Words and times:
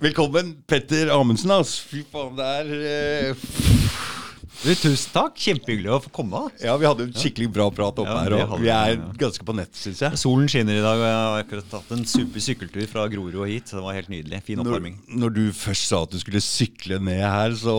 Velkommen, 0.00 0.56
Petter 0.68 1.08
Amundsen. 1.14 1.50
ass. 1.56 1.78
Fy 1.88 2.02
faen, 2.12 2.34
det 2.36 2.46
er 2.60 3.30
uh... 3.32 3.46
Du, 4.56 4.70
tusen 4.72 5.12
takk. 5.12 5.34
Kjempehyggelig 5.38 5.90
å 5.92 5.98
få 6.00 6.10
komme. 6.16 6.40
Ja, 6.64 6.74
vi 6.80 6.86
hadde 6.88 7.04
en 7.06 7.12
skikkelig 7.14 7.46
bra 7.54 7.66
prat 7.76 7.98
oppe 8.02 8.08
Ja, 8.12 8.22
her, 8.24 8.34
og 8.48 8.62
vi 8.62 8.70
er 8.72 8.96
ganske 9.20 9.44
på 9.46 9.54
nett, 9.54 9.72
syns 9.76 10.00
jeg. 10.02 10.18
Solen 10.18 10.48
skinner 10.50 10.78
i 10.80 10.82
dag, 10.84 10.96
og 11.00 11.04
jeg 11.06 11.18
har 11.18 11.42
akkurat 11.44 11.68
tatt 11.74 11.92
en 11.96 12.06
super 12.08 12.42
sykkeltur 12.42 12.88
fra 12.90 13.04
Grorud 13.12 13.36
og 13.36 13.50
hit. 13.52 13.68
Så 13.68 13.78
det 13.78 13.84
var 13.84 13.98
helt 13.98 14.10
nydelig. 14.12 14.40
Fin 14.48 14.58
Når, 14.60 14.70
oppvarming. 14.72 14.96
når 15.22 15.34
du 15.36 15.42
først 15.56 15.90
sa 15.92 16.00
at 16.08 16.16
du 16.16 16.18
skulle 16.24 16.42
sykle 16.44 16.98
ned 17.04 17.20
her, 17.22 17.56
så 17.60 17.76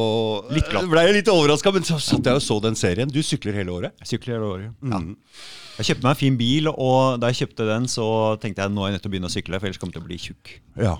Litt 0.54 0.70
glatt. 0.70 0.88
ble 0.94 1.06
jeg 1.10 1.18
litt 1.20 1.34
overraska. 1.34 1.74
Men 1.76 1.86
så 1.90 1.98
satt 2.02 2.30
jeg 2.30 2.40
og 2.40 2.46
så 2.46 2.60
den 2.70 2.78
serien. 2.80 3.12
Du 3.14 3.20
sykler 3.26 3.58
hele 3.58 3.74
året. 3.74 3.98
Jeg 4.06 4.14
sykler 4.16 4.38
hele 4.38 4.54
året. 4.54 4.74
Ja. 4.94 5.02
Jeg 5.82 5.92
kjøpte 5.92 6.08
meg 6.08 6.14
en 6.16 6.22
fin 6.24 6.38
bil, 6.40 6.70
og 6.74 7.18
da 7.22 7.34
jeg 7.34 7.42
kjøpte 7.44 7.68
den, 7.74 7.90
så 7.92 8.06
tenkte 8.42 8.64
jeg 8.66 8.74
nå 8.78 8.86
er 8.86 8.94
jeg 8.94 8.98
nødt 9.00 9.04
til 9.06 9.12
å 9.12 9.18
begynne 9.18 9.30
å 9.30 9.34
sykle, 9.34 9.60
for 9.60 9.70
ellers 9.70 9.82
kommer 9.82 9.98
jeg 9.98 10.00
til 10.00 10.06
å 10.06 10.12
bli 10.14 10.22
tjukk. 10.30 10.54
Ja. 10.82 10.96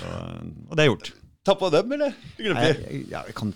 Så, 0.00 0.16
og 0.70 0.74
det 0.76 0.84
er 0.84 0.90
gjort. 0.90 1.12
Tappa 1.46 1.70
dem, 1.70 1.94
eller? 1.96 2.18
Du 2.36 2.42
glemte 2.42 2.66
det. 2.72 3.00
ja, 3.12 3.22
jeg 3.28 3.36
kan, 3.38 3.54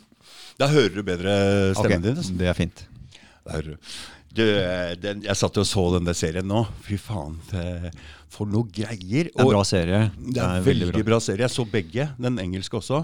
Da 0.61 0.69
hører 0.71 0.95
du 0.95 1.03
bedre 1.07 1.35
stemmen 1.75 1.99
okay, 1.99 2.05
din. 2.07 2.17
altså. 2.23 2.39
Det 2.39 2.49
er 2.51 2.59
fint. 2.59 2.83
Da 3.47 3.57
hører 3.57 3.75
du. 3.75 3.93
Du, 4.31 4.45
eh, 4.47 4.93
den, 5.03 5.25
jeg 5.27 5.35
satt 5.41 5.59
og 5.59 5.67
så 5.67 5.83
den 5.97 6.07
der 6.07 6.15
serien 6.15 6.47
nå. 6.47 6.63
Fy 6.87 7.01
faen, 7.03 7.35
det, 7.51 7.91
for 8.31 8.47
noe 8.47 8.69
greier. 8.71 9.27
Det 9.27 9.35
er 9.35 9.43
en 9.43 9.51
bra 9.51 9.65
serie. 9.67 10.05
Det 10.15 10.45
er 10.45 10.63
veldig 10.69 11.03
bra. 11.09 11.19
serie. 11.19 11.43
Jeg 11.49 11.55
så 11.57 11.67
begge. 11.67 12.07
Den 12.21 12.39
engelske 12.39 12.79
også. 12.79 13.03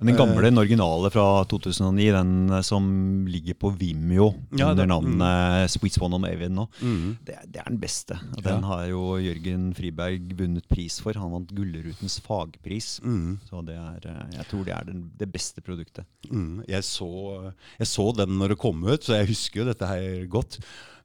Den 0.00 0.14
gamle, 0.14 0.44
den 0.46 0.58
originale 0.60 1.08
fra 1.10 1.24
2009, 1.50 2.04
den 2.14 2.50
eh, 2.54 2.60
som 2.62 2.84
ligger 3.26 3.56
på 3.58 3.72
Vimeo 3.74 4.28
Ja, 4.54 4.68
under 4.70 4.86
navnet 4.86 5.70
Sweet 5.72 5.96
Swan 5.96 6.14
on 6.14 6.24
Avin 6.28 6.54
nå, 6.54 6.68
Mm. 6.80 7.16
det, 7.26 7.34
det 7.50 7.58
er 7.64 7.66
den 7.72 7.80
beste. 7.82 8.18
Den 8.44 8.62
har 8.62 8.84
jo 8.86 9.16
Jørgen 9.18 9.72
Friberg 9.74 10.30
vunnet 10.38 10.68
pris 10.70 11.00
for. 11.02 11.18
Han 11.18 11.32
vant 11.34 11.50
Gullrutens 11.50 12.20
fagpris. 12.22 13.00
Mm. 13.02 13.38
Så 13.48 13.64
det 13.66 13.74
er, 13.74 14.06
eh, 14.12 14.36
jeg 14.38 14.46
tror 14.52 14.64
det 14.68 14.74
er 14.76 14.84
den, 14.92 15.02
det 15.18 15.30
beste 15.34 15.60
produktet. 15.66 16.06
Mm, 16.30 16.62
jeg, 16.68 16.84
så, 16.86 17.52
jeg 17.80 17.90
så 17.90 18.06
den 18.22 18.38
når 18.38 18.54
det 18.54 18.58
kom 18.62 18.84
ut, 18.86 19.02
så 19.02 19.18
jeg 19.18 19.32
husker 19.32 19.64
jo 19.64 19.68
dette 19.72 19.88
her 19.90 20.26
godt. 20.30 20.60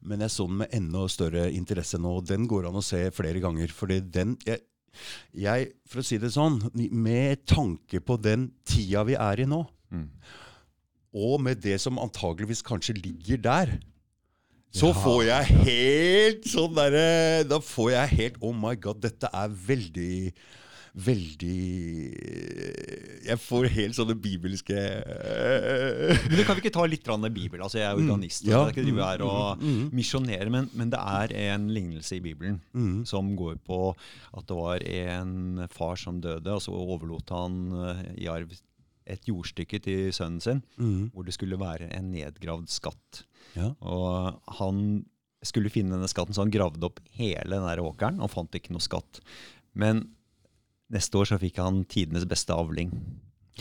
Men 0.05 0.19
jeg 0.19 0.33
så 0.36 0.45
den 0.49 0.58
med 0.59 0.73
enda 0.75 1.08
større 1.09 1.47
interesse 1.55 1.97
nå. 1.97 2.17
Den 2.27 2.45
går 2.52 2.67
an 2.69 2.75
å 2.77 2.83
se 2.83 3.05
flere 3.16 3.39
ganger. 3.41 3.71
Fordi 3.73 4.02
den 4.03 4.38
jeg, 4.45 4.59
jeg, 5.33 5.72
For 5.89 6.02
å 6.02 6.05
si 6.05 6.17
det 6.22 6.31
sånn, 6.33 6.59
med 6.91 7.45
tanke 7.49 7.99
på 8.02 8.17
den 8.22 8.52
tida 8.66 9.03
vi 9.08 9.13
er 9.19 9.44
i 9.44 9.45
nå, 9.49 9.63
Mm. 9.94 10.08
og 11.13 11.41
med 11.45 11.59
det 11.61 11.75
som 11.81 11.99
antageligvis 12.02 12.63
kanskje 12.66 12.95
ligger 12.97 13.38
der, 13.38 13.73
så 14.73 14.89
får 14.97 15.19
jeg 15.27 15.45
helt 15.67 16.47
sånn 16.49 16.73
derre 16.73 17.44
Da 17.45 17.59
får 17.61 17.91
jeg 17.91 18.09
helt 18.17 18.39
Oh 18.41 18.55
my 18.58 18.73
god, 18.75 19.03
dette 19.03 19.30
er 19.30 19.52
veldig 19.53 20.33
Veldig 20.94 21.53
Jeg 23.25 23.39
får 23.41 23.66
helt 23.73 23.95
sånne 23.97 24.16
bibelske 24.22 24.75
Men 24.77 26.36
du 26.38 26.44
Kan 26.45 26.58
vi 26.59 26.61
ikke 26.63 26.73
ta 26.75 26.86
litt 26.89 27.08
Bibel? 27.33 27.61
Altså, 27.66 27.80
jeg 27.80 27.88
er 27.89 27.97
organist, 27.97 28.44
og 28.45 28.49
Ja. 28.52 28.59
jeg 28.67 28.75
ikke 28.75 28.86
drive 28.86 29.03
her 29.08 29.23
og 29.25 29.64
misjonere, 29.94 30.49
men, 30.52 30.69
men 30.75 30.89
det 30.91 30.99
er 30.99 31.33
en 31.53 31.69
lignelse 31.73 32.17
i 32.17 32.19
Bibelen 32.19 32.61
Mm. 32.73 33.05
som 33.05 33.36
går 33.36 33.58
på 33.66 33.95
at 34.38 34.45
det 34.47 34.55
var 34.55 34.83
en 34.83 35.67
far 35.69 35.95
som 35.95 36.19
døde, 36.21 36.47
og 36.47 36.61
så 36.61 36.71
overlot 36.73 37.30
han 37.30 37.71
eh, 37.73 38.23
i 38.23 38.27
arv 38.27 38.52
et 39.05 39.25
jordstykke 39.27 39.81
til 39.83 40.11
sønnen 40.14 40.41
sin, 40.41 40.61
Mm. 40.77 41.11
hvor 41.14 41.25
det 41.25 41.33
skulle 41.33 41.58
være 41.59 41.89
en 41.94 42.11
nedgravd 42.11 42.69
skatt. 42.69 43.23
Ja. 43.55 43.73
Og 43.81 44.39
han 44.59 45.05
skulle 45.44 45.69
finne 45.69 45.91
denne 45.97 46.08
skatten, 46.08 46.33
så 46.33 46.44
han 46.45 46.52
gravde 46.52 46.83
opp 46.83 46.99
hele 47.17 47.49
den 47.49 47.66
der 47.67 47.81
åkeren 47.83 48.21
og 48.21 48.30
fant 48.31 48.52
ikke 48.55 48.71
noe 48.71 48.80
skatt. 48.83 49.19
Men 49.75 50.08
neste 50.94 51.19
år 51.19 51.30
så 51.33 51.39
fikk 51.41 51.58
han 51.63 51.83
tidenes 51.89 52.25
beste 52.30 52.53
avling. 52.55 52.91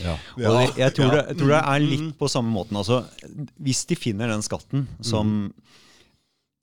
Ja. 0.01 0.15
Og 0.39 0.55
det, 0.57 0.67
jeg, 0.81 0.93
tror 0.97 1.05
Ja. 1.05 1.13
det, 1.19 1.23
jeg 1.33 1.37
tror 1.43 1.51
det 1.53 1.61
er 1.75 1.83
litt 1.85 2.17
på 2.17 2.29
samme 2.31 2.49
måten. 2.55 2.77
Altså, 2.79 3.03
hvis 3.61 3.83
de 3.89 3.95
finner 3.99 4.31
den 4.31 4.41
skatten 4.45 4.87
som 5.05 5.51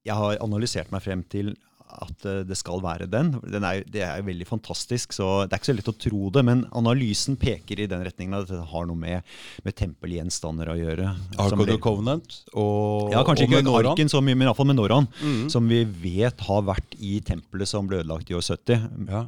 jeg 0.06 0.16
har 0.16 0.38
analysert 0.42 0.90
meg 0.94 1.02
frem 1.04 1.22
til 1.30 1.52
at 1.90 2.22
eh, 2.24 2.44
det 2.46 2.54
skal 2.54 2.78
være 2.84 3.06
den, 3.10 3.32
den 3.50 3.64
er, 3.66 3.80
det 3.90 4.02
er 4.06 4.20
veldig 4.22 4.46
fantastisk, 4.46 5.10
så 5.16 5.42
det 5.50 5.56
er 5.56 5.58
ikke 5.58 5.68
så 5.72 5.74
lett 5.74 5.88
å 5.90 5.94
tro 5.98 6.28
det, 6.36 6.44
men 6.46 6.60
analysen 6.78 7.34
peker 7.40 7.82
i 7.82 7.88
den 7.90 8.04
retningen 8.06 8.36
at 8.38 8.46
det 8.48 8.60
har 8.70 8.86
noe 8.86 8.94
med, 8.98 9.26
med 9.66 9.74
tempelgjenstander 9.78 10.70
å 10.70 10.76
gjøre. 10.78 11.08
Ark 11.34 11.50
som 11.50 11.60
of 11.64 11.66
the 11.66 11.76
Covenant 11.82 12.36
og 12.54 13.10
ja, 13.10 13.24
kanskje 13.26 13.48
og 13.48 13.50
ikke 13.50 13.62
Menorah. 13.64 13.90
arken 13.92 14.12
så 14.12 14.22
mye, 14.22 14.38
men 14.38 14.46
iallfall 14.46 14.70
Menoraen, 14.70 15.10
Mm. 15.20 15.48
som 15.50 15.66
vi 15.68 15.82
vet 16.06 16.40
har 16.46 16.62
vært 16.70 16.94
i 17.02 17.18
tempelet 17.26 17.68
som 17.68 17.90
ble 17.90 18.04
ødelagt 18.04 18.30
i 18.30 18.38
år 18.38 18.46
70. 18.46 18.86
Ja. 19.10 19.24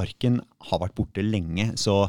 Arken 0.00 0.40
har 0.70 0.82
vært 0.82 0.96
borte 0.98 1.24
lenge, 1.24 1.72
så 1.80 2.04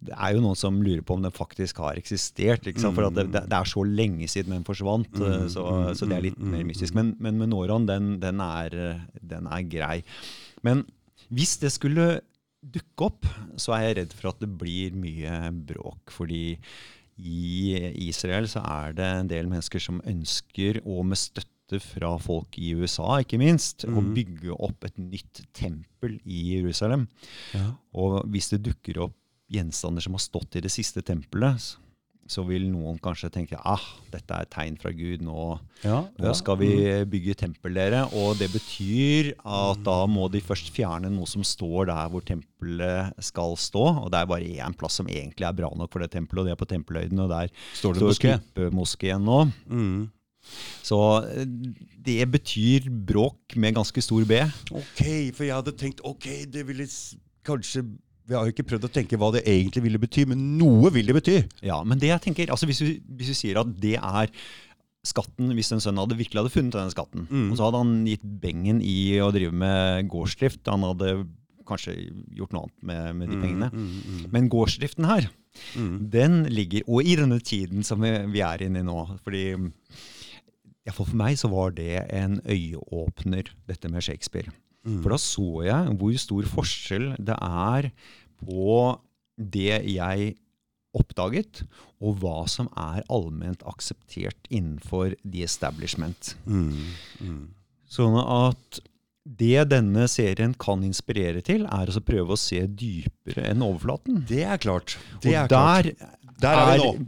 det 0.00 0.14
er 0.16 0.32
jo 0.32 0.40
noen 0.40 0.56
som 0.56 0.78
lurer 0.80 1.02
på 1.04 1.18
om 1.18 1.24
den 1.24 1.34
faktisk 1.34 1.82
har 1.84 1.98
eksistert. 2.00 2.64
For 2.80 3.10
at 3.10 3.18
det, 3.18 3.26
det 3.34 3.56
er 3.56 3.68
så 3.68 3.84
lenge 3.84 4.28
siden 4.32 4.54
den 4.56 4.64
forsvant, 4.64 5.12
eh, 5.20 5.44
så, 5.52 5.64
så 5.96 6.08
det 6.08 6.16
er 6.16 6.24
litt 6.30 6.40
mer 6.40 6.64
mystisk. 6.68 6.96
Men, 6.96 7.12
men 7.20 7.42
Noron, 7.50 7.88
den, 7.88 8.14
den, 8.22 8.40
er, 8.40 8.76
eh, 8.80 9.02
den 9.34 9.50
er 9.50 9.66
grei. 9.68 9.98
Men 10.64 10.86
hvis 11.28 11.58
det 11.60 11.74
skulle 11.76 12.22
dukke 12.60 13.10
opp, 13.10 13.28
så 13.60 13.76
er 13.76 13.84
jeg 13.86 13.98
redd 14.00 14.16
for 14.16 14.32
at 14.32 14.40
det 14.40 14.48
blir 14.60 14.96
mye 14.96 15.36
bråk. 15.68 16.12
Fordi 16.16 16.56
i 17.20 17.76
Israel 18.08 18.48
så 18.48 18.64
er 18.64 18.96
det 18.96 19.08
en 19.18 19.30
del 19.30 19.48
mennesker 19.52 19.82
som 19.84 20.00
ønsker, 20.08 20.80
og 20.88 21.04
med 21.12 21.20
støtte 21.20 21.59
fra 21.78 22.16
folk 22.18 22.58
i 22.58 22.72
USA 22.74 23.20
ikke 23.22 23.38
minst, 23.38 23.84
og 23.86 24.10
bygge 24.16 24.56
opp 24.56 24.88
et 24.88 24.98
nytt 24.98 25.44
tempel 25.54 26.18
i 26.24 26.56
Jerusalem. 26.56 27.06
Ja. 27.54 27.68
Og 27.94 28.24
hvis 28.32 28.50
det 28.50 28.64
dukker 28.66 28.98
opp 29.06 29.14
gjenstander 29.50 30.02
som 30.02 30.14
har 30.18 30.22
stått 30.22 30.58
i 30.58 30.64
det 30.64 30.70
siste 30.74 31.02
tempelet, 31.06 31.76
så 32.30 32.44
vil 32.46 32.68
noen 32.70 32.98
kanskje 33.02 33.30
tenke 33.34 33.58
ah, 33.66 33.82
dette 34.12 34.30
er 34.30 34.46
et 34.46 34.52
tegn 34.54 34.76
fra 34.78 34.92
Gud, 34.94 35.22
nå, 35.26 35.56
Ja, 35.82 36.04
nå 36.20 36.28
ja. 36.28 36.34
skal 36.38 36.60
vi 36.60 36.68
bygge 37.10 37.34
tempel, 37.42 37.74
dere. 37.74 38.04
Og 38.14 38.38
det 38.38 38.50
betyr 38.52 39.32
at 39.42 39.82
da 39.86 39.96
må 40.10 40.28
de 40.30 40.42
først 40.44 40.70
fjerne 40.74 41.10
noe 41.10 41.26
som 41.30 41.42
står 41.46 41.88
der 41.90 42.12
hvor 42.12 42.22
tempelet 42.26 43.18
skal 43.26 43.56
stå. 43.58 43.82
Og 44.04 44.12
det 44.14 44.20
er 44.20 44.30
bare 44.30 44.52
én 44.62 44.76
plass 44.78 45.00
som 45.00 45.10
egentlig 45.10 45.48
er 45.48 45.58
bra 45.58 45.72
nok 45.74 45.90
for 45.90 46.04
det 46.04 46.12
tempelet, 46.14 46.44
og 46.44 46.46
det 46.50 46.54
er 46.54 46.62
på 46.62 46.70
Tempelhøyden. 46.70 47.24
Og 47.24 47.32
der 47.32 47.50
Står 47.74 47.98
det 47.98 48.06
moské? 48.06 48.36
Klippemoskeen 48.38 49.26
nå. 49.26 49.40
Mm. 49.66 50.00
Så 50.86 50.98
eh, 51.28 51.44
det 52.00 52.24
betyr 52.32 52.88
bråk 53.06 53.56
med 53.60 53.76
ganske 53.76 54.02
stor 54.04 54.24
B. 54.28 54.40
Ok, 54.72 55.02
for 55.36 55.44
jeg 55.46 55.56
hadde 55.56 55.74
tenkt 55.80 56.00
ok, 56.06 56.26
det 56.50 56.64
ville 56.68 56.86
kanskje 57.46 57.84
Vi 58.30 58.36
har 58.36 58.46
jo 58.46 58.52
ikke 58.54 58.66
prøvd 58.70 58.84
å 58.86 58.92
tenke 58.94 59.18
hva 59.18 59.32
det 59.34 59.40
egentlig 59.50 59.82
ville 59.82 59.98
bety, 59.98 60.22
men 60.30 60.42
noe 60.60 60.90
vil 60.94 61.08
det 61.10 61.16
bety. 61.16 61.38
Ja, 61.66 61.80
men 61.82 61.98
det 61.98 62.12
jeg 62.12 62.22
tenker, 62.28 62.52
altså 62.54 62.68
hvis 62.70 62.78
du, 62.78 62.92
hvis 63.18 63.32
vi 63.32 63.38
sier 63.40 63.58
at 63.58 63.72
det 63.82 63.96
er 63.98 64.30
skatten, 65.02 65.50
hvis 65.56 65.72
en 65.74 65.80
sønn 65.82 65.98
hadde 65.98 66.14
virkelig 66.18 66.42
hadde 66.44 66.52
funnet 66.54 66.76
denne 66.76 66.92
skatten, 66.94 67.24
Mm. 67.26 67.48
og 67.50 67.56
så 67.58 67.64
hadde 67.66 67.80
han 67.82 67.92
gitt 68.06 68.22
bengen 68.42 68.78
i 68.86 69.16
å 69.24 69.32
drive 69.34 69.50
med 69.56 70.06
gårdsdrift, 70.12 70.60
han 70.68 70.84
hadde 70.86 71.26
kanskje 71.66 71.96
gjort 72.38 72.52
noe 72.54 72.68
annet 72.68 72.86
med, 72.86 73.16
med 73.18 73.30
de 73.34 73.40
pengene. 73.42 73.68
Mm, 73.72 74.30
Men 74.34 74.48
gårdsdriften 74.52 75.06
her, 75.10 75.26
mm. 75.74 75.96
den 76.14 76.38
ligger, 76.54 76.86
og 76.86 77.02
i 77.02 77.16
denne 77.18 77.40
tiden 77.42 77.82
som 77.86 77.98
vi, 78.04 78.12
vi 78.30 78.44
er 78.46 78.62
inne 78.66 78.84
i 78.84 78.86
nå, 78.86 78.98
fordi 79.24 79.44
hvert 80.94 81.10
for 81.10 81.18
meg 81.18 81.38
så 81.40 81.50
var 81.52 81.74
det 81.76 82.02
en 82.14 82.40
øyeåpner, 82.44 83.52
dette 83.70 83.90
med 83.92 84.04
Shakespeare. 84.04 84.52
Mm. 84.86 85.00
For 85.02 85.12
da 85.12 85.20
så 85.20 85.48
jeg 85.66 85.96
hvor 86.00 86.20
stor 86.22 86.50
forskjell 86.56 87.08
det 87.20 87.36
er 87.36 87.90
på 88.40 88.76
det 89.36 89.80
jeg 89.92 90.34
oppdaget, 90.96 91.62
og 92.02 92.18
hva 92.22 92.44
som 92.50 92.68
er 92.78 93.04
allment 93.12 93.62
akseptert 93.68 94.48
innenfor 94.50 95.14
the 95.22 95.44
establishment. 95.46 96.34
Mm. 96.44 96.94
Mm. 97.22 97.44
Sånn 97.90 98.16
at 98.20 98.80
det 99.20 99.68
denne 99.70 100.06
serien 100.10 100.54
kan 100.58 100.82
inspirere 100.86 101.44
til, 101.46 101.66
er 101.68 101.92
å 101.92 102.02
prøve 102.02 102.34
å 102.34 102.40
se 102.40 102.64
dypere 102.66 103.44
enn 103.52 103.62
overflaten. 103.62 104.24
Det 104.26 104.42
er 104.48 104.60
klart. 104.62 104.96
Det 105.22 105.34
og 105.34 105.42
er 105.44 105.50
klart. 105.52 105.90
der, 106.40 106.62
er, 106.64 106.80
er 106.80 107.04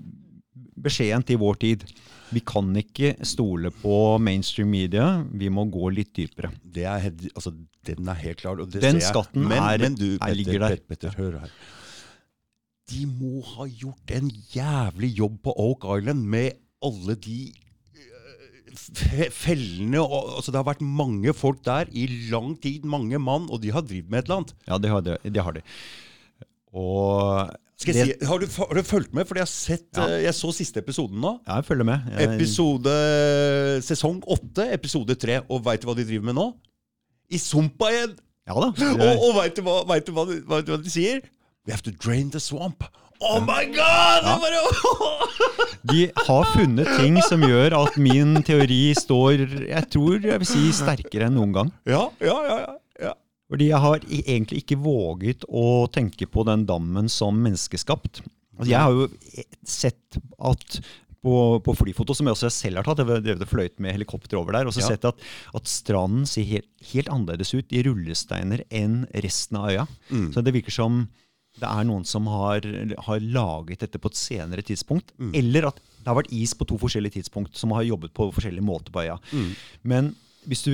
beskjeden 0.84 1.24
til 1.26 1.40
vår 1.42 1.58
tid. 1.64 1.86
Vi 2.32 2.40
kan 2.48 2.70
ikke 2.80 3.12
stole 3.28 3.70
på 3.82 3.96
mainstream 4.22 4.70
media, 4.72 5.06
vi 5.28 5.50
må 5.52 5.66
gå 5.70 5.90
litt 5.92 6.14
dypere. 6.16 6.48
Det 6.64 6.84
er, 6.88 7.10
altså, 7.34 7.52
den 7.84 8.08
er 8.08 8.18
helt 8.22 8.40
klar. 8.40 8.56
Den 8.72 9.00
skatten 9.04 9.44
men, 9.50 9.58
er- 9.60 9.82
men 9.84 9.94
du, 9.98 10.06
er- 10.14 10.18
Petter, 10.22 10.38
ligger 10.38 10.58
der. 10.64 10.76
Petter, 10.76 10.88
Petter, 10.88 11.18
hør 11.20 11.38
her. 11.42 11.52
De 12.92 13.04
må 13.06 13.40
ha 13.54 13.66
gjort 13.70 14.10
en 14.16 14.30
jævlig 14.52 15.12
jobb 15.18 15.36
på 15.46 15.52
Oak 15.56 15.84
Island 16.00 16.24
med 16.28 16.56
alle 16.84 17.14
de 17.14 17.36
øh, 17.96 19.28
fellene 19.30 20.00
og, 20.02 20.32
altså 20.38 20.50
Det 20.52 20.58
har 20.58 20.66
vært 20.72 20.82
mange 20.84 21.32
folk 21.36 21.60
der 21.64 21.88
i 21.92 22.06
lang 22.32 22.56
tid, 22.62 22.84
mange 22.84 23.18
mann, 23.22 23.46
og 23.52 23.60
de 23.62 23.70
har 23.72 23.84
drevet 23.86 24.10
med 24.10 24.18
et 24.22 24.24
eller 24.30 24.40
annet. 24.42 24.54
Ja, 24.68 24.78
det 24.82 24.90
har 24.90 25.04
de. 25.06 25.16
Det 25.30 25.44
har 25.46 25.52
de. 25.56 25.62
Og 26.72 27.52
Skal 27.82 27.96
jeg 27.98 28.06
si, 28.12 28.26
har, 28.30 28.38
du, 28.42 28.46
har 28.56 28.78
du 28.78 28.82
fulgt 28.86 29.12
med? 29.16 29.26
Fordi 29.28 29.42
jeg 29.42 29.48
har 29.48 29.52
sett, 29.52 29.86
Ja. 29.98 30.06
øh, 30.08 30.22
jeg 30.24 30.34
så 30.38 30.52
siste 30.54 30.78
episoden 30.82 31.20
nå. 31.20 31.32
Ja, 31.48 31.58
jeg 31.60 31.64
følger 31.68 31.84
med. 31.88 32.08
Jeg, 32.18 32.34
Episode 32.36 32.94
Sesong 33.86 34.22
åtte, 34.30 34.68
episode 34.74 35.14
tre. 35.18 35.40
Og 35.50 35.64
veit 35.66 35.82
du 35.82 35.88
hva 35.90 35.96
de 35.98 36.06
driver 36.08 36.28
med 36.30 36.38
nå? 36.38 36.48
I 37.32 37.38
sumpa 37.42 37.90
igjen! 37.92 38.16
ja 38.48 38.54
da. 38.58 38.72
Og, 39.06 39.22
og 39.28 39.36
veit 39.38 39.54
du, 39.56 39.62
hva, 39.66 39.80
vet 39.92 40.06
du, 40.08 40.12
hva, 40.16 40.24
de- 40.28 40.40
vet 40.50 40.66
du 40.66 40.72
hva 40.74 40.80
de 40.82 40.90
sier? 40.92 41.22
We 41.66 41.70
have 41.74 41.84
to 41.86 41.92
drain 41.94 42.30
the 42.34 42.40
swamp. 42.42 42.82
Oh 43.22 43.38
my 43.38 43.62
god! 43.70 44.24
Ja. 44.26 44.32
bare, 44.42 44.62
De 45.92 46.08
har 46.26 46.48
funnet 46.56 46.88
ting 46.98 47.20
som 47.22 47.42
gjør 47.46 47.74
at 47.78 47.96
min 48.02 48.34
teori 48.46 48.80
står 48.98 49.44
jeg 49.68 49.84
tror 49.94 50.16
jeg 50.26 50.40
vil 50.42 50.48
si 50.50 50.64
sterkere 50.74 51.28
enn 51.30 51.36
noen 51.38 51.52
gang. 51.54 51.70
ja, 51.86 52.08
ja, 52.22 52.36
ja, 52.48 52.56
ja. 52.64 52.74
Fordi 53.52 53.68
jeg 53.68 53.84
har 53.84 54.04
egentlig 54.08 54.62
ikke 54.62 54.80
våget 54.80 55.44
å 55.48 55.84
tenke 55.92 56.24
på 56.30 56.44
den 56.48 56.64
dammen 56.68 57.10
som 57.12 57.36
menneskeskapt. 57.44 58.22
Altså, 58.56 58.70
jeg 58.70 58.80
har 58.80 58.96
jo 58.96 59.08
sett 59.68 60.18
at 60.40 60.78
på, 61.22 61.34
på 61.62 61.74
flyfoto, 61.78 62.16
som 62.16 62.26
jeg 62.26 62.34
også 62.34 62.50
selv 62.50 62.80
har 62.80 62.86
tatt, 62.88 63.02
jeg 63.06 63.22
drev 63.22 63.44
fløyet 63.46 63.76
med 63.82 63.94
helikopter 63.94 64.40
over 64.40 64.56
der, 64.56 64.66
og 64.66 64.74
så 64.74 64.82
Ja. 64.82 64.88
sett 64.90 65.04
at, 65.06 65.20
at 65.54 65.68
stranden 65.70 66.24
ser 66.26 66.48
helt, 66.48 66.66
helt 66.90 67.12
annerledes 67.12 67.52
ut 67.54 67.70
i 67.70 67.82
rullesteiner 67.86 68.64
enn 68.74 69.04
resten 69.22 69.60
av 69.60 69.68
øya. 69.70 69.84
Mm. 70.10 70.32
Så 70.34 70.42
det 70.42 70.54
virker 70.56 70.74
som 70.74 71.04
det 71.60 71.68
er 71.68 71.84
noen 71.84 72.06
som 72.08 72.26
har, 72.32 72.64
har 73.06 73.20
laget 73.20 73.84
dette 73.84 74.00
på 74.00 74.08
et 74.08 74.16
senere 74.18 74.64
tidspunkt. 74.64 75.12
Mm. 75.20 75.34
Eller 75.36 75.68
at 75.68 75.76
det 76.00 76.08
har 76.08 76.16
vært 76.18 76.32
is 76.32 76.54
på 76.56 76.66
to 76.66 76.78
forskjellige 76.80 77.20
tidspunkt 77.20 77.54
som 77.60 77.74
har 77.76 77.84
jobbet 77.84 78.14
på 78.16 78.30
forskjellige 78.32 78.64
måter 78.64 78.90
på 78.94 79.04
øya. 79.04 79.18
Mm. 79.36 79.50
Men 79.84 80.08
hvis 80.48 80.64
du 80.64 80.72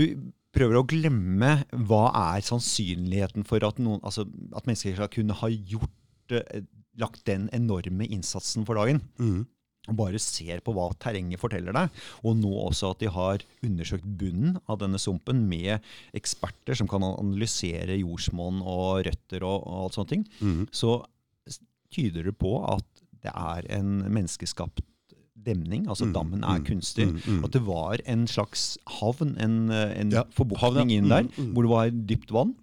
prøver 0.55 0.79
å 0.81 0.87
glemme 0.89 1.50
hva 1.89 2.06
er 2.35 2.41
sannsynligheten 2.47 3.45
for 3.49 3.62
at, 3.67 3.79
noen, 3.83 4.00
altså, 4.03 4.25
at 4.56 4.67
mennesker 4.69 4.97
skal 4.97 5.11
kunne 5.12 5.37
ha 5.43 5.49
gjort, 5.53 6.35
eh, 6.35 6.62
lagt 6.99 7.25
den 7.29 7.49
enorme 7.55 8.09
innsatsen 8.09 8.65
for 8.67 8.75
dagen, 8.81 9.03
Mm. 9.21 9.47
og 9.89 9.97
bare 9.97 10.19
ser 10.21 10.61
på 10.61 10.75
hva 10.75 10.91
terrenget 11.00 11.41
forteller 11.41 11.73
deg, 11.73 11.91
og 12.25 12.37
nå 12.37 12.50
også 12.69 12.91
at 12.91 12.99
de 13.00 13.09
har 13.09 13.39
undersøkt 13.65 14.05
bunnen 14.19 14.59
av 14.69 14.79
denne 14.81 14.99
sumpen 15.00 15.47
med 15.49 15.81
eksperter 16.12 16.77
som 16.77 16.89
kan 16.89 17.01
analysere 17.03 17.97
jordsmonn 18.01 18.61
og 18.61 19.06
røtter 19.06 19.43
og, 19.47 19.62
og 19.65 19.85
alt 19.87 19.94
sånne 19.97 20.09
ting, 20.09 20.27
Mm. 20.41 20.67
så 20.73 21.05
tyder 21.91 22.25
det 22.25 22.37
på 22.39 22.53
at 22.69 22.85
det 23.23 23.33
er 23.35 23.65
en 23.79 24.03
menneskeskapt 24.12 24.81
demning. 25.44 25.87
Altså 25.88 26.06
Mm, 26.08 26.12
dammen 26.14 26.44
er 26.44 26.58
mm, 26.61 26.64
kunstig. 26.67 27.06
mm, 27.08 27.20
mm. 27.26 27.44
At 27.44 27.52
det 27.52 27.62
var 27.67 28.00
en 28.06 28.26
slags 28.26 28.79
havn, 29.00 29.37
en, 29.40 29.70
eh, 29.70 30.00
en 30.00 30.11
Ja, 30.11 30.25
havn, 30.58 30.90
inn 30.90 31.08
der, 31.08 31.23
Mm, 31.25 31.31
mm. 31.38 31.52
hvor 31.55 31.62
det 31.62 31.70
var 31.70 31.90
dypt 32.06 32.31
vann. 32.35 32.55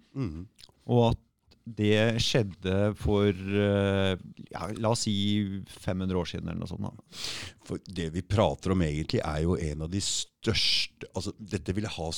Og 0.86 1.10
at 1.12 1.18
det 1.66 2.22
skjedde 2.22 2.94
for 2.94 3.26
eh, 3.34 4.16
ja, 4.52 4.68
la 4.78 4.90
oss 4.94 5.00
si 5.08 5.62
500 5.82 6.14
år 6.14 6.24
siden 6.30 6.46
eller 6.48 6.60
noe 6.62 6.68
sånt. 6.70 6.86
da. 6.86 7.18
For 7.66 7.78
det 7.90 8.12
vi 8.14 8.22
prater 8.22 8.70
om 8.70 8.82
egentlig, 8.86 9.18
er 9.24 9.42
jo 9.42 9.56
en 9.56 9.82
av 9.82 9.90
de 9.90 9.98
største 10.00 11.08
Altså, 11.16 11.32
dette 11.40 11.74
ville 11.74 11.88
ha 11.90 12.10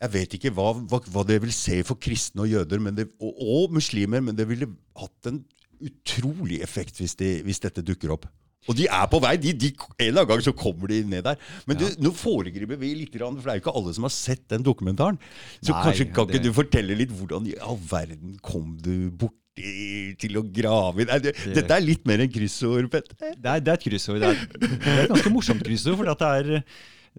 Jeg 0.00 0.10
vet 0.14 0.34
ikke 0.38 0.50
hva, 0.56 0.72
hva, 0.88 1.02
hva 1.12 1.26
det 1.28 1.42
vil 1.42 1.52
se 1.52 1.82
for 1.84 2.00
kristne 2.00 2.46
og 2.46 2.48
jøder 2.48 2.80
men 2.80 2.94
det, 2.96 3.08
og, 3.20 3.34
og 3.36 3.74
muslimer, 3.76 4.22
men 4.24 4.34
det 4.38 4.46
ville 4.48 4.70
hatt 4.96 5.28
en 5.28 5.42
utrolig 5.80 6.62
effekt 6.64 6.96
hvis, 7.00 7.14
de, 7.20 7.42
hvis 7.44 7.60
dette 7.60 7.84
dukker 7.84 8.12
opp. 8.16 8.24
Og 8.68 8.76
de 8.76 8.84
er 8.92 9.06
på 9.10 9.18
vei. 9.24 9.34
De, 9.40 9.54
de, 9.56 9.70
en 9.72 10.04
eller 10.04 10.20
annen 10.20 10.30
gang 10.34 10.42
så 10.44 10.52
kommer 10.56 10.90
de 10.92 10.98
ned 11.08 11.24
der. 11.24 11.38
Men 11.66 11.78
du, 11.80 11.86
nå 12.04 12.12
foregriper 12.14 12.76
vi 12.80 12.90
litt, 12.98 13.14
for 13.16 13.32
det 13.40 13.54
er 13.54 13.60
jo 13.60 13.62
ikke 13.64 13.76
alle 13.80 13.94
som 13.96 14.04
har 14.06 14.12
sett 14.14 14.44
den 14.52 14.66
dokumentaren. 14.66 15.16
Så 15.62 15.72
Nei, 15.72 15.82
kanskje 15.86 16.08
kan 16.12 16.26
det- 16.28 16.36
ikke 16.36 16.44
du 16.50 16.52
fortelle 16.58 16.98
litt 16.98 17.14
hvordan 17.16 17.48
i 17.48 17.56
all 17.64 17.80
verden 17.90 18.36
kom 18.44 18.76
du 18.84 19.10
borti 19.10 20.14
til 20.20 20.38
å 20.38 20.44
grave 20.54 21.04
Nei, 21.08 21.18
det, 21.20 21.34
Dette 21.56 21.74
er 21.74 21.82
litt 21.82 22.04
mer 22.08 22.22
enn 22.22 22.30
kryssord, 22.32 22.86
Petter. 22.92 23.16
Det 23.34 23.56
det 23.64 23.72
er 23.72 23.76
et 23.78 23.84
kryssord. 23.88 24.20
Det 24.22 24.28
er, 24.28 24.46
det 24.60 24.86
er 24.92 25.02
et 25.04 25.10
ganske 25.14 25.32
morsomt 25.34 25.64
kryssord. 25.66 25.96
For 25.98 26.08
det 26.08 26.28
er, 26.28 26.64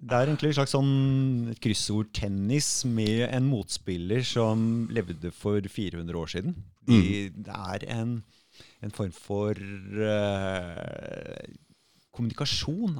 det 0.02 0.16
er 0.16 0.30
egentlig 0.30 0.50
et 0.54 0.56
slags 0.60 0.72
sånn 0.74 1.54
kryssordtennis 1.62 2.70
med 2.88 3.26
en 3.28 3.46
motspiller 3.50 4.22
som 4.26 4.86
levde 4.94 5.30
for 5.34 5.60
400 5.60 6.18
år 6.22 6.30
siden. 6.32 6.54
De, 6.88 7.28
det 7.34 7.58
er 7.76 7.84
en, 7.98 8.16
en 8.82 8.94
form 8.94 9.12
for 9.14 9.58
uh, 9.58 11.38
kommunikasjon. 12.14 12.98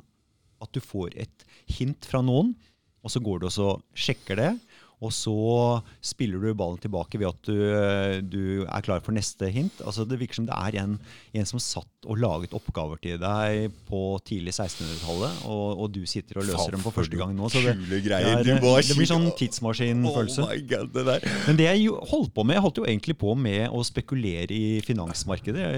At 0.63 0.71
du 0.75 0.81
får 0.83 1.17
et 1.19 1.47
hint 1.75 2.07
fra 2.07 2.21
noen, 2.23 2.53
og 3.03 3.11
så 3.11 3.19
går 3.23 3.43
du 3.43 3.49
og 3.51 3.83
sjekker 3.99 4.39
det. 4.39 4.53
Og 5.03 5.13
så 5.15 5.35
spiller 6.05 6.43
du 6.43 6.53
ballen 6.55 6.81
tilbake 6.83 7.19
ved 7.21 7.31
at 7.33 7.49
du, 7.49 7.57
du 8.33 8.43
er 8.65 8.85
klar 8.85 9.03
for 9.05 9.15
neste 9.17 9.51
hint. 9.53 9.83
Altså 9.83 10.07
Det 10.09 10.21
virker 10.21 10.41
som 10.41 10.49
det 10.49 10.59
er 10.59 10.83
en, 10.85 10.99
en 11.35 11.49
som 11.49 11.63
satt 11.63 11.89
og 12.11 12.19
laget 12.19 12.55
oppgaver 12.57 12.99
til 13.03 13.19
deg 13.23 13.75
på 13.87 13.99
tidlig 14.27 14.51
1600-tallet, 14.57 15.45
og, 15.47 15.83
og 15.85 15.91
du 15.95 16.01
sitter 16.11 16.41
og 16.41 16.49
løser 16.49 16.75
dem 16.75 16.83
for 16.83 16.95
første 16.97 17.19
gang 17.19 17.35
nå. 17.37 17.47
Så 17.53 17.63
det, 17.63 17.77
Kule 17.79 18.01
det, 18.03 18.17
er, 18.19 18.43
det 18.43 18.97
blir 18.99 19.07
sånn 19.07 19.29
tidsmaskinfølelse. 19.39 20.43
Oh 20.43 20.65
God, 20.73 20.99
det. 20.99 21.19
Men 21.47 21.61
det 21.61 21.69
jeg 21.69 21.93
holdt 22.11 22.33
på 22.35 22.47
med, 22.47 22.59
jeg 22.59 22.65
holdt 22.67 22.83
jo 22.83 22.89
egentlig 22.89 23.17
på 23.23 23.37
med 23.39 23.69
å 23.71 23.85
spekulere 23.87 24.51
i 24.51 24.81
finansmarkedet. 24.87 25.69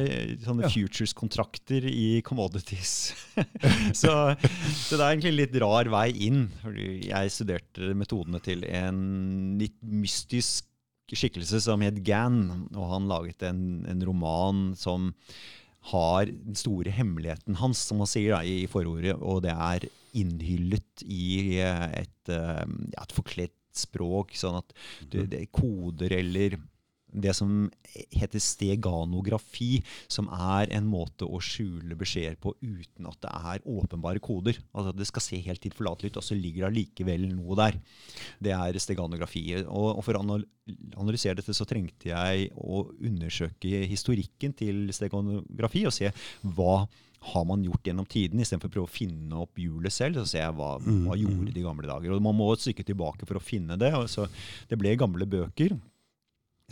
Sånne 0.46 0.64
Sånne 0.64 0.70
futures-kontrakter 0.72 1.84
i 1.90 2.22
commodities. 2.24 3.12
så, 4.00 4.14
så 4.38 4.96
det 4.96 5.02
er 5.02 5.08
egentlig 5.10 5.32
en 5.34 5.38
litt 5.42 5.58
rar 5.60 5.90
vei 5.92 6.06
inn. 6.28 6.46
fordi 6.62 6.88
Jeg 7.10 7.34
studerte 7.34 7.92
metodene 7.98 8.40
til 8.44 8.64
en 8.70 9.02
litt 9.60 9.76
mystisk 9.82 10.70
skikkelse 11.14 11.60
som 11.64 11.82
het 11.84 12.00
Gann. 12.06 12.68
Og 12.72 12.88
han 12.92 13.10
laget 13.10 13.44
en, 13.46 13.84
en 13.90 14.06
roman 14.06 14.70
som 14.78 15.12
har 15.92 16.30
den 16.30 16.56
store 16.56 16.92
hemmeligheten 16.94 17.58
hans, 17.60 17.82
som 17.84 18.00
han 18.00 18.08
sier 18.08 18.32
da, 18.32 18.40
i 18.40 18.64
forordet, 18.70 19.18
og 19.20 19.42
det 19.44 19.52
er 19.52 19.84
innhyllet 20.16 21.04
i 21.04 21.58
eh, 21.60 21.88
et, 22.00 22.30
eh, 22.32 22.62
ja, 22.94 23.02
et 23.02 23.12
forkledt 23.12 23.58
språk, 23.76 24.32
sånn 24.38 24.60
at 24.62 24.72
du, 25.10 25.24
det 25.26 25.42
er 25.42 25.50
koder 25.52 26.14
eller 26.14 26.56
det 27.14 27.34
som 27.36 27.68
heter 27.94 28.42
steganografi, 28.42 29.78
som 30.10 30.28
er 30.34 30.72
en 30.74 30.88
måte 30.90 31.26
å 31.26 31.40
skjule 31.42 31.96
beskjeder 31.98 32.36
på 32.40 32.54
uten 32.60 33.08
at 33.10 33.20
det 33.22 33.32
er 33.54 33.68
åpenbare 33.70 34.22
koder. 34.24 34.58
Altså 34.74 34.94
Det 34.96 35.08
skal 35.08 35.26
se 35.28 35.40
helt 35.46 35.62
tilforlatelig 35.64 36.12
ut, 36.12 36.20
og 36.20 36.26
så 36.26 36.38
ligger 36.38 36.64
det 36.64 36.70
allikevel 36.72 37.28
noe 37.30 37.58
der. 37.60 37.78
Det 38.42 38.54
er 38.56 38.80
steganografi. 38.82 39.46
Og, 39.62 39.88
og 39.94 40.02
for 40.06 40.18
å 40.18 40.24
analysere 40.24 41.38
dette 41.38 41.54
så 41.56 41.66
trengte 41.68 42.10
jeg 42.10 42.50
å 42.58 42.84
undersøke 42.90 43.84
historikken 43.90 44.54
til 44.58 44.86
steganografi 44.94 45.86
og 45.88 45.94
se 45.94 46.10
hva 46.42 46.84
har 47.24 47.44
man 47.48 47.62
gjort 47.64 47.86
gjennom 47.88 48.06
tiden, 48.08 48.40
istedenfor 48.42 48.68
å 48.68 48.74
prøve 48.74 48.90
å 48.90 48.92
finne 48.92 49.38
opp 49.40 49.56
hjulet 49.60 49.94
selv. 49.94 50.20
Så 50.20 50.34
ser 50.34 50.42
jeg 50.44 50.56
hva, 50.58 50.74
hva 51.06 51.16
gjorde 51.16 51.54
de 51.54 51.64
gamle 51.64 51.88
dager. 51.88 52.12
Og 52.12 52.24
Man 52.24 52.36
må 52.36 52.50
et 52.52 52.64
stykke 52.64 52.84
tilbake 52.84 53.24
for 53.24 53.40
å 53.40 53.44
finne 53.44 53.78
det. 53.80 53.92
Så 54.12 54.26
det 54.68 54.76
ble 54.80 54.92
gamle 55.00 55.24
bøker. 55.24 55.72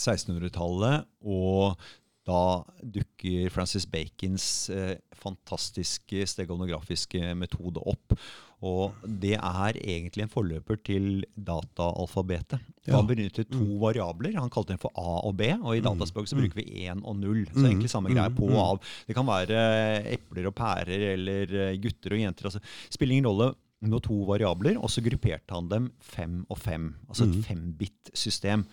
1600-tallet, 0.01 1.09
og 1.25 1.77
da 2.23 2.63
dukker 2.95 3.51
Francis 3.51 3.85
Bacons 3.91 4.47
eh, 4.71 4.95
fantastiske 5.19 6.27
stegonografiske 6.31 7.33
metode 7.39 7.83
opp. 7.83 8.15
Og 8.63 8.95
det 9.03 9.35
er 9.35 9.79
egentlig 9.81 10.23
en 10.23 10.31
forløper 10.31 10.79
til 10.87 11.25
dataalfabetet. 11.35 12.63
Ja. 12.87 12.95
Han 12.95 13.09
benyttet 13.09 13.51
to 13.51 13.65
variabler. 13.83 14.37
Han 14.39 14.53
kalte 14.55 14.77
den 14.77 14.83
for 14.83 14.95
A 14.95 15.17
og 15.27 15.35
B. 15.41 15.49
Og 15.59 15.75
i 15.75 15.83
dataspråk 15.83 16.31
så 16.31 16.39
bruker 16.39 16.61
vi 16.61 16.85
1 16.87 17.03
og 17.03 17.19
0. 17.19 17.43
Så 17.51 17.65
egentlig 17.67 17.91
samme 17.91 18.15
greie 18.15 18.31
på 18.37 18.47
og 18.53 18.61
av. 18.63 18.95
Det 19.09 19.19
kan 19.19 19.27
være 19.27 19.67
epler 20.15 20.47
og 20.53 20.55
pærer 20.63 21.09
eller 21.17 21.59
eh, 21.59 21.75
gutter 21.83 22.15
og 22.15 22.23
jenter. 22.23 22.53
Altså, 22.53 22.63
spiller 22.95 23.19
ingen 23.19 23.31
rolle 23.33 23.51
med 23.83 24.03
to 24.07 24.15
variabler, 24.29 24.77
og 24.79 24.91
så 24.91 25.03
grupperte 25.03 25.55
han 25.55 25.69
dem 25.71 25.89
fem 26.01 26.45
og 26.49 26.59
fem. 26.59 26.91
Altså 27.09 27.27
et 27.27 27.45
fembit-system. 27.49 28.65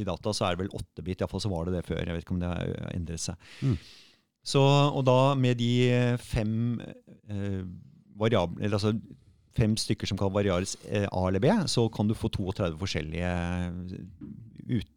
I 0.00 0.06
data 0.08 0.32
så 0.32 0.46
er 0.46 0.54
det 0.56 0.64
vel 0.64 0.72
åtte 0.78 1.04
bit, 1.04 1.20
iallfall 1.20 1.42
så 1.44 1.52
var 1.52 1.68
det 1.68 1.74
det 1.76 1.84
før. 1.86 2.00
Jeg 2.00 2.16
vet 2.16 2.24
ikke 2.24 2.36
om 2.36 2.40
det 2.40 2.52
har 2.52 2.94
endret 2.94 3.20
seg. 3.20 3.36
Så, 4.44 4.60
og 4.60 5.04
da 5.08 5.34
med 5.40 5.56
de 5.56 6.16
fem 6.20 6.80
eh, 7.28 7.62
variabler, 8.20 8.64
eller 8.64 8.76
altså 8.76 8.92
fem 9.56 9.76
stykker 9.78 10.10
som 10.10 10.18
kan 10.18 10.32
varieres 10.34 10.76
eh, 10.88 11.06
A 11.12 11.28
eller 11.28 11.40
B, 11.40 11.48
så 11.70 11.86
kan 11.88 12.08
du 12.08 12.14
få 12.18 12.28
32 12.28 12.76
forskjellige 12.80 13.30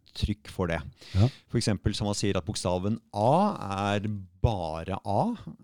uttrykk 0.08 0.50
for 0.52 0.72
det. 0.72 0.80
Ja. 1.14 1.30
Eksempel 1.58 1.96
som 1.98 2.10
man 2.10 2.18
sier 2.18 2.38
at 2.40 2.48
bokstaven 2.48 3.00
A 3.16 3.94
er 3.94 4.08
bare 4.44 5.00
A, 5.04 5.24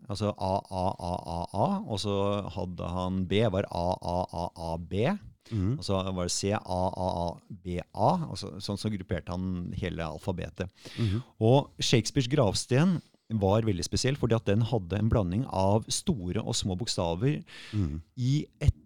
altså 0.10 0.34
A, 0.34 0.56
A, 0.60 0.86
A, 0.92 1.14
A, 1.14 1.38
A, 1.54 1.68
og 1.88 2.02
så 2.04 2.16
hadde 2.54 2.90
han 2.96 3.24
B 3.30 3.44
var 3.54 3.68
A, 3.72 3.86
A, 4.02 4.18
A, 4.28 4.48
A, 4.72 4.74
B. 4.78 5.08
Mm. 5.52 5.78
Og 5.78 5.84
så 5.86 6.00
var 6.00 6.28
det 6.28 6.34
C, 6.34 6.52
A, 6.56 6.60
A, 6.60 7.08
A, 7.28 7.30
B, 7.64 7.80
A. 7.94 8.12
Og 8.30 8.38
så, 8.40 8.54
sånn 8.64 8.80
så 8.80 8.92
grupperte 8.94 9.34
han 9.34 9.74
hele 9.78 10.06
alfabetet. 10.06 10.72
Mm. 10.98 11.20
Og 11.44 11.74
Shakespeares 11.84 12.32
gravsten 12.32 13.00
var 13.40 13.66
veldig 13.66 13.86
spesiell, 13.86 14.18
fordi 14.20 14.36
at 14.38 14.48
den 14.50 14.66
hadde 14.68 15.00
en 15.00 15.10
blanding 15.12 15.46
av 15.50 15.88
store 15.92 16.44
og 16.44 16.58
små 16.58 16.76
bokstaver 16.80 17.40
mm. 17.74 17.96
i 18.20 18.34
et 18.64 18.83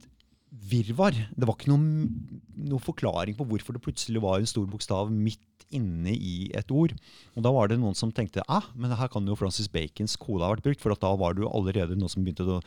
virvar. 0.52 1.16
Det 1.36 1.48
var 1.48 1.58
ikke 1.58 1.72
noen 1.74 1.88
noen, 2.58 2.82
forklaring 2.84 3.36
på 3.38 3.46
hvorfor 3.48 3.76
det 3.76 3.84
plutselig 3.84 4.22
var 4.24 4.40
en 4.40 4.50
stor 4.50 4.66
bokstav 4.70 5.12
midt 5.12 5.44
inne 5.76 6.14
i 6.16 6.50
et 6.56 6.70
ord. 6.72 6.94
Og 7.36 7.44
da 7.44 7.52
var 7.52 7.68
det 7.68 7.80
noen 7.82 7.98
som 7.98 8.14
tenkte 8.16 8.46
ah, 8.48 8.70
men 8.76 8.94
her 8.96 9.12
kan 9.12 9.28
jo 9.28 9.36
Francis 9.36 9.68
Bacons 9.72 10.16
kode 10.20 10.46
ha 10.46 10.54
vært 10.54 10.64
brukt, 10.64 10.84
for 10.84 10.96
at 10.96 11.04
da 11.04 11.12
var 11.20 11.36
det 11.36 11.44
jo 11.44 11.52
allerede 11.52 11.98
noen 12.00 12.12
som 12.12 12.24
begynte 12.24 12.48
å 12.48 12.62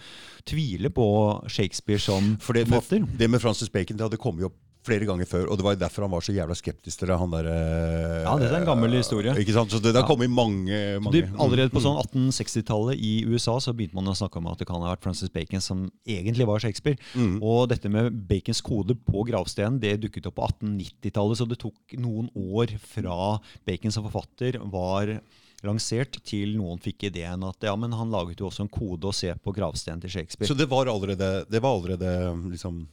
tvile 0.49 0.93
på 0.93 1.07
Shakespeare 1.49 2.03
som 2.03 2.35
forfatter. 2.45 3.07
det 3.17 3.31
med 3.31 3.41
Francis 3.41 3.73
Bacon 3.73 3.97
det 3.97 4.11
hadde 4.11 4.21
kommet 4.21 4.51
opp 4.51 4.59
flere 4.87 5.05
ganger 5.09 5.29
før. 5.29 5.43
Og 5.53 5.59
det 5.61 5.65
var 5.67 5.77
derfor 5.77 6.07
han 6.07 6.13
var 6.15 6.25
så 6.25 6.33
jævla 6.33 6.55
skeptisk 6.57 6.99
til 7.03 7.11
det. 7.11 7.17
Han 7.21 7.31
der, 7.35 7.47
eh, 7.51 8.23
Ja, 8.25 8.33
det 8.41 8.49
er 8.49 8.57
en 8.61 8.65
gammel 8.69 8.95
historie. 8.97 9.35
Ikke 9.37 9.53
sant? 9.53 9.71
Så 9.71 9.81
det, 9.83 9.93
det 9.93 10.01
har 10.01 10.09
Ja. 10.09 10.15
kommet 10.15 10.31
mange, 10.33 11.01
mange 11.05 11.13
De, 11.13 11.23
allerede 11.39 11.71
på 11.71 11.83
sånn 11.85 11.99
1860-tallet 12.01 12.97
i 12.99 13.25
USA 13.29 13.59
så 13.61 13.75
begynte 13.77 13.95
man 13.95 14.09
å 14.09 14.17
snakke 14.17 14.37
om 14.41 14.47
at 14.49 14.59
det 14.59 14.67
kan 14.67 14.81
ha 14.81 14.95
vært 14.95 15.03
Francis 15.05 15.29
Bacon 15.29 15.61
som 15.61 15.91
egentlig 16.09 16.47
var 16.47 16.59
Shakespeare. 16.61 16.97
Mm. 17.15 17.43
Og 17.43 17.69
dette 17.69 17.91
med 17.93 18.27
Bacons 18.27 18.61
kode 18.63 18.97
på 18.97 19.25
gravstenen 19.29 19.81
det 19.81 20.01
dukket 20.01 20.27
opp 20.31 20.37
på 20.41 20.49
1890-tallet, 20.49 21.37
så 21.37 21.49
det 21.49 21.59
tok 21.61 21.97
noen 22.01 22.31
år 22.35 22.73
fra 22.81 23.39
Bacon 23.67 23.93
som 23.93 24.05
forfatter 24.09 24.59
var 24.71 25.21
lansert, 25.63 26.17
til 26.25 26.55
noen 26.57 26.79
fikk 26.81 27.05
ideen 27.11 27.43
at 27.45 27.61
ja, 27.61 27.75
men 27.77 27.93
han 27.93 28.09
laget 28.11 28.41
jo 28.41 28.47
også 28.49 28.63
en 28.65 28.71
kode 28.73 29.05
å 29.05 29.13
se 29.13 29.35
på 29.45 29.53
gravstenen 29.53 30.01
til 30.01 30.09
Shakespeare. 30.15 30.49
Så 30.49 30.57
det 30.57 30.67
var 30.71 30.89
allerede, 30.89 31.45
det 31.51 31.61
var 31.61 31.77
allerede 31.77 32.15
liksom 32.51 32.87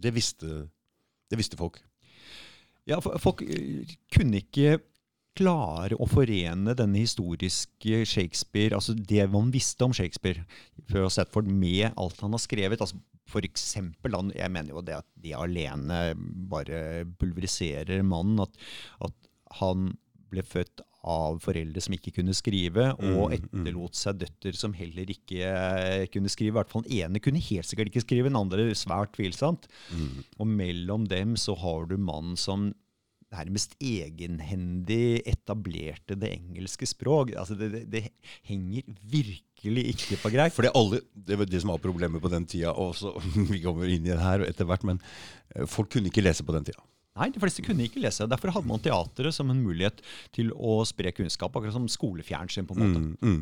Det 0.00 0.12
visste, 0.14 0.68
det 1.30 1.38
visste 1.40 1.58
folk. 1.60 1.80
Ja, 2.88 2.98
Folk 3.00 3.44
eh, 3.44 3.86
kunne 4.12 4.40
ikke 4.42 4.80
klare 5.38 5.94
å 6.00 6.08
forene 6.10 6.74
denne 6.76 7.00
historiske 7.00 8.02
Shakespeare, 8.08 8.74
altså 8.74 8.96
det 8.96 9.28
man 9.30 9.52
visste 9.54 9.86
om 9.86 9.94
Shakespeare 9.94 10.42
før 10.90 11.06
Setford, 11.12 11.48
med 11.48 11.94
alt 11.94 12.20
han 12.24 12.34
har 12.34 12.42
skrevet. 12.42 12.82
altså 12.82 12.98
for 13.30 13.46
eksempel, 13.46 14.16
jeg 14.34 14.50
mener 14.50 14.74
jo 14.74 14.82
det 14.82 14.96
at 14.98 15.06
det 15.22 15.36
alene 15.38 16.16
bare 16.50 17.04
pulveriserer 17.20 18.02
mannen. 18.02 18.42
At, 18.42 18.56
at 19.06 19.30
han 19.60 19.92
ble 20.30 20.42
født 20.46 20.82
av 21.00 21.38
foreldre 21.40 21.80
som 21.80 21.94
ikke 21.96 22.12
kunne 22.18 22.34
skrive, 22.36 22.90
og 22.98 23.30
Mm, 23.30 23.40
mm. 23.40 23.62
etterlot 23.62 23.96
seg 23.96 24.18
døtter 24.20 24.56
som 24.56 24.74
heller 24.76 25.08
ikke 25.08 25.40
eh, 25.40 26.06
kunne 26.12 26.28
skrive. 26.28 26.52
I 26.52 26.58
hvert 26.58 26.70
fall 26.72 26.84
Den 26.84 26.98
ene 27.06 27.22
kunne 27.22 27.40
helt 27.40 27.68
sikkert 27.68 27.88
ikke 27.88 28.04
skrive, 28.04 28.28
den 28.28 28.36
andre 28.36 28.68
svært 28.74 29.14
tvilsomt. 29.16 29.68
Mm. 29.94 30.24
Og 30.38 30.46
mellom 30.46 31.06
dem 31.08 31.36
så 31.40 31.56
har 31.56 31.86
du 31.88 31.96
mannen 31.96 32.36
som 32.36 32.72
nærmest 33.30 33.76
egenhendig 33.78 35.22
etablerte 35.28 36.16
det 36.18 36.32
engelske 36.34 36.86
språk. 36.90 37.32
Altså 37.38 37.54
det, 37.54 37.70
det, 37.72 37.82
det 37.92 38.02
henger 38.48 38.82
virkelig 39.06 39.84
ikke 39.94 40.18
på 40.24 40.32
greip. 40.34 40.54
For 40.56 40.66
alle, 40.66 41.00
Det 41.14 41.38
var 41.38 41.46
det 41.46 41.60
som 41.62 41.70
var 41.70 41.82
problemet 41.84 42.22
på 42.22 42.32
den 42.32 42.46
tida. 42.50 42.74
Og 42.74 42.96
så, 42.98 43.14
vi 43.52 43.62
kommer 43.62 43.86
inn 43.86 44.06
i 44.06 44.12
det 44.12 44.20
her 44.20 44.44
etter 44.48 44.66
hvert, 44.68 44.84
men 44.84 45.00
eh, 45.54 45.66
folk 45.70 45.92
kunne 45.94 46.10
ikke 46.10 46.24
lese 46.26 46.44
på 46.44 46.56
den 46.56 46.66
tida. 46.70 46.82
Nei, 47.18 47.30
de 47.34 47.40
fleste 47.42 47.64
kunne 47.66 47.86
ikke 47.88 48.02
lese. 48.02 48.28
Derfor 48.30 48.52
hadde 48.54 48.70
man 48.70 48.82
teatret 48.82 49.34
som 49.34 49.50
en 49.50 49.62
mulighet 49.64 49.98
til 50.34 50.52
å 50.54 50.80
spre 50.88 51.10
kunnskap, 51.16 51.56
akkurat 51.56 51.74
som 51.74 51.88
skolefjernsyn. 51.90 52.68
på 52.68 52.76
en 52.76 52.84
måte. 52.84 53.00
Mm, 53.02 53.16
mm. 53.20 53.40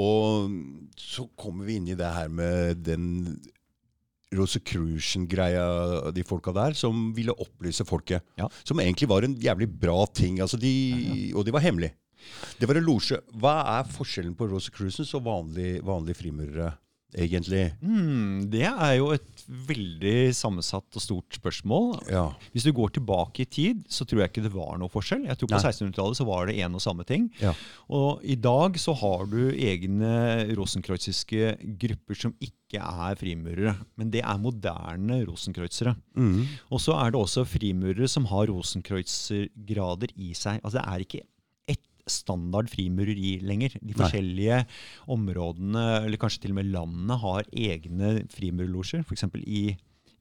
Og 0.00 0.92
så 1.00 1.24
kommer 1.40 1.66
vi 1.66 1.78
inn 1.80 1.88
i 1.90 1.96
det 1.98 2.10
her 2.14 2.28
med 2.28 2.84
den 2.86 3.08
Rosicrucian-greia, 4.36 6.12
de 6.14 6.22
folka 6.22 6.52
der, 6.54 6.76
som 6.78 7.08
ville 7.16 7.34
opplyse 7.34 7.86
folket. 7.88 8.22
Ja. 8.38 8.46
Som 8.62 8.78
egentlig 8.82 9.08
var 9.10 9.26
en 9.26 9.34
jævlig 9.40 9.66
bra 9.80 10.04
ting. 10.14 10.38
Altså 10.44 10.60
de, 10.60 11.32
Og 11.34 11.44
de 11.46 11.56
var 11.56 11.64
hemmelige. 11.64 11.96
Det 12.60 12.68
var 12.68 12.76
en 12.76 12.84
losje. 12.84 13.18
Hva 13.40 13.56
er 13.80 13.90
forskjellen 13.90 14.36
på 14.36 14.46
Rosicrucians 14.50 15.14
og 15.16 15.24
vanlige, 15.24 15.80
vanlige 15.82 16.20
frimurere, 16.20 16.74
egentlig? 17.14 17.70
Mm, 17.82 18.50
det 18.52 18.66
er 18.68 18.94
jo 18.98 19.10
et 19.14 19.44
veldig 19.50 20.30
sammensatt 20.36 20.98
og 20.98 21.02
stort 21.02 21.38
spørsmål. 21.38 21.96
Ja. 22.10 22.28
Hvis 22.54 22.66
du 22.66 22.72
går 22.76 22.94
tilbake 22.96 23.44
i 23.44 23.48
tid, 23.50 23.82
så 23.90 24.06
tror 24.06 24.22
jeg 24.22 24.32
ikke 24.32 24.44
det 24.46 24.52
var 24.54 24.78
noe 24.80 24.92
forskjell. 24.92 25.26
Jeg 25.28 25.40
tror 25.40 25.50
På 25.52 25.58
1600-tallet 25.60 26.20
så 26.20 26.26
var 26.28 26.50
det 26.50 26.58
en 26.62 26.78
og 26.78 26.84
samme 26.84 27.06
ting. 27.08 27.28
Ja. 27.42 27.54
Og 27.90 28.22
i 28.22 28.36
dag 28.38 28.78
så 28.80 28.94
har 29.00 29.26
du 29.30 29.40
egne 29.50 30.12
rosenkreuziske 30.58 31.56
grupper 31.82 32.20
som 32.26 32.36
ikke 32.38 32.78
er 32.78 33.18
frimurere. 33.18 33.74
Men 33.98 34.12
det 34.14 34.22
er 34.22 34.42
moderne 34.42 35.22
rosenkreuzere. 35.26 35.96
Mm. 36.14 36.46
Og 36.70 36.82
så 36.82 36.94
er 37.00 37.10
det 37.10 37.20
også 37.20 37.46
frimurere 37.48 38.08
som 38.10 38.28
har 38.30 38.50
rosenkreuzergrader 38.52 40.14
i 40.16 40.32
seg. 40.38 40.62
Altså 40.62 40.78
det 40.78 40.86
er 40.86 41.06
ikke 41.06 41.26
standard 42.08 42.70
frimureri 42.70 43.40
lenger. 43.42 43.76
De 43.82 43.94
forskjellige 43.98 44.62
områdene, 45.08 45.84
eller 46.06 46.16
kanskje 46.20 46.42
til 46.46 46.54
og 46.54 46.60
med 46.60 46.70
landene, 46.72 47.18
har 47.20 47.44
egne 47.52 48.26
frimurlosjer. 48.32 49.04
F.eks. 49.04 49.24
i 49.46 49.76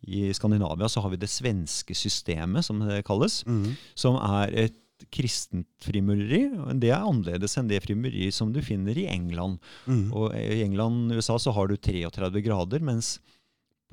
i 0.08 0.30
Skandinavia 0.32 0.88
så 0.88 1.02
har 1.04 1.10
vi 1.12 1.18
det 1.20 1.28
svenske 1.28 1.92
systemet, 1.92 2.64
som 2.64 2.80
det 2.80 3.02
kalles, 3.04 3.44
Mm. 3.46 3.76
som 3.96 4.16
er 4.16 4.48
et 4.56 4.78
kristent 5.12 5.68
frimureri. 5.84 6.48
Det 6.80 6.90
er 6.90 7.04
annerledes 7.04 7.58
enn 7.58 7.68
det 7.68 7.82
frimureri 7.84 8.32
som 8.32 8.54
du 8.54 8.62
finner 8.62 8.96
i 8.98 9.08
England. 9.12 9.60
Mm. 9.88 10.14
Og 10.14 10.32
I 10.36 10.64
England 10.64 11.12
og 11.12 11.18
USA 11.20 11.36
så 11.38 11.52
har 11.54 11.68
du 11.68 11.76
33 11.76 12.42
grader, 12.42 12.80
mens 12.80 13.20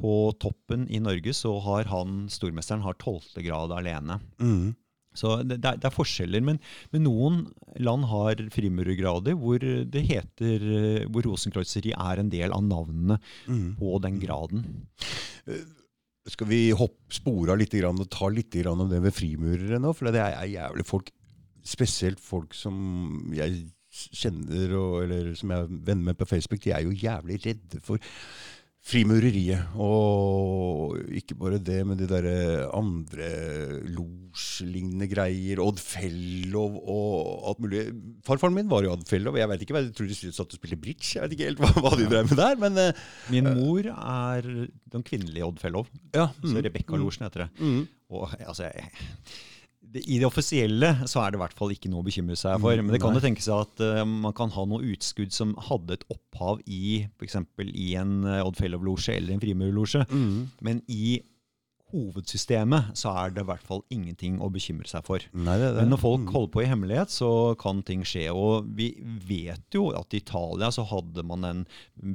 på 0.00 0.33
toppen 0.38 0.87
i 0.90 0.99
Norge 1.00 1.33
så 1.35 1.59
har 1.64 1.85
han, 1.90 2.28
stormesteren 2.31 2.83
har 2.83 2.95
12. 2.95 3.43
grad 3.43 3.73
alene. 3.73 4.21
Mm. 4.38 4.76
Så 5.16 5.38
det, 5.42 5.58
det, 5.64 5.73
er, 5.73 5.80
det 5.82 5.88
er 5.90 5.94
forskjeller, 5.96 6.44
men, 6.46 6.61
men 6.92 7.04
noen 7.06 7.40
land 7.82 8.06
har 8.11 8.40
frimurergrader 8.54 9.37
hvor 9.40 9.58
det 9.64 10.02
heter 10.08 10.66
eh, 10.76 11.06
hvor 11.11 11.26
rosenkreuzeri 11.26 11.94
er 11.96 12.23
en 12.23 12.30
del 12.32 12.52
av 12.54 12.62
navnene 12.66 13.18
Mm. 13.46 13.75
på 13.78 13.96
den 14.02 14.16
graden. 14.23 14.62
Skal 16.26 16.49
vi 16.50 16.61
hoppe, 16.75 17.06
spore 17.14 17.54
av 17.54 17.61
litt 17.61 17.75
grann, 17.76 18.00
og 18.02 18.08
ta 18.11 18.26
litt 18.32 18.50
grann 18.50 18.80
om 18.82 18.88
det 18.90 18.99
med 19.04 19.14
frimurere 19.14 19.78
nå? 19.82 19.92
For 19.94 20.11
det 20.11 20.23
er 20.25 20.49
jævlig 20.50 20.87
folk, 20.88 21.12
spesielt 21.66 22.18
folk 22.23 22.54
som 22.56 23.30
jeg 23.37 23.68
kjenner, 24.11 24.75
og, 24.76 24.96
eller 25.04 25.30
som 25.38 25.52
jeg 25.54 25.64
er 25.68 25.70
venner 25.87 26.11
med 26.11 26.18
på 26.18 26.26
Facebook, 26.28 26.61
de 26.66 26.75
er 26.75 26.82
jo 26.85 26.96
jævlig 26.99 27.38
redde 27.46 27.80
for 27.87 28.02
frimureriet. 28.87 29.73
Og 29.83 30.95
ikke 31.19 31.35
bare 31.38 31.59
det, 31.62 31.81
men 31.88 31.99
de 31.99 32.07
derre 32.11 32.69
andre 32.76 33.31
losjlignende 33.97 35.09
greier. 35.11 35.61
Odd 35.64 35.81
Fellow 35.83 36.78
og 36.83 37.49
alt 37.50 37.62
mulig. 37.64 37.83
Farfaren 38.26 38.55
min 38.57 38.71
var 38.71 38.87
jo 38.87 38.93
Odd 38.95 39.07
Fellow, 39.11 39.37
jeg 39.38 39.50
vet 39.50 39.64
ikke 39.66 39.81
jeg 39.81 39.93
tror 39.97 40.11
de 40.12 40.19
satt 40.31 40.47
og 40.55 40.61
spilte 40.61 40.78
bridge. 40.81 41.16
Jeg 41.16 41.25
vet 41.26 41.37
ikke 41.37 41.50
helt 41.50 41.64
hva, 41.64 41.73
hva 41.83 41.95
de 41.99 42.07
drev 42.12 42.31
med 42.31 42.40
der, 42.43 42.62
men 42.62 42.81
eh, 42.85 43.02
Min 43.35 43.50
mor 43.59 43.90
er 43.90 44.47
den 44.95 45.07
kvinnelige 45.07 45.49
Odd 45.50 45.61
Fellow. 45.62 45.87
ja. 46.14 46.28
Så 46.45 46.55
mm, 46.55 46.62
Rebekka-losjen 46.71 47.26
heter 47.28 47.47
det. 47.47 47.50
mm. 47.61 47.85
Og 48.14 48.31
altså 48.47 48.69
jeg- 48.69 48.90
det, 49.93 50.02
I 50.11 50.19
det 50.21 50.26
offisielle 50.28 50.90
så 51.09 51.23
er 51.23 51.31
det 51.31 51.38
i 51.38 51.43
hvert 51.45 51.57
fall 51.57 51.73
ikke 51.75 51.90
noe 51.93 52.02
å 52.02 52.07
bekymre 52.07 52.37
seg 52.38 52.59
for. 52.62 52.76
Men 52.83 52.93
det 52.95 53.00
kan 53.02 53.14
jo 53.16 53.23
tenke 53.25 53.45
seg 53.45 53.62
at 53.66 53.85
uh, 53.85 54.02
man 54.09 54.35
kan 54.37 54.50
ha 54.57 54.64
noe 54.69 54.83
utskudd 54.95 55.33
som 55.33 55.55
hadde 55.69 55.97
et 56.00 56.05
opphav 56.12 56.61
i 56.66 57.07
f.eks. 57.21 57.38
i 57.71 57.95
en 58.00 58.19
uh, 58.26 58.43
Odd 58.47 58.59
Fellow-losje 58.61 59.16
eller 59.16 59.37
en 59.37 59.43
frimurerlosje. 59.47 60.05
Mm. 60.11 60.37
Men 60.66 60.83
i 60.93 61.19
hovedsystemet 61.95 62.97
så 62.99 63.12
er 63.14 63.31
det 63.31 63.45
i 63.45 63.47
hvert 63.47 63.62
fall 63.62 63.85
ingenting 63.95 64.40
å 64.43 64.49
bekymre 64.50 64.88
seg 64.90 65.05
for. 65.07 65.23
Nei, 65.38 65.55
det 65.61 65.69
det. 65.76 65.85
Men 65.85 65.93
når 65.95 66.00
folk 66.02 66.25
Mm. 66.26 66.33
holder 66.35 66.52
på 66.57 66.62
i 66.64 66.66
hemmelighet, 66.66 67.12
så 67.14 67.28
kan 67.62 67.83
ting 67.87 68.02
skje. 68.02 68.25
Og 68.35 68.66
vi 68.75 68.88
vet 69.28 69.71
jo 69.73 69.90
at 69.95 70.12
i 70.12 70.19
Italia 70.19 70.73
så 70.75 70.83
hadde 70.90 71.23
man 71.23 71.47
den 71.47 71.64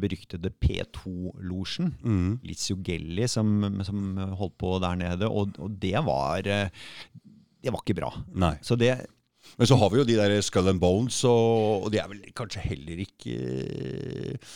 beryktede 0.02 0.52
P2-losjen. 0.60 1.94
Mm. 2.04 2.40
Lizio 2.44 2.76
Gelli 2.84 3.28
som, 3.32 3.82
som 3.88 4.18
holdt 4.38 4.58
på 4.60 4.76
der 4.84 4.96
nede, 5.00 5.30
og, 5.32 5.56
og 5.58 5.80
det 5.80 5.96
var 6.04 6.46
eh, 6.46 6.68
Det 7.62 7.72
var 7.74 7.82
ikke 7.84 7.98
bra. 8.02 8.12
Nei. 8.34 8.56
Så 8.66 8.78
det 8.80 8.94
Men 9.58 9.68
så 9.68 9.76
har 9.78 9.90
vi 9.92 9.98
jo 10.02 10.06
de 10.08 10.16
der 10.20 10.42
Skull 10.46 10.70
and 10.70 10.80
Bones, 10.82 11.24
og, 11.26 11.86
og 11.86 11.92
de 11.94 11.98
er 12.02 12.08
vel 12.12 12.22
kanskje 12.38 12.62
heller 12.64 13.02
ikke 13.04 13.36
eh, 13.38 14.52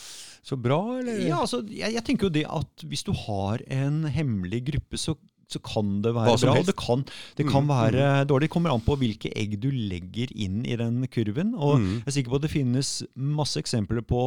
så 0.45 0.57
bra, 0.61 0.77
eller? 0.99 1.21
Ja, 1.25 1.39
altså, 1.41 1.63
jeg, 1.73 1.95
jeg 1.95 2.03
tenker 2.05 2.27
jo 2.29 2.35
det 2.35 2.43
at 2.53 2.83
hvis 2.85 3.01
du 3.07 3.11
har 3.25 3.63
en 3.73 4.03
hemmelig 4.13 4.63
gruppe, 4.73 4.97
så 5.01 5.15
så 5.45 5.59
kan 5.61 5.99
det 6.01 6.09
være 6.15 6.39
bra, 6.41 6.53
helst. 6.55 6.71
det 6.71 6.73
kan, 6.75 7.03
det 7.37 7.43
kan 7.45 7.61
Mm, 7.61 7.69
være 7.69 8.05
dårlig. 8.25 8.47
Det 8.47 8.53
kommer 8.55 8.71
an 8.73 8.81
på 8.81 8.95
hvilke 8.97 9.29
egg 9.37 9.51
du 9.61 9.67
legger 9.69 10.31
inn 10.33 10.63
i 10.65 10.73
den 10.75 11.03
kurven. 11.05 11.51
Og 11.53 11.75
Mm. 11.77 11.91
jeg 12.01 12.07
er 12.09 12.15
sikker 12.15 12.31
på 12.33 12.39
at 12.39 12.45
det 12.47 12.49
finnes 12.49 12.89
masse 13.15 13.61
eksempler 13.61 14.01
på 14.01 14.23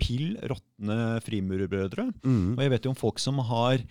pill 0.00 0.38
råtne 0.40 1.20
frimurerbrødre. 1.26 2.06
Mm. 2.24 2.54
Og 2.56 2.62
jeg 2.64 2.70
vet 2.72 2.84
jo 2.88 2.92
om 2.94 2.96
folk 2.96 3.20
som 3.20 3.36
har 3.50 3.84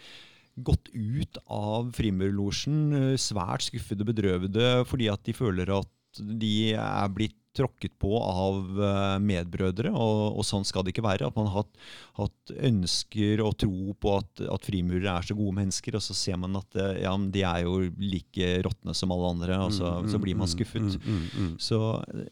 gått 0.65 0.91
ut 0.93 1.39
av 1.45 1.91
Frimurlosjen 1.97 2.79
eh, 2.93 3.15
svært 3.21 3.67
skuffede, 3.69 4.05
og 4.05 4.11
bedrøvede, 4.13 4.71
fordi 4.89 5.09
at 5.11 5.23
de 5.27 5.35
føler 5.37 5.71
at 5.79 6.19
de 6.19 6.73
er 6.73 7.11
blitt 7.13 7.35
tråkket 7.59 7.95
på 7.99 8.11
av 8.21 8.77
eh, 8.77 9.15
medbrødre, 9.25 9.91
og, 9.91 10.37
og 10.39 10.45
sånn 10.45 10.65
skal 10.67 10.85
det 10.85 10.93
ikke 10.93 11.05
være. 11.05 11.29
At 11.29 11.37
man 11.37 11.49
har 11.49 11.63
hatt, 11.63 11.79
hatt 12.19 12.53
ønsker 12.69 13.43
og 13.43 13.55
tro 13.61 13.95
på 13.99 14.15
at, 14.19 14.43
at 14.53 14.67
frimurere 14.67 15.15
er 15.15 15.29
så 15.29 15.37
gode 15.37 15.57
mennesker, 15.57 15.97
og 15.97 16.05
så 16.05 16.15
ser 16.17 16.39
man 16.41 16.59
at 16.59 16.79
eh, 16.79 17.01
ja, 17.03 17.15
de 17.17 17.43
er 17.45 17.63
jo 17.65 17.79
like 17.97 18.51
råtne 18.65 18.95
som 18.97 19.15
alle 19.15 19.33
andre, 19.33 19.59
og 19.65 19.73
så, 19.75 19.95
så 20.09 20.21
blir 20.21 20.37
man 20.39 20.51
skuffet. 20.51 20.99
Mm, 20.99 21.01
mm, 21.01 21.25
mm. 21.33 21.55
Så, 21.63 21.81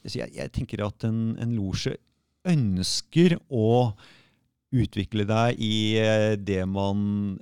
så 0.05 0.21
jeg, 0.21 0.31
jeg 0.37 0.53
tenker 0.55 0.85
at 0.85 1.07
en, 1.09 1.33
en 1.41 1.57
losje 1.57 1.97
ønsker 2.47 3.39
å 3.49 3.91
utvikle 4.77 5.23
deg 5.27 5.59
i 5.63 5.75
det 6.43 6.63
man 6.67 7.37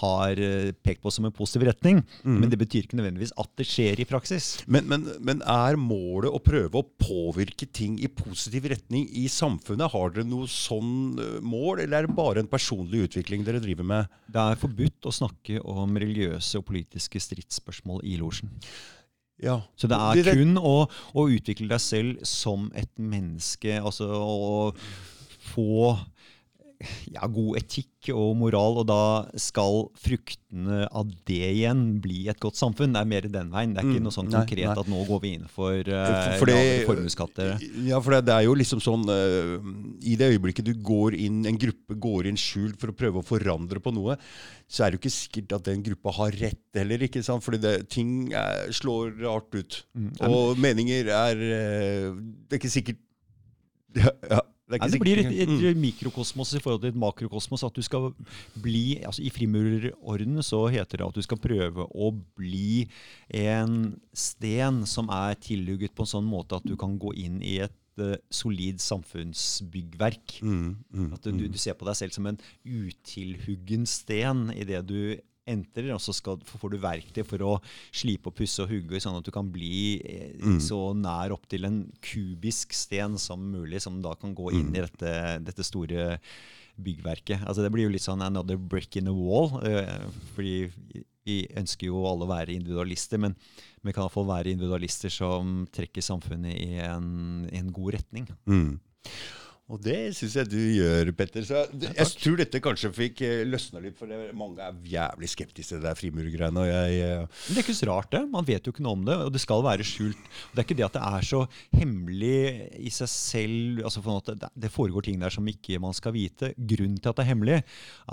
har 0.00 0.40
eh, 0.40 0.70
pekt 0.84 1.02
på 1.04 1.12
som 1.12 1.26
en 1.28 1.34
positiv 1.34 1.66
retning. 1.68 2.00
Mm. 2.22 2.38
Men 2.40 2.52
det 2.52 2.58
betyr 2.60 2.86
ikke 2.86 2.98
nødvendigvis 2.98 3.34
at 3.40 3.50
det 3.58 3.66
skjer 3.68 4.02
i 4.02 4.06
praksis. 4.08 4.48
Men, 4.66 4.88
men, 4.90 5.06
men 5.24 5.42
er 5.48 5.78
målet 5.80 6.32
å 6.32 6.40
prøve 6.42 6.80
å 6.80 6.88
påvirke 7.02 7.68
ting 7.68 7.98
i 8.02 8.10
positiv 8.12 8.70
retning 8.72 9.06
i 9.18 9.26
samfunnet? 9.32 9.92
Har 9.92 10.14
dere 10.14 10.28
noe 10.28 10.48
sånn 10.50 11.20
eh, 11.20 11.36
mål, 11.44 11.84
eller 11.84 12.02
er 12.02 12.08
det 12.08 12.16
bare 12.18 12.42
en 12.42 12.50
personlig 12.50 13.06
utvikling 13.08 13.46
dere 13.46 13.62
driver 13.62 13.86
med? 13.88 14.18
Det 14.32 14.42
er 14.42 14.60
forbudt 14.62 15.08
å 15.08 15.14
snakke 15.14 15.60
om 15.68 15.96
religiøse 15.98 16.60
og 16.60 16.66
politiske 16.70 17.20
stridsspørsmål 17.22 18.04
i 18.08 18.18
losjen. 18.20 18.52
Ja. 19.42 19.58
Så 19.76 19.88
det 19.90 19.98
er 19.98 20.36
kun 20.36 20.54
å, 20.60 20.86
å 21.18 21.26
utvikle 21.34 21.66
deg 21.72 21.82
selv 21.82 22.22
som 22.28 22.68
et 22.78 22.92
menneske, 23.00 23.80
altså 23.80 24.06
å 24.14 24.70
få 25.52 25.96
ja, 27.14 27.26
god 27.30 27.56
etikk 27.60 28.08
og 28.12 28.32
moral, 28.40 28.80
og 28.82 28.86
da 28.90 29.00
skal 29.38 29.84
fruktene 30.02 30.88
av 30.90 31.06
det 31.28 31.38
igjen 31.54 31.82
bli 32.02 32.24
et 32.32 32.40
godt 32.42 32.58
samfunn. 32.58 32.92
Det 32.96 33.00
er 33.04 33.08
mer 33.12 33.26
den 33.30 33.52
veien. 33.52 33.74
Det 33.76 33.82
er 33.82 33.86
ikke 33.90 34.00
Mm, 34.00 34.06
noe 34.08 34.14
sånn 34.16 34.30
konkret 34.32 34.64
nei. 34.66 34.74
at 34.82 34.88
nå 34.90 35.02
går 35.06 35.20
vi 35.22 35.30
inn 35.36 35.44
for 35.52 35.78
uh, 35.86 36.38
For- 36.40 36.50
for 36.50 36.88
formuesskatter. 36.90 37.52
Ja, 37.86 38.00
for 38.02 38.16
det, 38.16 38.24
det 38.26 38.34
er 38.34 38.46
jo 38.48 38.56
liksom 38.58 38.82
sånn 38.82 39.04
uh, 39.06 39.56
I 40.02 40.16
det 40.18 40.32
øyeblikket 40.34 40.66
du 40.66 40.72
går 40.82 41.14
inn, 41.14 41.44
en 41.46 41.58
gruppe 41.62 41.94
går 42.02 42.26
inn 42.32 42.40
skjult 42.40 42.80
for 42.82 42.90
å 42.90 42.96
prøve 42.98 43.22
å 43.22 43.26
forandre 43.26 43.78
på 43.82 43.94
noe, 43.94 44.18
så 44.66 44.84
er 44.84 44.90
det 44.90 44.98
jo 44.98 45.02
ikke 45.04 45.14
sikkert 45.14 45.52
at 45.60 45.64
den 45.70 45.82
gruppa 45.86 46.10
har 46.18 46.34
rett 46.42 46.62
heller. 46.80 47.06
ikke 47.06 47.22
sant? 47.22 47.44
Fordi 47.46 47.60
det, 47.62 47.76
ting 47.92 48.32
er, 48.34 48.66
slår 48.74 49.14
rart 49.22 49.54
ut. 49.54 49.78
Mm. 49.94 50.10
Og 50.26 50.58
meninger 50.58 51.06
er 51.12 51.46
uh, 51.46 52.18
Det 52.48 52.58
er 52.58 52.60
ikke 52.62 52.74
sikkert 52.74 53.00
ja, 54.02 54.08
ja, 54.30 54.38
det, 54.70 54.78
Nei, 54.78 54.88
det 54.94 55.00
blir 55.02 55.20
et, 55.20 55.30
et, 55.44 55.52
et 55.72 55.78
mikrokosmos 55.78 56.54
i 56.54 56.60
forhold 56.62 56.84
til 56.84 56.92
et 56.92 57.00
makrokosmos. 57.02 57.64
At 57.66 57.76
du 57.76 57.82
skal 57.84 58.12
bli, 58.62 59.02
altså 59.04 59.24
I 59.26 59.32
frimurerordenen 59.34 60.44
så 60.46 60.62
heter 60.72 61.02
det 61.02 61.08
at 61.08 61.18
du 61.18 61.24
skal 61.26 61.40
prøve 61.42 61.86
å 61.90 62.12
bli 62.38 62.86
en 63.42 63.96
sten 64.14 64.82
som 64.88 65.10
er 65.12 65.36
tillugget 65.42 65.96
på 65.96 66.06
en 66.06 66.12
sånn 66.14 66.28
måte 66.28 66.60
at 66.60 66.68
du 66.68 66.76
kan 66.80 66.94
gå 67.00 67.12
inn 67.24 67.40
i 67.42 67.58
et 67.66 67.74
eh, 68.00 68.16
solid 68.32 68.80
samfunnsbyggverk. 68.82 70.38
Mm, 70.46 70.70
mm, 70.94 71.10
At 71.18 71.26
du, 71.28 71.44
du 71.50 71.60
ser 71.60 71.76
på 71.76 71.88
deg 71.90 71.98
selv 71.98 72.16
som 72.16 72.30
en 72.30 72.40
utilhuggen 72.62 73.84
sten 73.90 74.46
idet 74.54 74.86
du 74.88 75.18
entrer, 75.46 75.90
og 75.94 76.00
så 76.00 76.12
skal, 76.14 76.38
får 76.46 76.70
du 76.70 76.78
verktøy 76.78 77.24
for 77.26 77.42
å 77.42 77.52
slipe 77.90 78.30
og 78.30 78.34
pusse 78.38 78.62
og 78.62 78.70
hugge, 78.70 79.00
sånn 79.02 79.16
at 79.18 79.24
du 79.26 79.30
kan 79.34 79.48
bli 79.50 80.00
eh, 80.04 80.32
Mm. 80.42 80.60
så 80.62 80.94
nær 80.94 81.32
opp 81.34 81.48
til 81.48 81.64
en 81.64 81.80
kubisk 82.00 82.72
sten 82.72 83.18
som 83.18 83.40
mulig, 83.52 83.80
som 83.82 84.00
da 84.02 84.14
kan 84.14 84.34
gå 84.34 84.52
inn 84.52 84.70
Mm. 84.70 84.76
i 84.76 84.80
dette, 84.86 85.44
dette 85.44 85.64
store 85.64 86.18
byggverket. 86.78 87.42
Altså 87.46 87.62
Det 87.62 87.72
blir 87.72 87.84
jo 87.84 87.90
litt 87.92 88.02
sånn 88.06 88.22
another 88.22 88.56
brick 88.56 88.96
in 88.96 89.04
the 89.04 89.12
wall. 89.12 89.60
eh, 89.64 90.06
fordi 90.34 90.70
vi 91.24 91.46
ønsker 91.54 91.86
jo 91.86 92.04
alle 92.06 92.24
å 92.24 92.28
være 92.28 92.54
individualister, 92.54 93.18
men 93.18 93.36
vi 93.84 93.92
kan 93.92 94.02
iallfall 94.04 94.26
være 94.26 94.50
individualister 94.56 95.08
som 95.10 95.66
trekker 95.70 96.02
samfunnet 96.02 96.54
i 96.58 96.78
en, 96.82 97.48
i 97.52 97.58
en 97.58 97.70
god 97.70 97.94
retning. 97.94 98.26
Mm. 98.46 98.80
Og 99.70 99.78
det 99.80 100.10
syns 100.16 100.34
jeg 100.36 100.48
du 100.50 100.58
gjør, 100.58 101.12
Petter. 101.16 101.44
Så 101.46 101.60
jeg, 101.62 101.92
jeg 101.94 102.08
tror 102.18 102.38
dette 102.40 102.60
kanskje 102.60 102.90
fikk 102.92 103.22
eh, 103.24 103.42
løsna 103.46 103.80
litt, 103.80 103.94
for 103.96 104.10
det, 104.10 104.18
mange 104.36 104.60
er 104.60 104.80
jævlig 104.90 105.30
skeptiske 105.30 105.70
til 105.70 105.78
det 105.78 105.86
der 105.86 105.98
frimurgreiene. 105.98 106.64
Og 106.64 106.72
eh, 106.72 107.22
Men 107.22 107.54
det 107.54 107.62
er 107.62 107.64
ikke 107.64 107.76
så 107.78 107.88
rart, 107.88 108.10
det. 108.12 108.24
Man 108.32 108.48
vet 108.48 108.66
jo 108.66 108.74
ikke 108.74 108.84
noe 108.84 108.98
om 108.98 109.06
det, 109.06 109.16
og 109.22 109.30
det 109.32 109.42
skal 109.42 109.62
være 109.64 109.86
skjult. 109.86 110.26
Det 110.52 110.60
er 110.60 110.66
ikke 110.66 110.78
det 110.80 110.88
at 110.88 110.98
det 110.98 111.04
er 111.06 111.28
så 111.30 111.44
hemmelig 111.78 112.40
i 112.82 112.92
seg 112.92 113.12
selv. 113.14 113.84
altså 113.86 114.02
for 114.04 114.20
at 114.20 114.32
det, 114.42 114.50
det 114.66 114.72
foregår 114.74 115.06
ting 115.06 115.22
der 115.22 115.32
som 115.32 115.48
ikke 115.48 115.80
man 115.82 115.96
skal 115.96 116.16
vite. 116.18 116.52
Grunnen 116.58 116.98
til 116.98 117.12
at 117.12 117.20
det 117.20 117.24
er 117.24 117.32
hemmelig, 117.32 117.60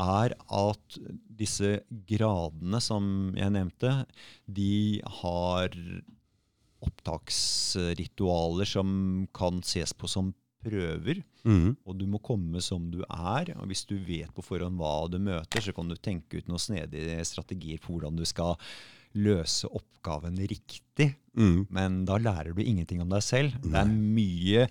er 0.06 0.38
at 0.62 1.00
disse 1.42 1.80
gradene 2.14 2.80
som 2.84 3.34
jeg 3.36 3.56
nevnte, 3.58 3.98
de 4.46 5.02
har 5.20 5.74
opptaksritualer 6.86 8.70
som 8.70 8.92
kan 9.36 9.60
ses 9.68 9.92
på 9.98 10.08
som 10.08 10.32
prøver. 10.64 11.24
mm. 11.44 11.78
Og 11.86 11.98
du 11.98 12.06
må 12.10 12.22
komme 12.24 12.62
som 12.62 12.90
du 12.92 13.02
er. 13.04 13.54
og 13.56 13.68
Hvis 13.70 13.86
du 13.90 13.98
vet 13.98 14.32
på 14.36 14.46
forhånd 14.46 14.80
hva 14.80 15.08
du 15.12 15.20
møter, 15.24 15.64
så 15.64 15.74
kan 15.76 15.90
du 15.90 15.96
tenke 15.96 16.40
ut 16.40 16.50
noen 16.50 16.62
snedige 16.62 17.20
strategier 17.28 17.82
på 17.82 17.96
hvordan 17.96 18.20
du 18.20 18.26
skal 18.28 18.58
løse 19.18 19.70
oppgaven 19.72 20.38
riktig. 20.38 21.14
Mm. 21.34 21.68
Men 21.74 22.04
da 22.06 22.20
lærer 22.22 22.54
du 22.54 22.62
ingenting 22.62 23.02
om 23.02 23.10
deg 23.10 23.26
selv. 23.26 23.56
Det 23.64 23.76
er 23.80 23.90
mye 23.90 24.68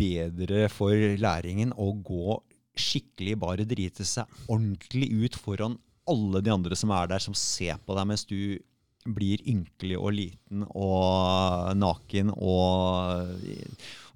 bedre 0.00 0.68
for 0.72 0.94
læringen 0.94 1.74
å 1.74 1.90
gå 2.04 2.38
skikkelig, 2.80 3.36
bare 3.40 3.68
drite 3.68 4.06
seg 4.06 4.28
ordentlig 4.48 5.10
ut 5.10 5.38
foran 5.40 5.78
alle 6.10 6.40
de 6.42 6.52
andre 6.52 6.76
som 6.78 6.92
er 6.94 7.10
der, 7.10 7.22
som 7.22 7.36
ser 7.36 7.78
på 7.84 7.96
deg 7.96 8.08
mens 8.08 8.24
du 8.28 8.58
blir 9.08 9.40
ynkelig 9.48 9.96
og 9.96 10.12
liten 10.12 10.64
og 10.76 11.76
naken. 11.78 12.32
Og, 12.36 13.44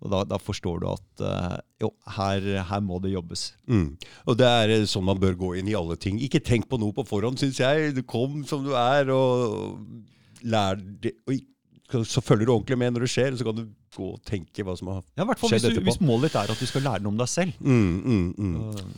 og 0.03 0.11
da, 0.13 0.23
da 0.35 0.39
forstår 0.43 0.83
du 0.83 0.89
at 0.91 1.25
eh, 1.29 1.57
jo, 1.85 1.91
her, 2.17 2.49
her 2.69 2.83
må 2.85 2.99
det 3.05 3.15
jobbes. 3.15 3.47
Mm. 3.71 3.87
Og 4.27 4.39
det 4.41 4.49
er 4.51 4.75
eh, 4.79 4.87
sånn 4.91 5.07
man 5.07 5.21
bør 5.23 5.37
gå 5.41 5.55
inn 5.61 5.71
i 5.71 5.77
alle 5.79 5.97
ting. 6.01 6.19
Ikke 6.25 6.43
tenk 6.45 6.69
på 6.71 6.81
noe 6.81 6.95
på 6.97 7.07
forhånd, 7.09 7.39
syns 7.41 7.61
jeg. 7.63 7.95
Du 7.97 8.03
kom 8.03 8.43
som 8.49 8.65
du 8.67 8.75
er, 8.79 9.11
og 9.15 9.79
lær 10.45 10.81
det. 10.81 11.15
Og 11.29 12.07
så 12.09 12.23
følger 12.25 12.49
du 12.49 12.55
ordentlig 12.57 12.79
med 12.81 12.95
når 12.95 13.05
det 13.07 13.11
skjer, 13.13 13.35
så 13.39 13.47
kan 13.47 13.59
du 13.59 13.65
gå 13.95 14.07
og 14.17 14.23
tenke 14.27 14.65
hva 14.67 14.75
som 14.79 14.89
har 14.91 15.03
Ja, 15.21 15.27
Skjedd 15.29 15.53
hvis, 15.53 15.63
du, 15.63 15.69
etterpå. 15.71 15.89
hvis 15.91 16.01
målet 16.03 16.31
ditt 16.33 16.39
er 16.41 16.53
at 16.55 16.63
du 16.63 16.67
skal 16.67 16.83
lære 16.89 17.05
noe 17.05 17.13
om 17.15 17.21
deg 17.21 17.31
selv. 17.31 17.59
mm, 17.61 17.99
mm, 18.03 18.31
mm. 18.39 18.95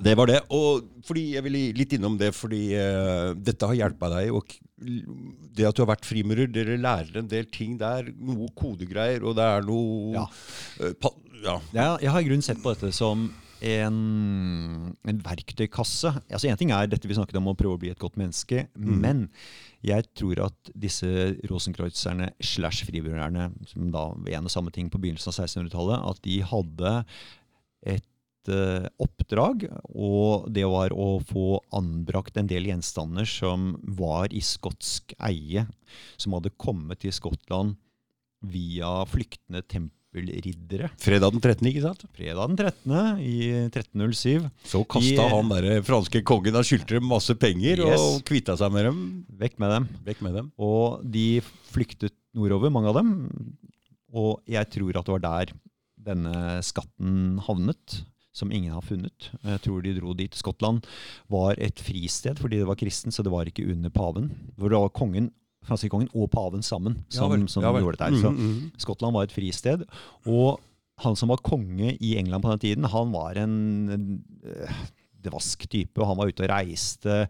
Det 0.00 0.14
var 0.16 0.30
det. 0.30 0.40
Og 0.56 0.86
fordi 1.06 1.26
jeg 1.34 1.44
vil 1.46 1.58
litt 1.76 1.94
innom 1.96 2.16
det, 2.20 2.32
fordi 2.36 2.62
uh, 2.76 3.32
dette 3.36 3.68
har 3.68 3.78
hjulpet 3.78 4.14
deg. 4.16 4.32
Og 4.36 4.56
det 5.56 5.68
at 5.68 5.76
du 5.76 5.84
har 5.84 5.92
vært 5.92 6.08
frimurer, 6.08 6.48
dere 6.52 6.78
lærer 6.80 7.20
en 7.20 7.30
del 7.30 7.48
ting 7.52 7.76
der. 7.80 8.08
Noe 8.16 8.48
kodegreier, 8.56 9.24
og 9.26 9.36
det 9.38 9.46
er 9.46 9.68
noe 9.68 10.16
Ja. 10.16 10.26
Uh, 10.80 10.92
pa, 10.96 11.12
ja. 11.40 11.60
Jeg, 11.72 12.04
jeg 12.06 12.14
har 12.14 12.20
i 12.20 12.28
grunnen 12.28 12.44
sett 12.44 12.60
på 12.64 12.74
dette 12.74 12.92
som 12.96 13.30
en, 13.60 13.96
en 15.08 15.20
verktøykasse. 15.24 16.12
Altså 16.30 16.48
En 16.48 16.60
ting 16.60 16.72
er 16.72 16.88
dette 16.88 17.08
vi 17.08 17.16
snakket 17.16 17.38
om 17.40 17.50
å 17.52 17.56
prøve 17.58 17.76
å 17.76 17.80
bli 17.80 17.92
et 17.92 18.00
godt 18.00 18.16
menneske, 18.20 18.66
men 18.76 19.26
jeg 19.84 20.06
tror 20.16 20.42
at 20.46 20.72
disse 20.76 21.08
rosenkreuzerne 21.48 22.30
slash 22.44 22.84
friburerne, 22.88 23.50
som 23.68 23.92
da 23.92 24.10
var 24.12 24.38
en 24.38 24.48
og 24.48 24.52
samme 24.52 24.72
ting 24.74 24.90
på 24.92 25.00
begynnelsen 25.00 25.32
av 25.32 25.38
1600-tallet, 25.46 26.08
at 26.12 26.22
de 26.26 26.40
hadde 26.44 26.94
et 27.88 28.04
oppdrag, 28.48 29.66
og 29.92 30.46
det 30.52 30.64
var 30.64 30.94
å 30.96 31.18
få 31.20 31.58
anbrakt 31.76 32.36
en 32.40 32.48
del 32.48 32.64
gjenstander 32.70 33.28
som 33.28 33.74
var 33.98 34.32
i 34.32 34.40
skotsk 34.40 35.12
eie, 35.20 35.66
som 36.16 36.32
hadde 36.38 36.54
kommet 36.56 37.00
til 37.04 37.12
Skottland 37.12 37.76
via 38.40 39.02
flyktende 39.04 39.60
tempelriddere. 39.68 40.88
Fredag 40.98 41.34
den 41.36 41.42
13., 41.44 41.66
ikke 41.68 41.82
sant? 41.84 42.04
Fredag 42.16 42.48
den 42.48 42.56
13. 42.56 43.20
i 43.20 43.36
1307. 43.68 44.48
Så 44.64 44.80
kasta 44.88 45.26
han 45.34 45.50
der 45.52 45.82
franske 45.86 46.22
kongen 46.26 46.56
og 46.56 46.64
skyldte 46.64 46.96
dem 46.96 47.10
masse 47.10 47.36
penger 47.36 47.84
Yes. 47.84 48.00
og 48.00 48.22
kvitta 48.24 48.56
seg 48.56 48.72
med 48.72 48.88
dem. 48.88 49.02
Vekk 49.42 49.58
med 49.60 49.74
dem. 49.76 49.88
Vekk 50.08 50.22
med 50.24 50.38
dem. 50.40 50.48
Og 50.56 51.04
de 51.04 51.26
flyktet 51.70 52.16
nordover, 52.32 52.72
mange 52.72 52.88
av 52.88 52.96
dem. 53.02 53.12
Og 54.16 54.40
jeg 54.50 54.66
tror 54.72 54.96
at 54.98 55.06
det 55.06 55.14
var 55.18 55.26
der 55.26 55.52
denne 56.00 56.62
skatten 56.64 57.36
havnet, 57.44 58.00
som 58.32 58.52
ingen 58.52 58.72
har 58.72 58.84
funnet. 58.86 59.30
Jeg 59.42 59.62
tror 59.64 59.82
de 59.82 59.94
dro 59.98 60.14
dit. 60.14 60.34
Skottland 60.38 60.86
var 61.30 61.58
et 61.58 61.80
fristed 61.82 62.38
fordi 62.38 62.60
det 62.62 62.68
var 62.68 62.78
kristen, 62.78 63.12
så 63.12 63.24
det 63.26 63.32
var 63.32 63.48
ikke 63.50 63.66
under 63.72 63.90
paven. 63.90 64.30
Hvor 64.56 64.70
det 64.70 64.78
var 64.78 64.92
kongen, 64.94 65.30
franske 65.66 65.90
og 65.92 66.30
paven 66.32 66.62
sammen 66.62 67.02
som, 67.12 67.46
som 67.48 67.62
gjorde 67.62 67.98
dette. 68.00 68.20
Så 68.22 68.30
Mm, 68.30 68.36
mm. 68.38 68.70
Skottland 68.78 69.14
var 69.14 69.26
et 69.28 69.32
fristed. 69.34 69.84
Og 70.26 70.60
han 71.00 71.16
som 71.16 71.28
var 71.32 71.42
konge 71.42 71.96
i 72.00 72.16
England 72.16 72.42
på 72.42 72.50
den 72.50 72.58
tiden, 72.58 72.84
han 72.84 73.12
var 73.12 73.36
en, 73.40 73.88
en 73.90 74.24
øh, 74.44 74.70
dvask 75.24 75.68
type. 75.68 76.04
Han 76.04 76.16
var 76.16 76.28
ute 76.28 76.44
og 76.44 76.50
reiste 76.50 77.28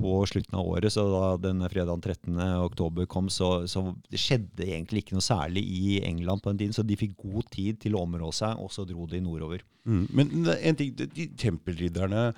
på 0.00 0.14
slutten 0.28 0.56
av 0.58 0.68
året, 0.72 0.92
så 0.94 1.04
da 1.12 1.24
denne 1.40 1.68
fredagen 1.72 2.02
13. 2.02 2.38
oktober 2.64 3.08
kom, 3.10 3.28
så, 3.32 3.66
så 3.70 3.84
skjedde 4.10 4.66
egentlig 4.66 5.04
ikke 5.04 5.18
noe 5.18 5.24
særlig 5.24 5.62
i 5.62 6.00
England 6.06 6.42
på 6.42 6.52
den 6.52 6.62
tiden. 6.62 6.76
Så 6.76 6.86
de 6.86 6.98
fikk 6.98 7.18
god 7.20 7.50
tid 7.52 7.80
til 7.84 7.96
å 7.96 8.04
områ 8.06 8.32
seg, 8.34 8.58
og 8.60 8.72
så 8.74 8.86
dro 8.88 9.06
de 9.10 9.22
nordover. 9.24 9.64
Mm. 9.84 10.04
Men 10.16 10.34
en 10.56 10.80
ting, 10.80 10.94
de, 10.96 11.08
de 11.12 11.28
tempelridderne 11.40 12.30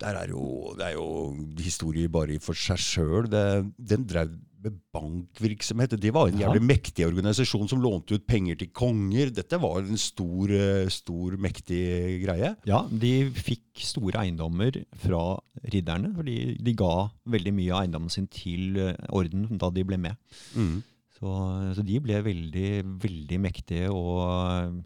der 0.00 0.16
er 0.16 0.30
jo, 0.32 0.72
Det 0.78 0.86
er 0.86 0.94
jo 0.96 1.08
historie 1.60 2.08
bare 2.08 2.38
for 2.40 2.56
seg 2.56 2.80
sjøl. 2.80 3.28
Den 3.28 4.06
drev 4.08 4.32
bankvirksomhet. 4.94 5.96
De 6.00 6.10
var 6.12 6.28
en 6.28 6.38
Ja. 6.38 6.48
jævlig 6.48 6.62
mektig 6.62 7.06
organisasjon 7.06 7.68
som 7.68 7.80
lånte 7.80 8.14
ut 8.14 8.26
penger 8.26 8.56
til 8.58 8.68
konger. 8.68 9.32
Dette 9.32 9.58
var 9.60 9.78
en 9.80 9.96
stor, 9.96 10.50
eh, 10.50 10.88
stor 10.88 11.36
mektig 11.36 12.24
greie. 12.24 12.56
Ja, 12.66 12.82
de 12.88 13.30
fikk 13.30 13.80
store 13.80 14.20
eiendommer 14.20 14.84
fra 14.94 15.40
ridderne, 15.64 16.14
fordi 16.14 16.62
de 16.62 16.72
ga 16.74 17.10
veldig 17.26 17.52
mye 17.54 17.72
av 17.72 17.82
eiendommen 17.86 18.10
sin 18.10 18.26
til 18.26 18.76
eh, 18.76 18.96
orden 19.10 19.56
da 19.56 19.70
de 19.70 19.82
ble 19.84 19.96
med. 19.98 20.16
Mm. 20.54 20.82
Så, 21.20 21.74
så 21.76 21.84
de 21.84 21.98
ble 22.00 22.22
veldig, 22.22 22.70
veldig 23.00 23.40
mektige. 23.40 23.90
Og 23.92 24.84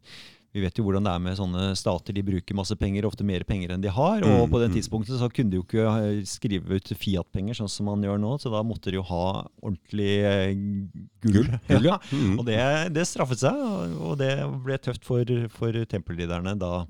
vi 0.55 0.63
vet 0.63 0.77
jo 0.79 0.85
hvordan 0.87 1.03
det 1.03 1.11
er 1.11 1.23
med 1.25 1.35
sånne 1.39 1.63
stater. 1.75 2.15
De 2.15 2.23
bruker 2.23 2.55
masse 2.55 2.77
penger, 2.79 3.07
ofte 3.09 3.25
mer 3.27 3.43
penger 3.49 3.73
enn 3.75 3.83
de 3.83 3.91
har. 3.91 4.23
Og 4.23 4.45
Mm, 4.45 4.51
på 4.53 4.61
den 4.63 4.71
mm. 4.71 4.77
tidspunktet 4.77 5.19
så 5.19 5.27
kunne 5.35 5.51
de 5.51 5.59
jo 5.59 5.65
ikke 5.67 5.85
eh, 5.91 6.21
skrive 6.31 6.79
ut 6.79 6.93
Fiat-penger 6.95 7.59
sånn 7.59 7.73
som 7.73 7.89
man 7.91 8.05
gjør 8.07 8.21
nå, 8.23 8.37
så 8.39 8.53
da 8.55 8.63
måtte 8.63 8.93
de 8.95 9.01
jo 9.01 9.05
ha 9.09 9.25
ordentlig 9.59 10.13
eh, 10.23 10.55
gull. 11.27 11.51
Gull, 11.69 11.91
ja. 11.91 11.99
Mm. 12.15 12.39
Og 12.39 12.47
det, 12.47 12.59
det 12.95 13.03
straffet 13.11 13.43
seg, 13.43 13.59
og- 13.99 14.17
det 14.23 14.31
ble 14.65 14.79
tøft 14.79 15.03
for, 15.05 15.27
for 15.51 15.75
tempelridderne 15.91 16.55
da 16.61 16.85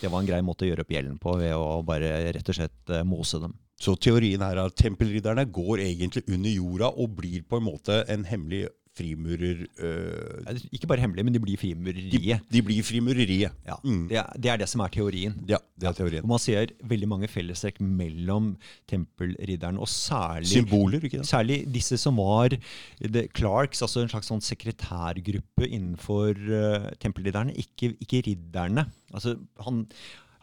det 0.00 0.08
var 0.08 0.22
en 0.22 0.28
grei 0.32 0.40
måte 0.40 0.64
å 0.64 0.70
gjøre 0.70 0.86
opp 0.86 0.94
gjelden 0.96 1.18
på 1.20 1.36
ved 1.38 1.52
å 1.54 1.82
bare 1.84 2.32
rett 2.32 2.48
og 2.48 2.56
slett 2.56 2.88
eh, 2.96 3.04
mose 3.04 3.38
dem. 3.42 3.52
Så 3.80 3.94
teorien 3.96 4.42
her 4.44 4.56
er 4.58 4.66
at 4.68 4.76
tempelridderne 4.76 5.44
går 5.52 5.80
egentlig 5.84 6.24
under 6.28 6.52
jorda 6.52 6.90
og 7.00 7.14
blir 7.20 7.44
på 7.48 7.60
en 7.60 7.64
måte 7.68 8.00
en 8.12 8.24
hemmelig 8.28 8.66
frimurer... 8.98 9.66
øh, 9.78 10.56
Ikke 10.72 10.86
bare 10.90 11.00
hemmelige, 11.00 11.24
men 11.24 11.34
de 11.34 11.40
blir 11.40 11.56
frimureriet. 11.60 12.40
de 12.52 12.62
blir 12.62 12.82
frimureriet. 12.82 13.52
Ja, 13.66 13.74
Mm. 13.84 14.08
det, 14.08 14.16
er, 14.18 14.26
det 14.42 14.50
er 14.50 14.56
det 14.56 14.68
som 14.68 14.80
er 14.84 14.88
teorien. 14.88 15.34
Ja, 15.48 15.56
det 15.80 15.88
er 15.88 15.92
teorien. 15.92 16.22
Og 16.22 16.28
man 16.28 16.38
ser 16.42 16.66
veldig 16.84 17.08
mange 17.08 17.28
fellestrekk 17.28 17.80
mellom 17.80 18.56
tempelridderen 18.90 19.78
og 19.78 19.88
særlig 19.88 20.46
Symboler, 20.52 21.04
ikke 21.04 21.20
sant? 21.20 21.30
Særlig 21.30 21.60
disse 21.72 21.96
som 21.98 22.16
var 22.18 22.56
the 23.00 23.26
Clarks, 23.36 23.82
altså 23.82 24.02
en 24.02 24.08
slags 24.12 24.26
sånn 24.32 24.42
sekretærgruppe 24.44 25.68
innenfor 25.68 26.34
uh, 26.50 26.90
tempelridderne, 27.00 27.54
ikke, 27.56 27.94
ikke 28.02 28.24
ridderne. 28.26 28.86
Altså, 29.14 29.36
han, 29.64 29.84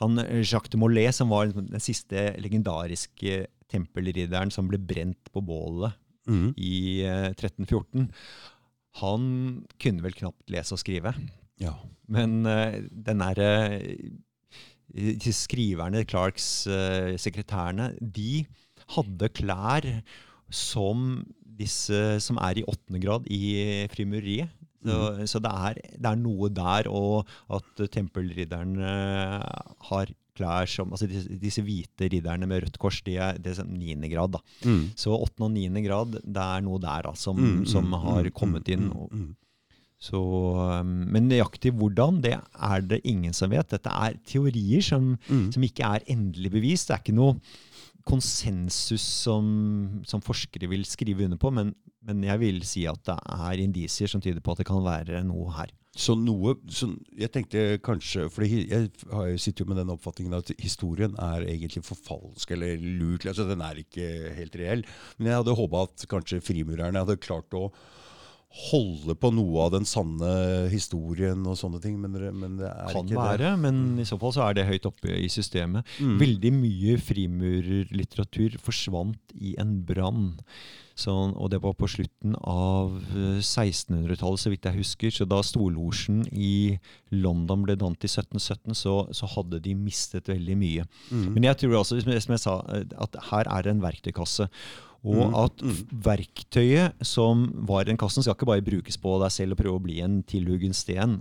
han, 0.02 0.18
Jacques 0.42 0.72
de 0.74 0.78
Molay, 0.82 1.12
som 1.12 1.30
var 1.30 1.52
den 1.52 1.80
siste 1.84 2.30
legendariske 2.40 3.46
tempelridderen 3.72 4.52
som 4.54 4.68
ble 4.72 4.80
brent 4.80 5.28
på 5.34 5.42
bålet 5.44 5.92
Mm. 6.28 6.52
i 6.60 7.02
eh, 7.08 7.30
1314, 7.32 8.08
han 9.02 9.28
kunne 9.82 10.04
vel 10.06 10.16
knapt 10.18 10.52
lese 10.52 10.76
og 10.76 10.82
skrive. 10.82 11.14
Ja. 11.62 11.74
Men 12.12 12.42
uh, 12.48 12.78
den 12.92 13.24
derre 13.24 13.52
Disse 14.98 15.44
skriverne, 15.44 16.06
Clarks 16.08 16.46
eh, 16.72 17.18
sekretærene, 17.20 17.90
de 18.00 18.46
hadde 18.96 19.28
klær 19.36 19.84
som 20.48 21.26
disse 21.60 22.00
som 22.24 22.40
er 22.40 22.62
i 22.62 22.64
åttende 22.64 23.02
grad 23.04 23.28
i 23.28 23.84
frimureriet. 23.92 24.54
Så, 24.88 25.28
så 25.28 25.42
det, 25.44 25.52
er, 25.52 25.82
det 26.00 26.08
er 26.08 26.22
noe 26.22 26.48
der, 26.56 26.88
og 26.88 27.28
at 27.52 27.84
tempelridderne 27.92 28.94
har 29.90 30.14
klær 30.38 30.70
som 30.70 30.94
altså 30.94 31.08
disse, 31.10 31.40
disse 31.42 31.64
hvite 31.66 32.08
ridderne 32.14 32.48
med 32.48 32.64
rødt 32.64 32.78
kors, 32.82 33.02
de 33.06 33.18
er, 33.18 33.40
det 33.42 33.52
er 33.56 33.60
sånn 33.64 33.74
niende 33.78 34.10
grad. 34.14 34.38
da. 34.38 34.42
Mm. 34.64 34.84
Så 34.96 35.12
åttende 35.18 35.50
og 35.50 35.56
niende 35.58 35.84
grad, 35.86 36.16
det 36.24 36.46
er 36.46 36.64
noe 36.66 36.80
der 36.86 37.10
altså, 37.12 37.32
som, 37.32 37.42
Mm, 37.44 37.66
som 37.68 37.90
mm, 37.90 37.98
har 38.06 38.24
mm, 38.30 38.34
kommet 38.38 38.70
inn. 38.74 38.88
mm, 38.88 38.96
Og, 39.02 39.12
mm. 39.12 39.36
så, 40.08 40.20
um, 40.82 40.92
men 41.12 41.28
nøyaktig 41.32 41.72
hvordan, 41.74 42.22
det 42.22 42.36
er 42.38 42.82
det 42.86 43.02
ingen 43.10 43.34
som 43.34 43.50
vet. 43.50 43.68
Dette 43.74 43.90
er 43.90 44.20
teorier 44.30 44.82
som, 44.86 45.16
Mm. 45.28 45.48
som 45.52 45.64
ikke 45.66 45.84
er 45.98 46.06
endelig 46.14 46.52
bevist. 46.54 46.88
Det 46.92 46.96
er 47.00 47.02
ikke 47.04 47.18
noe 47.18 47.40
konsensus 48.08 49.04
som, 49.04 49.48
som 50.08 50.22
forskere 50.24 50.70
vil 50.72 50.86
skrive 50.88 51.26
under 51.28 51.40
på, 51.42 51.52
men, 51.54 51.74
men 52.08 52.24
jeg 52.24 52.40
vil 52.40 52.62
si 52.68 52.86
at 52.88 53.02
det 53.08 53.18
er 53.20 53.64
indisier 53.66 54.08
som 54.12 54.22
tyder 54.24 54.40
på 54.44 54.54
at 54.56 54.62
det 54.64 54.68
kan 54.70 54.80
være 54.86 55.24
noe 55.28 55.52
her. 55.58 55.74
Så 55.98 56.14
noe 56.20 56.54
så 56.70 56.92
Jeg 57.18 57.32
tenkte 57.34 57.62
kanskje 57.82 58.28
For 58.30 58.46
jeg 58.46 59.40
sitter 59.42 59.64
jo 59.64 59.72
med 59.72 59.80
den 59.82 59.94
oppfatningen 59.96 60.38
at 60.38 60.52
historien 60.62 61.16
er 61.18 61.48
egentlig 61.48 61.84
forfalsk 61.88 62.54
eller 62.54 62.78
lurt. 62.78 63.26
altså 63.26 63.48
Den 63.50 63.64
er 63.66 63.82
ikke 63.82 64.34
helt 64.38 64.58
reell. 64.62 64.86
Men 65.18 65.32
jeg 65.32 65.42
hadde 65.42 65.58
håpa 65.58 65.86
at 65.88 66.08
kanskje 66.12 66.44
frimurerne 66.46 67.02
hadde 67.02 67.18
klart 67.24 67.58
å 67.58 67.72
holde 68.58 69.14
på 69.20 69.30
noe 69.36 69.68
av 69.68 69.76
den 69.76 69.86
sanne 69.88 70.32
historien 70.72 71.46
og 71.48 71.60
sånne 71.60 71.82
ting. 71.84 72.00
Men, 72.02 72.18
men 72.38 72.58
det 72.60 72.72
er 72.72 72.92
Kan 72.96 73.06
ikke 73.06 73.22
være, 73.22 73.52
det. 73.52 73.54
men 73.64 74.02
i 74.02 74.08
så 74.08 74.18
fall 74.22 74.34
så 74.36 74.48
er 74.48 74.58
det 74.58 74.68
høyt 74.70 74.90
oppe 74.90 75.14
i 75.14 75.30
systemet. 75.32 75.88
Mm. 76.02 76.18
Veldig 76.24 76.54
mye 76.58 76.98
frimurerlitteratur 77.10 78.58
forsvant 78.64 79.38
i 79.38 79.56
en 79.62 79.80
brann. 79.88 80.34
Sånn, 80.98 81.36
og 81.38 81.52
det 81.54 81.60
var 81.62 81.76
på 81.78 81.86
slutten 81.94 82.34
av 82.42 82.96
eh, 83.14 83.38
1600-tallet, 83.38 84.42
så 84.42 84.50
vidt 84.50 84.66
jeg 84.66 84.80
husker. 84.80 85.14
Så 85.14 85.28
da 85.30 85.44
Storlosjen 85.46 86.24
i 86.34 86.80
London 87.14 87.68
ble 87.68 87.76
dannet 87.78 88.08
i 88.08 88.10
1717, 88.10 88.74
så, 88.80 88.96
så 89.14 89.30
hadde 89.36 89.62
de 89.62 89.76
mistet 89.78 90.32
veldig 90.32 90.58
mye. 90.58 90.88
Mm. 91.12 91.28
Men 91.36 91.46
jeg 91.52 91.62
tror 91.62 91.78
også, 91.84 92.00
som 92.02 92.16
jeg 92.16 92.42
sa, 92.42 92.58
eh, 92.74 92.88
at 92.98 93.22
her 93.30 93.46
er 93.54 93.68
det 93.68 93.76
en 93.76 93.86
verktøykasse. 93.86 94.50
Og 95.06 95.28
Mm, 95.30 95.36
at 95.36 95.62
mm. 95.64 95.76
verktøyet 96.04 97.06
som 97.06 97.46
var 97.68 97.82
i 97.86 97.90
den 97.92 97.98
kassen, 97.98 98.24
skal 98.24 98.36
ikke 98.36 98.50
bare 98.50 98.66
brukes 98.66 98.98
på 98.98 99.14
deg 99.22 99.32
selv 99.32 99.52
og 99.56 99.58
prøve 99.62 99.80
å 99.80 99.84
bli 99.84 100.00
en 100.04 100.22
tilhuggen 100.24 100.74
sten, 100.74 101.20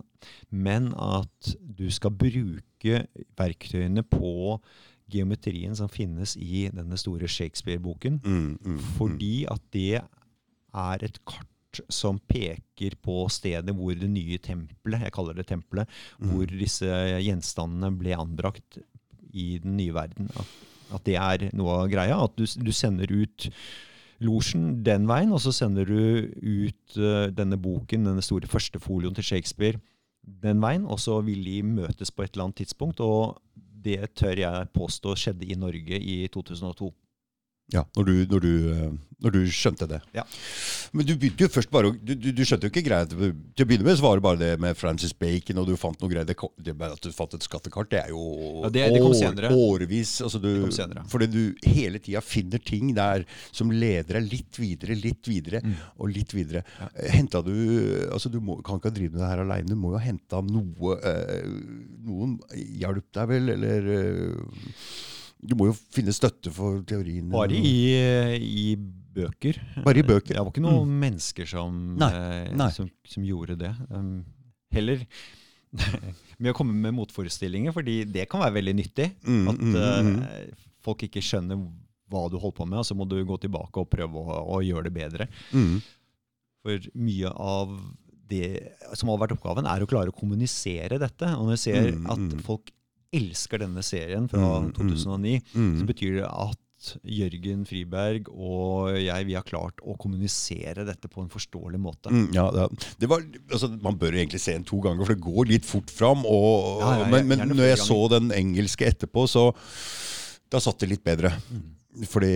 men 0.50 0.92
at 0.96 1.52
du 1.60 1.88
skal 1.90 2.10
bruke 2.10 3.02
verktøyene 3.38 4.02
på 4.02 4.60
geometrien 5.12 5.76
som 5.78 5.88
finnes 5.92 6.34
i 6.36 6.66
denne 6.74 6.96
store 6.98 7.28
Shakespeare-boken. 7.30 8.20
Mm, 8.24 8.58
mm, 8.64 8.78
Fordi 8.96 9.44
at 9.50 9.62
det 9.72 10.00
er 10.74 11.04
et 11.06 11.20
kart 11.24 11.82
som 11.92 12.18
peker 12.26 12.96
på 13.04 13.26
stedet 13.30 13.74
hvor 13.76 13.94
det 13.94 14.08
nye 14.10 14.38
tempelet, 14.42 15.02
jeg 15.04 15.12
kaller 15.12 15.34
det 15.36 15.46
tempelet, 15.46 15.86
Mm. 16.18 16.30
hvor 16.32 16.46
disse 16.46 16.88
gjenstandene 17.22 17.92
ble 17.98 18.16
anbrakt 18.16 18.78
i 19.32 19.58
den 19.62 19.76
nye 19.76 19.92
verden. 19.92 20.30
At, 20.34 20.46
at 20.94 21.04
det 21.06 21.16
er 21.18 21.48
noe 21.56 21.82
av 21.82 21.90
greia. 21.92 22.18
At 22.22 22.36
du, 22.38 22.44
du 22.44 22.72
sender 22.74 23.10
ut 23.10 23.48
losjen 24.24 24.82
den 24.86 25.08
veien, 25.10 25.32
og 25.34 25.42
så 25.44 25.52
sender 25.52 25.88
du 25.88 26.30
ut 26.40 26.98
uh, 27.00 27.26
denne 27.34 27.58
boken, 27.60 28.06
denne 28.08 28.24
store 28.24 28.48
første 28.48 28.80
folioen 28.80 29.16
til 29.16 29.26
Shakespeare, 29.32 29.80
den 30.26 30.62
veien, 30.62 30.86
og 30.88 31.00
så 31.02 31.20
vil 31.26 31.44
de 31.46 31.60
møtes 31.66 32.10
på 32.10 32.24
et 32.24 32.32
eller 32.34 32.48
annet 32.48 32.62
tidspunkt. 32.62 33.02
Og 33.04 33.36
det 33.56 34.00
tør 34.18 34.40
jeg 34.40 34.70
påstå 34.74 35.14
skjedde 35.18 35.46
i 35.46 35.58
Norge 35.58 36.00
i 36.00 36.16
2002. 36.32 36.90
Ja, 37.74 37.82
når 37.96 38.04
du, 38.06 38.12
når, 38.30 38.40
du, 38.44 38.50
eh, 38.70 38.90
når 39.24 39.32
du 39.34 39.38
skjønte 39.50 39.88
det. 39.90 39.96
Ja. 40.14 40.22
Men 40.94 41.06
du 41.08 41.16
begynte 41.18 41.42
jo 41.42 41.48
først 41.50 41.70
bare 41.74 41.88
du, 41.98 42.12
du, 42.14 42.42
skjønte 42.46 42.68
jo 42.68 42.70
ikke 42.70 42.84
greia 42.86 43.08
til 43.10 43.32
til 43.56 43.64
å 43.64 43.66
begynne 43.66 43.82
med, 43.88 43.96
så 43.98 44.04
var 44.04 44.20
det 44.20 44.22
bare 44.22 44.38
det 44.38 44.50
med 44.62 44.76
Francis 44.78 45.10
Bacon, 45.18 45.58
og 45.58 45.66
du 45.66 45.72
fant 45.80 45.98
noe 45.98 46.12
greier. 46.12 46.28
Det, 46.28 46.36
det 46.62 46.74
at 46.86 47.02
du 47.02 47.10
fant 47.16 47.34
et 47.34 47.42
skattekart, 47.42 47.90
det 47.90 47.98
er 48.04 48.12
jo 48.14 48.22
Ja, 48.62 48.70
det- 48.70 48.84
det 48.94 49.00
kom 49.02 49.14
senere. 49.18 49.50
årevis. 49.50 50.20
Altså 50.22 50.38
du. 50.40 50.68
Fordi 51.10 51.26
du 51.26 51.40
hele 51.66 51.98
tida 51.98 52.20
finner 52.22 52.62
ting 52.62 52.94
der 52.94 53.24
som 53.50 53.70
leder 53.74 54.20
deg 54.20 54.30
litt 54.30 54.60
videre, 54.62 54.94
litt 54.94 55.26
videre 55.26 55.60
Mm. 55.66 55.74
og 55.98 56.08
litt 56.14 56.30
videre. 56.32 56.62
Henta 57.10 57.42
du 57.42 57.50
Altså, 58.12 58.30
du 58.30 58.38
må, 58.40 58.60
kan 58.62 58.78
ikke 58.78 58.94
drive 58.94 59.10
med 59.12 59.20
det 59.24 59.28
her 59.32 59.42
aleine. 59.42 59.66
Du 59.66 59.74
må 59.74 59.90
jo 59.90 59.98
ha 59.98 60.04
henta 60.06 60.40
noe 60.40 61.00
eh, 61.02 61.50
Noen 62.06 62.38
hjalp 62.78 63.10
deg 63.12 63.28
vel, 63.28 63.48
eller 63.56 63.90
eh, 63.96 64.34
Du 65.46 65.54
må 65.58 65.68
jo 65.70 65.74
finne 65.94 66.14
støtte 66.16 66.50
for 66.54 66.82
teorien. 66.88 67.28
Bare 67.32 67.56
i, 67.56 67.74
i 68.42 68.66
bøker. 69.16 69.58
Bare 69.84 70.02
i 70.02 70.06
bøker. 70.06 70.34
Det 70.34 70.42
var 70.42 70.52
ikke 70.52 70.64
noen 70.64 70.94
mennesker 71.02 71.48
som, 71.48 71.74
Nei, 72.00 72.12
eh, 72.12 72.52
nei. 72.56 72.68
som, 72.74 72.88
som 73.08 73.26
gjorde 73.26 73.58
det. 73.60 73.72
Um, 73.90 74.24
heller 74.74 75.04
med 76.40 76.52
å 76.52 76.56
komme 76.56 76.76
med 76.76 76.94
motforestillinger, 76.96 77.74
fordi 77.76 78.00
det 78.08 78.28
kan 78.30 78.42
være 78.44 78.58
veldig 78.58 78.76
nyttig. 78.78 79.10
Mm, 79.26 79.42
At 79.52 79.60
mm, 79.60 79.76
mm, 79.76 80.08
mm. 80.08 80.22
eh, 80.30 80.72
folk 80.86 81.06
ikke 81.06 81.24
skjønner 81.24 81.62
hva 82.12 82.26
du 82.30 82.38
holder 82.38 82.58
på 82.60 82.66
med, 82.70 82.80
og 82.82 82.86
så 82.86 82.94
må 82.98 83.06
du 83.10 83.18
gå 83.26 83.38
tilbake 83.42 83.82
og 83.82 83.90
prøve 83.90 84.22
å, 84.22 84.40
å 84.56 84.62
gjøre 84.64 84.88
det 84.88 84.94
bedre. 84.94 85.28
Mm. 85.56 85.78
For 86.66 86.90
mye 86.98 87.32
av 87.32 87.72
det 88.26 88.50
som 88.98 89.10
har 89.10 89.20
vært 89.22 89.36
oppgaven, 89.36 89.66
er 89.70 89.82
å 89.82 89.88
klare 89.90 90.10
å 90.10 90.16
kommunisere 90.16 90.98
dette. 91.02 91.28
Og 91.38 91.46
når 91.48 91.56
jeg 91.56 91.64
ser 91.66 91.92
Mm, 91.94 92.08
at 92.10 92.22
mm. 92.22 92.40
folk 92.46 92.72
elsker 93.14 93.58
denne 93.62 93.82
serien 93.82 94.28
fra 94.28 94.38
Mm, 94.60 94.70
mm. 94.70 94.72
2009, 94.76 95.40
så 95.52 95.58
Mm. 95.58 95.86
betyr 95.86 96.14
det 96.20 96.30
at 96.30 96.58
Jørgen 97.08 97.64
Friberg 97.66 98.28
og 98.28 98.90
jeg 99.00 99.26
vi 99.26 99.32
har 99.34 99.42
klart 99.42 99.80
å 99.82 99.96
kommunisere 99.98 100.84
dette 100.84 101.08
på 101.08 101.22
en 101.22 101.28
forståelig 101.32 101.80
måte. 101.80 102.10
Mm, 102.12 102.28
ja, 102.34 102.50
det, 103.00 103.08
var, 103.08 103.22
altså, 103.50 103.70
man 103.82 103.96
bør 103.98 104.12
egentlig 104.12 104.40
se 104.40 104.52
den 104.52 104.64
to 104.68 104.78
ganger, 104.84 105.04
for 105.06 105.14
det 105.14 105.24
går 105.24 105.46
litt 105.48 105.64
fort 105.64 105.90
fram. 105.90 106.24
Og, 106.26 106.80
Ja, 106.82 106.98
ja, 107.00 107.06
men 107.10 107.26
men 107.28 107.48
når 107.48 107.64
jeg 107.72 107.78
jeg 107.78 107.86
så 107.86 108.08
den 108.12 108.30
engelske 108.30 108.86
etterpå, 108.86 109.24
så 109.26 109.54
da 110.50 110.58
satt 110.60 110.78
det 110.78 110.90
litt 110.92 111.02
bedre. 111.04 111.32
Mm. 111.50 111.62
Fordi 112.04 112.32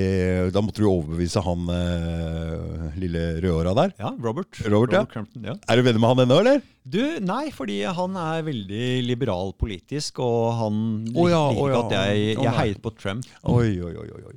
da 0.55 0.63
måtte 0.65 0.81
du 0.81 0.89
overbevise 0.89 1.43
han 1.45 1.69
eh, 1.75 2.99
lille 3.01 3.25
rødhåra 3.43 3.75
der. 3.77 3.95
Ja, 4.01 4.13
Robert. 4.17 4.57
Robert, 4.65 4.95
ja. 4.97 5.03
Crampton, 5.11 5.45
ja. 5.45 5.57
Er 5.69 5.77
du 5.77 5.85
venner 5.85 6.01
med 6.01 6.15
han 6.15 6.23
ennå, 6.25 6.39
eller? 6.41 6.63
Du, 6.91 7.03
nei, 7.21 7.51
fordi 7.53 7.83
han 7.85 8.15
er 8.17 8.47
veldig 8.47 8.87
liberal 9.05 9.53
politisk, 9.61 10.23
og 10.25 10.47
han 10.57 10.79
oh, 11.13 11.27
ja, 11.29 11.43
liker 11.53 11.67
oh, 11.67 11.73
ja. 11.75 11.81
at 11.83 11.95
jeg, 11.99 12.23
jeg 12.41 12.55
heiet 12.57 12.81
på 12.81 12.95
Trump. 12.97 13.29
Oi, 13.53 13.75
oi, 13.85 13.93
oi, 14.01 14.23
oi. 14.33 14.37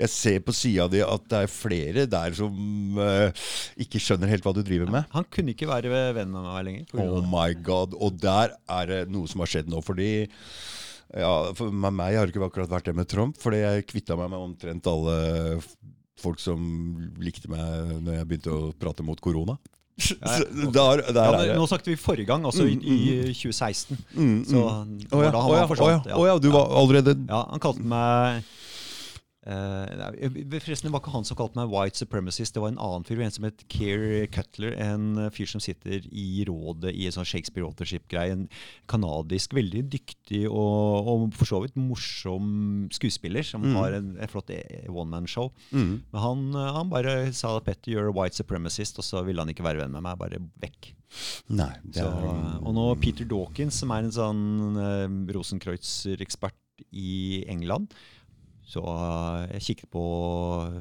Jeg 0.00 0.12
ser 0.14 0.40
på 0.46 0.54
sida 0.56 0.88
di 0.90 1.02
at 1.04 1.28
det 1.30 1.42
er 1.44 1.52
flere 1.52 2.06
der 2.10 2.34
som 2.38 3.02
eh, 3.04 3.44
ikke 3.84 4.00
skjønner 4.02 4.32
helt 4.32 4.48
hva 4.48 4.54
du 4.56 4.62
driver 4.64 4.88
med. 4.96 5.10
Han 5.12 5.28
kunne 5.28 5.52
ikke 5.52 5.68
være 5.70 5.92
venn 6.16 6.32
med 6.32 6.48
meg 6.48 6.64
lenger. 6.70 6.88
Oh 7.04 7.20
my 7.20 7.52
god. 7.66 7.94
Og 8.00 8.16
der 8.22 8.56
er 8.64 8.90
det 8.90 9.02
noe 9.12 9.28
som 9.30 9.44
har 9.44 9.52
skjedd 9.52 9.68
nå. 9.70 9.84
Fordi 9.84 10.10
ja, 11.14 11.34
for 11.54 11.70
meg 11.74 12.16
har 12.18 12.26
det 12.26 12.34
ikke 12.34 12.46
akkurat 12.48 12.72
vært 12.72 12.90
det 12.90 12.96
med 12.98 13.10
Trump. 13.10 13.38
Fordi 13.40 13.62
jeg 13.62 13.86
kvitta 13.90 14.18
meg 14.18 14.32
med 14.32 14.48
omtrent 14.50 14.90
alle 14.90 15.16
folk 16.20 16.40
som 16.42 16.60
likte 17.22 17.50
meg 17.52 17.96
når 18.04 18.20
jeg 18.20 18.28
begynte 18.30 18.54
å 18.54 18.72
prate 18.78 19.06
mot 19.06 19.20
korona. 19.22 19.56
Der, 19.94 21.04
der 21.14 21.14
Ja, 21.14 21.40
er 21.54 21.58
nå 21.58 21.68
snakket 21.70 21.92
vi 21.92 21.96
forrige 22.00 22.26
gang, 22.26 22.42
altså 22.48 22.64
i, 22.66 22.74
i 22.74 22.96
2016. 23.30 23.94
Mm, 24.16 24.40
Så 24.48 24.58
mm. 24.58 24.96
Så 25.04 25.14
oh, 25.14 25.22
ja, 25.22 25.30
da 25.30 25.42
han 25.44 25.50
oh, 25.50 25.54
ja, 25.54 25.60
var 25.60 25.70
forsvant. 25.70 26.08
å 26.10 26.24
ja, 26.26 26.34
du 26.42 26.48
var 26.50 26.72
allerede 26.80 27.14
Ja, 27.28 27.44
han 27.52 27.62
kalte 27.62 27.84
meg 27.86 28.48
nei, 29.44 30.28
Forresten, 30.56 30.88
det 30.88 30.92
var 30.94 31.02
ikke 31.02 31.12
han 31.12 31.26
som 31.28 31.36
kalte 31.36 31.58
meg 31.58 31.68
white 31.72 32.00
supremacist. 32.00 32.54
Det 32.56 32.62
var 32.62 32.70
en 32.72 32.78
annen 32.80 33.04
fyr, 33.04 33.20
en 33.20 33.34
som 33.34 33.44
het 33.44 33.64
Keir 33.68 34.24
Cutler. 34.32 34.72
En 34.80 35.18
eh, 35.20 35.30
fyr 35.34 35.50
som 35.50 35.60
sitter 35.60 36.06
i 36.08 36.44
rådet 36.48 36.94
i 36.96 37.04
en 37.08 37.12
sånn 37.12 37.28
Shakespeare 37.28 37.66
Authorship-greie. 37.68 38.32
En 38.32 38.46
kanadisk, 38.88 39.52
veldig 39.58 39.82
dyktig 39.92 40.44
og, 40.48 41.10
og 41.12 41.26
for 41.36 41.50
så 41.50 41.60
vidt 41.66 41.76
morsom 41.80 42.88
skuespiller 42.94 43.44
som 43.44 43.64
Mm. 43.64 43.76
har 43.80 43.94
en, 43.96 44.08
en 44.20 44.28
flott 44.28 44.50
eh, 44.52 44.88
one-man-show. 44.92 45.50
mm. 45.72 45.92
Men 46.12 46.20
han, 46.24 46.42
han 46.78 46.88
bare 46.92 47.14
sa 47.32 47.56
at 47.56 47.64
Petter, 47.68 47.92
you're 47.92 48.08
a 48.08 48.12
white 48.16 48.36
supremacist, 48.36 48.98
og 49.00 49.04
så 49.04 49.22
ville 49.24 49.40
han 49.40 49.48
ikke 49.52 49.64
være 49.64 49.80
venn 49.84 49.92
med 49.92 50.04
meg. 50.04 50.18
Bare 50.20 50.40
vekk. 50.60 50.90
Nei. 51.54 51.70
Det 51.84 52.00
Så, 52.02 52.08
er, 52.08 52.58
og 52.64 52.74
nå 52.74 52.84
Peter 53.00 53.24
Dawkins, 53.28 53.76
som 53.82 53.92
er 53.94 54.04
en 54.08 54.12
sånn 54.14 54.42
uh, 54.80 55.32
Rosenkreutzer-ekspert 55.36 56.56
i 56.92 57.44
England. 57.50 57.92
Så 58.68 58.82
eh, 58.82 59.46
jeg 59.54 59.66
kikket 59.68 59.90
på 59.92 60.04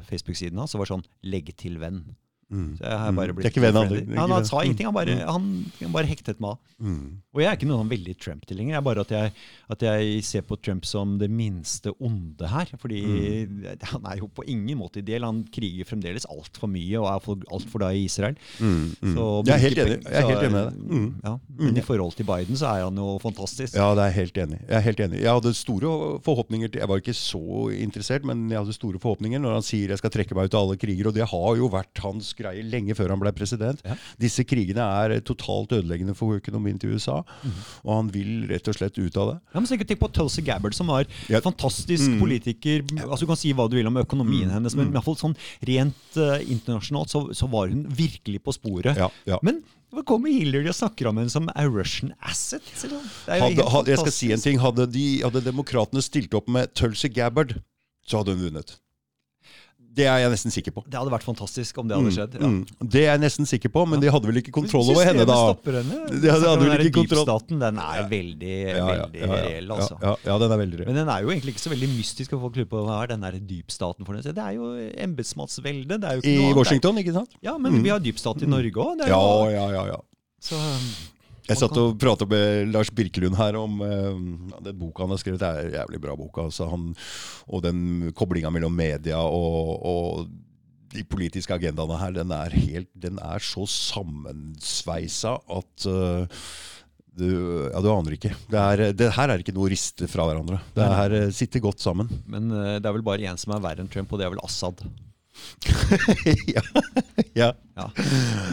Facebook-siden 0.07 0.59
hans, 0.61 0.75
og 0.75 0.83
var 0.83 0.93
sånn 0.93 1.07
'legg 1.23 1.53
til 1.59 1.79
venn'. 1.83 2.15
Mm. 2.51 2.77
Så 2.77 2.83
jeg 2.83 2.99
har 2.99 3.11
bare 3.11 3.27
Mm. 3.33 3.35
blitt 3.35 3.45
er 3.45 3.51
ikke 3.51 3.61
venn, 3.63 4.17
Han, 4.17 4.29
han 4.31 4.45
sa 4.45 4.61
ingenting, 4.61 4.85
han 4.85 4.93
bare, 4.93 5.15
Mm. 5.15 5.27
han, 5.27 5.71
han 5.81 5.91
bare 5.91 6.05
hektet 6.09 6.39
meg 6.39 6.49
av. 6.51 6.59
Mm. 6.83 7.17
Og 7.33 7.39
jeg 7.41 7.47
er 7.49 7.55
ikke 7.55 7.67
noen 7.69 7.87
veldig 7.89 8.17
Trump-tilhenger. 8.19 8.73
Det 8.73 8.77
er 8.77 8.81
bare 8.81 8.99
at 9.01 9.11
jeg, 9.13 9.31
at 9.71 9.79
jeg 9.81 10.23
ser 10.23 10.41
på 10.41 10.57
Trump 10.61 10.83
som 10.85 11.17
det 11.17 11.29
minste 11.31 11.93
onde 12.01 12.47
her. 12.47 12.65
Fordi 12.77 13.01
Mm. 13.47 13.77
han 13.93 14.05
er 14.05 14.17
jo 14.19 14.27
på 14.27 14.43
ingen 14.47 14.77
måte 14.77 14.99
ideell. 14.99 15.23
Han 15.23 15.43
kriger 15.53 15.85
fremdeles 15.85 16.25
altfor 16.25 16.67
mye 16.67 16.99
og 16.99 17.07
er 17.07 17.45
altfor 17.53 17.79
glad 17.79 17.95
i 17.95 18.03
Israel. 18.05 18.35
Mm. 18.59 18.95
Så 19.15 19.45
Jeg 19.47 19.53
er 19.55 19.63
helt 19.63 19.77
enig. 19.77 20.03
Jeg 20.03 20.13
er 20.23 20.27
helt 20.27 20.43
enig 20.43 20.51
med 20.51 20.65
deg. 20.67 20.81
Mm. 20.89 21.15
Ja, 21.23 21.37
men 21.59 21.77
i 21.77 21.81
forhold 21.81 22.15
til 22.15 22.25
Biden 22.25 22.55
så 22.59 22.65
er 22.75 22.83
han 22.83 22.95
jo 22.95 23.17
fantastisk. 23.23 23.73
Ja, 23.75 23.93
det 23.95 24.03
er 24.03 24.11
jeg 24.11 24.19
helt 24.19 24.37
enig. 24.37 24.59
Jeg 24.67 24.75
er 24.77 24.81
helt 24.81 24.99
enig. 24.99 25.21
Jeg 25.21 25.31
hadde 25.33 25.53
store 25.53 26.19
forhåpninger 26.23 26.71
til 26.71 26.79
Jeg 26.83 26.89
var 26.89 26.97
ikke 26.99 27.13
så 27.15 27.71
interessert, 27.71 28.25
men 28.25 28.49
jeg 28.49 28.59
hadde 28.59 28.73
store 28.73 28.99
forhåpninger 28.99 29.39
når 29.39 29.53
han 29.53 29.61
sier 29.65 29.87
jeg 29.93 29.97
skal 29.97 30.09
trekke 30.09 30.35
meg 30.35 30.45
ut 30.51 30.53
av 30.55 30.67
alle 30.67 30.77
kriger, 30.77 31.07
og 31.07 31.13
det 31.13 31.27
har 31.29 31.55
jo 31.57 31.69
vært 31.69 31.97
hans 32.03 32.32
greie 32.37 32.63
lenge 32.65 32.95
før 32.97 33.13
han 33.13 33.21
ble 33.21 33.31
president. 33.35 33.81
Ja. 33.85 33.95
Disse 34.21 34.45
krigene 34.47 34.85
er 35.03 35.19
totalt 35.25 35.73
ødeleggende 35.75 36.15
for 36.17 36.37
økonomien 36.39 36.79
til 36.81 36.95
USA, 36.95 37.21
mm. 37.43 37.59
og 37.83 37.91
han 37.95 38.11
vil 38.13 38.47
rett 38.51 38.67
og 38.71 38.77
slett 38.77 38.97
ut 38.99 39.17
av 39.21 39.33
det. 39.33 39.37
Ja, 39.53 39.59
men 39.59 39.69
sikkert 39.69 39.91
tenk 39.93 40.01
på 40.03 40.11
Tulsi 40.15 40.43
Gabbard, 40.45 40.73
som 40.77 40.87
var 40.87 41.05
Ja. 41.29 41.39
fantastisk 41.41 42.09
Mm. 42.09 42.19
politiker. 42.19 42.83
Altså 43.03 43.21
Du 43.23 43.27
kan 43.27 43.37
si 43.39 43.53
hva 43.53 43.69
du 43.69 43.75
vil 43.77 43.87
om 43.87 43.95
økonomien 43.97 44.49
hennes, 44.49 44.75
men 44.75 44.87
i 44.87 44.91
hvert 44.91 45.05
fall 45.05 45.15
sånn 45.15 45.35
rent 45.63 46.17
uh, 46.17 46.39
internasjonalt 46.41 47.09
så, 47.09 47.33
så 47.33 47.49
var 47.49 47.67
hun 47.69 47.85
virkelig 47.87 48.43
på 48.43 48.53
sporet. 48.53 48.97
Ja, 48.97 49.09
ja. 49.25 49.39
Men 49.41 49.63
hva 49.93 50.03
kommer 50.03 50.31
Hillary 50.33 50.67
og 50.71 50.75
snakker 50.75 51.07
om 51.09 51.17
henne 51.21 51.29
som 51.29 51.49
a 51.53 51.65
Russian 51.69 52.13
asset? 52.25 52.63
Hadde, 53.27 53.61
hadde, 53.69 53.91
jeg 53.93 53.99
skal 54.01 54.11
si 54.15 54.31
en 54.33 54.41
ting. 54.41 54.57
Hadde, 54.59 54.87
de, 54.91 55.21
hadde 55.21 55.43
demokratene 55.45 56.01
stilt 56.01 56.33
opp 56.33 56.49
med 56.49 56.73
Tulsi 56.73 57.09
Gabbard, 57.13 57.59
så 58.07 58.21
hadde 58.21 58.33
hun 58.33 58.47
vunnet. 58.47 58.79
Det 59.93 60.05
er 60.09 60.17
jeg 60.23 60.31
nesten 60.33 60.49
sikker 60.53 60.73
på. 60.73 60.81
Det 60.89 60.97
hadde 60.97 61.11
vært 61.13 61.25
fantastisk 61.27 61.77
om 61.77 61.87
det 61.87 61.97
hadde 61.99 62.11
skjedd. 62.15 62.33
Ja. 62.39 62.47
Mm, 62.49 62.59
mm. 62.65 62.89
Det 62.95 63.01
er 63.03 63.11
jeg 63.13 63.21
nesten 63.21 63.45
sikker 63.49 63.69
på, 63.69 63.83
men 63.87 64.01
de 64.01 64.09
hadde 64.09 64.25
vel 64.25 64.39
ikke 64.41 64.53
kontroll 64.55 64.89
over 64.89 65.05
henne 65.05 65.25
da. 65.29 65.35
henne. 65.53 65.99
Det 66.23 66.31
hadde- 66.33 66.49
hadde 66.49 66.65
vel 66.65 66.85
ikke 66.87 66.95
kontroll- 66.97 67.27
Deep-staten, 67.27 67.59
den 67.61 67.77
er 67.77 68.07
veldig, 68.09 68.55
Ja, 68.63 68.73
ja, 68.73 68.85
veldig 68.89 69.19
ja, 69.21 69.27
ja, 69.27 69.41
reell, 69.43 69.67
altså. 69.77 69.99
Ja, 70.25 70.37
den 70.41 70.51
er 70.55 70.57
veldig 70.63 70.79
reell. 70.79 70.87
Men 70.89 70.95
den 71.03 71.09
er 71.13 71.21
jo 71.21 71.29
egentlig 71.29 71.53
ikke 71.53 71.65
så 71.67 71.73
veldig 71.75 71.89
mystisk, 71.93 72.33
å 72.33 72.41
folk 72.41 72.55
lurer 72.57 72.69
på 72.73 72.81
hva 72.87 73.03
er 73.03 73.07
den 73.13 73.21
der 73.21 73.37
dypstaten 73.37 74.05
for 74.05 74.13
noe. 74.13 74.21
Det 74.23 74.37
er 74.37 74.53
jo 74.57 74.71
embetsmannsvelde. 74.97 75.99
I. 76.23 76.53
Washington, 76.53 76.97
ikke 76.97 77.13
sant? 77.13 77.29
Ja, 77.43 77.57
men 77.57 77.81
vi 77.83 77.89
har 77.89 77.99
dypstat 77.99 78.41
i 78.41 78.49
Norge 78.49 78.73
òg. 78.73 79.05
Ja, 79.07 79.21
ja, 79.51 79.67
ja. 79.77 79.85
ja. 79.93 79.99
Jeg 81.49 81.59
satt 81.59 81.75
og 81.79 81.97
pratet 81.99 82.29
med 82.31 82.71
Lars 82.71 82.91
Birkelund 82.93 83.35
her 83.35 83.57
om 83.59 83.81
eh, 83.83 84.21
den 84.63 84.77
boka 84.79 85.03
han 85.03 85.11
har 85.11 85.19
skrevet. 85.19 85.41
Det 85.41 85.49
er 85.49 85.67
en 85.67 85.77
jævlig 85.81 85.99
bra 86.05 86.15
bok. 86.19 86.39
Altså 86.45 86.69
han, 86.71 86.91
og 87.49 87.63
den 87.65 88.13
koblinga 88.15 88.51
mellom 88.53 88.75
media 88.77 89.19
og, 89.19 89.73
og 89.83 90.27
de 90.93 91.03
politiske 91.09 91.55
agendaene 91.55 91.97
her, 91.99 92.13
den 92.15 92.33
er, 92.35 92.53
helt, 92.53 92.91
den 92.93 93.17
er 93.21 93.43
så 93.43 93.65
sammensveisa 93.69 95.35
at 95.51 95.87
uh, 95.89 96.43
du, 97.13 97.27
ja, 97.69 97.81
du 97.81 97.89
aner 97.93 98.15
ikke. 98.15 98.33
Det, 98.49 98.59
er, 98.59 98.83
det 98.97 99.11
her 99.17 99.33
er 99.33 99.41
ikke 99.41 99.55
noe 99.55 99.67
å 99.67 99.73
riste 99.73 100.07
fra 100.09 100.25
hverandre. 100.29 100.61
Det 100.77 100.91
her 100.97 101.17
eh, 101.17 101.31
sitter 101.35 101.61
godt 101.65 101.83
sammen. 101.83 102.09
men 102.25 102.49
uh, 102.53 102.77
det 102.77 102.87
er 102.87 102.95
vel 102.95 103.05
bare 103.05 103.25
én 103.29 103.41
som 103.41 103.55
er 103.55 103.65
verre 103.65 103.83
enn 103.83 103.91
Trump, 103.91 104.13
og 104.13 104.21
det 104.21 104.27
er 104.27 104.33
vel 104.35 104.45
Assad. 104.45 104.85
ja. 106.55 106.63
ja. 107.33 107.51
Ja. 107.73 107.87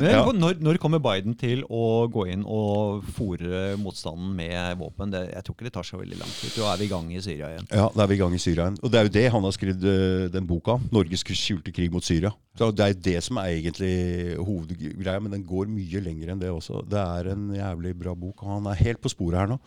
Ja. 0.00 0.20
Når, 0.33 0.55
når 0.64 0.79
kommer 0.81 1.00
Biden 1.05 1.35
til 1.37 1.62
å 1.68 2.07
gå 2.12 2.24
inn 2.33 2.44
og 2.48 3.05
fòre 3.16 3.74
motstanden 3.81 4.33
med 4.37 4.79
våpen? 4.81 5.12
Det, 5.12 5.26
jeg 5.35 5.44
tror 5.44 5.57
ikke 5.57 5.66
det 5.68 5.74
tar 5.74 5.88
så 5.88 6.00
veldig 6.00 6.20
lang 6.22 6.33
tid. 6.38 6.55
Da 6.57 6.70
er 6.72 6.81
vi 6.81 6.88
i 6.88 6.92
gang 6.92 7.11
i 7.12 7.20
Syria 7.24 7.50
igjen. 7.53 7.68
Ja, 7.68 7.88
da 7.92 8.05
er 8.05 8.12
vi 8.12 8.16
i 8.16 8.22
gang 8.22 8.37
i 8.37 8.40
Syria 8.40 8.66
igjen. 8.66 8.79
Og 8.81 8.92
det 8.92 9.00
er 9.00 9.09
jo 9.09 9.14
det 9.18 9.26
han 9.37 9.48
har 9.48 9.57
skrevet 9.57 9.88
eh, 9.92 10.29
den 10.33 10.48
boka 10.48 10.79
'Norges 10.88 11.26
skjulte 11.29 11.74
krig 11.74 11.92
mot 11.92 12.05
Syria'. 12.05 12.33
Så 12.59 12.70
Det 12.76 12.85
er 12.85 12.88
jo 12.92 13.00
det 13.05 13.20
som 13.24 13.38
er 13.40 13.55
egentlig 13.57 14.37
hovedgreia, 14.37 15.20
men 15.20 15.33
den 15.33 15.44
går 15.46 15.68
mye 15.70 16.00
lenger 16.03 16.33
enn 16.33 16.40
det 16.40 16.50
også. 16.50 16.83
Det 16.85 16.98
er 16.98 17.31
en 17.33 17.55
jævlig 17.55 17.94
bra 17.96 18.14
bok, 18.14 18.42
og 18.42 18.55
han 18.57 18.66
er 18.66 18.83
helt 18.85 19.00
på 19.00 19.12
sporet 19.12 19.38
her 19.38 19.53
nå. 19.53 19.59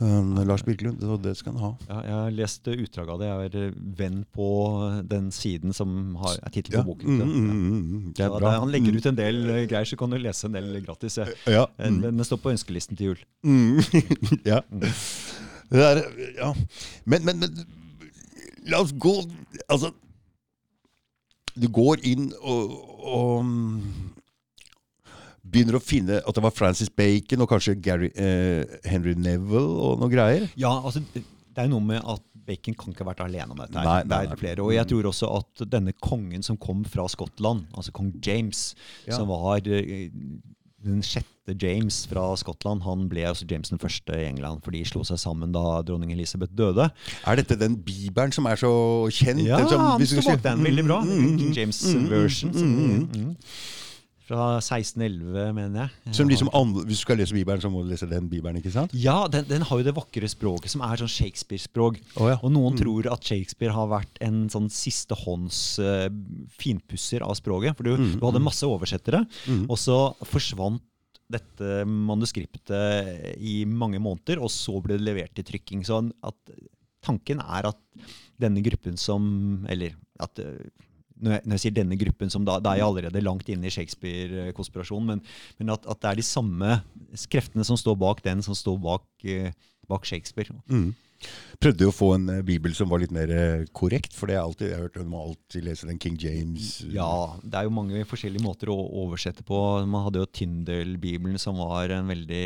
Um, 0.00 0.38
Lars 0.46 0.62
Birkelund, 0.64 1.02
det 1.22 1.36
skal 1.36 1.52
han 1.52 1.60
ha. 1.60 1.70
Ja, 1.88 1.98
jeg 2.06 2.14
har 2.14 2.36
lest 2.38 2.68
utdrag 2.68 3.10
av 3.12 3.20
det. 3.20 3.28
Jeg 3.28 3.50
er 3.50 3.66
eh, 3.66 3.80
venn 3.98 4.22
på 4.32 4.48
den 5.10 5.30
siden 5.34 5.74
som 5.76 6.14
har, 6.22 6.27
er 6.36 6.50
tittelen 6.54 6.78
Ja. 6.78 6.82
på 6.82 6.92
boken. 6.92 7.08
Mm, 7.08 7.18
mm, 7.18 7.46
ja. 7.48 7.54
mm, 7.54 7.78
mm. 7.78 8.12
Det 8.14 8.24
Så 8.26 8.34
er 8.36 8.40
da, 8.44 8.50
han 8.60 8.70
legger 8.72 8.92
Mm. 8.92 8.96
ut 8.98 9.06
en 9.06 9.16
del 9.16 9.50
eh, 9.50 9.66
greier, 9.66 9.84
så 9.84 9.96
kan 9.96 10.10
du 10.10 10.18
lese 10.18 10.44
en 10.46 10.52
del 10.52 10.80
gratis. 10.84 11.16
Ja. 11.46 11.66
Eh, 11.78 11.88
Mm. 11.90 12.00
Den 12.02 12.16
den 12.16 12.24
står 12.24 12.36
på 12.42 12.50
ønskelisten 12.52 12.96
til 12.96 13.06
jul. 13.06 13.18
Mm. 13.42 13.80
ja. 14.52 14.60
Det 15.70 15.82
er, 15.84 16.02
ja. 16.38 16.52
Men, 17.04 17.24
men, 17.24 17.38
men 17.40 17.66
la 18.66 18.80
oss 18.80 18.92
gå 18.92 19.14
Altså 19.68 19.90
Du 21.56 21.68
går 21.68 21.98
inn 22.04 22.32
og, 22.40 22.72
og 23.04 23.44
begynner 25.48 25.78
å 25.78 25.82
finne 25.82 26.18
at 26.20 26.34
det 26.36 26.42
var 26.44 26.52
Francis 26.54 26.90
Bacon 26.92 27.40
og 27.44 27.48
kanskje 27.50 27.74
Gary, 27.82 28.10
eh, 28.20 28.64
Henry 28.84 29.14
Neville 29.16 29.62
og 29.80 29.98
noe 30.02 30.10
greier. 30.12 30.48
Ja, 30.60 30.74
altså, 30.84 31.00
det 31.14 31.22
er 31.56 31.64
jo 31.68 31.78
noe 31.78 31.86
med 31.88 32.02
at 32.04 32.22
Bacon 32.48 32.76
kan 32.80 32.94
ikke 32.94 33.04
ha 33.04 33.10
vært 33.12 33.24
alene 33.26 33.52
om 33.54 33.58
dette. 33.60 33.76
her. 33.76 33.84
Nei, 33.84 34.02
nei, 34.08 34.22
det 34.26 34.36
er 34.38 34.40
flere, 34.40 34.64
Og 34.64 34.72
jeg 34.74 34.88
tror 34.90 35.08
også 35.12 35.30
at 35.38 35.66
denne 35.70 35.92
kongen 36.00 36.42
som 36.46 36.56
kom 36.60 36.84
fra 36.88 37.04
Skottland, 37.12 37.66
altså 37.76 37.92
kong 37.92 38.14
James, 38.24 38.70
Ja. 39.06 39.16
som 39.18 39.28
var 39.28 39.60
eh, 39.68 40.08
den 40.84 41.00
sjette 41.02 41.54
James 41.60 42.06
fra 42.06 42.22
Skottland, 42.38 42.82
han 42.84 43.06
ble 43.10 43.24
altså 43.26 43.46
James 43.50 43.68
den 43.72 43.80
første 43.82 44.14
i 44.14 44.26
England, 44.28 44.60
for 44.62 44.70
de 44.74 44.82
slo 44.86 45.02
seg 45.08 45.18
sammen 45.18 45.50
da 45.52 45.82
dronning 45.82 46.12
Elisabeth 46.14 46.54
døde. 46.54 46.90
Er 47.26 47.40
dette 47.40 47.56
den 47.58 47.74
bibelen 47.82 48.32
som 48.32 48.46
er 48.46 48.60
så 48.60 48.70
kjent? 49.10 49.42
Ja, 49.46 49.58
som, 49.66 49.80
han 49.80 50.06
skal 50.06 50.22
bak 50.36 50.44
den. 50.44 50.62
Veldig 50.68 50.84
bra. 50.86 51.00
King 51.04 51.52
James 51.56 51.82
version. 52.12 52.52
Mm, 52.54 53.08
mm. 53.10 53.34
Fra 54.28 54.58
1611, 54.60 55.54
mener 55.56 55.86
jeg. 55.86 56.14
Som 56.18 56.28
liksom 56.28 56.50
andre, 56.52 56.82
hvis 56.84 57.00
du 57.00 57.04
skal 57.06 57.16
lese 57.16 57.32
bibelen, 57.32 57.62
så 57.64 57.70
må 57.72 57.80
du 57.80 57.88
lese 57.88 58.08
den 58.10 58.26
bibelen, 58.28 58.58
ikke 58.60 58.74
sant? 58.74 58.92
Ja, 58.92 59.22
den, 59.32 59.46
den 59.48 59.64
har 59.64 59.80
jo 59.80 59.86
det 59.86 59.94
vakre 59.96 60.28
språket 60.28 60.74
som 60.74 60.84
er 60.84 61.00
sånn 61.00 61.12
Shakespeare-språk. 61.14 61.96
Oh, 62.20 62.28
ja. 62.28 62.36
Og 62.44 62.52
noen 62.52 62.76
tror 62.76 63.08
at 63.14 63.24
Shakespeare 63.24 63.72
har 63.72 63.88
vært 63.88 64.20
en 64.24 64.44
sånn 64.52 64.68
sistehånds 64.72 65.62
uh, 65.80 66.06
finpusser 66.60 67.24
av 67.24 67.38
språket. 67.40 67.78
For 67.78 67.88
du, 67.88 67.96
du 68.18 68.26
hadde 68.26 68.44
masse 68.44 68.68
oversettere, 68.68 69.24
og 69.64 69.78
så 69.80 69.98
forsvant 70.28 70.84
dette 71.28 71.82
manuskriptet 71.88 73.36
i 73.44 73.62
mange 73.68 74.00
måneder, 74.00 74.40
og 74.40 74.52
så 74.52 74.78
ble 74.84 74.96
det 74.96 75.04
levert 75.08 75.34
til 75.36 75.46
trykking. 75.48 75.84
Så 75.88 76.00
at 76.24 76.58
tanken 77.04 77.40
er 77.44 77.68
at 77.72 77.80
denne 78.38 78.62
gruppen 78.62 78.98
som 79.00 79.66
Eller 79.70 79.96
at 80.22 80.38
eh, 80.42 80.68
når 81.22 81.34
jeg, 81.36 81.42
når 81.44 81.56
jeg 81.56 81.64
sier 81.64 81.76
denne 81.76 81.98
gruppen, 82.00 82.32
som 82.32 82.46
da, 82.46 82.58
da 82.62 82.72
er 82.72 82.82
jeg 82.82 82.88
allerede 82.88 83.24
langt 83.24 83.50
inne 83.52 83.68
i 83.68 83.74
Shakespeare-konspirasjonen, 83.74 85.12
men, 85.14 85.22
men 85.60 85.74
at, 85.74 85.86
at 85.90 86.02
det 86.02 86.10
er 86.10 86.20
de 86.20 86.26
samme 86.26 86.78
kreftene 87.32 87.66
som 87.66 87.78
står 87.80 87.98
bak 88.00 88.22
den, 88.26 88.44
som 88.44 88.56
står 88.56 88.78
bak, 88.84 89.06
eh, 89.26 89.52
bak 89.90 90.08
Shakespeare. 90.08 90.54
Mm. 90.70 90.92
Prøvde 91.58 91.88
å 91.88 91.94
få 91.94 92.12
en 92.14 92.28
eh, 92.30 92.42
bibel 92.46 92.70
som 92.76 92.90
var 92.92 93.00
litt 93.02 93.10
mer 93.14 93.30
eh, 93.34 93.64
korrekt, 93.74 94.12
for 94.14 94.30
det 94.30 94.36
er 94.36 94.44
alltid, 94.44 94.68
jeg 94.70 94.76
har 94.78 94.84
hørt 94.86 94.98
du 94.98 95.08
må 95.10 95.22
alltid 95.24 95.64
lese 95.66 95.88
den 95.88 95.98
King 95.98 96.14
James. 96.20 96.68
Ja, 96.94 97.34
det 97.42 97.58
er 97.58 97.66
jo 97.66 97.72
mange 97.74 98.04
forskjellige 98.06 98.44
måter 98.44 98.70
å 98.70 98.76
oversette 99.02 99.42
på. 99.46 99.58
Man 99.90 100.04
hadde 100.04 100.22
jo 100.22 100.28
Tyndale-bibelen, 100.38 101.38
som 101.42 101.58
var 101.58 101.90
en 101.96 102.06
veldig 102.12 102.44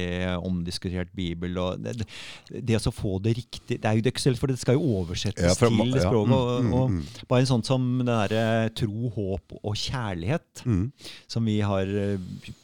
omdiskutert 0.49 1.13
bibel. 1.17 1.59
og 1.61 1.83
Det, 1.85 1.99
det, 2.01 2.63
det 2.71 2.81
å 2.81 2.95
få 2.95 3.19
det 3.23 3.35
riktig 3.37 3.79
Det 3.83 3.89
er 3.89 3.99
jo 3.99 4.05
ikke 4.07 4.25
lett, 4.31 4.41
for 4.41 4.53
det 4.53 4.59
skal 4.63 4.79
jo 4.79 4.97
oversettes 5.03 5.45
Ja, 5.45 5.53
fra 5.59 5.69
til 5.69 5.93
til 5.93 6.01
ja, 6.01 6.07
språket. 6.09 6.33
mm, 6.33 6.39
Og, 6.39 6.65
mm, 6.65 6.73
og 6.79 6.91
mm. 6.97 7.03
bare 7.29 7.45
en 7.45 7.51
sånn 7.53 7.67
som 7.69 7.87
den 8.01 8.09
derre 8.09 8.71
tro, 8.79 9.13
håp 9.13 9.59
og 9.61 9.77
kjærlighet, 9.77 10.41
Mm. 10.63 10.93
som 11.31 11.45
vi 11.49 11.57
har 11.65 11.89
eh, 11.89 12.21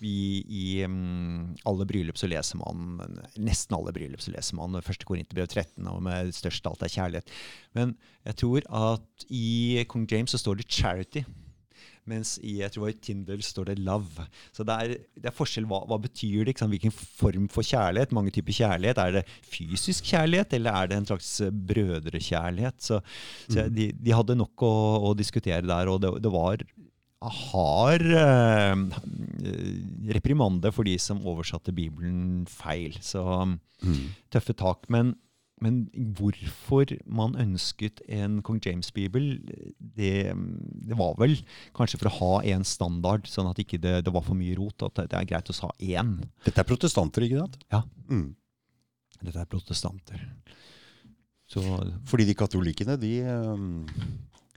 i, 0.07 0.19
i 0.49 0.65
mm, 0.87 1.59
alle 1.69 1.87
bryllup 1.89 2.19
så 2.21 2.29
leser 2.31 2.61
man 2.61 3.01
Nesten 3.39 3.75
alle 3.77 3.93
bryllup 3.97 4.23
så 4.23 4.33
leser 4.35 4.59
man 4.59 4.77
første 4.85 5.07
Korinterbrev 5.09 5.49
13, 5.49 5.87
og 5.91 5.98
med 6.05 6.33
størst 6.37 6.67
alt 6.67 6.83
er 6.83 6.89
kjærlighet. 6.95 7.29
Men 7.75 7.97
jeg 8.27 8.37
tror 8.37 8.63
at 8.95 9.29
i 9.31 9.85
kong 9.89 10.07
James 10.11 10.31
så 10.31 10.39
står 10.39 10.57
det 10.63 10.69
'charity'. 10.69 11.25
Mens 12.09 12.39
i 12.43 12.55
jeg 12.63 12.73
tror 12.73 12.89
i 12.89 12.93
Tinder 12.97 13.37
står 13.45 13.65
det 13.69 13.79
'love'. 13.85 14.25
Så 14.57 14.65
det 14.65 14.75
er, 14.75 14.89
det 15.15 15.27
er 15.29 15.31
forskjell. 15.37 15.67
Hva, 15.69 15.83
hva 15.87 15.99
betyr 16.01 16.45
det? 16.49 16.57
Hvilken 16.57 16.91
form 16.91 17.49
for 17.53 17.61
kjærlighet? 17.63 18.13
Mange 18.17 18.31
typer 18.33 18.53
kjærlighet. 18.53 18.97
Er 18.99 19.11
det 19.13 19.25
fysisk 19.45 20.05
kjærlighet, 20.05 20.53
eller 20.57 20.73
er 20.73 20.87
det 20.89 20.97
en 20.97 21.07
slags 21.07 21.43
brødrekjærlighet? 21.69 22.81
Så, 22.81 23.01
så 23.51 23.67
Mm. 23.69 23.75
de, 23.75 23.93
de 23.93 24.11
hadde 24.17 24.37
nok 24.37 24.57
å, 24.57 24.73
å 25.11 25.15
diskutere 25.17 25.61
der, 25.67 25.87
og 25.93 26.01
det, 26.01 26.23
det 26.23 26.33
var 26.33 26.57
hard 27.21 28.07
eh, 28.15 28.77
reprimande 30.15 30.73
for 30.73 30.87
de 30.89 30.97
som 31.03 31.21
oversatte 31.27 31.75
Bibelen 31.75 32.47
feil. 32.49 32.97
Så 33.03 33.23
Mm. 33.85 34.09
tøffe 34.33 34.57
tak. 34.57 34.89
Men, 34.91 35.15
men 35.65 35.81
hvorfor 36.19 36.93
man 37.05 37.37
ønsket 37.41 38.03
en 38.07 38.41
Kong 38.47 38.61
James-bibel, 38.65 39.31
det, 39.79 40.13
det 40.89 40.99
var 40.99 41.17
vel 41.21 41.37
kanskje 41.77 42.01
for 42.01 42.11
å 42.11 42.17
ha 42.19 42.33
én 42.55 42.67
standard, 42.69 43.29
sånn 43.31 43.51
at 43.51 43.61
ikke 43.63 43.81
det, 43.83 43.99
ikke 44.03 44.15
var 44.17 44.27
for 44.27 44.39
mye 44.39 44.57
rot. 44.59 44.87
At 44.87 45.03
det, 45.05 45.19
er 45.19 45.29
greit 45.29 45.51
å 45.53 45.59
ha 45.65 45.73
én. 45.79 46.17
Dette 46.47 46.63
er 46.63 46.69
protestanter, 46.69 47.27
ikke 47.27 47.43
sant? 47.43 47.59
Ja. 47.75 47.83
Mm. 48.11 48.31
Dette 49.19 49.43
er 49.43 49.51
protestanter. 49.51 50.25
Så 51.49 51.63
Fordi 52.09 52.27
de 52.29 52.37
katolikkene, 52.37 52.99
de, 53.01 53.13
eh, 53.25 53.63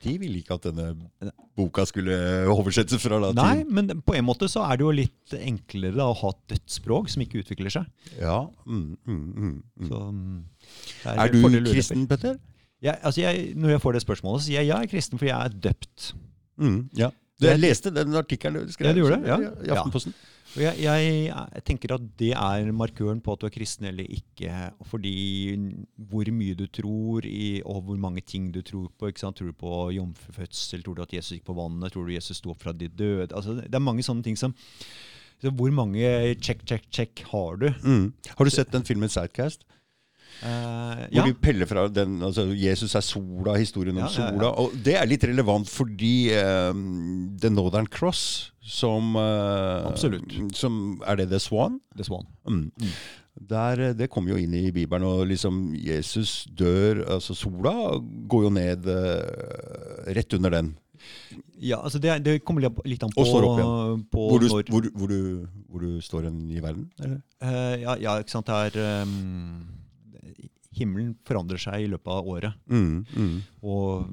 de 0.04 0.16
ville 0.20 0.42
ikke 0.42 0.58
at 0.58 0.66
denne 0.68 1.32
boka 1.58 1.86
skulle 1.88 2.16
oversettes 2.52 3.02
fra 3.04 3.20
latin. 3.22 3.40
Nei, 3.40 3.64
men 3.64 4.02
på 4.04 4.16
en 4.18 4.26
måte 4.28 4.50
så 4.52 4.66
er 4.68 4.80
det 4.80 4.86
jo 4.86 4.94
litt 4.96 5.36
enklere 5.38 5.96
da, 5.96 6.10
å 6.10 6.18
ha 6.24 6.34
et 6.34 6.56
dødt 6.56 6.76
språk 6.76 7.12
som 7.14 7.24
ikke 7.24 7.44
utvikler 7.44 7.74
seg. 7.74 7.88
Ja. 8.18 8.42
Mm, 8.66 8.98
mm, 9.06 9.22
mm, 9.22 9.56
mm. 9.84 9.88
Så, 9.88 10.02
Er 11.06 11.32
du 11.34 11.42
kristen, 11.72 12.08
Petter? 12.08 12.38
Ja, 12.82 12.96
altså 13.06 13.22
når 13.56 13.76
jeg 13.76 13.82
får 13.82 13.98
det 13.98 14.02
spørsmålet, 14.02 14.44
sier 14.46 14.62
jeg 14.62 14.72
ja, 14.72 14.78
jeg 14.82 14.90
er 14.90 14.92
kristen, 14.96 15.22
fordi 15.22 15.30
jeg 15.30 15.46
er 15.46 15.58
døpt. 15.70 16.14
Mm, 16.58 16.90
ja. 16.98 17.10
Du, 17.42 17.48
jeg 17.48 17.62
leste 17.62 17.90
den 17.94 18.14
artikkelen 18.14 18.68
du 18.68 18.74
skrev 18.74 18.92
Ja, 18.92 18.94
du 18.94 19.02
gjorde 19.02 19.18
det? 19.22 19.30
Ja. 19.30 19.52
i 19.66 19.74
Aftenposten. 19.74 20.14
Og 20.52 20.62
jeg, 20.62 20.82
jeg, 20.84 21.12
jeg 21.32 21.64
tenker 21.66 21.94
at 21.96 22.04
det 22.20 22.32
er 22.36 22.72
markøren 22.76 23.22
på 23.24 23.34
at 23.34 23.42
du 23.42 23.48
er 23.48 23.54
kristen 23.56 23.88
eller 23.88 24.10
ikke. 24.18 24.52
Fordi 24.92 25.14
hvor 26.12 26.28
mye 26.36 26.58
du 26.60 26.66
tror 26.68 27.26
i, 27.26 27.62
og 27.66 27.82
hvor 27.88 27.98
mange 28.02 28.22
ting 28.22 28.52
du 28.54 28.62
tror 28.62 28.92
på. 29.00 29.10
Tror 29.16 29.34
du 29.48 29.56
på 29.58 29.90
jomfrufødsel? 29.96 30.84
Tror 30.84 31.00
du 31.00 31.06
at 31.06 31.16
Jesus 31.16 31.38
gikk 31.38 31.48
på 31.50 31.58
vannet? 31.58 31.94
Tror 31.94 32.06
du 32.06 32.14
Jesus 32.14 32.42
sto 32.44 32.54
opp 32.54 32.62
fra 32.62 32.76
de 32.76 32.92
døde? 32.92 33.32
Altså, 33.32 33.58
det 33.62 33.74
er 33.74 33.90
mange 33.90 34.06
sånne 34.06 34.28
ting 34.28 34.38
som 34.38 34.54
så 35.42 35.50
Hvor 35.50 35.72
mange 35.74 36.06
check, 36.38 36.60
check, 36.70 36.84
check 36.94 37.24
har 37.32 37.56
du? 37.58 37.72
Mm. 37.82 38.14
Har 38.38 38.46
du 38.46 38.52
sett 38.54 38.70
den 38.74 38.84
filmen 38.86 39.10
Sidecast? 39.10 39.64
Eh, 40.42 41.02
Hvor 41.12 41.20
ja. 41.20 41.26
de 41.28 41.36
peller 41.38 41.70
fra 41.70 41.86
den, 41.94 42.16
altså 42.26 42.48
Jesus 42.58 42.96
er 42.98 43.04
sola, 43.06 43.54
historien 43.62 43.98
om 43.98 44.08
Ja, 44.08 44.10
ja, 44.18 44.30
ja. 44.42 44.52
Og 44.64 44.74
det 44.86 44.96
er 44.98 45.06
litt 45.10 45.26
relevant 45.30 45.70
fordi 45.70 46.32
eh, 46.34 46.74
The 47.42 47.52
Northern 47.54 47.86
Cross, 47.86 48.52
som 48.62 49.16
uh, 49.18 49.92
Som, 50.54 51.02
er 51.06 51.18
det 51.22 51.30
The 51.30 51.40
Swan? 51.42 51.80
The 51.98 52.06
Swan. 52.08 52.26
Mm. 52.50 52.72
Der, 53.52 53.80
eh, 53.90 53.94
det 53.98 54.10
kommer 54.10 54.34
jo 54.34 54.42
inn 54.42 54.54
i 54.58 54.72
Bibelen, 54.74 55.06
og 55.08 55.28
liksom 55.30 55.72
Jesus 55.78 56.48
dør 56.58 57.04
Altså 57.16 57.38
sola 57.38 57.74
går 58.02 58.48
jo 58.48 58.54
ned 58.58 58.90
uh, 58.90 60.14
rett 60.14 60.38
under 60.38 60.58
den. 60.58 60.74
Ja, 61.62 61.78
altså 61.84 62.00
det, 62.02 62.24
det 62.26 62.40
kommer 62.46 62.66
litt- 62.66 63.04
an 63.04 63.14
på, 63.14 63.24
på 64.12 64.28
Hvor 64.30 64.40
du, 64.42 64.48
hvor, 64.50 64.90
hvor, 64.98 65.08
du, 65.08 65.48
hvor 65.70 65.80
du 65.80 66.02
står 66.02 66.26
hen 66.30 66.50
i 66.50 66.62
verden? 66.62 66.90
Eller? 67.00 67.22
Eh, 67.42 67.82
ja, 67.84 67.96
ja, 68.02 68.18
ikke 68.22 68.34
sant. 68.34 68.50
Det 68.50 68.82
er 68.82 69.04
um, 69.06 69.81
Himmelen 70.82 71.14
forandrer 71.28 71.62
seg 71.62 71.86
i 71.86 71.90
løpet 71.92 72.12
av 72.12 72.28
året. 72.34 72.58
Mm, 72.70 73.06
mm. 73.08 73.36
Og 73.64 74.10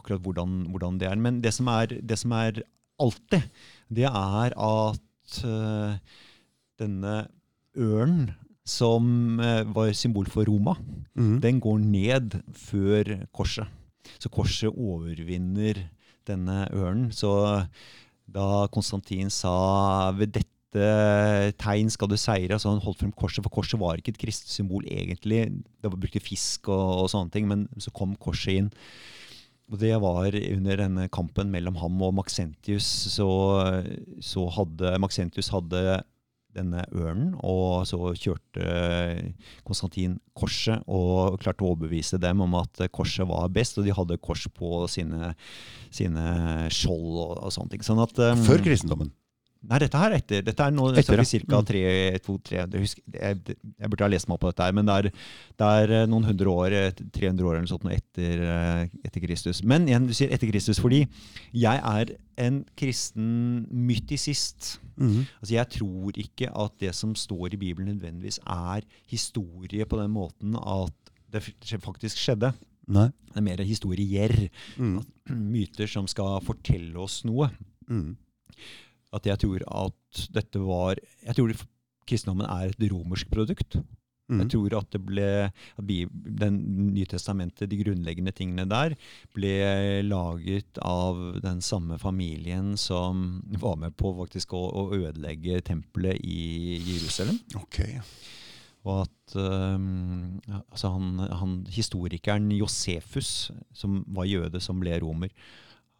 akkurat 0.00 0.24
hvordan, 0.24 0.56
hvordan 0.72 0.98
det 1.00 1.10
er. 1.10 1.20
Men 1.20 1.40
det 1.44 1.52
som 1.56 1.68
er, 1.72 1.94
det 2.00 2.18
som 2.20 2.34
er 2.36 2.62
alltid, 3.02 3.46
det 3.92 4.08
er 4.08 4.56
at 4.56 5.38
uh, 5.44 5.96
denne 6.80 7.14
ørnen 7.76 8.34
som 8.66 9.38
uh, 9.38 9.62
var 9.76 9.92
symbol 9.94 10.26
for 10.32 10.48
Roma, 10.48 10.76
Mm. 11.16 11.38
den 11.40 11.60
går 11.64 11.78
ned 11.80 12.34
før 12.52 13.08
korset. 13.32 13.64
Så 14.20 14.28
korset 14.28 14.68
overvinner 14.68 15.78
denne 16.28 16.66
ørnen. 16.76 17.06
Så 17.08 17.30
da 18.28 18.66
Konstantin 18.68 19.30
sa 19.32 20.10
ved 20.12 20.34
dette 20.34 20.55
tegn 21.62 21.90
skal 21.92 22.10
du 22.10 22.16
seire, 22.20 22.58
så 22.60 22.72
han 22.72 22.82
holdt 22.84 23.02
frem 23.02 23.12
korset, 23.16 23.44
for 23.44 23.52
korset 23.52 23.80
var 23.80 24.00
ikke 24.00 24.14
et 24.14 24.22
kristent 24.22 24.52
symbol 24.52 24.86
egentlig. 24.88 25.44
Det 25.80 25.90
var 25.90 26.00
brukte 26.00 26.22
fisk 26.22 26.70
og, 26.72 27.04
og 27.04 27.12
sånne 27.12 27.32
ting, 27.34 27.46
men 27.50 27.66
så 27.82 27.92
kom 27.96 28.16
korset 28.20 28.60
inn. 28.62 28.72
Og 29.66 29.80
det 29.82 29.94
var 29.98 30.30
under 30.30 30.78
denne 30.78 31.08
kampen 31.10 31.50
mellom 31.50 31.78
ham 31.80 32.02
og 32.06 32.14
Maxentius, 32.20 32.86
så, 33.16 33.30
så 34.22 34.44
hadde 34.54 34.92
Maxentius 35.02 35.50
hadde 35.50 35.82
denne 36.56 36.84
ørnen, 36.96 37.34
og 37.44 37.84
så 37.88 37.98
kjørte 38.16 38.64
Konstantin 39.66 40.16
korset 40.36 40.84
og 40.88 41.36
klarte 41.42 41.64
å 41.64 41.72
overbevise 41.74 42.20
dem 42.22 42.42
om 42.44 42.56
at 42.60 42.86
korset 42.94 43.28
var 43.28 43.50
best, 43.52 43.76
og 43.76 43.86
de 43.86 43.94
hadde 43.96 44.20
kors 44.22 44.46
på 44.54 44.86
sine, 44.92 45.34
sine 45.90 46.26
skjold 46.72 47.12
og, 47.12 47.34
og 47.42 47.54
sånne 47.54 47.74
ting. 47.74 47.86
Sånn 47.86 48.02
at, 48.02 48.16
um, 48.22 48.44
Før 48.46 48.64
kristendommen. 48.64 49.12
Nei, 49.66 49.78
dette 49.82 49.98
her 50.00 50.12
er 50.12 50.20
etter. 50.20 50.44
Dette 50.46 50.66
er 50.66 50.74
nå 50.74 50.88
Etter, 51.00 51.22
ca. 51.50 51.60
tre, 51.66 51.82
to, 52.22 52.36
tre 52.44 52.64
det 52.70 52.82
husker, 52.82 53.02
jeg, 53.12 53.56
jeg 53.56 53.90
burde 53.90 54.06
ha 54.06 54.10
lest 54.12 54.28
meg 54.28 54.36
opp 54.36 54.44
på 54.44 54.52
dette, 54.52 54.66
her, 54.68 54.76
men 54.76 54.86
det 54.88 54.96
er, 54.96 55.08
det 55.58 55.70
er 55.80 55.94
eh, 55.98 56.04
noen 56.10 56.28
hundre 56.28 56.52
år, 56.52 56.76
eh, 56.76 57.02
300 57.16 57.48
år 57.48 57.56
eller 57.56 57.66
noe 57.66 57.72
sånt 57.72 57.88
etter, 57.92 58.44
eh, 58.46 58.82
etter 59.08 59.24
Kristus. 59.24 59.62
Men 59.66 59.88
igjen, 59.90 60.06
du 60.06 60.14
sier 60.16 60.34
etter 60.34 60.50
Kristus 60.50 60.80
fordi 60.82 61.02
jeg 61.56 61.82
er 61.82 62.14
en 62.46 62.60
kristen 62.78 63.30
mytisist. 63.72 64.76
Mm. 64.94 65.24
Altså, 65.40 65.52
jeg 65.56 65.72
tror 65.78 66.20
ikke 66.22 66.52
at 66.52 66.78
det 66.82 66.94
som 66.96 67.16
står 67.18 67.56
i 67.56 67.60
Bibelen 67.60 67.96
nødvendigvis 67.96 68.38
er 68.44 68.86
historie 69.10 69.88
på 69.88 69.98
den 70.00 70.14
måten 70.14 70.56
at 70.60 71.12
det 71.32 71.42
faktisk 71.82 72.20
skjedde. 72.22 72.52
Nei. 72.86 73.08
Det 73.32 73.40
er 73.40 73.44
mer 73.44 73.62
historier. 73.66 74.34
Mm. 74.78 75.00
Myter 75.52 75.90
som 75.90 76.06
skal 76.10 76.38
fortelle 76.46 76.94
oss 77.02 77.22
noe. 77.26 77.50
Mm. 77.90 78.14
At 79.16 79.28
jeg 79.28 79.42
tror 79.42 79.66
at 79.84 80.24
dette 80.34 80.62
var 80.62 81.00
Jeg 81.24 81.38
tror 81.38 81.54
kristendommen 82.06 82.46
er 82.46 82.70
et 82.70 82.90
romersk 82.92 83.30
produkt. 83.32 83.80
Mm. 84.26 84.40
Jeg 84.42 84.50
tror 84.56 84.74
at 84.80 84.88
det 84.94 85.00
ble 85.06 85.26
at 85.46 85.90
den 86.40 86.56
Nye 86.90 87.06
testamentet, 87.06 87.68
de 87.70 87.78
grunnleggende 87.78 88.34
tingene 88.34 88.66
der, 88.66 88.96
ble 89.36 89.52
laget 90.06 90.80
av 90.82 91.20
den 91.44 91.62
samme 91.62 91.98
familien 92.02 92.74
som 92.80 93.42
var 93.62 93.78
med 93.82 93.94
på 93.98 94.10
faktisk 94.18 94.56
å, 94.58 94.64
å 94.66 94.88
ødelegge 94.96 95.62
tempelet 95.66 96.18
i 96.26 96.80
Jerusalem. 96.88 97.38
Okay. 97.62 98.00
Og 98.86 99.04
at 99.04 99.36
um, 99.38 100.38
altså 100.70 100.92
han, 100.94 101.22
han, 101.42 101.54
historikeren 101.74 102.50
Josefus, 102.54 103.52
som 103.74 104.02
var 104.14 104.28
jøde, 104.30 104.62
som 104.62 104.82
ble 104.82 104.98
romer, 105.02 105.32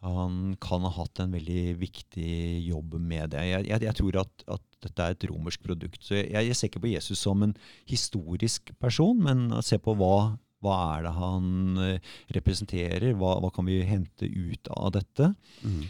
han 0.05 0.55
kan 0.61 0.83
ha 0.85 0.91
hatt 0.93 1.19
en 1.23 1.33
veldig 1.33 1.77
viktig 1.81 2.33
jobb 2.67 2.97
med 3.01 3.31
det. 3.33 3.43
Jeg, 3.47 3.65
jeg, 3.71 3.83
jeg 3.87 3.97
tror 3.97 4.19
at, 4.21 4.43
at 4.57 4.65
dette 4.85 5.05
er 5.05 5.15
et 5.15 5.27
romersk 5.31 5.63
produkt. 5.65 6.03
Så 6.05 6.19
jeg, 6.19 6.29
jeg 6.31 6.57
ser 6.57 6.69
ikke 6.69 6.83
på 6.85 6.91
Jesus 6.91 7.23
som 7.25 7.41
en 7.43 7.55
historisk 7.89 8.71
person, 8.81 9.17
men 9.25 9.49
se 9.65 9.79
på 9.81 9.95
hva, 9.97 10.37
hva 10.61 10.77
er 10.93 11.07
det 11.07 11.15
han 11.17 11.81
eh, 11.81 12.13
representerer, 12.37 13.09
hva, 13.17 13.39
hva 13.41 13.51
kan 13.53 13.65
vi 13.69 13.81
hente 13.89 14.29
ut 14.29 14.69
av 14.77 14.93
dette. 14.99 15.31
Mm. 15.65 15.85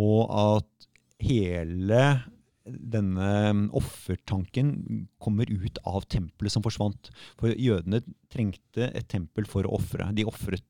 Og 0.00 0.32
at 0.32 0.88
hele 1.22 2.04
denne 2.62 3.28
offertanken 3.74 4.74
kommer 5.22 5.50
ut 5.50 5.80
av 5.88 6.06
tempelet 6.08 6.54
som 6.54 6.64
forsvant. 6.64 7.10
For 7.40 7.52
jødene 7.52 8.00
trengte 8.32 8.88
et 8.92 9.08
tempel 9.12 9.48
for 9.50 9.66
å 9.66 9.76
ofre. 9.76 10.08
De 10.16 10.26
ofret 10.28 10.64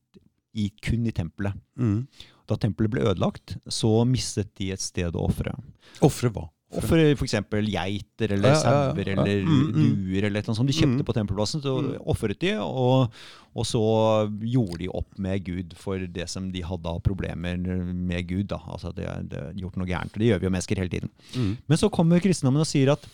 i, 0.53 0.69
kun 0.83 1.07
i 1.09 1.13
tempelet. 1.15 1.57
Mm. 1.79 2.05
Da 2.47 2.55
tempelet 2.59 2.91
ble 2.91 3.01
ødelagt, 3.07 3.57
så 3.71 4.03
mistet 4.05 4.49
de 4.59 4.71
et 4.73 4.81
sted 4.83 5.13
å 5.15 5.27
ofre. 5.29 5.53
Ofre 6.01 6.29
hva? 6.33 6.49
Ofre 6.73 7.11
f.eks. 7.13 7.35
geiter 7.69 8.31
eller 8.33 8.49
Ja, 8.49 8.55
ja, 8.55 8.63
ja, 8.63 8.93
sauer 8.93 9.05
ja. 9.05 9.13
eller 9.13 9.43
Mm, 9.45 9.73
mm. 9.75 9.91
duer 10.07 10.23
eller 10.25 10.41
noe 10.41 10.55
sånt. 10.57 10.67
De 10.67 10.73
kjøpte 10.73 11.03
Mm. 11.03 11.05
på 11.05 11.13
tempelplassen, 11.13 11.61
så 11.61 11.73
Mm. 11.83 12.01
ofret 12.09 12.39
de, 12.39 12.53
og, 12.57 13.11
og 13.55 13.63
så 13.69 13.83
gjorde 14.41 14.79
de 14.79 14.87
opp 14.89 15.19
med 15.19 15.43
Gud 15.45 15.73
for 15.77 15.99
det 15.99 16.27
som 16.29 16.51
de 16.51 16.61
hadde 16.61 16.85
av 16.89 16.99
problemer 17.03 17.57
med 17.93 18.27
Gud. 18.27 18.47
Da. 18.47 18.57
Altså 18.67 18.89
det, 18.93 19.05
de 19.29 19.37
hadde 19.37 19.55
gjort 19.61 19.77
noe 19.77 19.85
gærent. 19.87 20.11
Det 20.17 20.25
gjør 20.31 20.39
vi 20.39 20.45
jo 20.47 20.49
mennesker 20.51 20.75
hele 20.77 20.89
tiden. 20.89 21.09
Mm. 21.35 21.57
Men 21.69 21.77
så 21.77 21.91
kommer 21.91 22.19
kristendommen 22.19 22.61
og 22.61 22.67
sier 22.67 22.91
at 22.91 23.05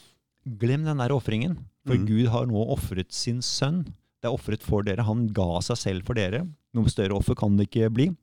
glem 0.57 0.85
den 0.85 0.97
der 0.97 1.09
ofringen, 1.11 1.57
for 1.85 1.95
Mm. 1.97 2.07
Gud 2.07 2.27
har 2.29 2.45
nå 2.47 2.65
ofret 2.71 3.11
sin 3.11 3.41
sønn. 3.41 3.83
Det 4.21 4.25
er 4.31 4.31
ofret 4.37 4.61
for 4.63 4.81
dere. 4.83 5.03
Han 5.03 5.27
ga 5.27 5.59
seg 5.59 5.77
selv 5.77 6.05
for 6.05 6.13
dere. 6.15 6.47
Noe 6.73 6.85
større 6.85 7.11
offer 7.15 7.35
kan 7.35 7.57
det 7.57 7.69
ikke 7.69 7.91
bli. 7.93 8.15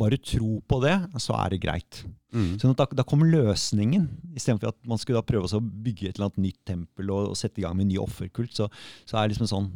Bare 0.00 0.18
tro 0.18 0.58
på 0.68 0.80
det, 0.82 0.96
så 1.22 1.36
er 1.38 1.54
det 1.54 1.62
greit. 1.62 2.02
Mm. 2.34 2.56
At 2.56 2.80
da, 2.80 2.86
da 3.02 3.06
kom 3.06 3.24
løsningen. 3.26 4.08
Istedenfor 4.36 4.72
at 4.72 4.78
man 4.88 5.00
skulle 5.00 5.20
da 5.20 5.26
prøve 5.26 5.48
å 5.48 5.62
bygge 5.62 6.10
et 6.10 6.16
eller 6.18 6.30
annet 6.30 6.44
nytt 6.48 6.60
tempel 6.68 7.12
og, 7.12 7.32
og 7.32 7.38
sette 7.38 7.62
i 7.62 7.66
gang 7.66 7.76
med 7.78 7.86
en 7.86 7.94
ny 7.94 8.00
offerkult, 8.02 8.54
så, 8.56 8.68
så 9.04 9.18
er 9.18 9.26
det 9.28 9.36
liksom 9.36 9.50
sånn 9.52 9.72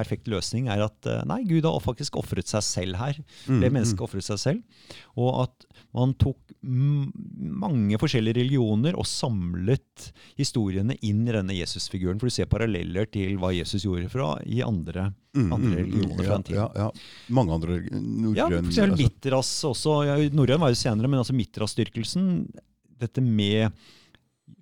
perfekt 0.00 0.28
løsning 0.30 0.68
er 0.72 0.84
at 0.84 1.08
eh, 1.10 1.22
nei, 1.28 1.42
Gud 1.48 1.66
har 1.68 1.80
faktisk 1.82 2.16
ofret 2.20 2.48
seg 2.50 2.64
selv 2.64 3.00
her. 3.00 3.18
Mm, 3.46 3.60
Det 3.64 3.72
mennesket 3.74 4.04
ofret 4.06 4.24
seg 4.26 4.40
selv. 4.40 4.86
Og 5.18 5.42
at 5.44 5.66
man 5.96 6.12
tok 6.20 6.38
mange 6.62 7.98
forskjellige 7.98 8.38
religioner 8.38 8.94
og 8.98 9.08
samlet 9.08 10.10
historiene 10.38 10.94
inn 11.06 11.24
i 11.26 11.34
denne 11.34 11.56
Jesusfiguren. 11.56 12.20
For 12.20 12.30
du 12.30 12.34
ser 12.34 12.50
paralleller 12.50 13.08
til 13.10 13.38
hva 13.40 13.50
Jesus 13.56 13.86
gjorde 13.86 14.10
fra 14.12 14.36
i 14.46 14.62
andre, 14.66 15.10
Mm, 15.30 15.52
andre 15.54 15.68
mm, 15.68 15.74
mm, 15.74 15.78
religioner 15.78 16.16
fra 16.16 16.24
ja, 16.24 16.36
den 16.36 16.42
tiden. 16.42 16.56
Ja, 16.58 16.68
ja. 16.74 17.34
Mange 17.38 17.54
andre 17.54 17.74
Ja, 17.76 17.84
for 17.86 18.00
norrøn 18.02 18.66
eksempel 18.66 18.96
altså. 18.96 19.04
Mitras 19.04 19.50
også. 19.68 19.92
Ja, 20.08 20.16
norrøn 20.34 20.62
var 20.64 20.72
jo 20.72 20.78
senere, 20.80 21.10
men 21.12 21.20
altså 21.22 21.36
Mitras-styrkelsen, 21.38 22.24
dette 22.98 23.22
med 23.22 23.70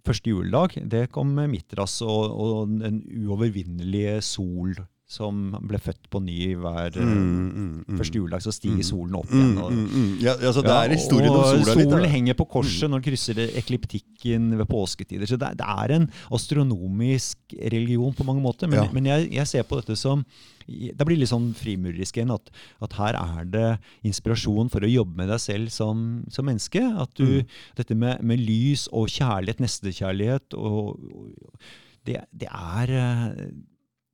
første 0.04 0.28
juledag, 0.28 0.76
det 0.92 1.06
kom 1.14 1.32
med 1.38 1.48
Mitras 1.54 2.02
og, 2.04 2.36
og 2.36 2.74
den 2.82 3.00
uovervinnelige 3.24 4.18
sol 4.28 4.76
som 5.08 5.54
ble 5.64 5.78
født 5.80 6.10
på 6.12 6.20
ny 6.20 6.50
hver 6.60 6.92
eh, 7.00 7.04
Mm, 7.08 7.46
mm, 7.48 7.68
mm. 7.88 7.96
første 7.96 8.18
juledag. 8.20 8.42
Så 8.44 8.52
stiger 8.52 8.84
solen 8.84 9.14
opp 9.16 9.30
Mm, 9.32 9.38
igjen. 9.40 9.54
Og, 9.62 9.70
mm, 9.72 9.86
mm. 9.88 10.10
Ja, 10.20 10.34
altså, 10.36 10.60
det 10.66 10.74
er 10.76 10.92
historien 10.92 11.30
om 11.32 11.38
og 11.40 11.46
sola 11.48 11.74
litt. 11.78 11.88
Solen 11.88 12.10
henger 12.12 12.36
på 12.36 12.46
korset 12.52 12.90
når 12.92 13.00
den 13.00 13.06
krysser 13.08 13.40
ekliptikken 13.56 14.50
ved 14.60 14.68
påsketider. 14.68 15.24
Så 15.30 15.38
det, 15.40 15.54
det 15.62 15.64
er 15.64 15.94
en 15.96 16.06
astronomisk 16.30 17.38
religion 17.72 18.12
på 18.14 18.26
mange 18.28 18.42
måter. 18.44 18.68
Men, 18.68 18.84
Ja. 18.84 18.92
men 18.92 19.04
jeg, 19.08 19.32
jeg 19.32 19.46
ser 19.46 19.62
på 19.64 19.80
dette 19.80 19.96
som 19.96 20.24
Det 20.68 21.00
blir 21.08 21.16
litt 21.16 21.30
sånn 21.32 21.54
frimurerisk 21.56 22.18
igjen. 22.18 22.30
At, 22.34 22.50
at 22.84 22.92
her 23.00 23.16
er 23.16 23.44
det 23.48 23.78
inspirasjon 24.04 24.68
for 24.68 24.84
å 24.84 24.90
jobbe 24.92 25.16
med 25.16 25.30
deg 25.32 25.40
selv 25.40 25.70
som, 25.72 26.24
som 26.28 26.44
menneske. 26.44 26.82
At 27.00 27.14
du, 27.16 27.24
Mm. 27.40 27.46
Dette 27.76 27.94
med, 27.96 28.20
med 28.22 28.40
lys 28.44 28.88
og 28.92 29.08
kjærlighet, 29.08 29.60
nestekjærlighet, 29.64 30.52
og, 30.52 30.98
og 31.00 31.58
det, 32.04 32.20
det 32.36 32.48
er 32.52 32.92
eh, 32.92 33.48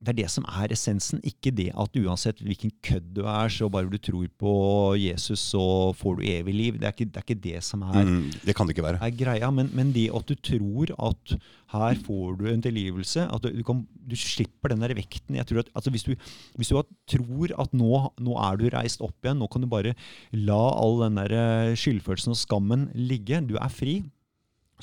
det 0.05 0.13
er 0.13 0.19
det 0.21 0.29
som 0.31 0.45
er 0.47 0.71
essensen, 0.75 1.19
ikke 1.25 1.51
det 1.57 1.67
at 1.73 1.97
uansett 1.99 2.39
hvilken 2.45 2.71
kødd 2.85 3.07
du 3.17 3.23
er, 3.25 3.49
så 3.51 3.69
bare 3.73 3.89
du 3.89 3.97
tror 3.97 4.27
på 4.39 4.53
Jesus, 5.01 5.41
så 5.51 5.63
får 5.97 6.19
du 6.19 6.23
evig 6.29 6.53
liv. 6.55 6.77
Det 6.79 6.87
er 6.87 6.93
ikke 6.95 7.09
det, 7.09 7.21
er 7.21 7.25
ikke 7.27 7.41
det 7.47 7.63
som 7.65 7.83
er, 7.89 8.03
Mm, 8.05 8.29
det 8.45 8.55
kan 8.55 8.67
det 8.67 8.75
ikke 8.75 8.85
være. 8.85 8.99
er 9.01 9.17
greia. 9.17 9.49
Men, 9.51 9.71
men 9.73 9.91
det 9.95 10.09
at 10.13 10.27
du 10.29 10.35
tror 10.35 10.93
at 11.09 11.35
her 11.73 11.95
får 12.05 12.37
du 12.39 12.45
en 12.51 12.61
tilgivelse, 12.61 13.25
at 13.25 13.41
du, 13.43 13.49
du, 13.57 13.63
kan, 13.65 13.81
du 14.09 14.15
slipper 14.15 14.69
den 14.71 14.83
der 14.85 14.93
vekten. 14.95 15.35
Jeg 15.39 15.47
tror 15.49 15.63
at, 15.63 15.71
altså 15.75 15.89
hvis, 15.89 16.03
du, 16.05 16.13
hvis 16.55 16.69
du 16.69 16.77
at 16.79 16.91
tror 17.09 17.55
at 17.65 17.73
nå, 17.73 18.13
nå 18.21 18.37
er 18.45 18.59
du 18.61 18.69
reist 18.73 19.01
opp 19.01 19.17
igjen, 19.25 19.39
nå 19.41 19.47
kan 19.51 19.65
du 19.65 19.67
bare 19.71 19.95
la 20.31 20.61
all 20.77 21.01
den 21.07 21.17
der 21.19 21.33
eh, 21.35 21.75
skyldfølelsen 21.79 22.35
og 22.35 22.39
skammen 22.39 22.89
ligge, 22.93 23.41
du 23.49 23.55
er 23.57 23.71
fri, 23.73 24.03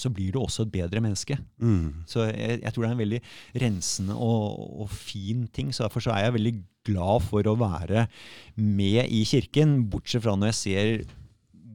så 0.01 0.11
blir 0.13 0.33
du 0.33 0.41
også 0.41 0.67
et 0.67 0.73
bedre 0.73 1.03
menneske. 1.05 1.37
Mm. 1.61 2.05
Så 2.09 2.27
jeg, 2.31 2.61
jeg 2.63 2.73
tror 2.73 2.85
det 2.85 2.91
er 2.91 2.95
en 2.97 3.03
veldig 3.03 3.23
rensende 3.63 4.17
og, 4.17 4.63
og 4.85 4.93
fin 4.93 5.47
ting. 5.53 5.73
Så 5.75 5.85
derfor 5.85 6.05
så 6.05 6.15
er 6.15 6.27
jeg 6.27 6.37
veldig 6.39 6.55
glad 6.89 7.27
for 7.27 7.47
å 7.47 7.59
være 7.61 8.07
med 8.57 9.05
i 9.13 9.23
kirken, 9.29 9.83
bortsett 9.93 10.25
fra 10.25 10.37
når 10.39 10.53
jeg 10.53 10.61
ser 10.61 10.95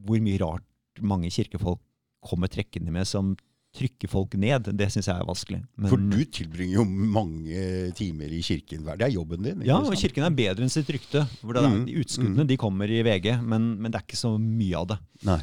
hvor 0.08 0.22
mye 0.24 0.40
rart 0.42 0.64
mange 1.04 1.30
kirkefolk 1.32 1.80
kommer 2.28 2.50
trekkende 2.50 2.92
med 2.92 3.06
som 3.06 3.36
trykker 3.78 4.10
folk 4.10 4.34
ned. 4.40 4.68
Det 4.76 4.88
syns 4.92 5.06
jeg 5.08 5.14
er 5.14 5.26
vanskelig. 5.28 5.60
Men, 5.78 5.88
For 5.92 6.02
du 6.02 6.18
tilbringer 6.34 6.80
jo 6.80 6.84
mange 6.88 7.62
timer 7.98 8.32
i 8.34 8.40
kirken 8.44 8.82
hver 8.86 8.98
Det 8.98 9.06
er 9.08 9.14
jobben 9.14 9.44
din. 9.46 9.62
ja, 9.66 9.78
og 9.78 9.94
kirken 9.98 10.26
er 10.26 10.34
bedre 10.34 10.66
enn 10.66 10.72
sitt 10.74 10.90
rykte. 10.94 11.22
Hvor 11.42 11.54
det 11.56 11.64
Mm, 11.68 11.84
de 11.86 11.96
Utskuddene 12.02 12.46
de 12.48 12.56
kommer 12.60 12.90
i 12.90 13.02
VG, 13.06 13.30
men, 13.42 13.70
men 13.80 13.92
det 13.92 14.00
er 14.00 14.06
ikke 14.06 14.18
så 14.20 14.34
mye 14.40 14.78
av 14.80 14.86
det. 14.92 14.98
Nei. 15.28 15.38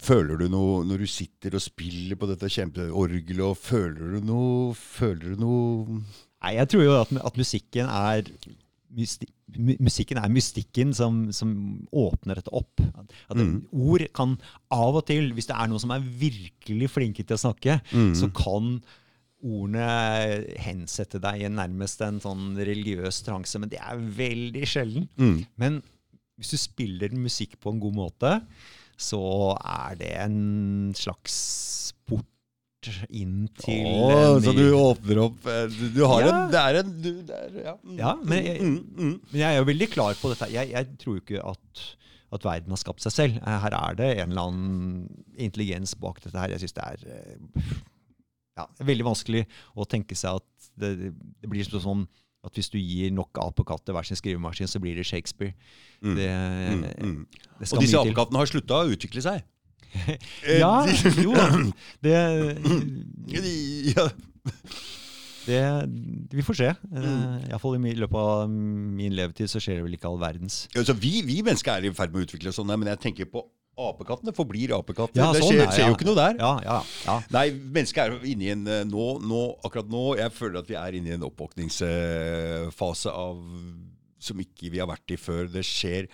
Føler 0.00 0.38
du 0.40 0.48
noe 0.52 0.84
når 0.86 1.04
du 1.04 1.06
sitter 1.10 1.54
og 1.58 1.62
spiller 1.64 2.18
på 2.20 2.28
dette 2.30 2.50
kjempeorgelet, 2.50 3.58
føler 3.58 4.16
du 4.18 4.26
noe 4.26 4.74
Føler 4.78 5.34
du 5.34 5.40
noe 5.42 6.00
Nei, 6.40 6.54
jeg 6.56 6.68
tror 6.72 6.84
jo 6.86 6.92
at, 7.02 7.10
at 7.26 7.36
musikken 7.36 7.90
er 7.90 8.22
Musikken 8.90 10.18
er 10.18 10.30
mystikken 10.32 10.92
som, 10.96 11.28
som 11.34 11.52
åpner 11.92 12.40
dette 12.40 12.52
opp. 12.54 12.80
At, 12.94 13.12
Mm. 13.36 13.60
Ord 13.72 14.02
kan 14.16 14.32
av 14.70 14.96
og 14.98 15.06
til, 15.06 15.32
hvis 15.36 15.46
det 15.46 15.56
er 15.56 15.68
noen 15.70 15.80
som 15.82 15.92
er 15.94 16.00
virkelig 16.02 16.88
flinke 16.90 17.22
til 17.26 17.36
å 17.36 17.42
snakke, 17.44 17.80
Mm. 17.92 18.14
så 18.18 18.28
kan 18.34 18.80
ordene 19.42 19.86
hensette 20.60 21.20
deg 21.22 21.42
i 21.46 21.48
nærmest 21.48 22.02
en 22.04 22.18
sånn 22.20 22.56
religiøs 22.58 23.22
transe. 23.24 23.58
Men 23.58 23.70
det 23.72 23.78
er 23.80 23.96
veldig 23.96 24.66
sjelden. 24.68 25.08
Mm. 25.16 25.46
Men 25.56 25.82
hvis 26.38 26.50
du 26.50 26.58
spiller 26.60 27.14
musikk 27.16 27.58
på 27.60 27.72
en 27.72 27.80
god 27.80 27.94
måte, 27.96 28.34
så 29.00 29.56
er 29.64 29.94
det 29.96 30.12
en 30.26 30.92
slags 30.94 31.92
port 32.06 32.26
inn 33.12 33.44
til 33.60 33.84
oh, 33.84 34.38
så 34.40 34.54
du 34.56 34.62
åpner 34.72 35.18
opp 35.26 35.44
eh, 35.52 35.66
Du, 35.68 35.82
du 35.98 36.04
har 36.08 36.22
Ja. 36.24 36.30
en 36.46 36.50
Det 36.54 36.60
er 36.60 36.78
en 36.80 36.92
du, 37.02 37.08
det 37.28 37.36
er, 37.36 37.58
ja. 37.66 37.74
Mm. 37.84 37.98
Ja, 37.98 38.14
men 38.24 38.44
jeg- 38.46 38.60
mm, 38.62 38.78
mm. 38.96 39.20
Men 39.32 39.40
jeg 39.42 39.48
er 39.54 39.58
jo 39.58 39.66
veldig 39.68 39.88
klar 39.92 40.14
på 40.16 40.30
dette. 40.32 40.48
Jeg, 40.52 40.70
jeg 40.72 40.88
tror 41.02 41.18
jo 41.18 41.20
ikke 41.20 41.42
at, 41.44 41.82
at 42.32 42.44
verden 42.48 42.70
har 42.72 42.80
skapt 42.80 43.02
seg 43.04 43.12
selv. 43.12 43.36
Eh, 43.42 43.58
Her 43.66 43.76
er 43.76 43.94
det 44.00 44.08
en 44.22 44.30
eller 44.32 44.48
annen 44.48 45.26
intelligens 45.36 45.94
bak 46.00 46.22
dette 46.24 46.38
her. 46.40 46.48
Jeg 46.56 46.60
syns 46.64 46.72
det 46.78 46.88
er 46.88 47.04
eh, 47.18 47.76
ja, 48.56 48.66
veldig 48.80 49.04
vanskelig 49.10 49.44
å 49.76 49.84
tenke 49.88 50.16
seg 50.16 50.40
at 50.40 50.70
det, 50.80 50.94
det 51.12 51.48
blir 51.52 51.64
sånn 51.68 52.06
at 52.40 52.56
hvis 52.56 52.70
du 52.72 52.78
gir 52.80 53.10
nok 53.12 53.36
apekatter 53.36 53.92
hver 53.92 54.06
sin 54.08 54.16
skrivemaskin, 54.16 54.64
så 54.72 54.80
blir 54.80 54.96
det 54.96 55.04
Shakespeare. 55.04 55.52
Mm. 56.00 56.14
Det, 56.16 56.28
Mm, 56.30 56.84
mm. 56.96 57.26
det 57.60 57.68
skal 57.68 57.76
Og 57.76 57.84
disse 57.84 58.00
apekattene 58.00 58.40
har 58.40 58.48
slutta 58.48 58.78
å 58.80 58.88
utvikle 58.88 59.20
seg. 59.20 59.42
Ja, 60.60 60.72
Eh, 60.86 61.22
jo. 61.24 61.34
Det, 62.04 62.16
ja. 63.94 64.06
det 65.46 65.62
Vi 66.32 66.42
får 66.46 66.58
se. 66.58 66.68
Mm. 66.90 67.04
Eh, 67.04 67.48
Iallfall 67.50 67.78
i 67.90 67.94
løpet 67.98 68.18
av 68.20 68.50
min 68.50 69.14
levetid 69.16 69.50
så 69.50 69.60
skjer 69.62 69.80
det 69.80 69.86
vel 69.86 69.96
ikke 69.98 70.08
all 70.10 70.20
verdens. 70.20 70.62
Altså, 70.76 70.94
vi, 70.96 71.20
vi 71.26 71.40
mennesker 71.46 71.76
er 71.76 71.88
i 71.88 71.94
ferd 71.96 72.14
med 72.14 72.22
å 72.22 72.28
utvikle 72.28 72.52
oss 72.52 72.60
sånn, 72.60 72.70
men 72.72 72.92
jeg 72.92 73.02
tenker 73.02 73.30
på 73.32 73.44
apekattene. 73.80 74.34
Forblir 74.36 74.74
apekatter. 74.76 75.20
Ja, 75.20 75.30
det 75.34 75.42
sånn 75.42 75.54
skjer, 75.54 75.64
er, 75.66 75.74
skjer 75.76 75.88
jo 75.90 75.96
ikke 75.98 76.08
noe 76.10 76.18
der. 76.18 76.40
Ja, 76.40 76.52
ja, 76.64 76.78
ja. 77.06 77.16
Nei, 77.36 77.46
mennesket 77.56 78.02
er 78.04 78.28
inne 78.32 78.46
i 78.46 78.52
en 78.54 78.66
eh, 78.68 78.82
nå, 78.88 79.06
nå, 79.24 79.44
akkurat 79.66 79.88
nå 79.90 80.02
Jeg 80.20 80.34
føler 80.36 80.60
at 80.62 80.70
vi 80.70 80.76
er 80.80 80.98
inne 80.98 81.12
i 81.12 81.16
en 81.16 81.26
oppvåkningsfase 81.30 83.14
av 83.14 83.40
som 84.20 84.40
ikke 84.42 84.68
vi 84.72 84.80
har 84.82 84.88
vært 84.90 85.14
i 85.14 85.18
før. 85.20 85.48
Det 85.48 85.64
skjer 85.64 86.10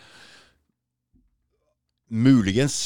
Muligens 2.11 2.76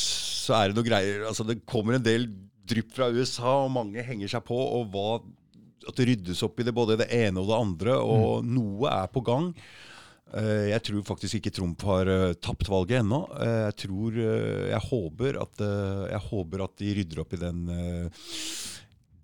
så 0.46 0.54
er 0.56 0.70
det 0.70 0.78
noe 0.78 0.86
greier 0.86 1.26
altså 1.28 1.44
Det 1.44 1.58
kommer 1.68 1.98
en 1.98 2.04
del 2.06 2.24
drypp 2.70 2.94
fra 2.94 3.10
USA, 3.12 3.64
og 3.66 3.72
mange 3.74 4.02
henger 4.06 4.30
seg 4.30 4.44
på. 4.46 4.54
og 4.56 4.92
hva, 4.94 5.20
At 5.90 5.96
det 5.98 6.06
ryddes 6.08 6.42
opp 6.46 6.60
i 6.60 6.66
det 6.68 6.74
både 6.76 6.96
det 7.00 7.08
ene 7.12 7.42
og 7.42 7.48
det 7.50 7.56
andre, 7.58 7.96
og 7.98 8.44
noe 8.46 8.86
er 8.92 9.08
på 9.10 9.22
gang. 9.26 9.48
Eh, 10.38 10.68
Jeg 10.70 10.84
tror 10.86 11.02
faktisk 11.08 11.40
ikke 11.40 11.50
Trump 11.56 11.82
har 11.82 12.06
eh, 12.06 12.34
tapt 12.38 12.70
valget 12.70 13.00
ennå. 13.02 13.24
Eh, 13.42 13.64
Jeg 13.72 13.76
tror 13.86 14.20
Jeg 14.22 14.82
håper 14.86 15.40
at, 15.42 15.64
jeg 16.14 16.22
håper 16.30 16.64
at 16.64 16.76
de 16.78 16.94
rydder 17.00 17.24
opp 17.24 17.34
i 17.34 17.42
den 17.42 17.64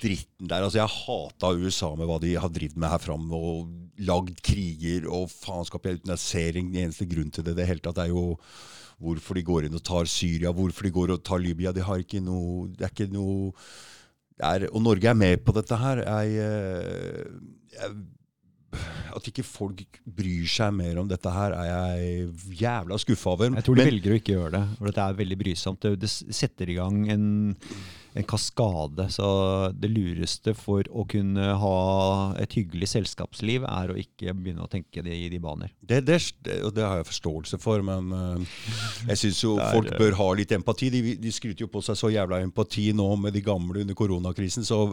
dritten 0.02 0.48
der. 0.50 0.62
Altså, 0.66 0.80
jeg 0.82 0.92
hata 0.92 1.52
USA 1.56 1.94
med 1.96 2.08
hva 2.10 2.18
de 2.20 2.34
har 2.36 2.50
drevet 2.52 2.76
med 2.76 2.90
her 2.92 3.00
fram, 3.00 3.30
og 3.32 3.70
lagd 4.04 4.42
kriger 4.44 5.06
og 5.08 5.30
faenskap. 5.32 5.86
Uten 5.86 6.12
jeg 6.12 6.24
ser 6.24 6.58
ingen 6.58 6.82
eneste 6.82 7.06
grunn 7.08 7.30
til 7.32 7.46
det. 7.46 7.56
Det 7.56 7.68
hele 7.70 7.84
tatt 7.84 8.02
er 8.02 8.10
jo 8.12 8.34
hvorfor 9.02 9.36
de 9.36 9.44
går 9.46 9.66
inn 9.68 9.76
og 9.76 9.84
tar 9.84 10.08
Syria, 10.10 10.52
hvorfor 10.56 10.86
de 10.88 10.94
går 10.94 11.12
og 11.16 11.22
tar 11.26 11.42
Libya. 11.42 11.72
De 11.72 11.84
har 11.84 12.00
ikke 12.02 12.22
noe 12.24 12.68
Det 12.72 12.86
er 12.86 12.92
ikke 12.94 13.12
noe 13.12 13.52
er, 14.36 14.66
Og 14.72 14.82
Norge 14.84 15.08
er 15.08 15.16
med 15.16 15.44
på 15.44 15.52
dette 15.56 15.76
her. 15.80 16.02
Jeg, 16.04 16.36
eh, 16.44 17.24
jeg 17.76 17.96
at 19.16 19.28
ikke 19.30 19.44
folk 19.46 20.00
bryr 20.04 20.46
seg 20.50 20.74
mer 20.76 20.98
om 21.00 21.08
dette 21.08 21.30
her, 21.32 21.54
er 21.56 21.68
jeg 21.70 22.58
jævla 22.60 22.98
skuffa 23.00 23.32
over. 23.32 23.54
Jeg 23.54 23.64
tror 23.64 23.76
de 23.78 23.84
Men- 23.84 23.90
velger 23.92 24.12
å 24.12 24.18
ikke 24.20 24.34
gjøre 24.36 24.52
det. 24.52 24.64
For 24.78 24.84
dette 24.90 25.04
er 25.06 25.14
veldig 25.22 25.38
brysomt. 25.40 25.80
Det, 25.80 25.98
det 26.00 26.10
setter 26.10 26.68
i 26.68 26.74
gang 26.76 26.98
en, 27.10 27.56
en 28.16 28.24
kaskade. 28.24 29.08
Så 29.12 29.26
det 29.76 29.90
lureste 29.92 30.54
for 30.56 30.86
å 30.90 31.04
kunne 31.08 31.50
ha 31.60 31.76
et 32.40 32.56
hyggelig 32.56 32.88
selskapsliv, 32.94 33.66
er 33.68 33.92
å 33.92 33.98
ikke 34.00 34.34
begynne 34.36 34.64
å 34.64 34.70
tenke 34.72 35.04
det 35.04 35.14
i 35.16 35.28
de 35.32 35.40
baner. 35.42 35.72
Det, 35.80 36.00
det, 36.08 36.18
det, 36.46 36.60
og 36.66 36.74
det 36.76 36.86
har 36.86 37.00
jeg 37.00 37.10
forståelse 37.10 37.60
for, 37.62 37.84
men 37.86 38.12
eh, 38.16 38.58
jeg 39.12 39.22
syns 39.24 39.42
jo 39.44 39.54
Det 39.60 39.68
er, 39.68 39.78
folk 39.78 40.00
bør 40.00 40.18
ha 40.22 40.28
litt 40.40 40.56
empati. 40.56 40.90
De, 40.94 41.02
de 41.20 41.34
skryter 41.34 41.66
jo 41.66 41.72
på 41.72 41.84
seg 41.84 41.98
så 42.00 42.12
jævla 42.12 42.40
empati 42.44 42.88
nå 42.96 43.08
med 43.20 43.36
de 43.36 43.44
gamle 43.44 43.84
under 43.84 43.98
koronakrisen, 43.98 44.66
så 44.66 44.86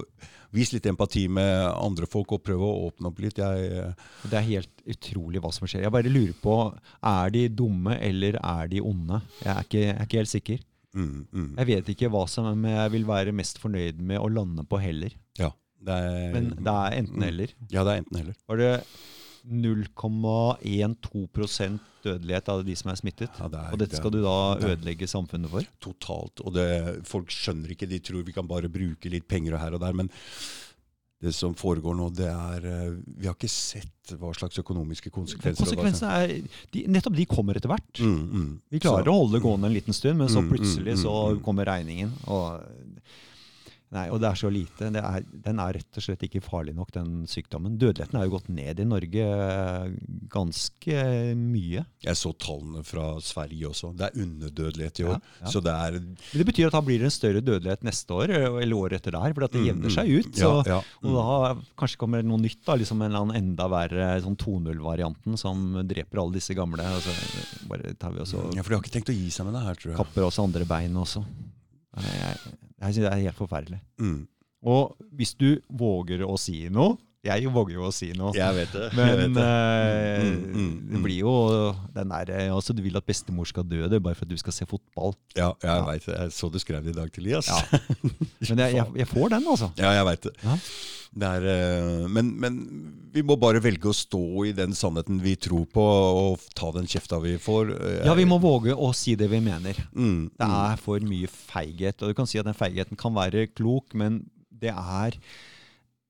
vis 0.54 0.74
litt 0.76 0.86
empati 0.90 1.26
med 1.32 1.66
andre 1.72 2.08
folk 2.10 2.36
og 2.36 2.44
prøv 2.46 2.62
å 2.62 2.74
åpne 2.90 3.10
opp 3.10 3.24
litt. 3.24 3.40
Jeg, 3.42 3.72
eh, 3.72 4.12
Det 4.28 4.40
er 4.40 4.50
helt 4.52 4.86
utrolig 4.98 5.42
hva 5.42 5.54
som 5.56 5.68
skjer. 5.68 5.86
Jeg 5.88 5.96
bare 5.96 6.12
lurer 6.12 6.36
på, 6.44 6.60
er 7.14 7.34
de 7.34 7.48
dumme 7.50 7.98
eller 8.04 8.38
er 8.42 8.70
de 8.72 8.84
onde? 8.84 9.24
Jeg 9.42 9.54
er 9.56 9.68
ikke, 9.68 9.84
jeg 9.88 9.96
er 9.96 10.08
ikke 10.08 10.24
helt 10.24 10.36
sikker. 10.36 10.64
Mm, 10.94 11.28
mm, 11.32 11.56
Jeg 11.58 11.68
vet 11.68 11.90
ikke 11.96 12.10
hva 12.14 12.26
som 12.30 12.66
jeg 12.66 12.92
vil 12.92 13.06
være 13.06 13.32
mest 13.36 13.60
fornøyd 13.62 14.00
med 14.02 14.20
å 14.20 14.28
lande 14.32 14.64
på 14.70 14.78
heller. 14.82 15.10
ja, 15.40 15.50
det 15.84 15.94
er, 15.94 16.34
Men 16.34 16.50
det 16.64 16.74
er 16.74 16.92
enten 17.02 17.24
eller. 17.28 17.48
Ja, 17.70 17.84
det 17.84 17.92
er 17.94 17.98
enten 18.04 18.18
eller. 18.22 18.34
Var 18.48 18.58
det 18.58 18.84
0,12% 19.44 21.80
dødelighet 22.04 22.50
av 22.52 22.64
de 22.68 22.76
som 22.80 22.92
er 22.92 22.96
smittet? 23.00 23.32
Ja, 23.40 23.48
det 23.52 23.60
er- 23.60 23.72
Og 23.74 23.80
dette 23.80 23.96
skal 23.98 24.12
du 24.12 24.22
da 24.24 24.56
ødelegge 24.60 25.08
samfunnet 25.08 25.50
for? 25.50 25.62
Totalt. 25.82 26.42
Og 26.46 26.54
det, 26.54 27.06
folk 27.06 27.28
skjønner 27.30 27.70
ikke. 27.76 27.88
De 27.90 28.00
tror 28.00 28.24
vi 28.26 28.32
kan 28.34 28.48
bare 28.48 28.70
bruke 28.70 29.10
litt 29.12 29.28
penger 29.28 29.58
her 29.58 29.74
og 29.74 29.80
der. 29.82 29.94
Men 29.94 30.10
det 31.24 31.32
som 31.36 31.54
foregår 31.56 31.96
nå, 31.96 32.10
det 32.14 32.28
er 32.28 32.66
eh, 32.68 32.96
Vi 33.20 33.28
har 33.30 33.36
ikke 33.38 33.50
sett 33.52 34.14
hva 34.20 34.34
slags 34.36 34.60
økonomiske 34.60 35.10
konsekvenser 35.16 35.64
Konsekvensene 35.64 36.18
er, 36.26 36.34
de, 36.76 36.82
Nettopp 36.92 37.16
de 37.16 37.26
kommer 37.32 37.56
etter 37.56 37.72
hvert. 37.72 38.02
Mm, 38.04 38.18
mm. 38.34 38.50
Vi 38.76 38.82
klarer 38.84 39.08
Så- 39.08 39.14
å 39.14 39.20
holde 39.22 39.38
det 39.40 39.44
gående 39.46 39.70
en 39.72 39.78
liten 39.78 39.96
stund, 39.96 40.20
men 40.20 40.28
så 40.28 40.42
Mm, 40.44 40.50
plutselig 40.52 40.98
mm, 40.98 41.04
så 41.06 41.14
mm, 41.14 41.38
mm. 41.38 41.44
kommer 41.46 41.66
regningen. 41.72 42.12
Og, 42.28 42.66
nei, 43.94 44.06
og 44.12 44.20
det 44.24 44.28
er 44.32 44.40
så 44.40 44.50
lite. 44.54 44.90
Det 44.94 45.02
er, 45.06 45.26
den 45.46 45.60
er 45.62 45.76
rett 45.78 46.00
og 46.00 46.06
slett 46.06 46.24
ikke 46.28 46.42
farlig 46.44 46.74
nok, 46.78 46.92
den 46.96 47.24
sykdommen. 47.30 47.76
Dødeligheten 47.82 48.20
er 48.20 48.26
jo 48.28 48.34
gått 48.36 48.50
ned 48.54 48.82
i 48.82 48.88
Norge 48.90 49.26
eh, 49.28 49.94
ganske 50.34 50.98
mye. 51.38 51.84
Jeg 52.04 52.20
så 52.20 52.32
tallene 52.42 52.82
fra 52.88 53.06
Sverige 53.24 53.70
også. 53.70 53.92
Det 53.98 54.08
er 54.10 54.22
underdødelighet 54.26 55.02
i 55.04 55.08
år. 55.12 55.20
Ja, 55.20 55.44
ja. 55.46 55.52
Så 55.54 55.62
det 55.64 55.74
er 55.74 56.00
det 56.04 56.48
betyr 56.50 56.68
at 56.72 56.78
da 56.78 56.82
blir 56.86 57.00
det 57.04 57.10
en 57.10 57.16
større 57.16 57.44
dødelighet 57.46 57.86
neste 57.86 58.18
år, 58.18 58.34
eh, 58.34 58.48
eller 58.64 58.76
året 58.80 59.00
etter 59.02 59.16
der, 59.18 59.34
for 59.38 59.48
at 59.48 59.54
det 59.54 59.62
Mm, 59.64 59.68
jevner 59.70 59.92
mm. 59.92 59.96
seg 59.96 60.10
ut. 60.12 60.34
Så, 60.42 60.52
ja, 60.68 60.80
Og 61.04 61.14
da 61.16 61.54
kanskje 61.80 62.00
kommer 62.02 62.20
det 62.24 62.28
noe 62.28 62.42
nytt, 62.42 62.60
da, 62.66 62.76
liksom 62.82 63.02
en 63.06 63.16
enda 63.38 63.68
verre 63.72 64.10
sånn 64.26 64.36
2.0-varianten 64.42 65.38
som 65.40 65.62
dreper 65.88 66.20
alle 66.24 66.40
disse 66.40 66.56
gamle. 66.58 66.84
Og 66.98 67.06
så 67.06 67.14
bare 67.70 67.94
tar 68.00 68.12
vi 68.16 68.24
også, 68.26 68.42
Ja, 68.58 68.64
For 68.66 68.74
de 68.74 68.80
har 68.80 68.84
ikke 68.84 68.96
tenkt 68.98 69.14
å 69.14 69.16
gi 69.16 69.30
seg 69.34 69.48
med 69.48 69.56
det 69.58 69.64
her, 69.68 69.76
tror 69.80 69.92
jeg. 69.94 70.00
kapper 70.02 70.28
også 70.28 70.44
andre 70.48 70.66
bein 70.68 70.98
også. 71.00 71.24
Jeg, 71.94 72.38
jeg 72.84 72.96
synes 72.96 73.06
det 73.08 73.12
er 73.12 73.26
helt 73.28 73.40
forferdelig. 73.40 73.80
Mm. 74.00 74.22
Og 74.64 74.96
hvis 75.16 75.34
du 75.40 75.50
våger 75.70 76.24
å 76.26 76.38
si 76.40 76.64
noe 76.72 76.98
Jeg 77.24 77.48
våger 77.56 77.78
jo 77.78 77.86
å 77.88 77.92
si 77.96 78.10
noe. 78.20 78.34
Jeg 78.36 78.52
vet 78.58 78.74
det. 78.76 78.88
Men 78.98 79.14
vet 79.22 79.36
det. 79.38 79.44
Uh, 79.44 80.24
Mm, 80.24 80.34
mm, 80.34 80.56
mm. 80.64 80.90
det 80.94 81.00
blir 81.04 81.20
jo 81.24 81.32
den 81.96 82.10
der 82.12 82.30
eh, 82.36 82.50
altså, 82.54 82.74
Du 82.76 82.82
vil 82.84 82.96
at 83.00 83.06
bestemor 83.08 83.48
skal 83.48 83.64
dø, 83.68 83.86
det 83.92 84.02
bare 84.04 84.16
for 84.16 84.26
at 84.28 84.32
du 84.32 84.38
skal 84.40 84.54
se 84.56 84.66
fotball. 84.68 85.16
Ja, 85.38 85.54
jeg 85.64 85.70
Ja. 85.72 85.86
vet 85.88 86.06
det. 86.06 86.18
Jeg 86.20 86.34
så 86.36 86.50
du 86.52 86.60
skrev 86.60 86.84
det 86.84 86.92
i 86.94 86.98
dag 87.00 87.12
til 87.16 87.24
Lias. 87.24 87.48
Ja. 87.48 87.62
Men 88.50 88.60
jeg, 88.66 88.76
jeg, 88.76 88.86
jeg 89.04 89.08
får 89.08 89.30
den, 89.38 89.48
altså. 89.48 89.72
Ja, 89.80 89.94
jeg 89.98 90.06
veit 90.10 90.28
det. 90.28 90.34
Ja. 90.44 90.58
det 91.24 91.30
er, 91.30 91.44
eh, 91.54 92.08
men, 92.10 92.30
men 92.42 92.56
vi 93.14 93.22
må 93.22 93.36
bare 93.40 93.62
velge 93.64 93.86
å 93.92 93.94
stå 93.96 94.22
i 94.50 94.52
den 94.58 94.74
sannheten 94.76 95.20
vi 95.24 95.36
tror 95.38 95.66
på, 95.70 95.84
og 95.84 96.42
ta 96.58 96.72
den 96.76 96.88
kjefta 96.90 97.20
vi 97.24 97.36
får. 97.38 97.72
Jeg, 97.78 98.06
Ja, 98.08 98.16
vi 98.20 98.26
må 98.26 98.40
våge 98.44 98.74
å 98.76 98.90
si 98.98 99.16
det 99.16 99.30
vi 99.32 99.40
mener. 99.46 99.78
mm, 99.94 100.32
Det 100.36 100.48
mm. 100.50 100.56
er 100.74 100.82
for 100.82 101.00
mye 101.00 101.30
feighet. 101.32 102.02
Og 102.04 102.10
du 102.12 102.18
kan 102.18 102.28
si 102.28 102.40
at 102.42 102.46
den 102.50 102.58
feigheten 102.58 102.98
kan 103.00 103.14
være 103.16 103.48
klok, 103.54 103.94
men 103.96 104.26
det 104.50 104.74
er 104.76 105.16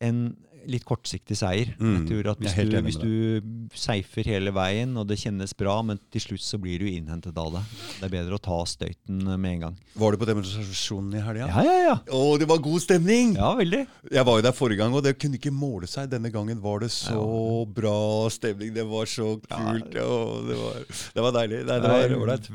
en 0.04 0.36
litt 0.70 0.86
kortsiktig 0.88 1.36
seier. 1.40 1.74
Mm, 1.80 1.94
Jeg 1.96 2.04
tror 2.10 2.30
at 2.34 2.44
Hvis, 2.44 2.56
du, 2.56 2.78
hvis 2.88 3.00
du 3.02 3.78
seifer 3.78 4.28
hele 4.30 4.54
veien, 4.56 4.96
og 5.00 5.08
det 5.10 5.18
kjennes 5.22 5.54
bra, 5.58 5.80
men 5.86 6.00
til 6.14 6.24
slutt 6.24 6.44
så 6.46 6.60
blir 6.62 6.84
du 6.84 6.88
innhentet 6.90 7.38
av 7.40 7.52
det. 7.58 7.64
Det 8.00 8.08
er 8.08 8.14
bedre 8.18 8.38
å 8.40 8.44
ta 8.44 8.60
støyten 8.70 9.24
med 9.34 9.50
en 9.56 9.64
gang. 9.68 9.78
Var 10.00 10.14
du 10.16 10.22
på 10.22 10.30
demonstrasjonen 10.30 11.18
i 11.20 11.24
helga? 11.24 11.50
Ja, 11.52 11.64
ja, 11.68 11.78
ja. 11.90 11.96
Å, 12.16 12.22
det 12.42 12.48
var 12.50 12.62
god 12.64 12.84
stemning! 12.86 13.36
Ja, 13.40 13.54
veldig. 13.60 13.84
Jeg 14.14 14.28
var 14.30 14.40
jo 14.40 14.46
der 14.48 14.56
forrige 14.58 14.84
gang, 14.84 14.96
og 14.98 15.04
det 15.06 15.16
kunne 15.22 15.40
ikke 15.40 15.54
måle 15.54 15.90
seg. 15.90 16.12
Denne 16.12 16.32
gangen 16.34 16.62
var 16.64 16.84
det 16.86 16.92
så 16.94 17.66
bra 17.70 17.98
stemning. 18.34 18.74
Det 18.76 18.86
var 18.90 19.10
så 19.10 19.34
kult. 19.44 19.98
Ja, 19.98 20.06
Å, 20.08 20.40
det, 20.48 20.58
var, 20.60 20.80
det 21.18 21.26
var 21.28 21.36
deilig. 21.40 21.64
Nei, 21.70 21.80
det 21.84 21.92
var 21.94 22.16
ålreit. 22.20 22.50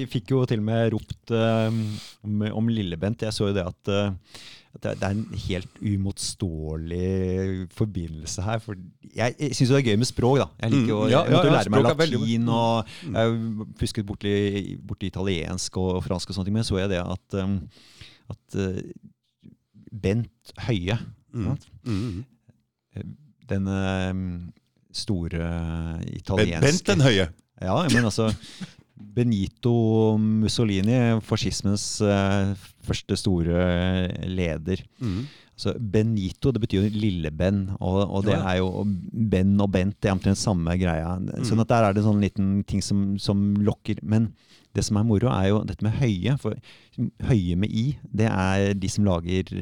Vi 0.00 0.06
fikk 0.10 0.34
jo 0.34 0.44
til 0.48 0.62
og 0.62 0.66
med 0.70 0.88
ropt 0.94 1.34
eh, 1.34 1.80
om, 2.54 2.70
Lillebent. 2.70 3.24
Jeg 3.26 3.34
så 3.36 3.50
jo 3.50 3.56
det 3.56 3.64
at, 3.66 3.90
uh, 3.90 4.40
det, 4.82 4.94
er 5.02 5.12
en 5.14 5.26
helt 5.46 5.80
uimotståelig 5.82 7.68
forbindelse 7.76 8.42
her. 8.42 8.58
For 8.64 8.74
jeg 9.16 9.34
jeg 9.38 9.54
syns 9.56 9.70
det 9.72 9.78
er 9.78 9.86
gøy 9.90 9.98
med 10.00 10.08
språk, 10.08 10.38
da. 10.42 10.46
Jeg 10.62 10.74
liker 10.74 10.94
Mm, 10.94 11.10
ja, 11.10 11.22
jeg 11.24 11.32
måtte 11.34 11.46
ja, 11.46 11.52
ja, 11.52 11.56
lære 11.58 11.70
meg 11.74 11.82
latin, 11.84 12.48
og 12.48 12.86
jeg 13.12 13.68
fusket 13.80 14.06
borti, 14.08 14.34
borti 14.88 15.10
italiensk 15.12 15.76
og 15.76 16.02
fransk 16.04 16.30
og 16.32 16.34
sånne 16.38 16.48
ting, 16.50 16.58
men 16.58 16.64
så 16.66 16.78
jeg 16.80 16.92
det 16.94 17.00
at, 17.04 17.38
um, 17.44 17.56
at 18.30 18.60
eh, 18.60 18.82
Bent 20.02 20.54
Høie 20.68 20.98
Mm. 21.32 21.56
Mm. 21.84 22.24
den 23.48 23.68
um, 23.70 24.52
store 24.92 26.00
italienske 26.10 26.60
Bent 26.66 26.86
den 26.88 27.00
høye. 27.00 27.28
ja, 27.62 27.76
men 27.94 28.04
altså 28.04 28.34
Benito 29.00 30.16
Mussolini, 30.20 30.98
fascismens 31.26 31.84
eh, 32.04 32.52
første 32.86 33.16
store 33.18 33.64
leder. 34.28 34.84
Mm. 35.00 35.24
Så 35.60 35.74
Benito 35.76 36.52
det 36.54 36.62
betyr 36.62 36.86
jo 36.86 36.92
lille-Ben, 37.02 37.66
og, 37.84 37.98
og 38.08 38.22
det 38.24 38.36
er 38.38 38.60
jo 38.62 38.84
Ben 38.86 39.58
og 39.60 39.68
Bent 39.74 39.98
det 40.00 40.08
er 40.08 40.16
omtrent 40.16 40.40
samme 40.40 40.76
greia. 40.80 41.18
Sånn 41.44 41.60
at 41.60 41.68
der 41.68 41.88
er 41.88 41.96
det 41.96 42.04
sånn 42.06 42.22
liten 42.22 42.62
ting 42.68 42.80
som, 42.84 43.18
som 43.20 43.42
lokker. 43.60 44.00
Men 44.00 44.30
det 44.72 44.86
som 44.86 44.96
er 45.00 45.04
moro, 45.04 45.28
er 45.34 45.50
jo 45.50 45.60
dette 45.68 45.84
med 45.84 45.98
høye. 46.00 46.36
For 46.40 46.56
høye 47.28 47.58
med 47.60 47.74
i, 47.76 47.84
det 48.16 48.30
er 48.30 48.72
de 48.78 48.90
som 48.92 49.04
lager, 49.04 49.52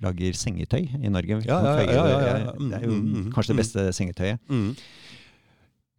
lager 0.00 0.38
sengetøy 0.38 0.86
i 1.02 1.12
Norge. 1.12 1.42
Ja, 1.44 1.60
ja, 1.66 1.76
ja, 1.84 1.92
ja, 1.92 2.04
ja, 2.08 2.34
ja. 2.46 2.56
Det 2.56 2.78
er 2.78 2.86
jo 2.86 2.92
Mm, 2.92 3.04
mm, 3.04 3.14
mm, 3.26 3.30
kanskje 3.34 3.52
det 3.52 3.60
beste 3.60 3.86
sengetøyet. 3.96 4.40
Mm. 4.48 4.72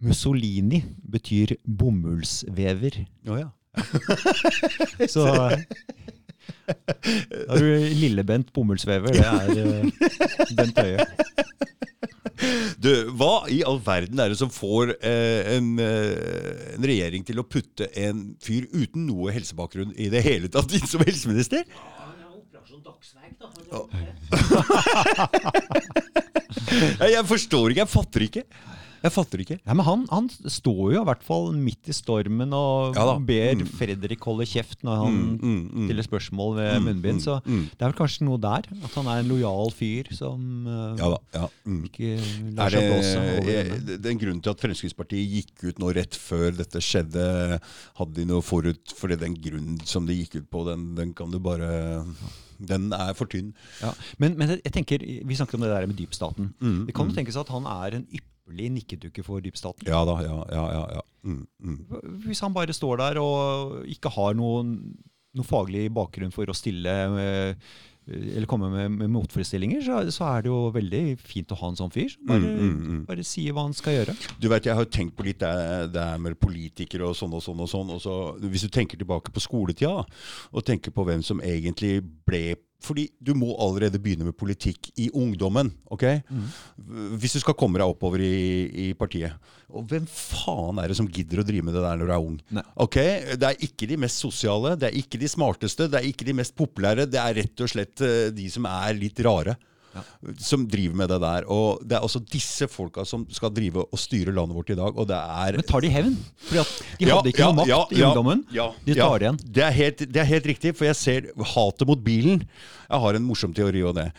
Mussolini 0.04 0.84
betyr 1.14 1.56
bomullsvever. 1.64 3.04
Å 3.30 3.40
ja. 3.40 3.50
Så 5.14 5.24
da 5.26 5.34
har 5.48 5.56
du 7.60 7.70
Lille-Bent 7.98 8.52
bomullsvever. 8.56 9.16
Det 9.16 9.26
er 9.26 9.50
eh, 9.64 10.56
Bent 10.58 10.80
Høie. 10.80 11.08
Du, 12.84 12.90
hva 13.16 13.46
i 13.52 13.62
all 13.64 13.80
verden 13.84 14.20
er 14.20 14.34
det 14.34 14.40
som 14.40 14.52
får 14.52 14.96
eh, 14.98 15.56
en, 15.56 15.70
eh, 15.80 16.74
en 16.76 16.88
regjering 16.90 17.24
til 17.28 17.40
å 17.40 17.46
putte 17.48 17.88
en 18.00 18.34
fyr 18.44 18.68
uten 18.74 19.06
noe 19.08 19.32
helsebakgrunn 19.36 19.94
i 19.96 20.10
det 20.12 20.24
hele 20.26 20.52
tatt 20.52 20.74
inn 20.76 20.88
som 20.90 21.04
helseminister? 21.06 21.64
Nei, 27.00 27.10
Jeg 27.14 27.26
forstår 27.30 27.72
ikke, 27.72 27.84
jeg 27.84 27.92
fatter 27.94 28.28
ikke. 28.28 28.44
Jeg 29.04 29.12
fatter 29.12 29.42
ikke. 29.44 29.58
Ja, 29.68 29.74
men 29.76 29.84
han, 29.84 30.04
han 30.10 30.30
står 30.32 30.94
jo 30.96 31.02
i 31.02 31.08
hvert 31.10 31.24
fall 31.28 31.50
midt 31.60 31.90
i 31.92 31.96
stormen 31.96 32.54
og 32.56 32.96
Ja 32.96 33.18
ber 33.20 33.54
Mm. 33.54 33.68
Fredrik 33.78 34.24
holde 34.24 34.46
kjeft 34.48 34.82
når 34.88 34.96
han 35.02 35.14
Mm, 35.14 35.34
mm, 35.42 35.58
mm. 35.74 35.84
stiller 35.88 36.06
spørsmål 36.08 36.56
ved 36.58 36.80
munnbind. 36.86 37.20
Så 37.22 37.36
mm. 37.46 37.66
det 37.76 37.84
er 37.84 37.92
vel 37.92 37.98
kanskje 37.98 38.26
noe 38.26 38.40
der. 38.42 38.66
At 38.88 38.96
han 38.98 39.10
er 39.12 39.22
en 39.22 39.30
lojal 39.30 39.72
fyr 39.76 40.10
som 40.16 40.68
eh, 40.68 41.02
Ja 41.02 41.10
da. 41.14 41.20
Ja. 41.36 41.44
Mm. 41.68 41.82
ikke 41.90 42.14
lar 42.58 42.74
seg 42.74 42.88
blåse 42.88 43.20
over 43.20 43.52
er, 43.54 43.72
det 43.84 44.00
er 44.00 44.12
en 44.14 44.22
grunn 44.24 44.42
til 44.44 44.54
at 44.56 44.64
Fremskrittspartiet 44.64 45.36
gikk 45.38 45.68
ut 45.68 45.84
nå 45.84 45.92
rett 46.00 46.16
før 46.18 46.56
dette 46.58 46.82
skjedde? 46.84 47.28
Hadde 48.00 48.18
de 48.18 48.26
noe 48.30 48.42
forut? 48.46 48.96
Fordi 48.98 49.20
den 49.20 49.36
grunnen 49.44 49.80
som 49.86 50.08
de 50.10 50.18
gikk 50.22 50.40
ut 50.42 50.50
på, 50.54 50.64
den, 50.72 50.94
den 50.98 51.14
kan 51.18 51.32
du 51.34 51.40
bare 51.44 52.04
Den 52.64 52.92
er 52.96 53.14
for 53.18 53.28
tynn. 53.28 53.52
Ja. 53.82 53.92
Men, 54.22 54.38
men 54.40 54.56
jeg 54.56 54.72
tenker, 54.76 55.04
vi 55.04 55.36
snakket 55.36 55.60
om 55.60 55.66
det 55.66 55.72
der 55.74 55.88
med 55.90 55.98
dypstaten. 56.00 56.54
Mm, 56.64 56.86
Det 56.88 56.96
kan 56.96 57.10
jo 57.10 57.12
mm. 57.12 57.18
tenkes 57.18 57.40
at 57.42 57.52
han 57.52 57.66
er 57.68 58.00
en 58.00 58.06
ypperlig 58.08 58.30
nikkedukke 58.52 59.24
for 59.24 59.40
dypstaten. 59.44 59.88
Ja 59.88 60.04
da, 60.06 60.18
ja, 60.26 60.38
ja, 60.52 60.66
ja. 60.74 60.84
ja. 60.98 61.02
Mm, 61.24 61.46
mm. 61.64 61.80
Hvis 62.26 62.42
han 62.44 62.54
bare 62.54 62.76
står 62.76 62.98
der 63.00 63.22
og 63.22 63.88
ikke 63.88 64.12
har 64.12 64.36
noen, 64.36 64.76
noen 65.34 65.48
faglig 65.48 65.88
bakgrunn 65.96 66.34
for 66.36 66.50
å 66.52 66.56
stille 66.58 66.94
eh, 67.24 67.56
eller 68.04 68.44
komme 68.52 68.68
med, 68.68 68.92
med 69.00 69.12
motforestillinger, 69.14 69.80
så, 69.86 70.02
så 70.12 70.26
er 70.28 70.42
det 70.44 70.50
jo 70.52 70.58
veldig 70.76 71.04
fint 71.24 71.54
å 71.56 71.58
ha 71.62 71.70
en 71.72 71.78
sånn 71.80 71.94
fyr. 71.94 72.12
Bare, 72.28 72.42
Mm, 72.44 72.58
mm, 72.60 72.82
mm. 72.90 73.06
bare 73.08 73.24
si 73.24 73.46
hva 73.48 73.64
han 73.64 73.76
skal 73.78 73.96
gjøre. 73.96 74.16
Du 74.44 74.50
vet, 74.52 74.66
Jeg 74.68 74.76
har 74.76 74.90
tenkt 74.92 75.16
på 75.16 75.24
litt 75.24 75.40
det, 75.40 75.94
det 75.96 76.08
med 76.20 76.36
politikere 76.42 77.08
og 77.08 77.16
sånn 77.16 77.32
og 77.32 77.40
sånn. 77.46 77.62
og 77.64 77.70
sånn. 77.72 77.94
Og 77.96 78.02
så, 78.04 78.18
hvis 78.44 78.66
du 78.68 78.74
tenker 78.76 79.00
tilbake 79.00 79.32
på 79.32 79.40
skoletida, 79.40 80.04
og 80.52 80.66
tenker 80.68 80.92
på 80.92 81.06
hvem 81.08 81.24
som 81.24 81.40
egentlig 81.40 82.02
ble 82.28 82.58
fordi 82.84 83.08
du 83.24 83.32
må 83.38 83.54
allerede 83.64 84.00
begynne 84.02 84.28
med 84.28 84.36
politikk 84.38 84.92
i 85.00 85.10
ungdommen. 85.16 85.72
ok? 85.94 86.04
Hvis 87.20 87.38
du 87.38 87.42
skal 87.44 87.56
komme 87.60 87.80
deg 87.80 87.88
oppover 87.90 88.22
i, 88.24 88.90
i 88.90 88.94
partiet. 88.98 89.36
Og 89.74 89.88
hvem 89.90 90.06
faen 90.10 90.82
er 90.84 90.92
det 90.92 90.98
som 91.00 91.08
gidder 91.10 91.42
å 91.42 91.48
drive 91.48 91.66
med 91.66 91.78
det 91.78 91.84
der 91.86 92.00
når 92.00 92.10
du 92.10 92.14
er 92.14 92.28
ung? 92.28 92.40
Nei. 92.54 92.66
Ok, 92.84 92.98
Det 93.40 93.50
er 93.50 93.64
ikke 93.66 93.88
de 93.90 93.98
mest 94.04 94.22
sosiale, 94.22 94.76
det 94.80 94.90
er 94.90 95.00
ikke 95.00 95.22
de 95.22 95.32
smarteste, 95.32 95.88
det 95.90 96.02
er 96.02 96.10
ikke 96.12 96.28
de 96.28 96.36
mest 96.38 96.56
populære. 96.60 97.08
Det 97.10 97.22
er 97.22 97.40
rett 97.40 97.64
og 97.64 97.72
slett 97.72 98.04
eh, 98.06 98.28
de 98.36 98.50
som 98.54 98.68
er 98.70 99.00
litt 99.00 99.24
rare. 99.26 99.56
Som 100.42 100.64
driver 100.68 100.96
med 101.04 101.10
det 101.14 101.20
der. 101.22 101.46
Og 101.54 101.82
det 101.86 101.98
er 101.98 102.06
også 102.06 102.22
disse 102.32 102.68
folka 102.72 103.06
som 103.06 103.26
skal 103.34 103.52
drive 103.54 103.84
og 103.86 104.00
styre 104.02 104.34
landet 104.34 104.58
vårt 104.58 104.72
i 104.74 104.78
dag. 104.80 104.94
Og 104.98 105.08
det 105.10 105.18
er 105.20 105.58
Men 105.60 105.68
tar 105.70 105.84
de 105.86 105.92
hevn? 105.94 106.16
At 106.52 106.72
de 107.00 107.06
Ja, 107.08 107.18
hadde 107.18 107.34
ikke 107.34 107.44
ja, 107.44 107.50
noe 107.52 107.60
makt 107.62 107.70
ja, 107.74 107.82
i 107.92 108.04
ungdommen. 108.08 108.46
ja, 108.56 108.68
de 108.86 108.96
ja. 108.98 109.08
tar 109.08 109.26
igjen. 109.28 109.42
Det 109.60 109.64
er, 109.68 109.76
helt, 109.78 110.06
det 110.14 110.22
er 110.24 110.30
helt 110.32 110.50
riktig, 110.54 110.76
for 110.78 110.90
jeg 110.90 111.00
ser 111.00 111.30
hatet 111.54 111.88
mot 111.88 112.04
bilen. 112.04 112.44
Jeg 112.90 113.04
har 113.06 113.18
en 113.18 113.26
morsom 113.26 113.54
teori 113.58 113.82
om 113.86 113.96
det. 113.98 114.10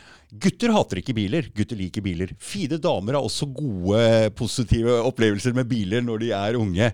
Gutter 0.42 0.72
hater 0.74 0.98
ikke 0.98 1.14
biler, 1.14 1.46
gutter 1.54 1.78
liker 1.78 2.02
biler. 2.02 2.32
Fine 2.42 2.78
damer 2.82 3.14
har 3.18 3.22
også 3.26 3.46
gode, 3.54 4.30
positive 4.34 4.96
opplevelser 5.06 5.54
med 5.54 5.68
biler 5.70 6.02
når 6.02 6.24
de 6.24 6.32
er 6.34 6.58
unge. 6.58 6.88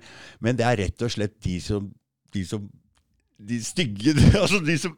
Men 0.44 0.58
det 0.58 0.66
er 0.68 0.82
rett 0.84 1.06
og 1.06 1.12
slett 1.14 1.38
de 1.44 1.56
som 1.64 1.88
De, 2.30 2.44
som, 2.46 2.62
de 3.42 3.56
stygge 3.64 4.12
Altså 4.42 4.60
de 4.62 4.76
som 4.78 4.92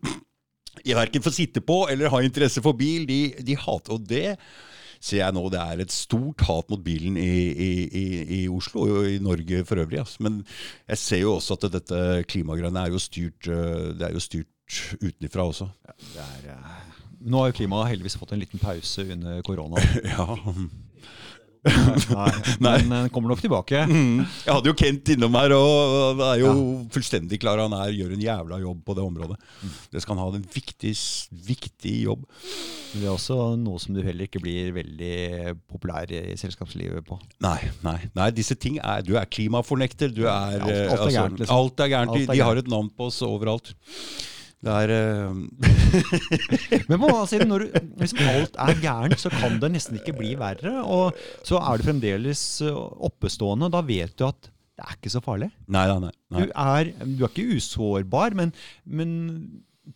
jeg 0.81 0.97
verken 0.97 1.25
får 1.25 1.35
sitte 1.37 1.61
på 1.65 1.83
eller 1.93 2.13
har 2.13 2.25
interesse 2.25 2.63
for 2.65 2.77
bil, 2.79 3.05
de, 3.09 3.35
de 3.45 3.57
hater 3.61 3.93
Og 3.97 4.07
det 4.09 4.39
ser 5.03 5.19
jeg 5.19 5.35
nå, 5.35 5.43
det 5.51 5.59
er 5.59 5.83
et 5.83 5.93
stort 5.93 6.45
hat 6.47 6.69
mot 6.71 6.83
bilen 6.85 7.17
i, 7.19 7.27
i, 7.51 7.71
i, 7.91 8.05
i 8.37 8.41
Oslo 8.49 8.85
og 8.87 9.09
i 9.11 9.19
Norge 9.23 9.65
for 9.67 9.83
øvrig. 9.83 9.99
ass. 9.99 10.21
Men 10.23 10.45
jeg 10.87 11.01
ser 11.03 11.25
jo 11.25 11.35
også 11.41 11.59
at 11.59 11.67
dette 11.75 11.99
klimagreiene 12.31 12.85
er 12.87 12.95
jo 12.95 13.03
styrt, 13.03 13.49
øh, 13.51 13.91
det 13.99 14.07
er 14.07 14.15
jo 14.15 14.23
styrt 14.23 14.79
utenfra 15.03 15.49
også. 15.51 15.67
Det 16.15 16.23
er, 16.23 16.55
eh, 16.55 17.01
Nå 17.23 17.43
har 17.43 17.51
jo 17.51 17.59
klimaet 17.59 17.91
heldigvis 17.91 18.17
fått 18.19 18.33
en 18.35 18.41
liten 18.43 18.63
pause 18.63 19.05
under 19.13 19.43
korona. 19.47 19.83
Ja. 20.15 20.39
Nei, 21.63 22.31
Nei. 22.59 22.79
Men 22.89 22.89
den 22.91 23.11
kommer 23.15 23.31
nok 23.31 23.43
tilbake. 23.43 23.85
Mm. 23.87 24.25
Jeg 24.43 24.51
hadde 24.51 24.71
jo 24.71 24.75
Kent 24.79 25.13
innom 25.15 25.37
her, 25.39 25.53
og 25.55 26.19
det 26.19 26.29
er 26.33 26.41
jo 26.43 26.53
fullstendig 26.95 27.39
klar. 27.43 27.61
Han 27.63 27.77
er, 27.77 27.93
gjør 27.95 28.17
en 28.17 28.25
jævla 28.25 28.59
jobb 28.65 28.81
på 28.89 28.97
det 28.99 29.05
området. 29.07 29.37
Det 29.93 30.03
skal 30.03 30.17
han 30.19 30.25
ha 30.25 30.41
en 30.41 30.49
viktig, 30.57 30.93
viktig 31.53 31.95
jobb. 32.09 32.25
Men 32.93 33.05
det 33.05 33.07
er 33.09 33.15
også 33.15 33.37
noe 33.63 33.79
som 33.81 33.95
du 33.97 34.03
heller 34.05 34.27
ikke 34.27 34.43
blir 34.43 34.75
veldig 34.77 35.55
populær 35.71 36.11
i 36.13 36.35
selskapslivet 36.41 37.07
på. 37.07 37.21
Nei, 37.47 37.59
nei, 37.87 37.97
nei, 38.19 38.29
disse 38.35 38.59
ting 38.59 38.81
er 38.83 39.07
Du 39.07 39.15
er 39.21 39.31
klimafornekter. 39.31 40.11
Du 40.13 40.25
er 40.27 40.59
Alt- 40.59 40.67
alt 40.67 40.75
er 40.75 40.83
eh, 40.83 40.93
altså, 40.97 41.09
gærent, 41.15 41.39
liksom. 41.41 41.57
Alt 41.63 41.87
er 41.87 41.95
gærent. 41.95 42.19
De, 42.19 42.27
de 42.35 42.43
har 42.43 42.59
et 42.61 42.69
navn 42.75 42.91
på 42.91 43.07
oss 43.09 43.23
overalt. 43.27 43.73
Det 44.63 44.75
er 44.85 44.93
eh, 44.95 46.83
Men 46.91 47.01
på 47.03 47.09
den 47.33 47.49
når 47.51 47.65
hvis 47.99 48.15
alt 48.23 48.59
er 48.63 48.79
gærent, 48.83 49.19
så 49.19 49.33
kan 49.35 49.59
det 49.63 49.73
nesten 49.75 49.99
ikke 49.99 50.15
bli 50.21 50.37
verre. 50.39 50.77
Og 50.87 51.19
så 51.47 51.59
er 51.59 51.79
du 51.79 51.89
fremdeles 51.89 52.45
eh, 52.63 52.83
oppestående. 53.09 53.73
Da 53.75 53.83
vet 53.87 54.15
du 54.19 54.29
at 54.29 54.53
det 54.79 54.87
er 54.87 54.97
ikke 54.97 55.13
så 55.13 55.23
farlig. 55.25 55.51
Nei, 55.67 55.85
nei, 55.91 55.99
nei. 56.07 56.15
Du 56.33 56.55
er, 56.55 56.93
du 57.03 57.27
er 57.27 57.33
ikke 57.33 57.59
usårbar, 57.59 58.39
men, 58.39 58.55
men 58.87 59.13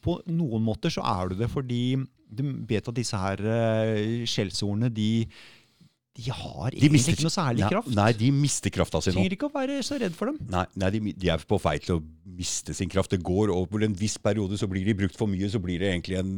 på 0.03 0.19
noen 0.35 0.67
måter 0.67 0.93
så 0.93 1.05
er 1.07 1.31
du 1.31 1.39
det 1.39 1.49
fordi 1.53 1.97
du 2.27 2.43
vet 2.67 2.89
at 2.91 2.97
disse 2.97 3.19
her 3.19 3.41
uh, 3.47 4.25
skjellsordene, 4.27 4.91
de, 4.91 5.27
de 6.17 6.31
har 6.33 6.71
De 6.73 6.79
egentlig 6.79 6.93
mister- 6.97 7.13
ikke 7.17 7.27
noe 7.27 7.35
særlig 7.35 7.63
Nei, 7.65 7.71
kraft. 7.75 7.91
Nei, 7.97 8.09
de 8.17 8.31
mister 8.33 8.73
krafta 8.73 9.01
si 9.05 9.11
nå. 9.13 9.19
Trenger 9.19 9.37
ikke 9.37 9.49
å 9.51 9.55
være 9.55 9.79
så 9.85 9.99
redd 10.01 10.17
for 10.17 10.31
dem. 10.33 10.39
Nei, 10.53 10.65
nei 10.81 10.91
de, 10.95 11.01
de 11.13 11.31
er 11.35 11.45
på 11.49 11.59
vei 11.61 11.77
til 11.85 11.99
å 11.99 12.03
miste 12.37 12.75
sin 12.77 12.89
kraft. 12.93 13.13
Det 13.13 13.23
går 13.27 13.53
over 13.55 13.85
en 13.85 13.95
viss 13.97 14.17
periode, 14.19 14.57
så 14.61 14.69
blir 14.71 14.85
de 14.89 14.95
brukt 14.97 15.17
for 15.19 15.29
mye, 15.31 15.49
så 15.53 15.61
blir 15.63 15.79
det 15.85 15.93
egentlig 15.93 16.19
en 16.23 16.33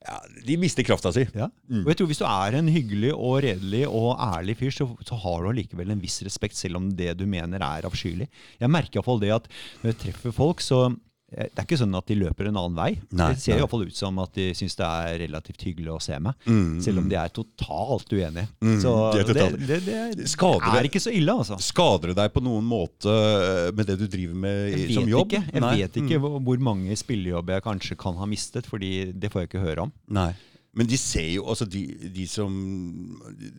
ja, 0.00 0.16
De 0.46 0.56
mister 0.56 0.86
krafta 0.86 1.10
si. 1.12 1.26
Ja. 1.36 1.50
Og 1.82 1.90
jeg 1.92 1.98
tror 2.00 2.08
Hvis 2.08 2.22
du 2.22 2.24
er 2.24 2.54
en 2.56 2.70
hyggelig 2.72 3.10
og 3.12 3.42
redelig 3.44 3.82
og 3.90 4.14
ærlig 4.16 4.56
fyr, 4.62 4.70
så, 4.72 4.86
så 5.04 5.18
har 5.26 5.42
du 5.42 5.50
allikevel 5.50 5.90
en 5.92 6.00
viss 6.00 6.22
respekt, 6.24 6.56
selv 6.56 6.78
om 6.80 6.88
det 6.96 7.12
du 7.20 7.26
mener 7.28 7.60
er 7.60 7.84
avskyelig. 7.90 8.30
Jeg 8.62 8.72
merker 8.72 9.00
iallfall 9.02 9.20
det 9.20 9.34
at 9.36 9.50
når 9.82 9.92
jeg 9.92 9.98
treffer 10.06 10.32
folk, 10.32 10.62
så 10.64 10.86
det 11.30 11.50
er 11.54 11.62
ikke 11.62 11.78
sånn 11.78 11.94
at 11.94 12.08
de 12.10 12.16
løper 12.18 12.48
en 12.50 12.56
annen 12.58 12.74
vei. 12.74 12.88
Nei, 13.14 13.28
det 13.36 13.42
ser 13.44 13.54
i 13.54 13.60
hvert 13.62 13.70
fall 13.70 13.84
ut 13.86 13.94
som 13.96 14.18
at 14.18 14.32
de 14.34 14.48
syns 14.58 14.74
det 14.80 14.86
er 14.88 15.18
relativt 15.22 15.62
hyggelig 15.62 15.92
å 15.94 16.00
se 16.02 16.18
meg. 16.18 16.34
Mm, 16.50 16.80
Selv 16.82 17.02
om 17.04 17.08
de 17.12 17.18
er 17.20 17.30
totalt 17.36 18.10
uenige. 18.16 18.48
Mm, 18.58 18.76
så 18.82 18.94
de 19.14 19.20
er 19.22 19.30
det, 19.30 19.36
det, 19.36 19.60
det, 19.68 19.78
det, 20.18 20.74
er 20.80 20.88
ikke 20.90 21.02
så 21.04 21.12
ille, 21.14 21.36
altså. 21.44 21.58
Skader 21.62 22.10
det 22.12 22.18
deg 22.18 22.32
på 22.34 22.42
noen 22.42 22.66
måte 22.66 23.14
eh, 23.14 23.70
med 23.78 23.86
det 23.86 23.98
du 24.02 24.06
driver 24.10 24.34
med 24.42 24.74
som 24.90 25.06
jobb? 25.14 25.30
ikke, 25.30 25.44
jeg 25.54 25.64
Nei. 25.66 25.74
vet 25.84 26.00
ikke 26.02 26.18
Mm. 26.20 26.40
hvor 26.44 26.58
mange 26.66 26.96
spillejobber 26.98 27.54
jeg 27.60 27.62
kanskje 27.64 27.96
kan 28.00 28.16
ha 28.18 28.26
mistet, 28.26 28.66
fordi 28.66 29.12
det 29.14 29.30
får 29.30 29.44
jeg 29.44 29.48
ikke 29.52 29.62
høre 29.68 29.86
om. 29.86 29.92
Nei. 30.10 30.32
Men 30.74 30.86
de 30.86 30.98
ser 30.98 31.26
jo, 31.34 31.44
altså 31.50 31.66
de, 31.66 31.80
de 32.14 32.26
som 32.30 32.50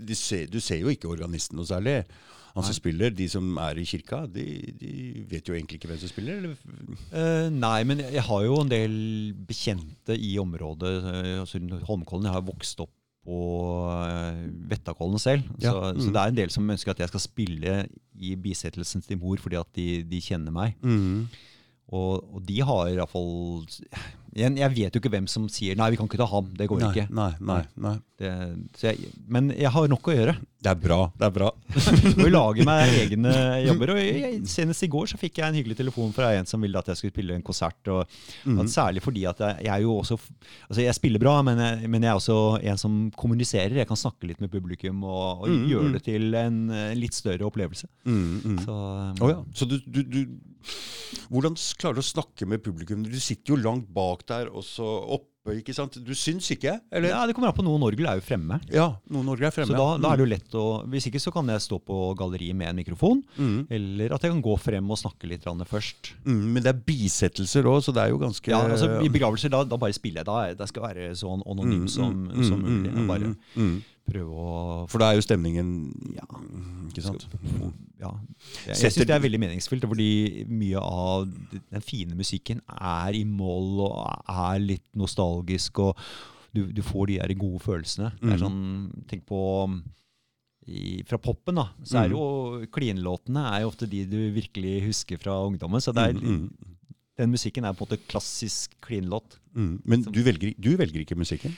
de 0.07 0.15
ser, 0.15 0.45
Du 0.51 0.59
ser 0.63 0.80
jo 0.80 0.91
ikke 0.93 1.09
organisten 1.11 1.57
noe 1.59 1.67
særlig. 1.67 2.01
Han 2.56 2.64
som 2.68 2.76
spiller, 2.76 3.14
De 3.16 3.28
som 3.32 3.45
er 3.64 3.80
i 3.80 3.86
kirka, 3.88 4.26
de, 4.28 4.45
de 4.80 4.93
vet 5.32 5.47
jo 5.47 5.56
egentlig 5.56 5.80
ikke 5.80 5.88
hvem 5.91 5.99
som 6.02 6.12
spiller. 6.12 6.39
Eller? 6.41 6.56
Eh, 7.16 7.49
nei, 7.54 7.84
men 7.88 8.04
jeg 8.04 8.24
har 8.28 8.41
jo 8.43 8.58
en 8.62 8.72
del 8.72 8.95
bekjente 9.47 10.18
i 10.20 10.34
området. 10.41 10.95
eh, 11.14 11.39
altså 11.39 11.62
rundt 11.62 11.86
Holmenkollen. 11.88 12.28
Jeg 12.28 12.36
har 12.39 12.49
vokst 12.49 12.84
opp 12.84 12.91
på 13.22 13.38
uh, 13.86 14.41
Vettakollen 14.72 15.20
selv. 15.22 15.45
Ja, 15.62 15.72
Så, 15.72 15.93
mm. 15.93 16.02
så 16.02 16.10
det 16.10 16.22
er 16.22 16.32
en 16.32 16.38
del 16.39 16.49
som 16.49 16.70
ønsker 16.74 16.91
at 16.95 17.04
jeg 17.04 17.12
skal 17.12 17.22
spille 17.22 17.74
i 18.18 18.34
bisettelsen 18.36 19.04
til 19.06 19.20
mor 19.22 19.38
fordi 19.38 19.60
at 19.60 19.70
de, 19.78 19.88
de 20.10 20.22
kjenner 20.26 20.54
meg. 20.56 20.74
Mm. 20.82 21.28
Og, 21.91 22.24
og 22.34 22.41
de 22.47 22.58
har 22.64 22.88
iallfall 22.89 23.68
jeg, 24.32 24.54
jeg 24.58 24.72
vet 24.74 24.95
jo 24.95 25.02
ikke 25.02 25.12
hvem 25.12 25.28
som 25.28 25.47
sier 25.52 25.76
'nei, 25.76 25.89
vi 25.91 25.99
kan 25.99 26.08
ikke 26.08 26.22
ta 26.22 26.28
ham'. 26.32 26.49
Det 26.56 26.68
går 26.72 26.80
Nei, 26.80 26.89
ikke. 26.95 27.08
nei, 27.12 27.62
nei. 27.76 27.95
Det, 28.18 28.32
jeg, 28.82 29.12
men 29.28 29.52
jeg 29.52 29.70
har 29.76 29.88
nok 29.91 30.08
å 30.08 30.16
gjøre. 30.16 30.36
Det 30.62 30.70
er 30.70 30.78
bra. 30.78 30.99
det 31.18 31.26
er 31.26 31.34
bra. 31.34 31.47
Og 32.24 32.28
lager 32.30 32.68
meg 32.68 32.91
egne 33.01 33.32
jobber. 33.66 33.95
Og 33.95 34.01
jeg, 34.01 34.41
senest 34.51 34.86
i 34.86 34.91
går 34.93 35.09
så 35.09 35.18
fikk 35.18 35.39
jeg 35.41 35.49
en 35.49 35.57
hyggelig 35.57 35.80
telefon 35.80 36.12
fra 36.14 36.30
en 36.38 36.49
som 36.49 36.62
ville 36.62 36.78
at 36.78 36.91
jeg 36.91 36.99
skulle 36.99 37.16
spille 37.16 37.38
en 37.38 37.45
konsert. 37.45 37.80
Og 37.89 38.03
at 38.05 38.72
Særlig 38.72 39.01
fordi 39.03 39.26
at 39.30 39.41
jeg, 39.41 39.66
jeg 39.66 39.74
er 39.74 39.82
jo 39.84 39.97
også 39.99 40.16
Altså 40.70 40.84
jeg 40.84 40.95
spiller 40.95 41.22
bra, 41.22 41.34
men 41.45 41.59
jeg, 41.59 41.89
men 41.89 42.05
jeg 42.05 42.12
er 42.12 42.20
også 42.20 42.38
en 42.62 42.80
som 42.80 42.99
kommuniserer. 43.18 43.82
Jeg 43.82 43.89
kan 43.89 43.99
snakke 43.99 44.30
litt 44.30 44.41
med 44.43 44.53
publikum 44.53 45.03
og, 45.03 45.41
og 45.41 45.51
Mhm, 45.51 45.68
gjøre 45.70 45.88
mhm. 45.89 45.95
det 45.97 46.03
til 46.05 46.38
en, 46.38 46.62
en 46.72 46.99
litt 46.99 47.18
større 47.18 47.47
opplevelse. 47.47 47.89
Mm, 48.05 48.41
mm. 48.43 48.57
Så, 48.66 48.78
oh, 49.22 49.32
ja. 49.32 49.41
Så 49.57 49.68
du, 49.70 49.78
du, 49.86 50.01
du 50.03 50.22
Hvordan 51.32 51.57
klarer 51.80 51.97
du 51.97 52.03
å 52.03 52.05
snakke 52.05 52.47
med 52.47 52.62
publikum? 52.64 53.03
Du 53.03 53.20
sitter 53.20 53.55
jo 53.55 53.59
langt 53.59 53.89
bak 53.93 54.24
der, 54.30 54.51
og 54.51 54.64
så 54.68 54.86
oppe, 55.42 55.58
ikke 55.60 55.74
sant? 55.76 55.98
Du 56.06 56.14
syns 56.18 56.50
ikke? 56.54 56.76
Eller? 56.92 57.10
ja, 57.10 57.26
Det 57.26 57.36
kommer 57.36 57.50
an 57.50 57.56
på. 57.56 57.66
Noen 57.66 57.84
orgel 57.84 58.08
er 58.08 58.20
jo 58.20 58.26
fremme. 58.26 58.60
Ja, 58.72 58.88
noen 59.10 59.30
orgel 59.34 59.50
er 59.50 59.56
fremme. 59.56 59.74
Så 59.74 59.78
da, 59.78 59.98
da 60.02 60.12
er 60.12 60.20
det 60.20 60.26
jo 60.26 60.32
lett 60.32 60.58
å 60.58 60.66
Hvis 60.92 61.08
ikke 61.10 61.22
så 61.22 61.34
kan 61.34 61.48
jeg 61.50 61.64
stå 61.64 61.80
på 61.84 62.00
galleriet 62.20 62.56
med 62.58 62.70
en 62.72 62.82
mikrofon. 62.82 63.24
Mm. 63.38 63.68
Eller 63.70 64.16
at 64.16 64.24
jeg 64.24 64.34
kan 64.34 64.44
gå 64.46 64.58
frem 64.62 64.92
og 64.92 65.00
snakke 65.02 65.30
litt 65.30 65.46
først. 65.68 66.14
Mm, 66.26 66.44
men 66.54 66.64
det 66.64 66.72
er 66.72 66.84
bisettelser 66.86 67.68
òg, 67.70 67.82
så 67.84 67.94
det 67.96 68.04
er 68.04 68.12
jo 68.14 68.22
ganske 68.22 68.52
Ja, 68.52 68.62
altså 68.62 69.02
I 69.02 69.10
begravelser 69.10 69.52
da, 69.52 69.64
da 69.66 69.80
bare 69.82 69.96
spiller 69.96 70.22
jeg. 70.22 70.30
Da, 70.30 70.54
det 70.58 70.70
skal 70.70 70.86
være 70.89 71.12
så 71.18 71.34
anonym 71.39 71.88
som, 71.89 72.28
som 72.46 72.62
mulig. 72.62 72.92
Jeg 72.92 73.08
bare 73.10 73.34
mm. 73.56 73.76
Prøve 74.12 74.43
å 74.43 74.89
For 74.91 75.01
da 75.01 75.12
er 75.12 75.20
jo 75.20 75.24
stemningen 75.26 75.70
Ja. 76.18 76.28
Ikke 76.91 77.03
sant? 77.05 77.24
ja. 78.01 78.12
Jeg, 78.68 78.76
jeg 78.76 78.91
syns 78.91 78.99
det 79.07 79.16
er 79.16 79.24
veldig 79.24 79.39
meningsfylt, 79.39 79.86
fordi 79.88 80.43
mye 80.51 80.82
av 80.84 81.30
den 81.72 81.82
fine 81.86 82.18
musikken 82.20 82.59
er 82.74 83.16
i 83.16 83.24
moll 83.24 83.80
og 83.88 83.95
er 84.28 84.59
litt 84.59 84.88
nostalgisk, 84.99 85.80
og 85.80 85.95
du, 86.53 86.66
du 86.76 86.82
får 86.84 87.07
de 87.07 87.18
der 87.22 87.34
gode 87.39 87.62
følelsene. 87.64 88.12
Det 88.20 88.28
Mhm. 88.28 88.34
er 88.36 88.41
sånn, 88.43 88.62
Tenk 89.07 89.26
på 89.30 89.39
i, 90.68 91.01
Fra 91.09 91.18
poppen, 91.18 91.55
da, 91.57 91.70
så 91.84 92.03
er 92.03 92.12
jo 92.14 92.66
klinlåtene 92.72 93.41
er 93.55 93.64
jo 93.64 93.72
ofte 93.72 93.88
de 93.89 94.03
du 94.05 94.18
virkelig 94.36 94.76
husker 94.86 95.18
fra 95.18 95.39
ungdommen. 95.47 95.82
Så 95.82 95.93
det 95.95 96.03
er, 96.12 96.14
mm, 96.14 96.51
den 97.18 97.32
musikken 97.34 97.66
er 97.66 97.74
på 97.74 97.86
en 97.86 97.88
måte 97.89 98.01
klassisk 98.07 98.76
klinlåt. 98.82 99.39
mm. 99.55 99.82
Men 99.86 100.03
du 100.03 100.22
velger, 100.24 100.53
du 100.59 100.76
velger 100.78 101.01
ikke 101.05 101.18
musikken? 101.18 101.55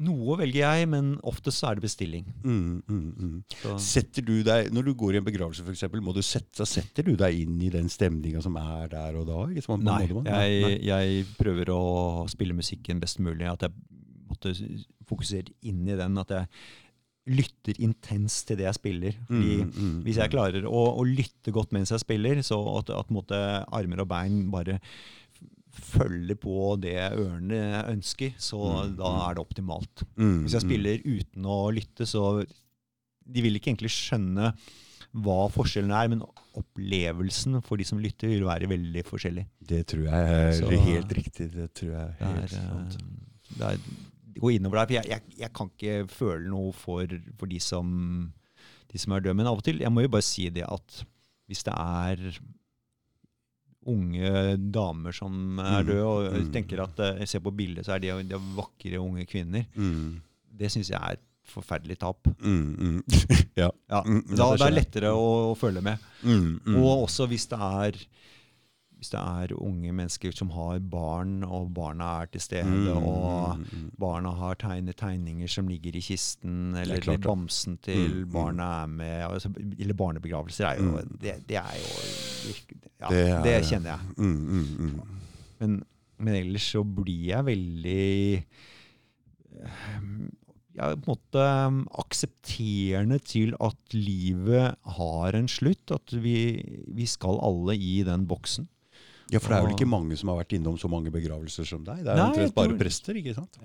Noe 0.00 0.36
velger 0.40 0.62
jeg, 0.62 0.88
men 0.88 1.12
oftest 1.28 1.64
er 1.66 1.76
det 1.76 1.84
bestilling. 1.84 2.24
Mm, 2.40 2.80
mm, 2.88 3.06
mm. 3.20 3.78
Setter 3.82 4.24
du 4.24 4.38
deg, 4.46 4.70
Når 4.72 4.88
du 4.88 4.92
går 4.96 5.16
i 5.16 5.20
en 5.20 5.26
begravelse, 5.26 5.64
for 5.66 5.76
eksempel, 5.76 6.00
må 6.04 6.14
du 6.16 6.22
sette, 6.24 6.64
setter 6.68 7.04
du 7.06 7.12
deg 7.20 7.42
inn 7.42 7.58
i 7.60 7.72
den 7.72 7.90
stemninga 7.92 8.42
som 8.44 8.56
er 8.60 8.88
der 8.92 9.18
og 9.20 9.28
da? 9.28 9.40
Sant? 9.64 9.84
Nei, 9.84 10.06
jeg, 10.08 10.78
jeg 10.88 11.24
prøver 11.38 11.72
å 11.74 11.82
spille 12.32 12.56
musikken 12.56 13.02
best 13.02 13.20
mulig. 13.20 13.48
At 13.50 13.68
jeg 13.68 13.76
måtte 14.30 14.54
fokusere 15.10 15.52
inn 15.68 15.84
i 15.88 15.98
den. 15.98 16.16
At 16.22 16.32
jeg 16.32 16.48
lytter 17.30 17.76
intenst 17.84 18.48
til 18.48 18.58
det 18.58 18.66
jeg 18.66 18.78
spiller. 18.78 19.16
Mm, 19.28 19.68
mm, 19.68 19.96
Hvis 20.06 20.18
jeg 20.22 20.32
klarer 20.32 20.64
å, 20.66 20.84
å 20.96 21.06
lytte 21.06 21.52
godt 21.54 21.74
mens 21.76 21.92
jeg 21.92 22.02
spiller, 22.02 22.40
så 22.46 22.58
at, 22.78 22.92
at 22.96 23.12
måtte, 23.12 23.38
armer 23.68 24.02
og 24.04 24.08
bein 24.10 24.46
bare 24.52 24.80
følger 25.80 26.36
på 26.40 26.54
det 26.80 26.94
ørene 27.12 27.60
ønsker, 27.90 28.34
så 28.38 28.60
Mm, 28.60 28.96
da 29.00 29.10
er 29.30 29.34
det 29.34 29.42
optimalt. 29.44 30.02
mm, 30.16 30.42
Hvis 30.44 30.52
jeg 30.56 30.62
mm. 30.62 30.68
spiller 30.68 31.02
uten 31.04 31.42
å 31.44 31.58
lytte, 31.74 32.06
så 32.06 32.44
De 33.30 33.42
vil 33.42 33.54
ikke 33.54 33.70
egentlig 33.70 33.90
skjønne 33.94 34.52
hva 35.14 35.48
forskjellen 35.50 35.92
er, 35.94 36.08
men 36.08 36.22
opplevelsen 36.58 37.60
for 37.62 37.76
de 37.78 37.84
som 37.86 37.98
lytter, 38.02 38.28
vil 38.32 38.42
være 38.46 38.66
veldig 38.70 39.04
forskjellig. 39.06 39.44
Det 39.62 39.84
tror 39.86 40.04
jeg 40.04 40.30
er 40.34 40.52
Så- 40.52 40.70
helt 40.84 41.12
riktig. 41.14 41.50
Det 41.52 41.72
tror 41.74 41.90
jeg 41.92 42.08
Det 42.18 42.26
er 42.26 42.30
er, 42.32 42.40
helt 42.40 42.50
sant. 42.50 42.96
eh, 42.96 43.56
det 43.58 43.66
er 43.74 43.78
Gå 44.40 44.48
innover 44.54 44.76
der. 44.78 44.86
For 44.86 44.94
jeg, 44.94 45.06
jeg, 45.10 45.22
jeg 45.38 45.52
kan 45.52 45.70
ikke 45.70 46.08
føle 46.08 46.48
noe 46.48 46.72
for, 46.72 47.06
for 47.36 47.46
de, 47.46 47.58
som, 47.58 48.32
de 48.90 48.98
som 48.98 49.12
er 49.12 49.20
døde. 49.20 49.34
Men 49.36 49.46
av 49.46 49.58
og 49.58 49.64
til, 49.64 49.78
jeg 49.78 49.90
må 49.92 50.00
jo 50.02 50.08
bare 50.08 50.22
si 50.22 50.48
det 50.48 50.62
at 50.66 51.04
hvis 51.48 51.64
det 51.64 51.74
er 51.74 52.38
unge 53.88 54.56
damer 54.72 55.14
som 55.16 55.58
er 55.62 55.80
Mm, 55.82 55.86
døde, 55.88 56.04
og 56.04 56.24
jeg 56.26 56.44
mm. 56.44 56.52
tenker 56.52 56.82
at 56.84 57.00
eh, 57.00 57.20
jeg 57.22 57.28
ser 57.32 57.40
på 57.44 57.52
bildet, 57.56 57.86
så 57.86 57.94
er 57.94 58.02
de, 58.04 58.12
de 58.28 58.36
er 58.36 58.48
vakre 58.56 59.00
unge 59.00 59.24
kvinner. 59.26 59.64
Mm, 59.74 60.20
Det 60.60 60.70
syns 60.72 60.90
jeg 60.90 61.00
er 61.00 61.16
et 61.16 61.26
forferdelig 61.50 61.98
tap. 61.98 62.28
mm, 62.38 62.76
mm. 62.78 63.02
ja. 63.62 63.70
Ja, 63.90 64.02
da, 64.04 64.50
det 64.56 64.66
er 64.66 64.76
lettere 64.76 65.14
å, 65.16 65.50
å 65.50 65.56
følge 65.58 65.82
med. 65.82 65.98
Mm, 66.22 66.60
mm. 66.66 66.76
Og 66.76 67.06
også 67.08 67.26
hvis 67.30 67.48
det 67.50 67.58
er 67.58 67.98
hvis 69.00 69.10
det 69.14 69.20
er 69.20 69.54
unge 69.56 69.92
mennesker 69.96 70.34
som 70.36 70.50
har 70.52 70.78
barn, 70.92 71.38
og 71.46 71.70
barna 71.74 72.10
er 72.20 72.26
til 72.34 72.40
stede, 72.44 72.68
Mm, 72.68 72.88
og 73.08 73.56
mm, 73.58 73.64
mm. 73.72 73.86
barna 73.98 74.30
har 74.36 74.54
tegnet 74.60 74.96
tegninger 75.00 75.48
som 75.48 75.68
ligger 75.72 75.96
i 75.96 76.02
kisten, 76.04 76.74
eller 76.76 77.00
klart 77.00 77.24
bamsen 77.24 77.78
til 77.82 78.02
Mm, 78.10 78.18
mm. 78.26 78.32
barna 78.34 78.66
er 78.82 78.86
med, 78.92 79.22
altså, 79.30 79.48
eller 79.78 79.94
barnebegravelser 79.96 80.66
er 80.68 80.76
jo 80.82 80.90
Mm. 81.00 81.16
det, 81.20 81.34
det 81.48 81.56
er 81.56 81.78
jo 81.80 82.52
ja, 83.00 83.08
Det 83.08 83.44
det, 83.44 83.54
er- 83.54 83.68
kjenner 83.70 83.90
jeg. 83.96 84.00
Mm, 84.18 84.36
mm, 84.36 84.66
mm. 84.78 85.00
Men, 85.60 85.82
men 86.18 86.34
ellers 86.34 86.68
så 86.74 86.84
blir 86.84 87.26
jeg 87.32 87.44
veldig 87.46 88.44
ja, 90.76 90.90
på 90.94 90.94
en 90.94 91.08
måte 91.08 91.46
aksepterende 92.00 93.18
til 93.26 93.54
at 93.60 93.94
livet 93.96 94.76
har 94.96 95.36
en 95.36 95.48
slutt. 95.50 95.90
At 95.96 96.14
vi, 96.22 96.36
vi 96.94 97.06
skal 97.10 97.40
alle 97.42 97.76
i 97.76 98.02
den 98.06 98.26
boksen. 98.30 98.68
Ja, 99.30 99.38
For 99.38 99.52
det 99.54 99.58
er 99.60 99.66
vel 99.68 99.76
ikke 99.76 99.86
mange 99.90 100.16
som 100.18 100.28
har 100.32 100.40
vært 100.42 100.56
innom 100.58 100.76
så 100.80 100.88
mange 100.90 101.10
begravelser 101.14 101.66
som 101.68 101.84
deg? 101.86 102.02
Det 102.04 102.10
er 102.10 102.16
Nei, 102.18 102.26
omtrent 102.32 102.54
bare 102.56 102.76
prester, 102.80 103.14
ikke 103.20 103.34
sant? 103.36 103.58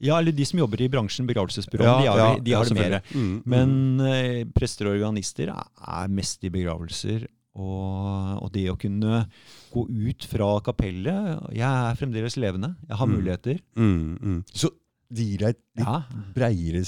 Ja, 0.00 0.16
eller 0.16 0.32
de 0.32 0.44
som 0.48 0.58
jobber 0.62 0.80
i 0.80 0.88
bransjen, 0.88 1.26
begravelsesbyrå, 1.28 1.84
de 2.00 2.06
har, 2.08 2.38
de 2.40 2.52
har 2.56 2.64
det 2.64 2.76
mer. 2.78 2.94
Mm, 3.12 3.20
mm. 3.26 3.42
Men 3.52 4.00
eh, 4.08 4.44
prester 4.56 4.88
og 4.88 4.94
organister 4.96 5.50
er, 5.52 6.08
mest 6.08 6.46
i 6.48 6.52
begravelser. 6.54 7.26
Og, 7.60 8.38
og 8.46 8.52
det 8.54 8.68
å 8.70 8.78
kunne 8.80 9.24
gå 9.74 9.82
ut 9.90 10.24
fra 10.30 10.46
kapellet 10.64 11.50
Jeg 11.52 11.66
er 11.66 11.98
fremdeles 11.98 12.36
levende. 12.38 12.76
Jeg 12.88 12.96
har 12.96 13.06
Mm. 13.10 13.16
muligheter. 13.18 13.58
Mm, 13.76 14.18
mm. 14.22 14.38
Så 14.54 14.70
det 15.10 15.26
gir 15.26 15.38
deg 15.42 15.48
et 15.56 15.60
litt 15.76 15.86
Ja. 15.86 16.02
breiere 16.32 16.84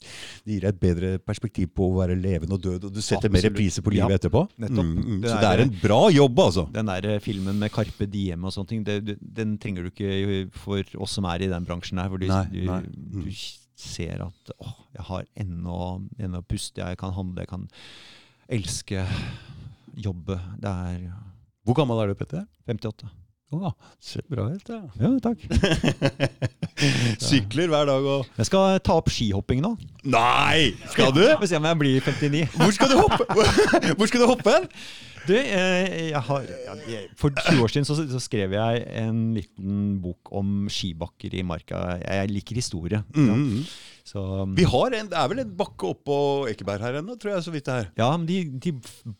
Det 0.00 0.52
gir 0.52 0.60
deg 0.62 0.68
et 0.74 0.80
bedre 0.80 1.10
perspektiv 1.24 1.70
på 1.74 1.86
å 1.88 1.94
være 1.96 2.14
levende 2.20 2.54
og 2.58 2.62
død, 2.62 2.84
og 2.86 2.92
du 2.94 3.00
setter 3.02 3.32
mer 3.32 3.46
priser 3.54 3.82
på 3.82 3.90
livet 3.94 4.12
Ja, 4.12 4.18
etterpå. 4.20 4.42
nettopp. 4.62 4.84
Mm, 4.86 4.98
mm. 5.06 5.22
Så 5.24 5.36
det 5.42 5.50
er 5.50 5.62
en 5.64 5.72
bra 5.82 6.00
jobb, 6.12 6.42
altså. 6.44 6.66
Den 6.74 6.90
der 6.92 7.08
eh, 7.14 7.20
filmen 7.24 7.58
med 7.58 7.72
Carpe 7.74 8.06
Diem 8.12 8.44
og 8.44 8.52
sånne 8.54 8.70
ting, 8.70 8.84
det, 8.86 8.98
det, 9.08 9.16
den 9.40 9.56
trenger 9.62 9.86
du 9.86 9.90
ikke 9.90 10.50
for 10.54 10.96
oss 11.02 11.16
som 11.16 11.26
er 11.32 11.46
i 11.46 11.50
den 11.50 11.66
bransjen 11.66 11.98
her. 12.02 12.12
hvor 12.12 12.20
du, 12.22 12.28
Nei, 12.30 12.44
nei. 12.68 12.80
Mm. 12.86 13.24
du 13.24 13.30
ser 13.76 14.22
at 14.28 14.52
å, 14.60 14.70
jeg 14.96 15.08
har 15.10 15.26
ennå, 15.42 15.80
ennå 16.20 16.42
pust, 16.48 16.76
jeg 16.78 17.00
kan 17.00 17.16
handle, 17.16 17.42
jeg 17.44 17.50
kan 17.50 17.66
elske, 18.52 19.06
jobbe. 19.96 20.36
Det 20.60 20.70
er 20.70 21.06
Hvor 21.64 21.74
gammel 21.80 21.98
er 22.04 22.12
du, 22.12 22.18
Petter? 22.20 22.44
58. 22.68 23.08
Å, 23.54 23.70
ser 24.02 24.24
bra 24.26 24.48
ut, 24.50 24.66
ja. 24.66 24.80
Ja, 24.98 25.10
takk. 25.22 25.38
Sykler 27.28 27.70
hver 27.70 27.86
dag 27.86 28.08
og 28.10 28.24
Jeg 28.40 28.48
skal 28.48 28.80
ta 28.82 28.96
opp 28.98 29.10
skihopping 29.14 29.62
nå. 29.62 29.76
Nei! 30.10 30.72
Skal 30.90 31.12
du? 31.14 31.22
Få 31.38 31.46
se 31.46 31.60
om 31.60 31.68
jeg 31.70 31.78
blir 31.78 32.00
59. 32.02 32.42
Hvor 32.56 32.74
skal 32.74 32.90
du 32.90 32.96
hoppe? 32.98 33.28
Hvor 34.00 34.10
skal 34.10 34.24
du 34.24 34.26
hoppe 34.32 34.56
hen? 34.56 34.66
Du, 35.26 35.34
eh, 35.34 36.10
jeg 36.10 36.22
har, 36.26 36.50
jeg, 36.90 37.06
for 37.18 37.34
20 37.34 37.62
år 37.62 37.72
siden 37.72 37.86
så, 37.86 37.96
så 38.10 38.20
skrev 38.22 38.54
jeg 38.54 38.82
en 39.02 39.22
liten 39.34 39.96
bok 40.02 40.30
om 40.38 40.66
skibakker 40.70 41.38
i 41.38 41.46
marka. 41.46 41.84
Jeg 42.02 42.30
liker 42.34 42.58
historie. 42.58 43.02
Mm. 43.14 43.62
Så, 44.06 44.20
Vi 44.54 44.62
har 44.70 44.94
en, 44.94 45.08
Det 45.10 45.16
er 45.18 45.28
vel 45.32 45.40
en 45.42 45.48
bakke 45.58 45.88
oppå 45.90 46.16
Ekeberg 46.46 46.80
her 46.84 46.98
ennå, 47.00 47.16
tror 47.18 47.32
jeg, 47.34 47.42
så 47.42 47.50
vidt 47.50 47.66
det 47.66 47.74
er. 47.74 47.88
ja, 47.98 48.06
men 48.16 48.26
de, 48.28 48.36
de 48.62 48.72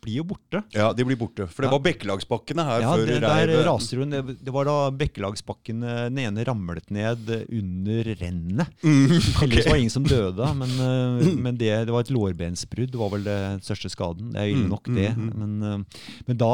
blir 0.05 0.21
jo 0.21 0.25
borte. 0.31 0.61
Ja, 0.77 0.93
de 0.95 1.05
blir 1.09 1.19
borte. 1.19 1.49
For 1.51 1.65
det 1.67 1.71
Ja. 1.73 1.75
var 1.75 1.83
Bekkelagsbakkene 1.89 2.67
her 2.69 2.85
Ja, 2.85 2.93
før 2.95 3.07
det, 3.11 3.17
der 3.25 3.53
raser 3.67 3.99
hun. 4.05 4.15
Det, 4.15 4.37
det 4.47 4.55
var 4.55 4.69
da 4.71 4.77
Bekkelagsbakken 4.95 5.83
eh, 5.83 6.05
Den 6.07 6.23
ene 6.23 6.45
ramlet 6.47 6.89
ned 6.95 7.27
under 7.51 8.13
rennet. 8.23 8.71
Mm, 8.87 9.17
Heldigvis 9.43 9.67
var 9.67 9.75
det 9.75 9.83
ingen 9.89 9.97
som 9.99 10.07
døde, 10.07 10.55
men, 10.63 10.71
eh, 10.87 11.35
men 11.35 11.59
det, 11.59 11.73
det 11.89 11.93
var 11.97 12.07
et 12.07 12.15
lårbensbrudd. 12.15 12.95
Det 12.95 13.03
var 13.03 13.11
vel 13.17 13.27
den 13.27 13.61
største 13.67 13.91
skaden. 13.91 14.31
Det 14.37 14.41
er 14.45 14.53
ille 14.55 14.65
Mm, 14.67 14.71
nok, 14.73 14.87
det. 14.95 15.11
mm, 15.19 15.27
mm. 15.27 15.37
Men, 15.43 15.63
eh, 15.83 16.05
men 16.31 16.39
da 16.41 16.53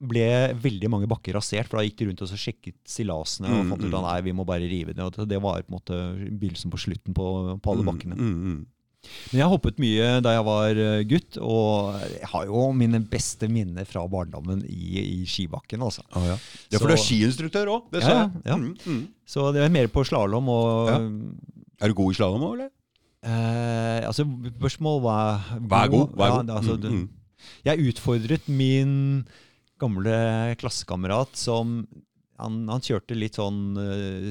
ble 0.00 0.52
veldig 0.60 0.88
mange 0.92 1.06
bakker 1.08 1.32
rasert, 1.38 1.68
for 1.70 1.78
da 1.80 1.84
gikk 1.86 1.96
de 2.02 2.06
rundt 2.10 2.20
og 2.22 2.28
så 2.28 2.36
sjekket 2.36 2.76
stillasene 2.84 3.48
og 3.48 3.62
Mm, 3.64 3.70
fant 3.72 3.84
ut 3.86 3.88
mm. 3.90 3.94
at 3.96 4.04
nei, 4.10 4.20
vi 4.26 4.32
må 4.36 4.44
bare 4.44 4.68
rive 4.68 4.92
det. 4.92 5.02
Og 5.02 5.28
det 5.28 5.38
var 5.40 5.62
på 5.62 5.70
en 5.72 5.76
måte 5.78 6.00
begynnelsen 6.36 6.70
på 6.70 6.80
slutten 6.82 7.14
på, 7.16 7.26
på 7.64 7.72
alle 7.72 7.86
bakkene. 7.86 8.16
Mm, 8.18 8.32
mm, 8.32 8.56
mm. 8.56 8.64
Men 9.30 9.38
jeg 9.38 9.48
hoppet 9.52 9.76
mye 9.78 10.06
da 10.20 10.32
jeg 10.34 10.44
var 10.48 10.78
eh, 10.82 11.02
gutt, 11.06 11.36
og 11.38 11.94
jeg 12.10 12.26
har 12.32 12.46
jo 12.50 12.62
mine 12.74 12.98
beste 13.06 13.46
minner 13.48 13.86
fra 13.86 14.02
barndommen 14.10 14.64
i, 14.66 14.98
i 15.00 15.18
skibakken. 15.30 15.80
altså. 15.86 16.02
Ah, 16.10 16.26
ja. 16.32 16.36
ja, 16.74 16.80
for 16.82 16.90
du 16.90 16.96
er 16.96 17.04
skiinstruktør 17.04 17.70
òg, 17.76 17.86
det 17.94 18.02
Ja, 18.02 18.06
sa 18.08 18.16
ja, 18.16 18.24
jeg. 18.26 18.42
ja. 18.50 18.56
Mm, 18.56 18.72
mm. 18.84 19.04
Så 19.26 19.52
det 19.54 19.62
er 19.62 19.70
mer 19.72 19.86
på 19.94 20.02
slalåm 20.04 20.48
og 20.50 20.90
Ja. 20.90 20.98
Er 21.80 21.88
du 21.88 21.94
god 21.94 22.12
i 22.12 22.18
slalåm 22.18 22.42
òg, 22.50 22.52
eller? 22.58 22.70
eh, 23.22 24.06
Altså, 24.08 24.24
spørsmål 24.58 25.00
hva 25.04 25.16
Vær 25.60 25.88
god. 25.92 26.12
Vær 26.16 26.36
god. 26.42 26.50
altså, 26.58 26.76
Mm, 26.76 27.00
mm. 27.00 27.08
Jeg 27.64 27.78
utfordret 27.94 28.48
min 28.48 29.26
gamle 29.82 30.56
klassekamerat 30.60 31.36
som 31.36 31.80
Han, 32.36 32.66
han 32.68 32.82
kjørte 32.84 33.16
litt 33.16 33.38
sånn 33.38 33.78
eh, 33.80 34.26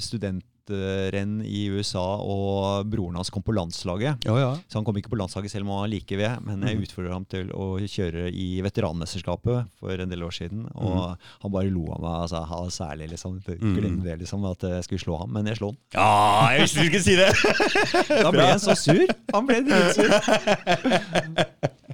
studentrenn 0.65 1.39
i 1.45 1.67
USA, 1.69 2.03
og 2.21 2.87
broren 2.89 3.15
hans 3.19 3.29
kom 3.33 3.43
på 3.45 3.53
landslaget. 3.55 4.25
Ja, 4.25 4.35
ja. 4.39 4.51
Så 4.67 4.79
han 4.79 4.85
kom 4.87 4.97
ikke 4.97 5.11
på 5.13 5.19
landslaget 5.19 5.51
selv 5.53 5.65
om 5.67 5.73
han 5.75 5.83
var 5.85 5.91
like 5.93 6.17
ved, 6.19 6.41
men 6.45 6.61
jeg 6.65 6.79
utfordra 6.81 6.85
utfordret 6.85 7.13
ham 7.13 7.25
til 7.29 7.49
å 7.53 7.65
kjøre 7.85 8.25
i 8.33 8.61
veteranmesterskapet 8.65 9.69
for 9.79 10.01
en 10.01 10.09
del 10.11 10.23
år 10.25 10.33
siden. 10.35 10.65
Og 10.75 11.17
han 11.43 11.53
bare 11.53 11.69
lo 11.73 11.85
av 11.93 12.01
meg. 12.01 12.15
Altså, 12.25 12.43
ha, 12.49 12.61
særlig 12.73 13.09
liksom, 13.13 13.41
Mhm. 13.45 13.75
Glem 13.75 13.97
det, 14.03 14.19
liksom, 14.19 14.45
at 14.49 14.61
jeg 14.63 14.83
skulle 14.87 15.03
slå 15.03 15.17
ham. 15.19 15.31
Men 15.35 15.45
jeg 15.45 15.57
slo 15.59 15.67
han. 15.73 15.77
ja, 15.93 16.51
jeg 16.55 16.61
visste 16.61 16.79
du 16.79 16.85
skulle 16.89 17.03
si 17.03 17.15
det! 17.15 17.31
Da 18.25 18.31
ble 18.31 18.45
han 18.47 18.59
så 18.59 18.75
sur. 18.79 19.05
Han 19.33 19.45
ble 19.47 19.61
dritsur. 19.65 20.09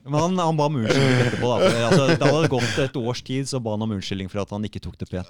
Men 0.01 0.17
han, 0.19 0.37
han 0.39 0.57
ba 0.57 0.65
om 0.67 0.75
unnskyldning 0.79 1.19
etterpå. 1.27 1.49
Da. 1.51 1.69
Altså, 1.87 2.05
det 2.09 2.27
hadde 2.27 2.49
gått 2.51 2.79
et 2.83 2.95
års 2.99 3.21
tid, 3.27 3.47
så 3.49 3.59
ba 3.63 3.75
han 3.75 3.83
om 3.85 3.91
unnskyldning 3.95 4.29
for 4.31 4.41
at 4.43 4.49
han 4.55 4.65
ikke 4.67 4.81
tok 4.83 4.95
det 4.99 5.07
pent. 5.11 5.29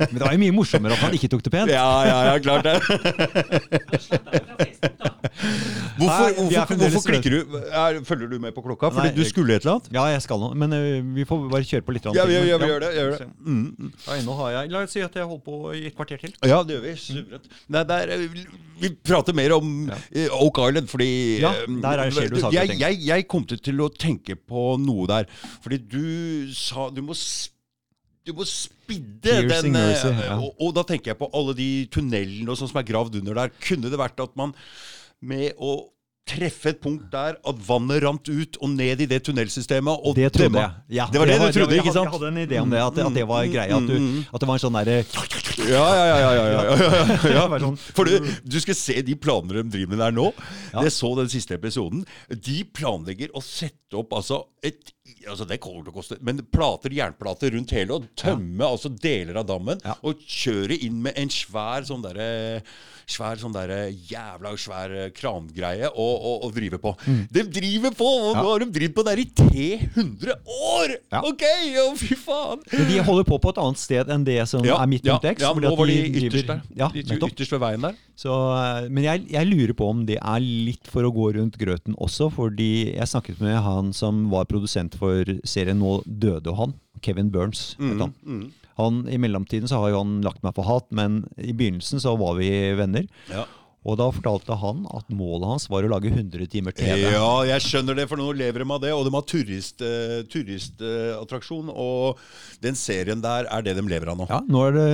Men 0.00 0.16
det 0.18 0.22
var 0.24 0.34
jo 0.34 0.40
mye 0.42 0.54
morsommere 0.56 0.96
at 0.96 1.04
han 1.06 1.14
ikke 1.16 1.30
tok 1.32 1.44
det 1.46 1.52
pent. 1.54 1.70
Ja, 1.72 1.86
ja, 2.08 2.16
ja, 2.32 2.34
klart 2.46 2.64
det. 2.66 2.76
Hvorfor, 5.96 6.26
Nei, 6.26 6.32
vi 6.32 6.54
er 6.56 6.60
hvorfor, 6.60 6.66
fremdeles 6.68 6.92
hvorfor 6.96 7.12
klikker 7.12 7.32
du? 7.34 7.54
Er, 7.72 7.96
følger 8.04 8.28
du 8.30 8.36
med 8.42 8.52
på 8.56 8.62
klokka? 8.64 8.90
Fordi 8.92 9.08
Nei, 9.08 9.14
du 9.16 9.22
jeg- 9.22 9.30
skulle 9.30 9.54
et 9.56 9.62
eller 9.64 9.74
annet? 9.78 9.88
Ja, 9.96 10.04
jeg 10.12 10.22
skal 10.24 10.38
nå. 10.42 10.50
Men 10.62 10.74
vi 11.16 11.24
får 11.28 11.46
bare 11.52 11.64
kjøre 11.64 11.84
på 11.86 11.94
litt. 11.96 12.04
Ja, 12.16 12.24
vi, 12.28 12.34
ja, 12.36 12.58
vi 12.60 12.68
gjør 12.68 12.80
det. 12.84 12.90
Gjør 12.96 13.10
det. 13.16 13.28
Mm, 13.46 13.92
Nei, 14.06 14.18
nå 14.26 14.36
har 14.40 14.50
jeg, 14.56 14.70
La 14.74 14.82
oss 14.84 14.92
si 14.96 15.00
at 15.04 15.16
jeg 15.16 15.24
holder 15.24 15.44
på 15.46 15.56
i 15.76 15.86
et 15.88 15.96
kvarter 15.96 16.20
til. 16.20 16.34
Ja, 16.44 16.60
det 16.68 16.76
gjør 16.76 16.84
vi. 16.86 16.94
Suverent. 17.00 17.48
Nei, 17.76 17.82
der, 17.92 18.12
eh, 18.16 18.28
vi 18.84 18.92
prater 19.08 19.36
mer 19.36 19.56
om 19.56 19.72
eh, 20.12 20.28
Oak 20.36 20.60
Island, 20.68 20.88
fordi 20.92 21.10
Ja, 21.40 21.52
eh, 21.52 21.66
der 21.82 22.04
er- 22.06 22.10
skjer 22.12 22.28
det 22.32 22.40
saker 22.44 22.52
og 22.52 22.52
jeg, 22.60 22.68
ting. 22.74 22.80
jeg, 22.84 23.00
jeg 23.08 23.28
kom 23.28 23.44
til 23.48 23.80
å 23.80 23.90
tenke 23.92 24.36
på 24.36 24.66
noe 24.84 25.06
der. 25.10 25.24
Fordi 25.64 25.78
du 25.78 26.52
sa 26.54 26.90
du 26.90 27.02
må 27.02 27.12
s- 27.16 27.50
du 28.26 28.32
må 28.34 28.46
spidde 28.48 29.22
Piercing 29.22 29.70
den 29.70 29.76
eh, 29.78 29.88
mercy, 29.92 30.10
ja. 30.26 30.38
og, 30.40 30.56
og 30.58 30.72
da 30.74 30.82
tenker 30.86 31.12
jeg 31.12 31.20
på 31.20 31.30
alle 31.36 31.54
de 31.58 31.68
tunnelene 31.94 32.50
og 32.50 32.58
sånn 32.58 32.72
som 32.72 32.80
er 32.80 32.88
gravd 32.88 33.20
under 33.20 33.38
der. 33.38 33.52
Kunne 33.62 33.92
det 33.92 34.00
vært 34.00 34.22
at 34.24 34.34
man 34.38 34.54
med 35.26 35.54
å 35.62 35.76
treffe 36.26 36.72
et 36.72 36.80
punkt 36.82 37.04
der, 37.12 37.36
at 37.38 37.58
vannet 37.68 38.02
rant 38.02 38.26
ut 38.28 38.56
og 38.60 38.70
ned 38.74 39.00
i 39.04 39.06
det 39.06 39.20
tunnelsystemet 39.28 40.02
og 40.08 40.16
Det 40.18 40.32
trodde 40.34 40.58
jeg. 40.58 40.72
Ja, 40.98 41.06
Det 41.12 41.20
var 41.22 41.26
det, 41.30 41.38
var- 41.38 41.52
du 41.52 41.58
trodde, 41.60 41.76
ikke 41.78 41.92
sant? 41.94 42.10
Jeg 42.10 42.14
hadde 42.18 42.30
en 42.32 42.40
idé 42.48 42.58
om 42.60 42.70
det, 42.70 42.80
at, 42.82 42.98
at 43.06 43.14
det 43.14 43.26
var 43.28 43.44
Mm, 43.46 43.52
greia. 43.52 43.76
At, 43.76 43.86
du, 43.86 43.94
mm, 43.94 44.08
mm. 44.16 44.24
at 44.34 44.40
det 44.42 44.48
var 44.48 44.54
en 44.58 44.64
sånn 44.64 44.78
derre 44.80 44.96
Ja, 45.70 45.84
ja, 45.94 46.04
ja. 46.06 46.16
ja, 46.18 46.32
ja, 46.34 46.46
ja. 46.66 47.46
Det 47.54 47.60
sånn- 47.62 47.78
For 47.94 48.04
du, 48.04 48.18
du 48.44 48.58
skal 48.60 48.74
se 48.74 48.98
de 49.06 49.14
planer 49.14 49.62
de 49.62 49.70
driver 49.70 49.94
med 49.94 49.98
der 50.02 50.12
nå. 50.18 50.26
Jeg 50.82 50.92
så 50.92 51.12
den 51.16 51.28
siste 51.32 51.54
episoden. 51.54 52.02
De 52.28 52.58
planlegger 52.74 53.30
å 53.32 53.40
sette 53.44 53.94
opp 53.96 54.12
altså 54.18 54.42
et 54.66 54.92
Altså 55.26 55.46
Det 55.46 55.60
kommer 55.62 55.84
til 55.86 55.92
å 55.92 55.94
koste 55.94 56.16
Men 56.26 56.40
plater, 56.50 56.90
jernplater 56.90 57.52
rundt 57.54 57.70
hele, 57.74 57.94
og 57.94 58.08
tømme 58.18 58.66
altså 58.66 58.90
deler 58.90 59.38
av 59.38 59.46
dammen. 59.46 59.78
Og 60.02 60.18
kjøre 60.26 60.74
inn 60.82 60.98
med 61.02 61.14
en 61.18 61.30
svær 61.30 61.86
sånn 61.86 62.02
derre 62.02 62.60
Svær 63.06 63.38
sånn 63.38 63.52
der, 63.54 63.70
jævla 64.10 64.50
svær 64.58 64.90
eh, 64.90 65.10
krangreie 65.14 65.86
å, 65.94 66.06
å, 66.18 66.30
å, 66.42 66.48
drive 66.50 66.80
på. 66.82 66.90
De 67.30 67.44
driver 67.54 67.92
på! 67.94 68.06
Og 68.06 68.32
Mm. 68.36 68.40
Nå 68.42 68.50
har 68.50 68.62
de 68.64 68.66
drevet 68.74 68.94
på 68.96 69.04
der 69.06 69.20
i 69.22 69.26
300 69.30 70.34
år! 70.66 70.94
Ok, 71.22 71.44
Oh, 71.84 71.92
fy 71.96 72.16
faen! 72.18 72.64
Men 72.72 72.88
de 72.90 72.98
holder 73.06 73.28
på 73.28 73.38
på 73.40 73.52
et 73.54 73.60
annet 73.62 73.78
sted 73.80 74.10
enn 74.10 74.26
det 74.26 74.40
som 74.50 74.66
er 74.66 74.90
midt 74.90 75.06
ja, 75.06 75.20
ja, 75.22 75.52
nå 75.54 75.72
var 75.78 75.86
de 75.88 75.96
de 76.02 76.26
ytterst 76.26 76.50
der. 76.50 76.60
Ja. 76.76 76.90
Ytterst 76.90 77.54
ved 77.54 77.62
veien 77.62 77.86
der. 77.86 77.94
Så, 78.18 78.34
eh, 78.58 78.90
men 78.90 79.06
jeg, 79.06 79.24
jeg 79.30 79.50
lurer 79.52 79.74
på 79.78 79.88
om 79.94 80.02
det 80.08 80.18
er 80.18 80.42
litt 80.42 80.90
for 80.90 81.06
å 81.06 81.14
gå 81.14 81.30
rundt 81.38 81.56
grøten 81.62 81.94
også, 82.02 82.28
fordi 82.34 82.96
jeg 82.96 83.12
snakket 83.12 83.38
med 83.44 83.60
han 83.62 83.94
som 83.96 84.26
var 84.34 84.50
produsent 84.50 84.98
for 84.98 85.22
serien 85.46 85.78
Nå 85.78 86.00
døde 86.06 86.54
han, 86.58 86.74
Kevin 87.06 87.30
Burns. 87.30 87.76
vet 87.78 88.02
han. 88.08 88.14
Mm. 88.26 88.46
Han, 88.80 89.04
I 89.08 89.18
mellomtiden 89.20 89.70
så 89.70 89.82
har 89.82 89.94
jo 89.94 90.02
han 90.02 90.18
lagt 90.24 90.42
meg 90.44 90.56
på 90.56 90.66
hat, 90.66 90.88
men 90.94 91.22
i 91.40 91.54
begynnelsen 91.56 92.02
så 92.02 92.16
var 92.20 92.36
vi 92.40 92.50
venner. 92.76 93.08
Ja. 93.32 93.46
Og 93.86 93.94
da 94.00 94.08
fortalte 94.10 94.56
han 94.58 94.80
at 94.96 95.06
målet 95.14 95.46
hans 95.46 95.68
var 95.70 95.86
å 95.86 95.90
lage 95.92 96.10
100 96.10 96.48
timer 96.50 96.74
TV. 96.74 97.04
Ja, 97.14 97.44
jeg 97.46 97.62
skjønner 97.62 97.94
det, 97.94 98.08
for 98.10 98.18
nå 98.18 98.32
lever 98.34 98.64
de 98.64 98.66
av 98.74 98.80
det. 98.82 98.90
Og 98.96 99.06
de 99.06 99.12
har 99.14 99.24
turistattraksjon. 100.32 101.70
Uh, 101.70 101.76
og 101.86 102.18
den 102.64 102.74
serien 102.78 103.22
der 103.22 103.46
er 103.46 103.62
det 103.62 103.76
de 103.78 103.84
lever 103.86 104.10
av 104.10 104.18
nå. 104.18 104.26
Ja, 104.30 104.40
nå 104.42 104.64
er 104.66 104.72
det, 104.74 104.90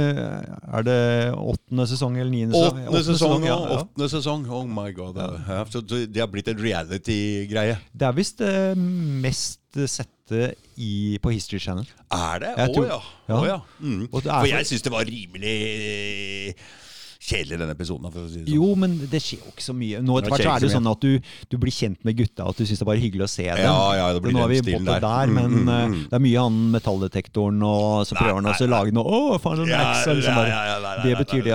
er 0.76 0.82
det 0.90 1.00
åttende 1.40 1.88
sesong 1.88 2.18
eller 2.18 2.32
niende 2.34 2.52
sesong? 2.52 2.82
Åttende 2.84 3.04
sesong, 3.08 3.48
ja, 3.48 3.56
ja, 3.56 3.78
åttende 3.80 4.08
sesong. 4.12 4.44
Oh 4.52 4.68
my 4.68 4.90
god. 4.96 5.16
Ja. 5.48 5.64
Så 5.72 5.80
det 5.88 6.20
har 6.20 6.28
blitt 6.32 6.52
en 6.52 6.60
reality-greie. 6.60 7.80
Det 7.96 8.06
er 8.10 8.14
visst 8.18 8.44
det 8.44 8.76
mest 8.76 9.62
sette 9.88 10.52
i, 10.82 11.18
på 11.22 11.32
History 11.34 11.60
Channel. 11.62 11.88
Er 12.12 12.42
det? 12.42 12.52
Å 12.58 12.68
oh, 12.68 12.86
ja. 12.86 13.00
ja. 13.28 13.36
Å, 13.38 13.42
ja. 13.48 13.58
Mm. 13.80 14.06
For- 14.12 14.48
jeg 14.50 14.68
syns 14.70 14.86
det 14.86 14.94
var 14.94 15.06
rimelig 15.08 16.54
kjedelig, 17.22 17.58
denne 17.60 17.74
episoden. 17.76 18.10
Si 18.12 18.40
sånn. 18.42 18.48
Jo, 18.50 18.68
men 18.78 18.96
det 19.10 19.20
skjer 19.22 19.42
jo 19.44 19.52
ikke 19.52 19.64
så 19.64 19.74
mye. 19.76 20.00
Nå 20.02 20.18
etter 20.18 20.32
hvert 20.34 20.42
så 20.44 20.54
er 20.56 20.62
det 20.64 20.68
jo 20.68 20.74
sånn 20.76 20.90
at 20.90 21.04
du, 21.04 21.34
du 21.52 21.56
blir 21.62 21.74
kjent 21.74 22.00
med 22.06 22.16
gutta, 22.18 22.48
at 22.50 22.58
du 22.58 22.64
syns 22.66 22.80
det 22.80 22.86
er 22.86 22.90
bare 22.90 23.02
hyggelig 23.02 23.26
å 23.26 23.30
se 23.30 23.46
dem. 23.46 23.62
Ja, 23.62 23.76
ja, 23.98 24.06
det 24.16 24.22
blir 24.24 24.34
nå 24.34 24.42
er 24.44 24.50
vi 24.52 24.60
den 24.66 24.88
der. 24.88 25.00
der, 25.04 25.30
Mm, 25.32 25.36
men 25.38 25.52
mm, 25.52 25.68
eh, 25.68 25.84
mm. 25.92 26.00
det 26.10 26.16
er 26.18 26.22
mye 26.24 26.42
han 26.42 26.56
metalldetektoren, 26.74 27.62
og 27.66 28.06
så 28.08 28.16
prøver 28.18 28.40
han 28.40 28.48
også 28.50 28.66
å 28.66 28.70
lage 28.72 28.94
noe 28.96 29.04
Å, 29.12 29.38
faen, 29.42 29.62
Ja, 29.70 29.78
Max, 29.78 30.06
liksom 30.08 30.32
ja, 30.32 30.38
bare, 30.40 30.50
ja, 30.50 30.78
ja, 30.82 30.92
Det 31.04 31.12
betyr 31.20 31.44
det. 31.46 31.52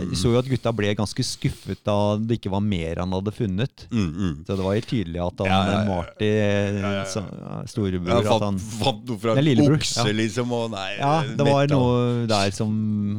Jeg 0.00 0.18
så 0.20 0.32
jo 0.32 0.40
at 0.40 0.48
gutta 0.50 0.72
ble 0.76 0.94
ganske 0.98 1.26
skuffet 1.26 1.82
da 1.86 1.96
det 2.16 2.38
ikke 2.40 2.52
var 2.54 2.64
mer 2.64 3.02
han 3.02 3.12
hadde 3.12 3.34
funnet. 3.34 3.84
Mm, 3.92 4.08
mm. 4.08 4.32
Så 4.46 4.56
det 4.56 4.66
var 4.66 4.78
helt 4.78 4.88
tydelig 4.90 5.20
at 5.26 5.42
han 5.44 5.50
Ja, 5.50 5.60
ja, 5.60 5.76
ja. 5.76 5.84
Marty, 5.90 6.30
ja. 6.30 7.04
så- 7.10 7.24
ja, 7.28 7.60
storebror 7.70 8.20
Jeg 8.20 8.30
fant, 8.30 8.66
fant 8.80 9.04
noe 9.10 9.18
fra 9.20 9.36
en 9.36 9.64
okse, 9.76 10.06
liksom. 10.16 10.52
Og 10.56 10.70
nei, 10.72 10.88
Ja, 10.98 11.12
det 11.22 11.46
var 11.46 11.66
noe 11.70 12.26
der 12.30 12.50
som 12.56 12.70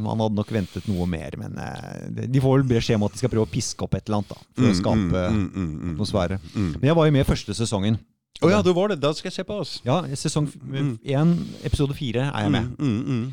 Han 0.07 0.19
hadde 0.25 0.35
nok 0.39 0.51
ventet 0.51 0.87
noe 0.89 1.07
mer, 1.09 1.37
men 1.37 1.57
eh, 1.61 1.90
de 2.31 2.41
får 2.43 2.57
vel 2.59 2.67
beskjed 2.71 2.95
om 2.99 3.03
at 3.07 3.13
de 3.15 3.21
skal 3.21 3.31
prøve 3.33 3.47
å 3.47 3.51
piske 3.51 3.85
opp 3.85 3.95
et 3.97 4.05
eller 4.07 4.21
annet 4.21 4.33
da, 4.33 4.39
for 4.57 4.69
å 4.69 4.77
skape 4.77 5.25
mm, 5.33 5.41
mm, 5.41 5.51
mm, 5.51 5.73
mm. 5.81 5.91
atmosfære. 5.95 6.39
Mm. 6.55 6.71
Men 6.79 6.87
jeg 6.91 6.97
var 6.99 7.09
jo 7.09 7.15
med 7.17 7.25
i 7.25 7.29
første 7.29 7.57
sesongen. 7.57 7.99
Å 8.41 8.49
ja, 8.49 8.61
du 8.65 8.71
var 8.73 8.89
det. 8.89 8.97
Da 9.03 9.11
skal 9.13 9.29
jeg 9.29 9.35
se 9.37 9.43
på 9.45 9.59
oss. 9.61 9.75
Ja, 9.85 9.99
sesong 10.17 10.47
én, 11.05 11.35
episode 11.67 11.93
fire 11.97 12.29
er 12.31 12.47
jeg 12.47 12.53
med. 12.55 12.71
Mm, 12.79 13.01
mm, 13.05 13.25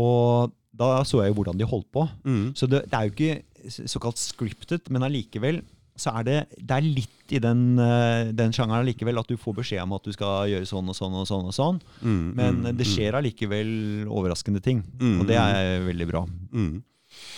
Og 0.00 0.54
da 0.80 1.02
så 1.04 1.20
jeg 1.24 1.32
jo 1.34 1.40
hvordan 1.40 1.58
de 1.60 1.66
holdt 1.68 1.90
på. 1.92 2.06
mm. 2.24 2.46
Så 2.56 2.68
det, 2.70 2.84
det 2.88 2.96
er 2.96 3.08
jo 3.08 3.12
ikke 3.16 3.86
såkalt 3.90 4.16
scripted, 4.18 4.88
men 4.88 5.04
allikevel 5.04 5.60
så 6.00 6.14
er 6.16 6.24
det, 6.24 6.36
det 6.56 6.76
er 6.78 6.86
litt 6.86 7.32
i 7.36 7.38
den, 7.42 7.76
eh, 7.78 8.30
den 8.32 8.54
sjangeren 8.56 8.80
allikevel 8.86 9.18
at 9.20 9.28
du 9.28 9.36
får 9.36 9.58
beskjed 9.58 9.82
om 9.84 9.92
at 9.98 10.06
du 10.06 10.14
skal 10.14 10.48
gjøre 10.48 10.68
sånn 10.70 10.88
og 10.88 10.96
sånn 10.96 11.16
og 11.20 11.26
sånn. 11.28 11.50
og 11.50 11.52
sånn. 11.52 11.80
Mm, 12.00 12.22
Men 12.38 12.62
mm, 12.62 12.70
det 12.78 12.86
skjer 12.88 13.18
allikevel 13.18 13.72
overraskende 14.08 14.62
ting, 14.64 14.80
Mm, 14.96 15.20
og 15.20 15.26
det 15.28 15.36
er 15.36 15.84
veldig 15.84 16.06
bra. 16.08 16.24
mm. 16.52 16.82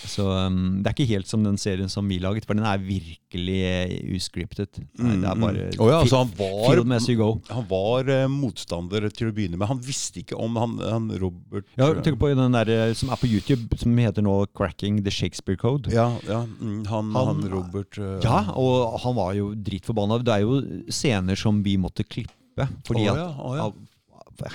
Så 0.03 0.25
um, 0.27 0.81
det 0.83 0.89
er 0.89 0.95
ikke 0.95 1.09
helt 1.13 1.29
som 1.29 1.43
den 1.45 1.57
serien 1.59 1.91
som 1.91 2.07
vi 2.09 2.19
laget, 2.21 2.45
for 2.47 2.57
den 2.57 2.65
er 2.67 2.81
virkelig 2.81 3.59
eh, 3.67 3.93
uscriptet. 4.15 4.81
Nei, 4.99 5.15
det 5.21 5.29
er 5.29 5.39
bare 5.39 5.67
Å 5.79 5.87
ja, 5.89 5.99
altså 6.01 6.23
han 6.23 6.33
var, 6.37 6.57
film 6.67 6.95
as 6.97 7.07
you 7.09 7.15
go. 7.19 7.29
han 7.49 7.67
var 7.69 8.11
uh, 8.11 8.25
motstander 8.31 9.07
til 9.13 9.31
å 9.31 9.35
begynne 9.35 9.59
med. 9.59 9.69
Han 9.71 9.81
visste 9.83 10.23
ikke 10.23 10.37
om 10.39 10.59
han, 10.59 10.75
han 10.83 11.07
Robert 11.21 11.69
Ja, 11.79 11.91
tenk 12.03 12.19
på 12.21 12.33
den 12.33 12.57
der 12.57 12.73
eh, 12.73 12.93
som 12.97 13.13
er 13.13 13.21
på 13.21 13.29
YouTube, 13.31 13.79
som 13.79 13.95
heter 13.97 14.25
nå 14.25 14.35
'Cracking 14.51 15.01
the 15.05 15.13
Shakespeare 15.13 15.59
Code'. 15.59 15.91
Ja, 15.93 16.09
ja 16.27 16.43
mm, 16.43 16.83
han, 16.91 17.13
han, 17.15 17.33
Han- 17.33 17.49
Robert 17.53 17.97
uh, 17.97 18.19
Ja, 18.23 18.43
og 18.59 18.99
han 19.05 19.17
var 19.17 19.33
jo 19.39 19.53
dritforbanna. 19.55 20.19
Det 20.23 20.35
er 20.35 20.45
jo 20.45 20.61
scener 20.91 21.39
som 21.39 21.63
vi 21.63 21.77
måtte 21.79 22.03
klippe. 22.03 22.67
Fordi 22.85 23.07
oh, 23.07 23.17
ja, 23.17 23.27
oh, 23.41 23.55
ja. 23.57 23.67
av 23.69 23.92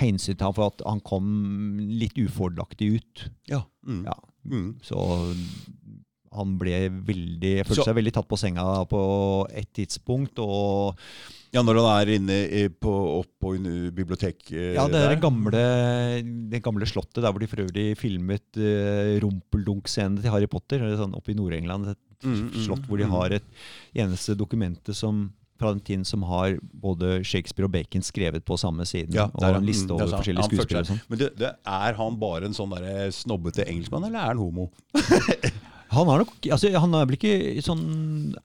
hensyn 0.01 0.41
han 0.41 0.55
for 0.57 0.67
at 0.73 0.83
han 0.87 1.01
kom 1.01 1.79
litt 1.79 2.17
ufordelaktig 2.19 2.93
ut. 2.99 3.29
Ja. 3.49 3.63
Mm, 3.87 4.05
Ja, 4.05 4.15
mm. 4.49 4.69
så 4.83 5.35
han 6.39 6.59
ble 6.61 6.91
veldig 6.91 7.65
Følte 7.65 7.75
Så- 7.79 7.85
seg 7.89 7.97
veldig 7.97 8.13
tatt 8.13 8.29
på 8.29 8.37
senga 8.39 8.65
på 8.87 9.01
et 9.51 9.71
tidspunkt. 9.73 10.39
Og 10.39 10.97
ja, 11.53 11.63
når 11.63 11.79
han 11.81 12.03
er 12.03 12.13
inne 12.19 12.69
på, 12.79 12.93
opp 13.21 13.31
på 13.41 13.55
bibliotek 13.97 14.53
eh, 14.53 14.75
ja, 14.75 14.87
det 14.87 15.01
er 15.01 15.15
det 15.15 15.23
gamle, 15.23 15.63
det 16.53 16.63
gamle 16.63 16.85
slottet 16.85 17.23
der 17.25 17.33
hvor 17.33 17.41
de 17.41 17.47
for 17.49 17.65
øvrig 17.65 17.97
filmet 17.97 18.57
eh, 18.61 19.17
rumpeldunk-scenen 19.25 20.21
til 20.21 20.31
Harry 20.31 20.47
Potter. 20.47 20.85
Sånn, 21.01 21.17
oppe 21.17 21.33
i 21.33 21.39
Nord-England. 21.39 21.89
Et 21.95 21.99
Mm, 22.19 22.51
mm, 22.51 22.65
slott 22.67 22.83
hvor 22.89 22.99
de 22.99 23.05
mm. 23.07 23.11
har 23.15 23.31
et 23.31 23.45
eneste 23.95 24.35
dokumentet 24.35 24.93
som 24.99 25.29
fra 25.59 25.73
den 25.75 25.83
tiden 25.85 26.05
som 26.09 26.23
har 26.29 26.59
både 26.83 27.19
Shakespeare 27.27 27.67
og 27.69 27.75
Bacon 27.75 28.05
skrevet 28.07 28.45
på 28.47 28.59
samme 28.61 28.87
siden. 28.89 29.15
Ja, 29.17 29.29
og 29.35 29.49
en 29.49 29.67
liste 29.67 29.91
er 29.91 29.97
over 29.99 30.19
forskjellige 30.21 30.51
skuespillere. 30.51 30.91
sånn. 30.93 31.01
Men 31.11 31.23
det, 31.25 31.33
det, 31.41 31.55
er 31.67 31.99
han 31.99 32.21
bare 32.21 32.49
en 32.49 32.57
sånn 32.57 32.77
der 32.77 33.11
snobbete 33.15 33.67
engelskmann, 33.67 34.07
eller 34.09 34.23
er 34.23 34.37
han 34.37 34.45
homo? 34.45 34.71
Han 35.89 36.09
er 36.13 36.21
nok 36.21 36.47
altså, 36.53 36.69
Han 36.83 36.93
er 36.99 37.07
vel 37.09 37.17
ikke 37.17 37.63
sånn 37.65 37.85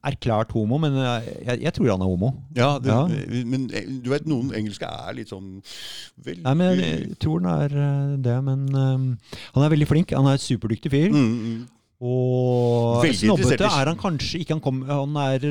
erklært 0.06 0.54
homo, 0.56 0.78
men 0.80 0.96
jeg, 0.96 1.58
jeg 1.66 1.76
tror 1.76 1.90
han 1.92 2.06
er 2.06 2.12
homo. 2.12 2.30
Ja, 2.56 2.70
det, 2.80 2.94
Ja. 2.94 3.44
men 3.50 3.68
eh, 3.76 3.90
du 4.00 4.10
vet, 4.14 4.28
noen 4.30 4.54
engelske 4.56 4.88
er 4.88 5.18
litt 5.18 5.34
sånn 5.34 5.58
veldig 6.24 6.46
Nei, 6.46 6.54
men 6.62 6.80
jeg, 6.80 7.18
tror 7.20 7.44
han 7.44 7.52
er 7.52 7.76
eh, 7.84 8.14
det, 8.24 8.38
men 8.48 8.64
um, 8.72 9.08
han 9.58 9.66
er 9.66 9.74
veldig 9.76 9.90
flink. 9.90 10.16
Han 10.16 10.30
er 10.32 10.40
en 10.40 10.46
superdyktig 10.46 10.94
fyr. 10.94 11.12
mm, 11.12 11.34
mm. 11.44 11.64
Og 12.04 13.06
snobbete 13.16 13.64
er 13.64 13.88
han 13.88 14.00
kanskje 14.00 14.42
ikke. 14.44 14.58
Han, 14.58 14.64
kom, 14.64 14.82
han 14.90 15.20
er 15.24 15.46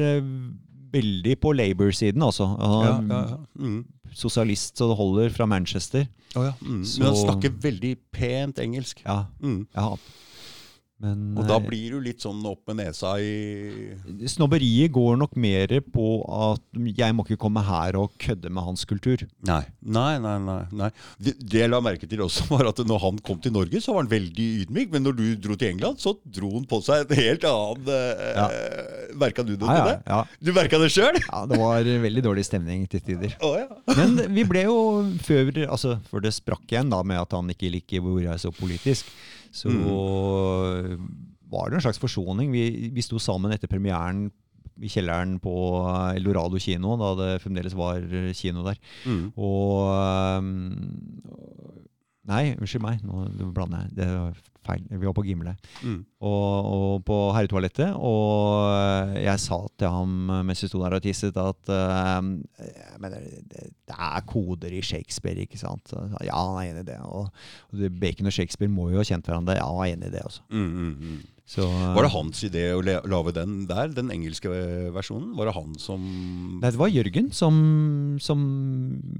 veldig 0.93 1.37
på 1.41 1.53
Labour-siden, 1.57 2.23
altså. 2.23 2.47
Ja, 2.61 2.93
Han 2.93 3.09
ja, 3.11 3.21
ja. 3.31 3.37
Mm. 3.59 3.85
Sosialist 4.15 4.77
så 4.77 4.89
det 4.91 4.97
holder, 4.99 5.31
fra 5.33 5.47
Manchester. 5.47 6.07
Oh, 6.37 6.45
ja. 6.45 6.53
Mm. 6.61 6.85
Så- 6.85 6.99
Men 7.01 7.07
han 7.09 7.17
snakker 7.17 7.51
veldig 7.63 7.97
pent 8.13 8.59
engelsk. 8.59 9.03
Ja, 9.07 9.25
Mm. 9.41 9.67
ja. 9.75 9.97
Men 11.03 11.37
Og 11.41 11.49
da 11.49 11.57
eh, 11.59 11.65
blir 11.67 11.97
du 11.97 12.05
litt 12.05 12.23
sånn 12.23 12.41
opp 12.47 12.63
med 12.71 12.79
nesa 12.79 13.17
i 13.19 13.97
Snobberiet 14.31 14.93
går 14.95 15.17
nok 15.21 15.35
mer 15.41 15.73
på 15.93 16.07
at 16.53 16.63
jeg 16.97 17.17
må 17.17 17.25
ikke 17.27 17.41
komme 17.43 17.63
her 17.67 17.97
og 17.99 18.13
kødde 18.23 18.51
med 18.53 18.63
hans 18.67 18.85
kultur. 18.89 19.25
Nei. 19.49 19.63
Nei, 19.83 20.15
nei, 20.23 20.37
nei. 20.45 20.61
nei. 20.79 20.91
Det, 21.19 21.35
det 21.43 21.65
jeg 21.65 21.73
la 21.73 21.81
merke 21.85 22.07
til 22.11 22.23
også, 22.25 22.47
var 22.53 22.71
at 22.71 22.83
når 22.87 23.03
han 23.03 23.19
kom 23.27 23.41
til 23.43 23.55
Norge, 23.57 23.83
så 23.83 23.97
var 23.97 24.05
han 24.07 24.13
veldig 24.13 24.47
ydmyk. 24.63 24.93
Men 24.95 25.07
når 25.09 25.19
du 25.19 25.25
dro 25.49 25.59
til 25.59 25.73
England, 25.73 25.99
så 26.03 26.15
dro 26.23 26.53
han 26.55 26.69
på 26.71 26.81
seg 26.87 27.07
et 27.09 27.17
helt 27.23 27.49
annet 27.51 27.93
eh, 27.99 28.31
Ja. 28.33 28.47
Merka 29.19 29.43
du 29.45 29.53
noe 29.59 29.69
Ja, 29.69 29.77
ja, 29.77 29.85
det? 29.91 29.97
ja. 30.09 30.21
Du 30.41 30.53
merka 30.57 30.79
det 30.81 30.89
sjøl? 30.95 31.19
ja, 31.21 31.43
det 31.51 31.59
var 31.61 31.91
veldig 32.07 32.23
dårlig 32.25 32.47
stemning 32.49 32.87
til 32.91 33.03
tider. 33.05 33.35
Oh, 33.45 33.57
ja. 33.59 33.69
Men 33.99 34.17
vi 34.33 34.47
ble 34.49 34.65
jo, 34.69 34.79
før, 35.27 35.51
altså, 35.67 35.99
før 36.11 36.25
det 36.25 36.33
sprakk 36.37 36.65
igjen 36.73 36.91
da 36.93 37.03
med 37.07 37.21
at 37.21 37.35
han 37.37 37.51
ikke 37.53 37.71
liker 37.75 38.03
hvor 38.05 38.21
jeg 38.23 38.33
er 38.33 38.41
så 38.41 38.53
politisk, 38.55 39.11
så 39.53 39.73
var 41.53 41.69
det 41.69 41.79
en 41.79 41.85
slags 41.85 42.01
forsoning. 42.01 42.53
Vi, 42.55 42.91
vi 42.95 43.05
sto 43.05 43.21
sammen 43.21 43.53
etter 43.53 43.71
premieren 43.71 44.31
i 44.83 44.89
kjelleren 44.91 45.37
på 45.43 45.55
Eldorado 46.17 46.59
kino, 46.63 46.97
da 47.01 47.13
det 47.19 47.43
fremdeles 47.45 47.77
var 47.77 48.01
kino 48.37 48.65
der. 48.67 48.81
Mm. 49.05 49.27
Og 49.37 49.93
øhm, 49.93 51.53
Nei, 52.31 52.53
unnskyld 52.55 52.85
meg, 52.85 53.01
nå 53.03 53.51
blander 53.51 53.83
jeg. 53.83 53.97
Det 53.99 54.07
var 54.07 54.37
feil. 54.67 54.85
Vi 54.91 55.07
var 55.07 55.15
på 55.17 55.25
Gimle. 55.27 55.57
Mm. 55.83 55.99
Og, 56.23 56.69
og 56.77 57.05
på 57.09 57.19
herretoalettet. 57.37 57.97
Og 57.99 59.17
jeg 59.19 59.43
sa 59.43 59.59
til 59.79 59.89
ham 59.91 60.15
mens 60.47 60.63
vi 60.63 60.71
sto 60.71 60.83
der 60.85 60.99
og 60.99 61.03
tisset, 61.05 61.37
at 61.37 61.73
uh, 61.73 62.21
men 62.23 63.11
det, 63.17 63.23
det, 63.51 63.67
er 63.93 64.25
koder 64.29 64.73
i 64.73 64.81
Shakespeare, 64.87 65.43
ikke 65.45 65.59
sant? 65.61 65.93
Ja, 66.25 66.39
han 66.39 66.57
er 66.63 66.71
enig 66.71 66.87
i 66.87 66.91
det. 66.93 67.01
Og, 67.05 67.29
og 67.73 67.85
Bacon 68.01 68.31
og 68.31 68.35
Shakespeare 68.39 68.73
må 68.73 68.91
jo 68.93 69.03
ha 69.03 69.07
kjent 69.09 69.27
hverandre. 69.29 69.59
Ja, 69.59 69.69
han 69.69 69.85
er 69.87 69.97
enig 69.97 70.11
i 70.13 70.17
det 70.17 70.25
også. 70.29 70.45
Mm, 70.51 70.67
mm, 70.73 70.97
mm. 71.03 71.21
Så, 71.53 71.67
Var 71.67 72.07
det 72.07 72.13
hans 72.15 72.39
idé 72.47 72.61
å 72.73 72.79
lage 72.81 73.33
den 73.37 73.65
der, 73.69 73.91
den 73.93 74.13
engelske 74.15 74.49
versjonen? 74.95 75.33
Var 75.37 75.51
det 75.51 75.55
han 75.57 75.75
som 75.83 76.01
Nei, 76.63 76.71
det 76.71 76.79
var 76.81 76.89
Jørgen 76.89 77.29
som, 77.35 77.57
som 78.23 78.45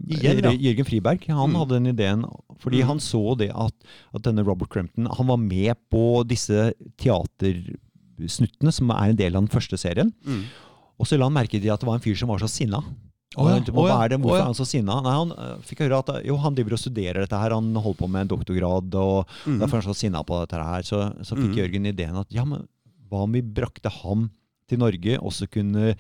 Igjen, 0.07 0.41
ja. 0.47 0.53
Jørgen 0.71 0.89
Friberg. 0.89 1.27
Han 1.29 1.51
Mm. 1.53 1.59
hadde 1.61 1.75
den 1.81 1.91
ideen 1.93 2.25
fordi 2.63 2.81
Mm. 2.83 2.87
han 2.93 3.01
så 3.03 3.37
det 3.37 3.51
at, 3.51 3.75
at 4.15 4.23
denne 4.23 4.45
Robert 4.47 4.71
Crampton 4.71 5.09
Han 5.19 5.27
var 5.33 5.41
med 5.43 5.75
på 5.93 6.05
disse 6.29 6.71
teatersnuttene 7.03 8.73
som 8.75 8.93
er 8.95 9.13
en 9.13 9.19
del 9.19 9.37
av 9.37 9.43
den 9.47 9.53
første 9.53 9.79
serien. 9.81 10.13
mm. 10.27 10.45
Og 11.01 11.09
så 11.09 11.17
la 11.19 11.27
han 11.27 11.35
merke 11.35 11.59
til 11.59 11.73
at 11.73 11.81
det 11.83 11.89
var 11.89 11.97
en 11.99 12.03
fyr 12.05 12.15
som 12.21 12.31
var 12.31 12.39
så 12.39 12.47
sinna. 12.53 12.79
Oh, 13.35 13.49
ja, 13.49 13.57
Og 13.57 13.65
han, 13.65 13.65
Hva 13.75 13.85
ja, 13.89 14.09
det, 14.13 14.19
Hvorfor 14.21 14.37
ja. 14.37 14.43
er 14.45 14.51
han 14.51 14.55
så 14.59 14.67
sinna? 14.69 14.99
Nei, 15.03 15.15
Han 15.17 15.31
uh, 15.33 15.55
fikk 15.67 15.81
høre 15.83 15.99
at 16.03 16.11
jo, 16.29 16.37
han 16.39 16.55
driver 16.55 16.77
og 16.77 16.83
studerer 16.83 17.25
dette 17.25 17.39
her. 17.41 17.55
Han 17.57 17.71
holder 17.75 17.99
på 17.99 18.09
med 18.13 18.27
en 18.27 18.31
doktorgrad, 18.35 18.95
og 19.01 19.27
Mm. 19.49 19.57
derfor 19.59 19.79
er 19.81 19.83
han 19.83 19.89
så 19.89 19.97
sinna 19.99 20.21
på 20.23 20.37
dette 20.45 20.61
her. 20.63 20.83
Så, 20.87 21.01
så 21.27 21.35
fikk 21.41 21.57
Mm. 21.57 21.59
Jørgen 21.59 21.89
ideen 21.91 22.21
at 22.21 22.29
ja, 22.31 22.45
men 22.45 22.69
hva 23.11 23.25
om 23.25 23.33
vi 23.35 23.41
brakte 23.43 23.91
ham 23.91 24.29
til 24.69 24.79
Norge, 24.79 25.17
og 25.19 25.33
så 25.33 25.49
kunne 25.51 25.97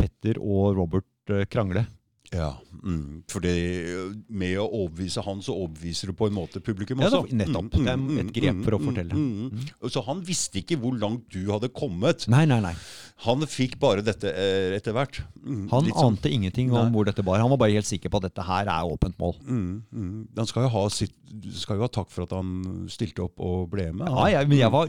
Petter 0.00 0.40
og 0.40 0.74
Robert 0.80 1.06
uh, 1.30 1.44
krangle? 1.52 1.84
Ja. 2.30 2.52
Mm. 2.80 3.22
For 3.28 3.42
med 3.42 4.54
å 4.62 4.66
overbevise 4.68 5.22
han, 5.26 5.40
så 5.42 5.56
overbeviser 5.64 6.12
du 6.12 6.16
på 6.16 6.28
en 6.30 6.36
måte 6.36 6.62
publikum 6.62 7.02
Ja, 7.02 7.10
også. 7.10 7.24
det 7.26 7.34
mm, 7.34 7.40
nettopp. 7.42 7.70
Det 7.74 7.90
er 7.90 8.22
et 8.22 8.32
grep 8.36 8.60
for 8.66 8.76
å 8.76 8.80
fortelle. 8.84 9.18
Mm. 9.18 9.50
mm. 9.50 9.90
Så 9.90 10.04
han 10.06 10.22
visste 10.26 10.62
ikke 10.62 10.78
hvor 10.80 10.94
langt 10.96 11.26
du 11.34 11.42
hadde 11.50 11.72
kommet. 11.74 12.28
Nei, 12.30 12.44
nei, 12.48 12.60
nei. 12.64 12.74
Han 13.20 13.44
fikk 13.44 13.74
bare 13.80 14.00
dette 14.04 14.30
eh, 14.32 14.72
etter 14.78 14.94
hvert. 14.96 15.18
Mm. 15.44 15.66
Han 15.68 15.88
sånn- 15.90 16.06
ante 16.06 16.30
ingenting 16.32 16.70
om 16.72 16.86
Nei. 16.86 16.92
hvor 16.94 17.04
dette 17.04 17.24
bar. 17.26 17.40
Han 17.42 17.50
var 17.52 17.58
bare 17.60 17.74
helt 17.76 17.88
sikker 17.88 18.08
på 18.08 18.16
at 18.16 18.28
dette 18.30 18.46
her 18.46 18.70
er 18.72 18.88
åpent 18.88 19.18
mål. 19.20 19.34
Mm, 19.44 19.82
mm. 19.92 20.14
Han 20.38 20.48
skal 20.48 20.64
jo, 20.64 20.70
ha 20.72 20.84
sitt, 20.94 21.12
skal 21.60 21.76
jo 21.76 21.84
ha 21.84 21.90
takk 21.92 22.08
for 22.08 22.24
at 22.24 22.32
han 22.32 22.88
stilte 22.88 23.26
opp 23.26 23.42
og 23.44 23.68
ble 23.74 23.90
med. 23.92 24.08
Ja, 24.08 24.24
jeg, 24.38 24.48
men 24.48 24.62
jeg 24.62 24.72
var 24.72 24.88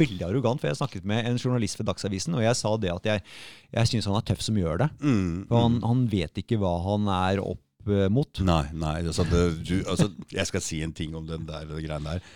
veldig 0.00 0.24
arrogant, 0.30 0.62
for 0.62 0.70
jeg 0.72 0.80
snakket 0.80 1.04
med 1.04 1.28
en 1.28 1.36
journalist 1.36 1.76
ved 1.80 1.90
Dagsavisen, 1.90 2.38
og 2.38 2.46
jeg 2.46 2.56
sa 2.56 2.72
det 2.80 2.94
at 2.94 3.10
jeg, 3.12 3.24
jeg 3.76 3.92
syns 3.92 4.08
han 4.08 4.16
er 4.22 4.26
tøff 4.32 4.40
som 4.48 4.56
gjør 4.56 4.86
det. 4.86 4.90
Mm, 5.04 5.46
For 5.50 5.68
han, 5.68 5.78
han 5.84 6.02
vet 6.16 6.42
ikke 6.42 6.60
hva 6.62 6.74
han 6.88 7.12
er 7.12 7.44
opp 7.44 7.92
eh, 7.92 8.08
mot. 8.08 8.40
Nei, 8.40 8.64
nei 8.72 8.96
altså, 9.04 9.28
det, 9.28 9.44
du, 9.68 9.76
altså, 9.84 10.08
jeg 10.32 10.48
skal 10.48 10.64
si 10.64 10.80
en 10.86 10.96
ting 10.96 11.12
om 11.18 11.28
den 11.28 11.44
der 11.48 11.68
det 11.68 11.84
greiene 11.84 12.16
der. 12.16 12.34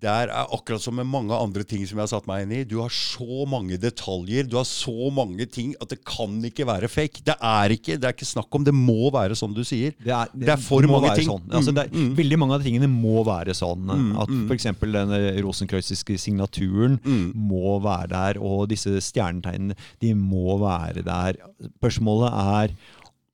Der 0.00 0.30
er 0.32 0.52
akkurat 0.54 0.80
som 0.82 0.96
med 0.96 1.08
mange 1.08 1.36
andre 1.36 1.64
ting 1.68 1.82
som 1.84 1.98
jeg 1.98 2.06
har 2.06 2.10
satt 2.14 2.28
meg 2.28 2.46
inn 2.46 2.54
i. 2.56 2.60
Du 2.68 2.78
har 2.80 2.92
så 2.94 3.44
mange 3.48 3.76
detaljer, 3.80 4.46
du 4.48 4.56
har 4.56 4.66
så 4.68 5.10
mange 5.12 5.44
ting 5.50 5.74
at 5.82 5.92
det 5.92 6.00
kan 6.08 6.38
ikke 6.46 6.66
være 6.68 6.88
fake. 6.88 7.24
Det 7.26 7.36
er 7.36 7.74
ikke, 7.76 7.98
det 8.00 8.08
er 8.08 8.16
ikke 8.16 8.28
snakk 8.28 8.56
om. 8.56 8.64
Det 8.66 8.74
må 8.76 9.10
være 9.12 9.36
som 9.38 9.52
du 9.56 9.62
sier. 9.66 9.92
Det 10.00 10.14
er, 10.14 10.32
det, 10.32 10.46
det 10.48 10.54
er 10.56 10.62
for 10.64 10.88
mange 10.88 11.12
ting. 11.18 11.28
Sånn. 11.28 11.44
Altså, 11.52 11.74
er, 11.76 11.92
mm. 11.92 12.14
Veldig 12.18 12.40
mange 12.40 12.56
av 12.56 12.62
de 12.64 12.70
tingene 12.70 12.90
må 12.90 13.24
være 13.28 13.56
sånn. 13.56 13.84
Mm, 13.90 14.12
at 14.24 14.32
mm. 14.32 14.46
f.eks. 14.48 14.70
denne 14.86 15.20
rosenkreuziske 15.44 16.16
signaturen 16.20 16.96
mm. 17.04 17.26
må 17.50 17.76
være 17.84 18.10
der, 18.14 18.40
og 18.40 18.70
disse 18.72 18.96
stjernetegnene 19.04 19.76
de 20.00 20.14
må 20.16 20.56
være 20.62 21.04
der. 21.06 21.40
Spørsmålet 21.76 22.40
er 22.40 22.78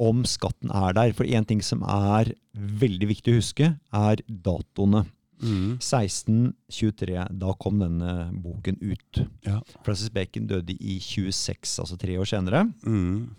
om 0.02 0.24
skatten 0.28 0.72
er 0.74 0.96
der. 0.96 1.14
For 1.16 1.28
én 1.28 1.46
ting 1.48 1.62
som 1.64 1.84
er 1.86 2.34
veldig 2.56 3.10
viktig 3.14 3.32
å 3.32 3.38
huske, 3.40 3.70
er 3.94 4.22
datoene. 4.26 5.06
Mm. 5.42 5.76
1623, 5.78 7.16
da 7.40 7.54
kom 7.60 7.80
denne 7.82 8.30
boken 8.42 8.78
ut. 8.80 9.22
Ja. 9.46 9.60
Francis 9.86 10.12
Bacon 10.14 10.48
døde 10.50 10.76
i 10.76 10.98
26, 11.02 11.76
altså 11.82 11.98
tre 12.00 12.16
år 12.20 12.30
senere. 12.30 12.64
Mm. 12.86 13.34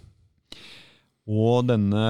Og 1.27 1.65
denne 1.67 2.05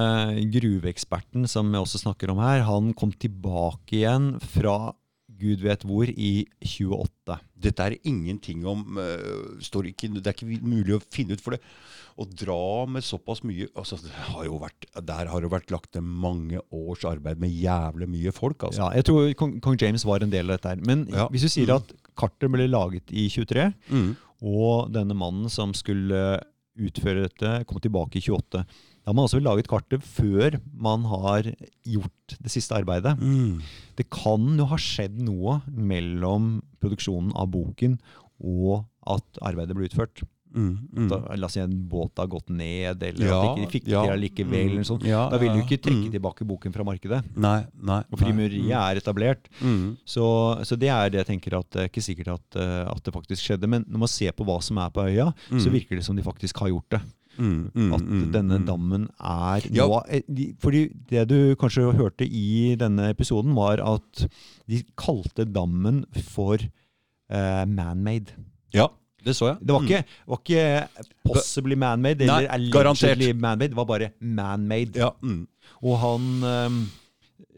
gruveeksperten 0.52 1.48
som 1.50 1.72
jeg 1.74 1.82
også 1.82 2.02
snakker 2.04 2.30
om 2.30 2.42
her, 2.42 2.62
han 2.68 2.92
kom 2.98 3.10
tilbake 3.10 3.98
igjen 4.02 4.36
fra 4.54 4.92
gud 5.38 5.62
vet 5.64 5.84
hvor 5.86 6.10
i 6.10 6.32
28. 6.64 7.38
Dette 7.58 7.86
er 7.86 7.96
ingenting 8.08 8.66
om 8.68 8.98
uh, 8.98 9.58
ikke, 9.60 10.10
Det 10.18 10.26
er 10.26 10.34
ikke 10.34 10.60
mulig 10.62 10.98
å 10.98 11.04
finne 11.14 11.36
ut. 11.36 11.44
for 11.44 11.56
det 11.56 11.62
å 12.18 12.26
dra 12.26 12.86
med 12.90 13.06
såpass 13.06 13.44
mye 13.46 13.68
altså, 13.78 13.98
har 14.32 14.48
vært, 14.58 14.88
Der 15.06 15.30
har 15.30 15.42
det 15.42 15.50
vært 15.52 15.70
lagt 15.70 15.94
ned 15.94 16.02
mange 16.02 16.60
års 16.74 17.04
arbeid 17.06 17.38
med 17.38 17.54
jævlig 17.54 18.08
mye 18.10 18.32
folk. 18.34 18.64
Altså. 18.66 18.82
Ja, 18.82 18.90
jeg 18.98 19.06
tror 19.06 19.30
kong, 19.38 19.58
kong, 19.62 19.78
James 19.78 20.06
var 20.08 20.24
en 20.24 20.32
del 20.32 20.50
av 20.50 20.58
dette. 20.58 20.74
her. 20.74 20.82
Men 20.82 21.06
ja. 21.14 21.28
hvis 21.30 21.46
du 21.46 21.52
sier 21.52 21.70
mm. 21.70 21.76
at 21.78 21.94
kartet 22.18 22.50
ble 22.50 22.66
laget 22.66 23.14
i 23.14 23.28
23, 23.30 23.68
mm. 23.86 24.10
og 24.50 24.90
denne 24.94 25.14
mannen 25.18 25.52
som 25.52 25.74
skulle 25.76 26.40
utføre 26.78 27.26
dette, 27.26 27.54
kom 27.70 27.78
tilbake 27.82 28.18
i 28.18 28.24
28 28.24 28.64
da 29.08 29.14
har 29.14 29.16
man 29.16 29.24
også 29.24 29.38
laget 29.40 29.68
kartet 29.72 30.02
før 30.04 30.58
man 30.76 31.06
har 31.08 31.46
gjort 31.88 32.34
det 32.44 32.50
siste 32.52 32.76
arbeidet. 32.76 33.14
Mm. 33.16 33.62
Det 33.96 34.04
kan 34.12 34.50
jo 34.60 34.66
ha 34.68 34.76
skjedd 34.76 35.16
noe 35.24 35.62
mellom 35.72 36.58
produksjonen 36.76 37.30
av 37.32 37.48
boken 37.54 37.94
og 38.44 38.82
at 39.08 39.40
arbeidet 39.48 39.78
ble 39.78 39.88
utført. 39.88 40.20
Mm, 40.52 40.74
mm. 40.92 41.08
Da, 41.08 41.22
la 41.40 41.48
oss 41.48 41.56
si 41.56 41.62
en 41.62 41.72
båt 41.88 42.20
har 42.20 42.28
gått 42.28 42.52
ned, 42.52 43.00
eller 43.00 43.30
ja, 43.30 43.38
at 43.40 43.56
de 43.56 43.64
ikke 43.64 43.72
fikk 43.78 43.88
ja, 43.94 44.04
det 44.10 44.20
likevel. 44.26 44.76
Mm, 44.76 44.84
sånn. 44.90 45.02
ja, 45.08 45.24
da 45.32 45.40
vil 45.40 45.56
du 45.56 45.62
ikke 45.62 45.80
trekke 45.88 46.04
mm. 46.10 46.14
tilbake 46.18 46.48
boken 46.52 46.76
fra 46.76 46.84
markedet. 46.88 47.24
Nei, 47.40 47.58
nei, 47.80 48.00
og 48.12 48.20
frimureriet 48.20 48.68
mm. 48.68 48.78
er 48.80 49.00
etablert. 49.00 49.48
Mm. 49.60 49.94
Så, 50.04 50.26
så, 50.68 50.76
det 50.80 50.92
er 50.92 51.14
det 51.14 51.22
jeg 51.22 51.30
tenker 51.32 51.56
at 51.62 51.68
det 51.72 51.86
er 51.86 51.92
ikke 51.94 52.04
sikkert 52.04 52.34
at, 52.36 52.60
eh, 52.60 52.82
at, 52.84 53.00
det 53.08 53.16
faktisk 53.16 53.44
skjedde. 53.44 53.72
Men 53.72 53.88
når 53.88 54.04
man 54.04 54.12
ser 54.12 54.36
på 54.36 54.44
hva 54.48 54.60
som 54.64 54.84
er 54.84 54.92
på 54.92 55.08
øya, 55.08 55.30
så 55.48 55.72
virker 55.72 55.96
det 55.96 56.04
som 56.04 56.16
de 56.16 56.28
faktisk 56.28 56.60
har 56.60 56.76
gjort 56.76 56.98
det. 56.98 57.06
At 57.38 58.06
denne 58.34 58.58
dammen 58.66 59.08
er 59.18 59.66
nå 59.72 59.88
eh, 60.08 60.22
Fordi 60.60 60.84
det 61.10 61.24
du 61.30 61.54
kanskje 61.60 61.92
hørte 61.96 62.26
i 62.26 62.74
denne 62.80 63.10
episoden, 63.12 63.54
var 63.56 63.82
at 63.84 64.24
de 64.68 64.82
kalte 64.98 65.46
dammen 65.48 66.04
for 66.30 66.58
uh, 66.58 67.64
man-made. 67.66 68.34
Ja. 68.74 68.88
Det 69.24 69.34
så 69.34 69.50
jeg. 69.50 69.58
Det 69.66 69.74
var 69.74 69.82
ikke, 69.82 70.02
mm. 70.06 70.30
var 70.30 70.40
ikke 70.44 71.04
possibly 71.26 71.74
man-made 71.74 72.24
eller 72.24 72.48
allegedly 72.54 73.32
man-made. 73.34 73.72
Det 73.72 73.76
var 73.76 73.88
bare 73.88 74.10
man-made. 74.20 74.94
Ja. 74.96 75.10
Mm. 75.22 75.46
Og 75.82 75.98
han 75.98 76.28
um, 76.44 76.78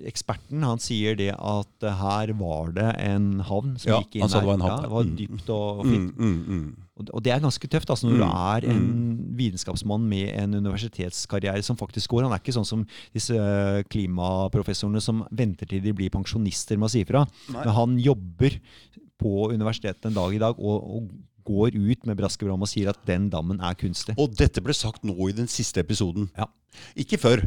eksperten 0.07 0.63
han 0.65 0.81
sier 0.81 1.17
det 1.19 1.33
at 1.35 1.87
her 2.01 2.33
var 2.39 2.71
det 2.77 2.87
en 3.03 3.41
havn 3.45 3.75
som 3.81 3.91
ja, 3.93 3.99
gikk 4.01 4.21
inn 4.21 4.31
der. 4.31 4.41
Det 4.41 4.49
var, 4.49 4.57
en 4.57 4.65
havn, 4.65 4.85
det 4.85 4.93
var 4.93 5.11
dypt 5.19 5.51
og 5.53 5.83
mm, 5.83 5.91
fint. 5.91 6.15
Mm, 6.17 6.31
mm, 6.31 6.55
mm. 6.61 7.09
Og 7.09 7.23
det 7.25 7.33
er 7.33 7.41
ganske 7.41 7.71
tøft 7.73 7.91
altså, 7.93 8.09
når 8.09 8.19
du 8.21 8.25
er 8.29 8.67
en 8.75 8.83
vitenskapsmann 9.39 10.05
med 10.09 10.35
en 10.37 10.59
universitetskarriere 10.59 11.65
som 11.65 11.79
faktisk 11.81 12.13
går. 12.13 12.27
Han 12.27 12.35
er 12.37 12.43
ikke 12.43 12.57
sånn 12.57 12.69
som 12.69 12.85
disse 13.17 13.37
klimaprofessorene 13.93 15.01
som 15.05 15.25
venter 15.33 15.71
til 15.71 15.81
de 15.85 15.95
blir 15.97 16.13
pensjonister 16.13 16.81
med 16.81 16.91
å 16.91 16.93
si 16.93 17.05
ifra. 17.07 17.25
Men 17.55 17.73
han 17.77 17.97
jobber 18.05 18.59
på 19.21 19.51
universitetet 19.53 20.11
en 20.11 20.17
dag 20.17 20.37
i 20.37 20.43
dag 20.43 20.61
og, 20.61 20.77
og 20.97 21.11
går 21.51 21.77
ut 21.77 22.07
med 22.09 22.19
brask 22.21 22.43
og 22.45 22.51
bram 22.51 22.67
og 22.67 22.71
sier 22.71 22.93
at 22.93 23.01
den 23.09 23.31
dammen 23.33 23.61
er 23.65 23.77
kunstig. 23.81 24.17
Og 24.21 24.37
dette 24.37 24.63
ble 24.65 24.77
sagt 24.77 25.07
nå 25.09 25.17
i 25.29 25.37
den 25.37 25.49
siste 25.51 25.83
episoden. 25.83 26.29
Ja. 26.37 26.49
Ikke 27.01 27.19
før. 27.21 27.47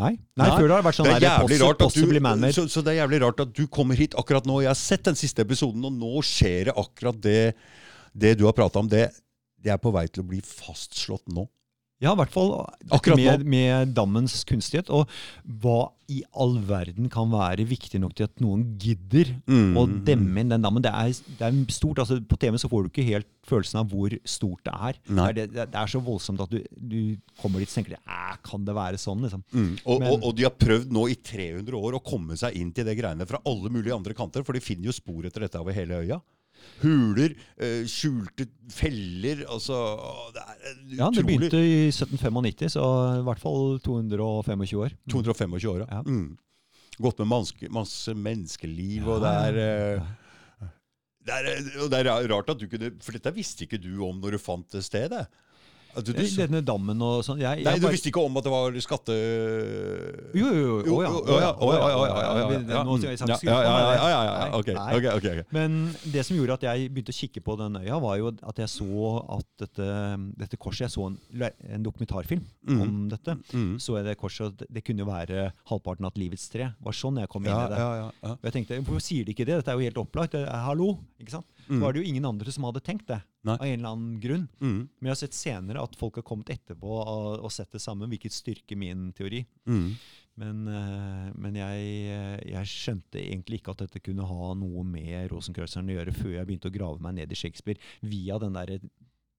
Nei, 0.00 0.14
Nei, 0.40 0.48
før 0.56 0.70
det 0.70 0.76
har 0.78 0.84
vært 0.86 0.96
sånn 0.96 1.08
det 1.10 1.16
er 1.18 1.24
jævlig 1.26 1.58
rart 1.60 1.82
at 1.84 1.96
du, 1.98 2.52
så, 2.56 2.62
så, 2.72 2.80
det 2.80 2.94
er 2.94 3.02
jævlig 3.02 3.18
rart 3.26 3.42
at 3.44 3.50
du 3.52 3.66
kommer 3.68 3.98
hit 3.98 4.14
akkurat 4.16 4.46
nå. 4.48 4.62
Jeg 4.64 4.70
har 4.70 4.78
sett 4.78 5.04
den 5.04 5.18
siste 5.20 5.44
episoden, 5.44 5.84
og 5.84 5.92
nå 5.92 6.22
skjer 6.24 6.70
det 6.70 6.76
akkurat 6.80 7.18
det, 7.20 7.42
det 8.16 8.32
du 8.40 8.46
har 8.48 8.56
prata 8.56 8.80
om. 8.80 8.88
Det, 8.88 9.10
det 9.60 9.74
er 9.74 9.80
på 9.82 9.92
vei 9.92 10.06
til 10.08 10.24
å 10.24 10.30
bli 10.30 10.40
fastslått 10.46 11.28
nå. 11.36 11.44
Ja, 12.02 12.12
i 12.12 12.18
hvert 12.18 12.32
fall 12.34 12.50
med, 13.14 13.44
med, 13.46 13.92
dammens 13.94 14.40
kunstighet. 14.48 14.90
Og 14.90 15.10
hva 15.62 15.92
i 16.10 16.18
all 16.34 16.56
verden 16.66 17.06
kan 17.12 17.30
være 17.30 17.64
viktig 17.70 18.00
nok 18.02 18.16
til 18.18 18.26
at 18.26 18.42
noen 18.42 18.64
gidder 18.82 19.30
mm. 19.46 19.78
å 19.78 19.86
demme 20.04 20.42
inn 20.42 20.50
den 20.50 20.66
dammen? 20.66 20.82
Det 20.84 20.90
er, 20.90 21.14
det 21.38 21.46
er, 21.46 21.60
stort. 21.72 22.02
altså 22.02 22.18
På 22.26 22.38
TV 22.42 22.58
så 22.60 22.70
får 22.72 22.84
du 22.84 22.90
ikke 22.90 23.06
helt 23.06 23.30
følelsen 23.46 23.80
av 23.84 23.94
hvor 23.94 24.16
stort 24.28 24.66
det 24.66 24.74
er. 24.74 25.00
Det, 25.06 25.46
det, 25.46 25.48
det, 25.62 25.78
er 25.78 25.94
så 25.94 26.02
voldsomt 26.02 26.42
at 26.42 26.52
du, 26.52 26.60
du 26.74 27.00
kommer 27.40 27.62
dit 27.62 27.70
og 27.70 27.78
tenker 27.78 27.96
kan 28.42 28.66
det 28.66 28.74
være 28.76 28.98
sånn? 29.00 29.22
liksom? 29.22 29.46
Mm. 29.54 29.72
Og, 29.86 30.02
Men, 30.02 30.10
og, 30.10 30.26
og, 30.26 30.36
de 30.36 30.48
har 30.48 30.54
prøvd 30.58 30.92
nå 30.94 31.06
i 31.12 31.16
300 31.22 31.78
år 31.78 31.98
å 31.98 32.04
komme 32.04 32.38
seg 32.40 32.58
inn 32.58 32.74
til 32.74 32.88
det 32.88 32.98
greiene 32.98 33.28
fra 33.30 33.40
alle 33.46 33.70
mulige 33.72 33.94
andre 33.94 34.16
kanter, 34.18 34.42
for 34.46 34.58
de 34.58 34.64
finner 34.64 34.90
jo 34.90 34.96
spor 34.96 35.28
etter 35.28 35.46
dette 35.46 35.62
over 35.62 35.76
hele 35.76 36.02
øya 36.02 36.22
huler, 36.82 37.34
uh, 37.62 37.82
skjulte 37.90 38.46
feller 38.72 39.44
altså, 39.46 39.78
det 40.34 40.42
er 40.42 40.56
utrolig 40.62 40.98
Ja, 40.98 41.10
det 41.14 41.26
begynte 41.26 41.60
i 41.60 41.76
1795, 41.90 42.72
så 42.76 42.86
i 43.20 43.26
hvert 43.26 43.42
fall 43.42 43.76
225 43.84 44.66
år. 44.80 44.96
225 45.12 45.60
år, 45.74 45.84
ja. 45.86 46.00
Mm. 46.06 46.32
Gått 47.02 47.22
med 47.22 47.30
masse, 47.30 47.70
masse 47.72 48.14
menneskeliv, 48.14 49.08
og 49.08 49.22
det 49.24 49.36
er 49.46 49.62
uh, 50.00 50.10
det 51.22 51.38
er, 51.38 51.62
det 51.86 51.98
er, 52.00 52.10
rart 52.32 52.50
at 52.50 52.58
du 52.58 52.66
kunne 52.66 52.88
For 53.02 53.14
dette 53.14 53.30
visste 53.36 53.66
ikke 53.66 53.78
du 53.78 53.92
om 54.02 54.18
når 54.18 54.34
du 54.34 54.42
fant 54.42 54.66
det 54.74 54.82
stedet. 54.82 55.26
Du, 55.92 56.12
du, 56.16 56.22
Denne 56.24 56.62
dammen 56.64 57.02
og 57.04 57.20
sånn. 57.26 57.40
Nei, 57.42 57.74
du 57.76 57.84
visste 57.92 58.08
ikke 58.08 58.22
om 58.24 58.36
at 58.40 58.46
det 58.46 58.52
var 58.52 58.76
skatte... 58.80 59.16
Jo, 60.38 60.48
jo, 60.48 60.76
jo. 60.86 60.94
Å 60.96 61.02
ja. 61.42 61.50
Men 65.52 65.76
det 66.14 66.24
som 66.24 66.38
gjorde 66.38 66.56
at 66.56 66.64
jeg 66.70 66.88
begynte 66.94 67.12
å 67.12 67.18
kikke 67.18 67.44
på 67.44 67.58
den 67.60 67.76
øya, 67.82 67.98
var 68.02 68.16
jo 68.22 68.32
at 68.32 68.62
jeg 68.64 68.72
så 68.72 69.12
at 69.36 69.48
dette, 69.62 69.88
dette 70.40 70.60
korset 70.60 70.86
Jeg 70.86 70.94
så 70.94 71.10
en, 71.10 71.18
en 71.76 71.84
dokumentarfilm 71.84 72.42
mm. 72.42 72.80
om 72.80 72.96
dette. 73.12 73.36
Mm. 73.52 73.76
Så 73.82 73.98
jeg 73.98 74.08
det 74.08 74.16
korset 74.20 74.64
Det 74.72 74.82
kunne 74.86 75.04
jo 75.04 75.10
være 75.10 75.50
halvparten 75.68 76.08
av 76.08 76.16
livets 76.20 76.48
tre. 76.52 76.72
Var 76.80 76.96
sånn 76.96 77.20
jeg 77.20 77.30
kom 77.32 77.44
inn 77.44 77.52
i 77.52 77.70
det. 77.74 77.84
Og 78.32 78.48
jeg 78.48 78.56
tenkte, 78.56 78.80
Hvorfor 78.80 79.04
sier 79.04 79.28
de 79.28 79.36
ikke 79.36 79.48
det? 79.48 79.60
Dette 79.60 79.74
er 79.74 79.80
jo 79.80 79.90
helt 79.90 80.02
opplagt. 80.06 80.40
Hallo! 80.64 80.94
ikke 81.22 81.36
sant? 81.36 81.48
Så 81.66 81.78
var 81.82 81.92
det 81.92 82.02
jo 82.02 82.08
ingen 82.10 82.26
andre 82.28 82.52
som 82.54 82.66
hadde 82.68 82.82
tenkt 82.84 83.06
det. 83.10 83.20
Nei. 83.46 83.54
Av 83.56 83.66
en 83.66 83.78
eller 83.78 83.94
annen 83.94 84.16
grunn. 84.22 84.48
Mm. 84.62 84.80
Men 84.98 85.08
jeg 85.08 85.14
har 85.14 85.20
sett 85.20 85.36
senere 85.36 85.82
at 85.82 85.94
folk 85.98 86.18
har 86.20 86.26
kommet 86.26 86.52
etterpå 86.54 86.98
og, 87.00 87.42
og 87.42 87.52
sett 87.54 87.72
det 87.74 87.82
sammen, 87.82 88.10
hvilket 88.12 88.34
styrker 88.34 88.78
min 88.78 89.08
teori. 89.16 89.42
Mm. 89.66 89.88
Men, 90.40 90.60
uh, 90.64 91.28
men 91.36 91.58
jeg, 91.60 91.88
jeg, 92.48 92.68
skjønte 92.70 93.20
egentlig 93.20 93.60
ikke 93.60 93.74
at 93.74 93.84
dette 93.84 94.00
kunne 94.04 94.24
ha 94.24 94.52
noe 94.56 94.84
med 94.88 95.28
Rosenkreuzeren 95.32 95.90
å 95.92 95.96
gjøre 95.98 96.14
før 96.16 96.36
jeg 96.38 96.48
begynte 96.48 96.70
å 96.70 96.76
grave 96.76 97.04
meg 97.04 97.18
ned 97.18 97.34
i 97.34 97.38
Shakespeare 97.38 97.82
via 98.00 98.38
den 98.40 98.56
derre 98.56 98.80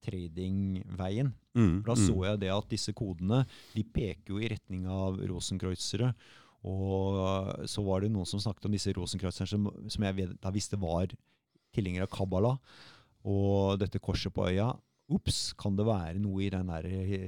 tradingveien. 0.04 1.32
Mm, 1.56 1.76
da 1.86 1.96
så 1.96 2.12
mm. 2.12 2.24
jeg 2.28 2.40
det 2.44 2.54
at 2.54 2.70
disse 2.70 2.94
kodene 2.96 3.42
de 3.72 3.84
peker 3.88 4.34
jo 4.34 4.40
i 4.42 4.50
retning 4.52 4.86
av 4.90 5.18
rosenkreuzere. 5.30 6.12
Og 6.64 7.68
så 7.68 7.82
var 7.84 8.00
det 8.00 8.12
noen 8.12 8.28
som 8.28 8.40
snakket 8.40 8.68
om 8.68 8.74
disse 8.76 8.92
rosenkreuzerne 8.96 9.50
som, 9.50 9.68
som 9.92 10.06
jeg 10.06 10.28
da 10.40 10.52
visste 10.54 10.78
var 10.80 11.12
tilhenger 11.74 12.06
av 12.06 12.12
Kabbala 12.14 12.54
og 13.24 13.78
dette 13.80 14.02
korset 14.02 14.34
på 14.34 14.48
øya. 14.50 14.72
Ops, 15.14 15.52
kan 15.60 15.76
det 15.76 15.86
være 15.88 16.20
noe 16.22 16.46
i 16.46 16.52
den 16.52 16.70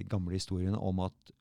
gamle 0.08 0.36
historien 0.38 0.76
om 0.76 1.02
at 1.04 1.35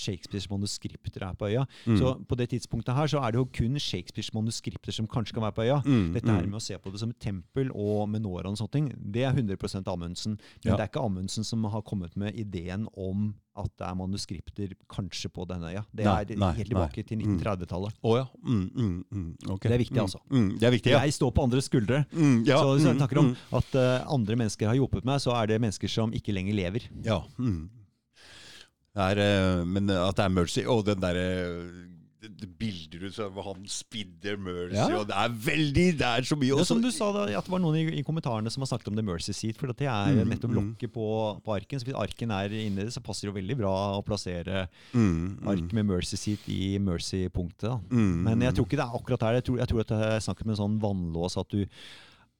Shakespeares 0.00 0.48
manuskripter 0.50 1.26
er 1.26 1.36
på 1.38 1.50
øya. 1.50 1.66
Mm. 1.86 1.98
Så 2.00 2.14
på 2.28 2.38
det 2.40 2.50
tidspunktet 2.54 2.96
her 2.96 3.10
så 3.12 3.22
er 3.24 3.34
det 3.34 3.40
jo 3.42 3.46
kun 3.60 3.78
Shakespeares 3.80 4.32
manuskripter 4.36 4.96
som 4.96 5.08
kanskje 5.10 5.36
kan 5.36 5.46
være 5.46 5.58
på 5.58 5.66
øya. 5.68 5.80
Mm. 5.84 6.08
Dette 6.16 6.32
her 6.32 6.46
mm. 6.46 6.50
med 6.50 6.60
å 6.60 6.64
se 6.64 6.78
på 6.80 6.94
det 6.94 7.02
som 7.02 7.12
et 7.12 7.20
tempel 7.22 7.70
og 7.74 8.08
menora 8.10 8.50
og 8.50 8.58
sånne 8.60 8.76
ting, 8.76 8.90
det 9.14 9.26
er 9.28 9.36
100% 9.36 9.90
Amundsen. 9.90 10.40
Men 10.64 10.72
ja. 10.72 10.76
det 10.76 10.86
er 10.86 10.90
ikke 10.92 11.04
Amundsen 11.04 11.46
som 11.46 11.64
har 11.70 11.86
kommet 11.86 12.16
med 12.20 12.36
ideen 12.38 12.88
om 12.96 13.30
at 13.58 13.70
det 13.80 13.86
er 13.86 13.96
manuskripter 13.98 14.74
kanskje 14.90 15.30
på 15.32 15.44
denne 15.48 15.72
øya. 15.72 15.82
Det 15.92 16.06
er 16.06 16.30
nei, 16.38 16.52
helt 16.56 16.70
tilbake 16.70 17.02
nei. 17.02 17.06
til 17.08 17.24
1930-tallet. 17.24 17.96
Mm. 17.96 18.06
Oh, 18.06 18.14
ja. 18.16 18.26
mm, 18.46 19.00
mm, 19.10 19.50
okay. 19.56 19.68
Det 19.68 19.76
er 19.76 19.82
viktig, 19.82 20.00
altså. 20.00 20.22
det 20.30 20.68
er 20.68 20.74
viktig, 20.76 20.94
ja. 20.94 21.02
Jeg 21.04 21.16
står 21.18 21.34
på 21.36 21.44
andres 21.48 21.68
skuldre. 21.70 22.04
Ja, 22.46 22.60
så 22.60 22.76
hvis 22.76 22.86
jeg 22.88 22.96
snakker 23.00 23.22
om 23.24 23.34
at 23.58 23.76
uh, 23.76 23.82
andre 24.14 24.38
mennesker 24.38 24.70
har 24.70 24.78
hjulpet 24.78 25.08
meg, 25.08 25.20
så 25.22 25.34
er 25.36 25.50
det 25.50 25.60
mennesker 25.62 25.92
som 25.92 26.14
ikke 26.16 26.34
lenger 26.36 26.56
lever. 26.56 26.88
Ja, 27.06 27.20
mm. 27.36 27.68
Er, 28.96 29.18
eh, 29.22 29.64
men 29.64 29.88
at 29.90 30.16
det 30.18 30.24
er 30.24 30.34
mercy 30.34 30.64
og 30.66 30.84
den 30.88 31.00
derre 31.00 31.26
det 32.20 32.50
bilder 32.60 33.06
ut 33.08 33.18
av 33.24 33.36
han 33.46 33.62
spidder 33.68 34.36
Mercy, 34.36 34.76
Ja. 34.76 34.98
og 34.98 35.06
det 35.08 35.16
er 35.16 35.28
veldig 35.30 35.86
Det 35.96 36.04
er 36.06 36.20
så 36.28 36.36
mye. 36.36 36.52
Også- 36.52 36.66
som 36.66 36.82
du 36.82 36.90
sa 36.90 37.12
da, 37.12 37.22
at 37.38 37.44
det 37.44 37.50
var 37.50 37.58
noen 37.60 37.76
i, 37.76 37.98
i 37.98 38.02
kommentarene 38.02 38.50
som 38.52 38.60
har 38.60 38.66
snakket 38.68 38.88
om 38.88 38.96
The 38.96 39.02
Mercy 39.02 39.32
Seat. 39.32 39.56
For 39.56 39.66
det 39.72 39.86
er 39.88 40.12
Mm, 40.12 40.28
nettopp 40.28 40.50
mm. 40.50 40.54
lokket 40.76 40.92
på, 40.92 41.40
på 41.42 41.54
arken. 41.56 41.80
Så 41.80 41.84
hvis 41.88 41.96
arken 41.96 42.30
er 42.30 42.50
inni 42.52 42.84
det, 42.84 42.92
så 42.92 43.00
passer 43.02 43.22
det 43.28 43.32
jo 43.34 43.40
veldig 43.40 43.56
bra 43.56 43.96
å 43.98 44.04
plassere 44.04 44.68
Mm, 44.92 45.38
mm, 45.40 45.48
ark 45.48 45.72
med 45.72 45.86
Mercy 45.86 46.16
Seat 46.16 46.44
i 46.48 46.78
Mercy-punktet. 46.78 47.80
mm, 47.88 48.22
Men 48.22 48.40
jeg 48.40 48.52
mm. 48.52 48.56
tror 48.56 48.66
ikke 48.66 48.76
det 48.76 48.84
er 48.84 48.98
akkurat 49.00 49.20
her. 49.22 49.32
Jeg 49.40 49.44
tror, 49.44 49.56
jeg 49.58 49.68
tror 49.68 49.80
at 49.80 49.88
det 49.88 50.00
er 50.12 50.20
snakk 50.20 50.42
om 50.44 50.50
en 50.50 50.56
sånn 50.56 50.80
vannlås 50.80 51.36
at 51.40 51.48
du, 51.48 51.66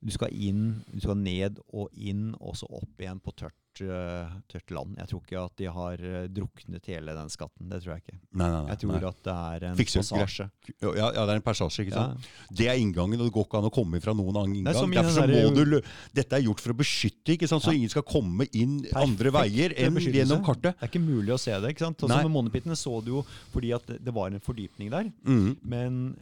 du 0.02 0.10
skal 0.14 0.32
inn, 0.32 0.82
du 0.92 1.00
skal 1.02 1.18
ned 1.20 1.58
og 1.76 1.90
inn, 1.92 2.30
og 2.40 2.54
så 2.56 2.64
opp 2.72 3.02
igjen 3.02 3.18
på 3.20 3.34
tørt, 3.36 3.52
eh, 3.84 4.30
tørt 4.48 4.70
land. 4.72 4.94
Jeg 4.96 5.10
tror 5.10 5.20
ikke 5.26 5.42
at 5.44 5.56
de 5.60 5.66
har 5.76 6.00
eh, 6.00 6.26
druknet 6.32 6.86
hele 6.88 7.12
den 7.18 7.28
skatten. 7.28 7.68
Det 7.68 7.82
tror 7.82 7.92
jeg 7.98 8.04
ikke. 8.06 8.16
Nei, 8.32 8.46
nei, 8.48 8.62
nei, 8.62 8.70
Jeg 8.72 8.80
tror 8.80 9.04
at 9.10 9.20
det 9.28 9.34
er 9.36 9.66
en 9.68 9.76
Fikser 9.76 10.00
passasje. 10.00 10.46
Ja, 10.80 10.94
ja, 11.12 11.26
det 11.28 11.34
er 11.34 11.40
en 11.42 11.44
passasje, 11.44 11.84
ikke 11.84 11.92
Ja. 11.92 12.06
sant? 12.14 12.30
Det 12.56 12.68
er 12.72 12.80
inngangen, 12.80 13.20
og 13.20 13.28
det 13.28 13.34
går 13.36 13.44
ikke 13.46 13.60
an 13.60 13.68
å 13.68 13.72
komme 13.76 14.00
fra 14.00 14.14
noen 14.16 14.40
annen 14.40 14.56
inngang. 14.62 14.72
Nei, 14.72 14.96
Derfor 15.02 15.12
så 15.12 15.28
må 15.28 15.54
du 15.54 15.82
Dette 16.16 16.32
er 16.40 16.46
gjort 16.48 16.60
for 16.64 16.72
å 16.72 16.78
beskytte, 16.80 17.36
ikke 17.36 17.48
sant? 17.52 17.62
så 17.62 17.72
Ja. 17.74 17.76
ingen 17.76 17.92
skal 17.92 18.02
komme 18.08 18.48
inn 18.56 18.80
andre 18.96 19.30
veier 19.30 19.76
enn 19.76 20.00
gjennom 20.00 20.42
kartet. 20.44 20.80
Det 20.80 20.82
er 20.82 20.88
ikke 20.88 21.04
mulig 21.04 21.36
å 21.36 21.38
se 21.38 21.52
det. 21.60 21.76
ikke 21.76 21.84
sant? 21.84 21.98
Også 22.08 22.22
med 22.24 22.32
Månepittene 22.32 22.72
så 22.76 23.04
du 23.04 23.10
jo 23.20 23.26
fordi 23.52 23.74
at 23.74 23.84
det 23.86 24.14
var 24.14 24.28
en 24.32 24.40
fordypning 24.40 24.88
der. 24.90 25.12
Mm. 25.28 25.56
Men 25.62 26.16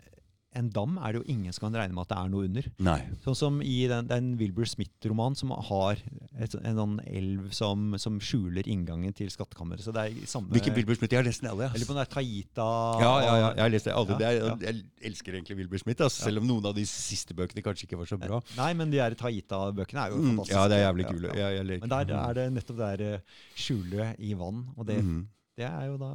en 0.57 0.71
dam 0.73 0.97
er 0.99 1.13
det 1.13 1.21
jo 1.21 1.33
ingen 1.33 1.53
som 1.53 1.67
kan 1.69 1.75
regne 1.79 1.95
med 1.95 2.03
at 2.07 2.09
det 2.09 2.19
er 2.19 2.29
noe 2.33 2.45
under. 2.49 2.65
Nei. 2.81 2.99
Sånn 3.23 3.37
som 3.37 3.59
i 3.63 3.87
den, 3.87 4.09
er 4.11 4.23
Wilbur 4.41 4.65
Smith-romanen 4.67 5.37
som 5.37 5.51
har 5.51 5.99
et, 6.41 6.55
en 6.65 6.75
sånn 6.81 6.95
elv 7.07 7.51
som, 7.53 7.95
som 8.01 8.17
skjuler 8.19 8.67
inngangen 8.67 9.13
til 9.15 9.29
skattkammeret. 9.31 9.85
Så 9.85 9.93
det 9.93 10.07
er 10.09 10.27
samme 10.27 10.49
Hvilken 10.57 10.75
Wilbur 10.75 10.97
Smith? 10.97 11.13
Jeg 11.13 11.21
har 11.21 11.29
lest 11.29 11.43
den 11.45 11.51
alle. 11.53 11.69
Eller 11.75 11.85
på 11.87 11.95
den 11.95 12.01
der 12.03 12.11
Taita 12.11 12.69
Ja, 13.05 13.13
ja, 13.23 13.37
ja, 13.43 13.49
jeg 13.55 13.63
har 13.67 13.75
lest 13.77 13.85
det 13.91 13.95
alle. 13.95 14.19
Ja, 14.25 14.33
ja. 14.39 14.57
Jeg 14.65 14.85
elsker 15.13 15.37
egentlig 15.39 15.59
Wilbur 15.61 15.79
Smith, 15.85 16.03
ass, 16.09 16.19
selv 16.25 16.41
om 16.43 16.49
noen 16.49 16.67
av 16.73 16.75
de 16.75 16.87
siste 16.89 17.37
bøkene 17.39 17.63
kanskje 17.63 17.87
ikke 17.87 18.01
var 18.01 18.11
så 18.11 18.19
bra. 18.19 18.41
Nei, 18.57 18.73
men 18.75 18.91
de 18.91 18.99
der 19.03 19.15
Taita-bøkene 19.21 20.07
er 20.09 20.15
jo 20.17 20.19
Mm, 20.19 20.37
fantastiske. 20.39 20.57
ja, 20.57 20.69
det 20.69 20.77
er 20.81 20.87
jævlig 20.89 21.07
kule. 21.13 21.35
ja. 21.39 21.79
Men 21.79 21.89
der 21.93 22.15
er 22.19 22.35
det 22.35 22.53
nettopp 22.57 22.77
det 22.81 22.89
der 22.99 23.15
eh, 23.15 23.21
skjulet 23.55 24.17
i 24.19 24.33
vann. 24.35 24.65
Og 24.77 24.87
det, 24.87 24.99
Mhm. 25.05 25.27
Det 25.59 25.67
er 25.67 25.87
jo 25.91 25.97
da 26.01 26.09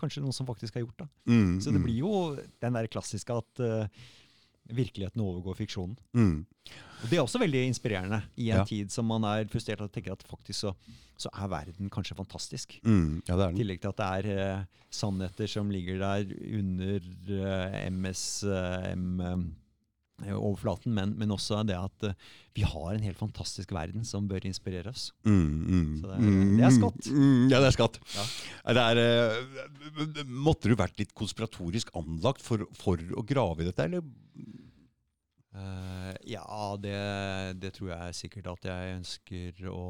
kanskje 0.00 0.20
noen 0.22 0.36
som 0.36 0.48
faktisk 0.48 0.76
har 0.76 0.84
gjort 0.84 1.02
det. 1.04 1.08
Mm, 1.32 1.54
Så 1.64 1.72
det 1.72 1.80
mm, 1.80 1.86
blir 1.88 2.00
jo 2.02 2.14
den 2.60 2.76
der 2.76 2.88
klassiske 2.92 3.32
at 3.32 3.62
uh, 3.64 3.86
virkeligheten 4.70 5.22
overgår 5.24 5.56
fiksjonen. 5.58 5.96
mm. 6.14 6.46
Og 7.00 7.08
Det 7.08 7.16
er 7.16 7.22
også 7.24 7.40
veldig 7.40 7.62
inspirerende 7.64 8.18
i 8.36 8.50
en 8.52 8.58
Ja. 8.60 8.64
tid 8.68 8.92
som 8.92 9.06
man 9.08 9.24
er 9.24 9.46
frustrert 9.48 9.80
og 9.80 9.90
tenker 9.90 10.12
at 10.12 10.22
faktisk 10.28 10.60
så, 10.66 10.74
så 11.16 11.30
er 11.32 11.48
verden 11.48 11.88
kanskje 11.90 12.14
fantastisk. 12.18 12.76
Mm, 12.84 13.22
ja, 13.26 13.38
I 13.48 13.56
tillegg 13.56 13.80
til 13.80 13.88
at 13.88 13.96
det 13.96 14.10
er 14.28 14.58
uh, 14.60 14.64
sannheter 14.92 15.48
som 15.48 15.70
ligger 15.72 15.98
der 15.98 16.28
under 16.60 17.00
eh, 17.40 17.86
MSM-overflaten, 20.20 20.92
men, 20.94 21.14
men 21.18 21.34
også 21.34 21.62
det 21.68 21.76
at 21.78 22.06
uh, 22.10 22.14
vi 22.56 22.62
har 22.66 22.94
en 22.94 23.02
helt 23.06 23.18
fantastisk 23.20 23.72
verden 23.72 24.04
som 24.04 24.28
bør 24.30 24.44
inspirere 24.48 24.90
oss. 24.92 25.10
Mm, 25.24 25.50
mm, 25.66 25.92
Så 26.00 26.10
det 26.10 26.16
er- 26.16 26.56
det 26.60 26.64
er 26.68 26.76
skatt. 26.78 27.10
Mm, 27.10 27.44
ja, 27.50 27.60
det 27.60 27.68
er 27.72 27.76
skatt. 27.78 28.00
Ja. 28.16 28.24
Det 28.74 28.86
er, 28.88 29.04
uh, 29.04 30.24
måtte 30.28 30.68
du 30.70 30.76
vært 30.76 30.98
litt 31.00 31.14
konspiratorisk 31.14 31.90
anlagt 31.98 32.42
for, 32.44 32.66
for 32.78 32.96
å 33.16 33.24
grave 33.26 33.62
i 33.64 33.70
dette, 33.70 33.86
eller? 33.88 34.04
Uh, 35.50 36.12
ja, 36.30 36.44
det, 36.78 36.94
det 37.58 37.72
tror 37.74 37.88
jeg 37.90 38.14
sikkert 38.20 38.46
at 38.52 38.68
jeg 38.70 38.92
ønsker 39.00 39.64
å, 39.72 39.80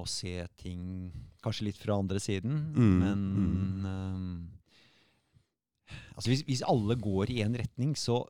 å 0.00 0.06
se 0.08 0.38
ting 0.56 1.10
kanskje 1.44 1.66
litt 1.68 1.76
fra 1.82 1.98
andre 2.00 2.16
siden. 2.22 2.54
Mm, 2.72 2.94
men 3.02 3.90
eh, 3.90 4.59
altså 6.20 6.30
hvis, 6.34 6.44
hvis 6.46 6.62
alle 6.68 6.94
går 7.00 7.32
i 7.32 7.40
én 7.42 7.56
retning, 7.58 7.96
så, 7.98 8.20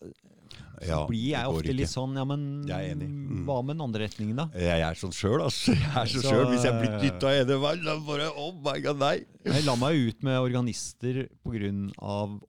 så 0.81 0.87
Ja, 0.89 1.01
blir 1.07 1.27
jeg 1.35 1.47
ofte 1.51 1.67
ikke. 1.69 1.77
litt 1.83 1.91
sånn 1.93 2.15
Ja, 2.17 2.25
men. 2.25 2.45
Mm. 2.65 3.43
hva 3.45 3.59
med 3.63 3.77
den 3.77 3.83
andre 3.85 4.07
retningen, 4.07 4.37
da? 4.41 4.47
Jeg 4.57 4.81
er 4.87 4.95
sånn 4.99 5.13
sjøl, 5.13 5.43
altså. 5.45 5.75
Jeg 5.77 5.91
er 5.91 6.09
sånn 6.15 6.25
Så, 6.25 6.31
selv. 6.33 6.49
Hvis 6.55 6.65
jeg 6.65 6.79
blir 6.79 6.95
eh, 6.97 7.03
dytta 7.05 7.35
i 7.35 7.43
ene 7.43 7.59
veien, 7.67 7.85
da 7.85 7.99
bare 8.07 8.31
Oh 8.33 8.53
my 8.65 8.79
god, 8.87 8.99
nei! 9.03 9.17
Jeg 9.45 9.67
la 9.67 9.77
meg 9.77 10.01
ut 10.09 10.23
med 10.27 10.39
organister 10.41 11.27
pga. 11.45 11.71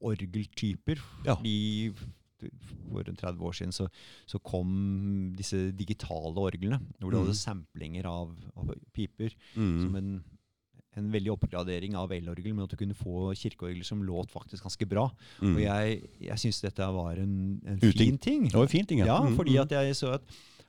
orgeltyper. 0.02 1.02
Ja. 1.26 1.36
Fordi 1.36 1.94
for 2.92 3.04
30 3.06 3.38
år 3.46 3.54
siden 3.54 3.72
så, 3.76 3.86
så 4.26 4.40
kom 4.42 4.72
disse 5.38 5.68
digitale 5.78 6.34
orglene, 6.42 6.80
hvor 7.00 7.12
du 7.14 7.18
Mm. 7.20 7.26
hadde 7.28 7.38
samplinger 7.38 8.06
av, 8.10 8.32
av 8.58 8.72
piper. 8.94 9.30
Som 9.54 9.92
Mm. 9.94 9.96
en, 9.98 10.24
en 11.00 11.10
veldig 11.12 11.32
oppgradering 11.32 11.96
av 11.96 12.12
elorgel, 12.12 12.54
men 12.54 12.66
at 12.66 12.70
du 12.74 12.76
kunne 12.76 12.98
få 12.98 13.30
kirkeorgler 13.40 13.86
som 13.88 14.02
låt 14.04 14.32
faktisk 14.34 14.64
ganske 14.68 14.88
bra. 14.92 15.06
Mm. 15.40 15.54
Og 15.56 15.62
jeg, 15.64 16.02
jeg 16.28 16.38
syns 16.46 16.62
dette 16.66 16.88
var 16.98 17.16
en, 17.22 17.36
en 17.66 17.80
fin 17.80 18.18
ting. 18.18 18.48
Det 18.50 18.58
var 18.60 18.68
en 18.68 18.74
fin 18.78 18.86
ting, 18.90 19.00
Ja, 19.06 19.22
Mm, 19.22 19.36
fordi 19.38 19.56
mm. 19.56 19.62
at 19.64 19.72
jeg 19.78 19.96
så 19.96 20.14
at, 20.18 20.22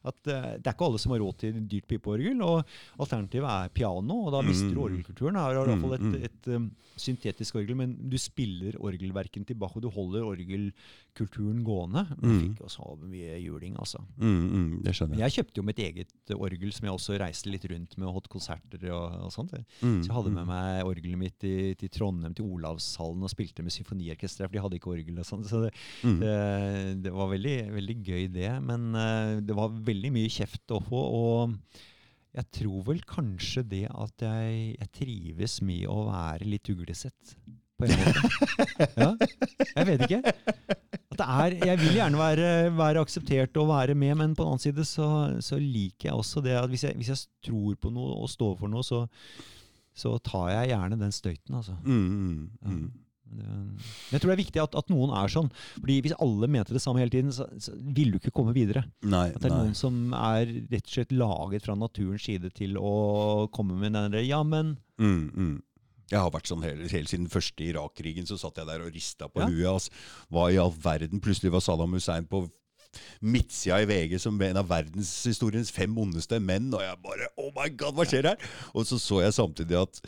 at 0.04 0.14
uh, 0.30 0.46
det 0.58 0.66
er 0.66 0.74
ikke 0.74 0.86
alle 0.86 0.98
som 0.98 1.12
har 1.14 1.20
råd 1.22 1.36
til 1.38 1.58
dyrt 1.70 1.86
pipeorgel, 1.90 2.40
og 2.42 2.62
alternativet 3.02 3.50
er 3.50 3.68
piano, 3.74 4.20
og 4.26 4.32
da 4.34 4.40
mister 4.46 4.70
du 4.70 4.78
Mm. 4.80 4.86
orgelkulturen. 4.86 5.36
Her 5.38 5.54
har 5.58 5.64
du 5.66 5.72
i 5.72 5.74
hvert 5.74 5.84
fall 5.84 5.98
Mm, 5.98 6.14
et, 6.14 6.24
et, 6.30 6.54
um, 6.54 6.70
syntetisk 6.96 7.54
orgel, 7.56 7.74
men 7.76 7.96
du 8.10 8.16
spiller 8.18 8.74
orgelverken 8.78 9.44
tilbake, 9.46 9.76
og 9.78 9.82
du 9.82 9.90
holder 9.90 10.22
orgelkulturen 11.12 11.62
gående. 11.64 12.06
Men 12.20 12.30
jeg 12.30 12.40
Mm. 12.40 12.54
fikk 12.54 12.60
jo 12.60 12.68
så 12.68 12.98
mye 12.98 13.42
juling, 13.42 13.76
altså. 13.76 13.98
Mm, 14.18 14.50
mm, 14.52 14.82
det 14.82 14.92
skjønner 14.94 15.10
Men 15.10 15.18
jeg. 15.18 15.30
jeg 15.32 15.44
kjøpte 15.44 15.56
jo 15.56 15.62
mitt 15.62 15.76
eget 15.78 16.12
orgel, 16.34 16.72
som 16.72 16.86
jeg 16.86 16.94
også 16.94 17.18
reiste 17.20 17.50
litt 17.50 17.64
rundt 17.70 17.98
med 17.98 18.08
og 18.08 18.14
holdt 18.14 18.28
konserter 18.28 18.90
og, 18.90 19.24
og 19.24 19.32
sånt. 19.32 19.52
Mm, 19.82 20.02
Så 20.02 20.06
jeg 20.08 20.14
hadde 20.16 20.30
mm. 20.30 20.34
med 20.34 20.46
meg 20.46 20.84
orgelet 20.84 21.18
mitt 21.18 21.38
til, 21.38 21.74
til 21.76 21.88
Trondheim, 21.90 22.34
til 22.34 22.46
Olavshallen, 22.46 23.22
og 23.22 23.30
spilte 23.30 23.62
med 23.62 23.72
symfoniorkesteret, 23.72 24.48
for 24.48 24.52
de 24.52 24.58
hadde 24.62 24.78
ikke 24.80 24.92
orgel. 24.92 25.18
og 25.18 25.24
sånn. 25.26 25.44
Så 25.44 25.62
det, 25.66 25.72
Mm. 26.02 26.18
det, 26.20 27.02
det 27.04 27.12
var 27.12 27.28
veldig, 27.28 27.72
veldig 27.72 28.02
gøy, 28.04 28.32
det. 28.32 28.62
Men 28.62 28.94
uh, 28.94 29.40
det 29.40 29.54
var 29.54 29.68
veldig 29.68 30.12
mye 30.12 30.28
kjeft 30.28 30.66
å 30.70 30.80
få. 30.82 31.02
Og 31.12 31.58
jeg 32.34 32.50
tror 32.50 32.82
vel 32.84 33.00
kanskje 33.04 33.62
det 33.68 33.88
at 33.92 34.16
jeg, 34.18 34.76
jeg 34.78 34.92
trives 34.92 35.60
med 35.62 35.84
å 35.86 36.06
være 36.10 36.46
litt 36.48 36.64
uglesett. 36.72 37.36
På 37.82 37.88
en 37.88 37.98
måte. 37.98 38.88
Ja, 38.96 39.10
jeg 39.76 39.88
vet 39.90 40.04
ikke. 40.06 40.20
At 41.12 41.18
det 41.20 41.26
er, 41.28 41.54
jeg 41.68 41.80
vil 41.82 41.96
gjerne 41.98 42.20
være, 42.22 42.46
være 42.78 43.02
akseptert 43.04 43.58
og 43.60 43.68
være 43.68 43.94
med, 43.98 44.14
men 44.22 44.32
på 44.38 44.46
den 44.46 44.54
annen 44.54 44.62
side 44.64 44.86
så, 44.88 45.08
så 45.44 45.58
liker 45.60 46.08
jeg 46.08 46.16
også 46.16 46.40
det 46.44 46.54
at 46.56 46.70
hvis 46.72 46.86
jeg, 46.88 46.96
hvis 46.96 47.10
jeg 47.12 47.20
tror 47.50 47.76
på 47.82 47.92
noe 47.92 48.14
og 48.22 48.30
står 48.32 48.54
for 48.62 48.72
noe, 48.72 48.84
så, 48.86 49.02
så 49.92 50.14
tar 50.24 50.48
jeg 50.54 50.70
gjerne 50.72 50.96
den 51.02 51.12
støyten, 51.12 51.58
altså. 51.60 51.76
Mm, 51.84 52.04
mm, 52.08 52.50
mm. 52.64 52.90
Jeg 54.12 54.20
tror 54.20 54.28
det 54.28 54.34
er 54.34 54.40
viktig 54.42 54.60
at, 54.60 54.74
at 54.76 54.90
noen 54.92 55.12
er 55.16 55.30
sånn. 55.32 55.46
Fordi 55.78 55.94
Hvis 56.04 56.12
alle 56.20 56.48
mente 56.52 56.74
det 56.76 56.82
samme 56.84 57.00
hele 57.00 57.12
tiden, 57.14 57.30
så, 57.32 57.46
så 57.64 57.72
vil 57.96 58.10
du 58.12 58.18
ikke 58.18 58.32
komme 58.36 58.52
videre. 58.52 58.82
Nei, 59.08 59.30
At 59.32 59.38
det 59.40 59.48
er 59.48 59.54
nei. 59.54 59.60
noen 59.70 59.78
som 59.78 60.12
er 60.18 60.50
rett 60.68 60.84
og 60.90 60.92
slett 60.98 61.14
laget 61.16 61.64
fra 61.64 61.76
naturens 61.80 62.26
side 62.28 62.50
til 62.56 62.76
å 62.76 62.90
komme 63.56 63.78
med 63.80 63.96
den 63.96 64.12
der 64.16 64.26
Ja, 64.28 64.42
men 64.44 64.74
Mm, 65.00 65.30
mm. 65.32 65.54
Jeg 66.12 66.20
har 66.20 66.30
vært 66.34 66.50
sånn 66.50 66.62
hele, 66.66 66.86
hele 66.92 67.08
siden 67.08 67.28
første 67.32 67.64
Irak-krigen, 67.64 68.26
så 68.28 68.36
satt 68.40 68.58
jeg 68.60 68.68
der 68.68 68.84
og 68.84 68.92
rista 68.92 69.30
på 69.32 69.40
Ja. 69.40 69.48
huet. 69.48 69.68
Altså. 69.72 69.90
Hva 70.30 70.50
i 70.52 70.58
all 70.60 70.74
verden? 70.84 71.22
Plutselig 71.24 71.50
var 71.54 71.64
Saddam 71.64 71.94
Hussein 71.96 72.26
på 72.28 72.44
midtsida 73.24 73.78
i 73.80 73.86
VG 73.88 74.18
som 74.20 74.36
en 74.44 74.58
av 74.60 74.68
verdenshistoriens 74.68 75.70
fem 75.72 75.94
ondeste 75.96 76.36
menn, 76.44 76.68
og 76.76 76.82
jeg 76.84 76.98
bare 77.02 77.28
Oh 77.40 77.48
my 77.56 77.70
god, 77.70 77.94
hva 77.96 78.04
skjer 78.04 78.28
her? 78.34 78.36
Og 78.74 78.84
så 78.84 78.98
så 79.00 79.22
jeg 79.24 79.32
samtidig 79.32 79.78
at 79.80 80.02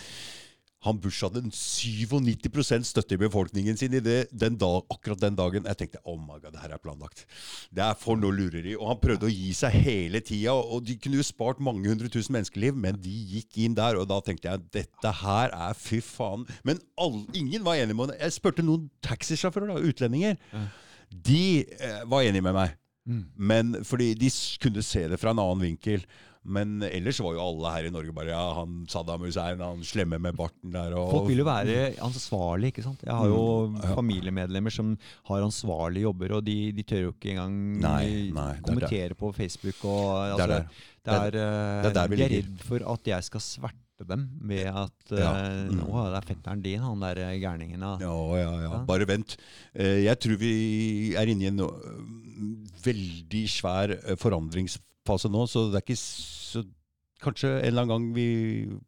han 0.84 0.98
Bush 1.00 1.24
hadde 1.24 1.40
en 1.40 1.52
97 1.54 2.84
støtte 2.90 3.16
i 3.16 3.20
befolkningen 3.20 3.78
sin 3.80 3.94
i 3.96 4.02
det, 4.04 4.26
den 4.32 4.58
dag, 4.60 4.82
akkurat 4.92 5.22
den 5.22 5.36
dagen. 5.38 5.64
Jeg 5.70 5.78
tenkte 5.80 6.02
oh 6.04 6.18
my 6.20 6.36
god, 6.36 6.52
det 6.52 6.60
her 6.60 6.74
er 6.76 6.82
planlagt. 6.82 7.24
Det 7.72 7.84
er 7.86 7.96
for 7.98 8.20
noe 8.20 8.34
lureri. 8.36 8.74
Og 8.76 8.90
han 8.92 9.00
prøvde 9.00 9.30
å 9.30 9.32
gi 9.32 9.54
seg 9.56 9.78
hele 9.86 10.20
tida. 10.24 10.52
Og 10.52 10.84
de 10.84 10.98
kunne 11.00 11.20
jo 11.20 11.26
spart 11.26 11.62
mange 11.64 11.88
hundre 11.88 12.10
tusen 12.12 12.36
menneskeliv, 12.36 12.76
men 12.76 13.00
de 13.00 13.14
gikk 13.36 13.62
inn 13.64 13.76
der. 13.78 13.96
Og 14.00 14.08
da 14.12 14.20
tenkte 14.24 14.50
jeg 14.50 14.66
dette 14.76 15.14
her 15.22 15.54
er 15.56 15.78
fy 15.78 16.02
faen. 16.04 16.44
Men 16.68 16.82
alle, 17.00 17.24
ingen 17.32 17.64
var 17.64 17.80
enig 17.80 17.96
med 17.96 18.12
meg. 18.12 18.20
Jeg 18.20 18.36
spurte 18.36 18.66
noen 18.66 18.90
taxisjåfører, 19.04 19.72
da, 19.72 19.80
utlendinger. 19.88 20.36
De 21.24 21.44
eh, 21.64 22.00
var 22.10 22.28
enige 22.28 22.44
med 22.44 22.58
meg. 22.60 22.76
Men 23.36 23.74
fordi 23.84 24.12
de 24.16 24.30
kunne 24.60 24.84
se 24.84 25.08
det 25.08 25.20
fra 25.20 25.32
en 25.34 25.40
annen 25.42 25.64
vinkel. 25.70 26.04
Men 26.44 26.82
ellers 26.84 27.18
var 27.24 27.32
jo 27.38 27.40
alle 27.40 27.70
her 27.72 27.86
i 27.88 27.90
Norge 27.94 28.12
bare 28.12 28.28
Ja, 28.34 28.42
han 28.58 28.82
Saddam 28.92 29.22
Hussein, 29.24 29.60
han 29.64 29.80
slemme 29.86 30.18
med 30.20 30.36
barten 30.36 30.70
der 30.74 30.92
og 30.92 31.10
folk 31.10 31.28
vil 31.30 31.40
jo 31.40 31.46
være 31.48 31.94
ansvarlige, 32.04 32.72
ikke 32.74 32.84
sant. 32.84 33.00
Jeg 33.06 33.14
har 33.16 33.26
jo 33.32 33.44
Mm, 33.70 33.78
ja. 33.80 33.94
familiemedlemmer 33.96 34.70
som 34.74 34.90
har 35.30 35.40
ansvarlige 35.46 36.02
jobber, 36.04 36.34
og 36.36 36.44
de, 36.44 36.56
de 36.76 36.82
tør 36.82 37.00
jo 37.06 37.12
ikke 37.14 37.30
engang 37.32 37.54
Nei, 37.80 38.30
nei, 38.34 38.50
det 38.52 38.60
er 38.60 38.66
kommentere 38.68 39.14
på 39.16 39.32
Facebook. 39.32 39.78
Og, 39.84 40.34
altså, 40.34 40.46
Det 40.46 41.14
er 41.14 41.30
det, 41.30 41.32
der. 41.32 41.40
er, 41.40 41.80
eh, 41.86 41.88
det 41.88 41.96
er 42.02 42.08
vi 42.12 42.16
de 42.16 42.22
er 42.26 42.34
redd 42.36 42.60
for 42.68 42.84
at 42.92 43.06
jeg 43.14 43.24
skal 43.24 43.40
sverte 43.40 43.80
dem 44.08 44.26
ved 44.42 44.66
at 44.68 45.14
Ja, 45.16 45.32
eh, 45.38 45.70
mm. 45.72 45.80
Å, 45.88 46.04
det 46.12 46.18
er 46.20 46.28
fetteren 46.34 46.62
din, 46.64 46.80
han 46.84 47.00
der 47.00 47.22
gærningen. 47.40 47.80
Ja, 47.80 47.96
ja, 48.04 48.36
ja. 48.42 48.52
Ja. 48.68 48.84
Bare 48.84 49.06
vent. 49.08 49.36
Eh, 49.74 50.02
Jeg 50.04 50.18
tror 50.20 50.36
vi 50.36 51.14
er 51.16 51.24
inne 51.32 51.48
i 51.48 51.52
en 51.54 51.62
veldig 52.84 53.44
svær 53.48 53.94
øh, 53.96 54.16
forandringsfase 55.04 55.30
nå, 55.30 55.46
så 55.48 55.70
det 55.70 55.80
er 55.80 55.86
ikke 55.86 56.00
så 56.00 56.64
Kanskje 57.24 57.48
en 57.48 57.64
eller 57.70 57.84
annen 57.84 57.92
gang 57.92 58.06
vi 58.12 58.24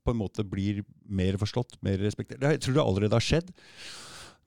på 0.05 0.13
en 0.13 0.19
måte 0.19 0.45
blir 0.45 0.83
mer 1.09 1.39
forstått, 1.41 1.79
mer 1.81 1.97
respektert. 2.03 2.43
Jeg 2.43 2.61
tror 2.61 2.75
det 2.75 2.83
allerede 2.83 3.17
har 3.17 3.25
skjedd. 3.25 3.49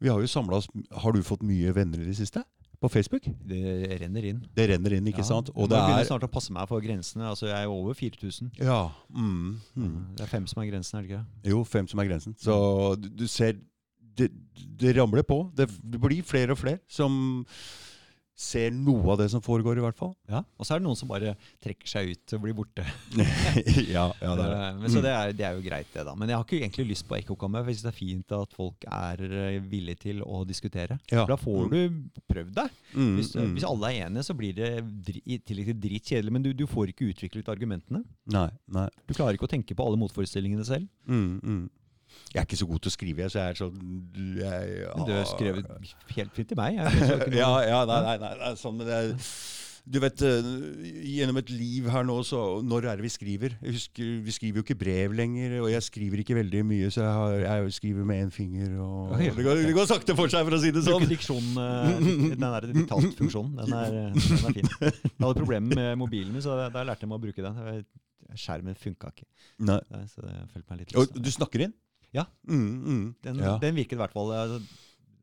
Vi 0.04 0.12
har 0.12 0.20
jo 0.20 0.28
samlet 0.30 0.60
oss 0.60 0.68
Har 1.02 1.16
du 1.16 1.24
fått 1.26 1.42
mye 1.42 1.72
venner 1.74 1.98
i 2.04 2.06
det 2.06 2.18
siste? 2.20 2.44
På 2.80 2.92
Facebook? 2.92 3.26
Det 3.26 3.98
renner 4.04 4.28
inn. 4.30 4.44
Det 4.54 4.68
renner 4.70 4.94
inn, 5.00 5.08
ikke 5.10 5.24
Ja, 5.24 5.30
sant? 5.32 5.50
Og 5.56 5.64
må 5.66 5.72
det 5.72 5.80
begynne 5.80 6.04
er 6.04 6.12
snart 6.12 6.28
å 6.28 6.30
passe 6.30 6.54
meg 6.54 6.70
for 6.70 6.84
grensene. 6.84 7.26
Altså, 7.32 7.48
Jeg 7.50 7.64
er 7.66 7.72
over 7.72 7.98
4000. 7.98 8.52
Ja. 8.62 8.92
Mm, 9.10 9.58
mm. 9.74 9.98
Det 10.20 10.28
er 10.28 10.32
fem 10.36 10.46
som 10.46 10.62
er 10.62 10.70
grensen, 10.70 11.00
er 11.00 11.02
det 11.08 11.10
ikke? 11.16 11.26
Jo, 11.56 11.64
fem 11.64 11.90
som 11.90 12.00
er 12.04 12.12
grensen. 12.12 12.36
Så 12.38 12.60
du, 13.00 13.10
du 13.10 13.26
ser 13.28 13.58
det, 14.20 14.30
det 14.78 14.96
ramler 15.00 15.26
på. 15.26 15.48
Det, 15.58 15.66
det 15.82 16.00
blir 16.04 16.22
flere 16.22 16.54
og 16.54 16.62
flere 16.62 16.84
som 16.88 17.40
ser 18.40 18.72
noe 18.72 19.04
av 19.12 19.18
det 19.20 19.28
som 19.34 19.42
foregår, 19.44 19.80
i 19.82 19.84
hvert 19.84 19.98
fall. 20.00 20.14
Ja. 20.32 20.40
Og 20.56 20.68
så 20.68 20.76
er 20.76 20.80
det 20.80 20.86
noen 20.88 20.98
som 21.00 21.10
bare 21.12 21.34
trekker 21.64 21.90
seg 21.92 22.14
ut 22.14 22.34
og 22.38 22.44
blir 22.46 22.56
borte. 22.56 22.86
ja, 23.96 24.06
ja, 24.22 24.32
det 24.40 24.46
er 24.46 24.54
det. 24.54 24.60
Eh, 24.70 24.78
Men 24.80 24.94
så 24.94 25.02
det 25.04 25.12
er, 25.12 25.34
det 25.36 25.46
er 25.50 25.58
jo 25.58 25.64
greit, 25.66 25.90
det, 25.92 26.06
da. 26.08 26.14
Men 26.16 26.32
jeg 26.32 26.40
har 26.40 26.46
ikke 26.48 26.60
egentlig 26.62 26.86
lyst 26.94 27.08
på 27.10 27.18
ekkokammer. 27.20 27.66
Jeg 27.68 27.80
synes 27.80 27.88
det 27.90 27.92
er 27.92 27.98
fint 27.98 28.36
at 28.38 28.56
folk 28.56 28.88
er 28.88 29.24
eh, 29.28 29.58
villige 29.70 30.02
til 30.06 30.24
å 30.24 30.46
diskutere. 30.48 31.00
Ja. 31.12 31.26
Da 31.28 31.36
får 31.40 31.68
du 31.74 31.80
prøvd 32.32 32.54
deg. 32.62 32.80
Mm, 32.94 33.12
Hvis, 33.20 33.34
mm. 33.36 33.52
hvis 33.58 33.68
alle 33.68 33.92
er 33.92 34.08
enige, 34.08 34.26
så 34.30 34.38
blir 34.40 34.56
det 34.56 34.72
i 35.26 35.42
tillegg 35.44 35.74
til 35.74 35.82
dritkjedelig. 35.90 36.36
Men 36.38 36.48
du, 36.48 36.54
du 36.56 36.64
får 36.70 36.94
ikke 36.94 37.12
utviklet 37.12 37.52
argumentene. 37.52 38.06
Nei, 38.32 38.48
nei. 38.72 38.88
Du 39.04 39.16
klarer 39.18 39.36
ikke 39.36 39.50
å 39.50 39.52
tenke 39.52 39.76
på 39.76 39.84
alle 39.86 40.00
motforestillingene 40.00 40.64
selv. 40.68 40.88
Mm, 41.10 41.36
mm. 41.44 41.62
Jeg 42.34 42.42
er 42.42 42.48
ikke 42.48 42.60
så 42.60 42.68
god 42.70 42.84
til 42.84 42.92
å 42.92 42.96
skrive, 42.96 43.24
jeg, 43.26 43.34
så 43.34 43.42
jeg 43.44 43.54
er 43.54 43.60
sånn 43.60 43.80
jeg, 44.40 44.82
Men 44.96 45.08
du 45.08 45.14
har 45.16 45.30
skrevet 45.30 45.96
helt 46.18 46.36
fint 46.36 46.52
til 46.52 46.60
meg. 46.60 46.82
Det 46.82 47.40
Ja, 47.44 47.54
ja, 47.66 47.80
nei, 47.90 48.02
nei, 48.06 48.18
nei, 48.22 48.36
nei 48.44 48.54
sånn, 48.60 48.78
men 48.80 48.90
det 48.90 49.00
er 49.00 49.16
du 49.90 49.98
vet, 50.02 50.22
eh, 50.22 50.50
Gjennom 51.10 51.40
et 51.42 51.50
liv 51.50 51.88
her 51.90 52.06
nå, 52.06 52.20
så 52.28 52.40
når 52.66 52.90
er 52.92 53.00
det 53.00 53.06
vi 53.08 53.12
skriver? 53.14 53.56
Husker, 53.64 54.10
Vi 54.26 54.36
skriver 54.36 54.62
jo 54.62 54.66
ikke 54.66 54.78
brev 54.78 55.16
lenger, 55.18 55.56
og 55.64 55.70
jeg 55.72 55.86
skriver 55.86 56.22
ikke 56.22 56.38
veldig 56.38 56.62
mye, 56.70 56.92
så 56.94 57.02
jeg, 57.06 57.14
har, 57.18 57.38
jeg 57.46 57.74
skriver 57.80 58.06
med 58.06 58.26
én 58.26 58.34
finger. 58.34 58.76
Og, 58.84 59.16
ja. 59.18 59.34
det, 59.34 59.46
går, 59.46 59.64
det 59.66 59.74
går 59.78 59.90
sakte 59.90 60.16
for 60.18 60.32
seg, 60.32 60.46
for 60.46 60.58
å 60.58 60.62
si 60.62 60.74
det 60.76 60.86
sånn. 60.86 61.08
Diksjon, 61.10 61.50
eh, 61.64 61.90
den 62.36 62.46
der 62.46 62.70
diktatfunksjonen, 62.70 63.58
Den 63.64 63.76
er, 63.80 63.98
den 64.14 64.52
er 64.52 64.58
fin. 64.60 64.72
Jeg 64.84 64.94
hadde 65.26 65.36
problemer 65.42 65.82
med 65.82 66.00
mobilen 66.04 66.36
min, 66.36 66.46
så 66.46 66.60
da 66.70 66.86
lærte 66.86 67.08
jeg 67.08 67.12
meg 67.12 67.22
å 67.22 67.26
bruke 67.26 67.46
den. 67.46 67.84
Skjermen 68.38 68.78
funka 68.78 69.10
ikke. 69.10 69.26
Nei. 69.66 69.82
Så 70.12 70.22
jeg 70.22 70.50
følte 70.54 70.68
meg 70.70 70.84
litt 70.84 70.98
Og 71.00 71.18
du 71.18 71.32
snakker 71.34 71.66
inn? 71.66 71.74
Ja. 72.16 72.26
Mm, 72.48 72.70
mm. 72.84 73.16
Den, 73.26 73.42
ja. 73.44 73.58
den 73.62 73.76
virket 73.78 73.98
i 73.98 74.02
hvert 74.02 74.14
fall. 74.16 74.32
altså, 74.34 74.60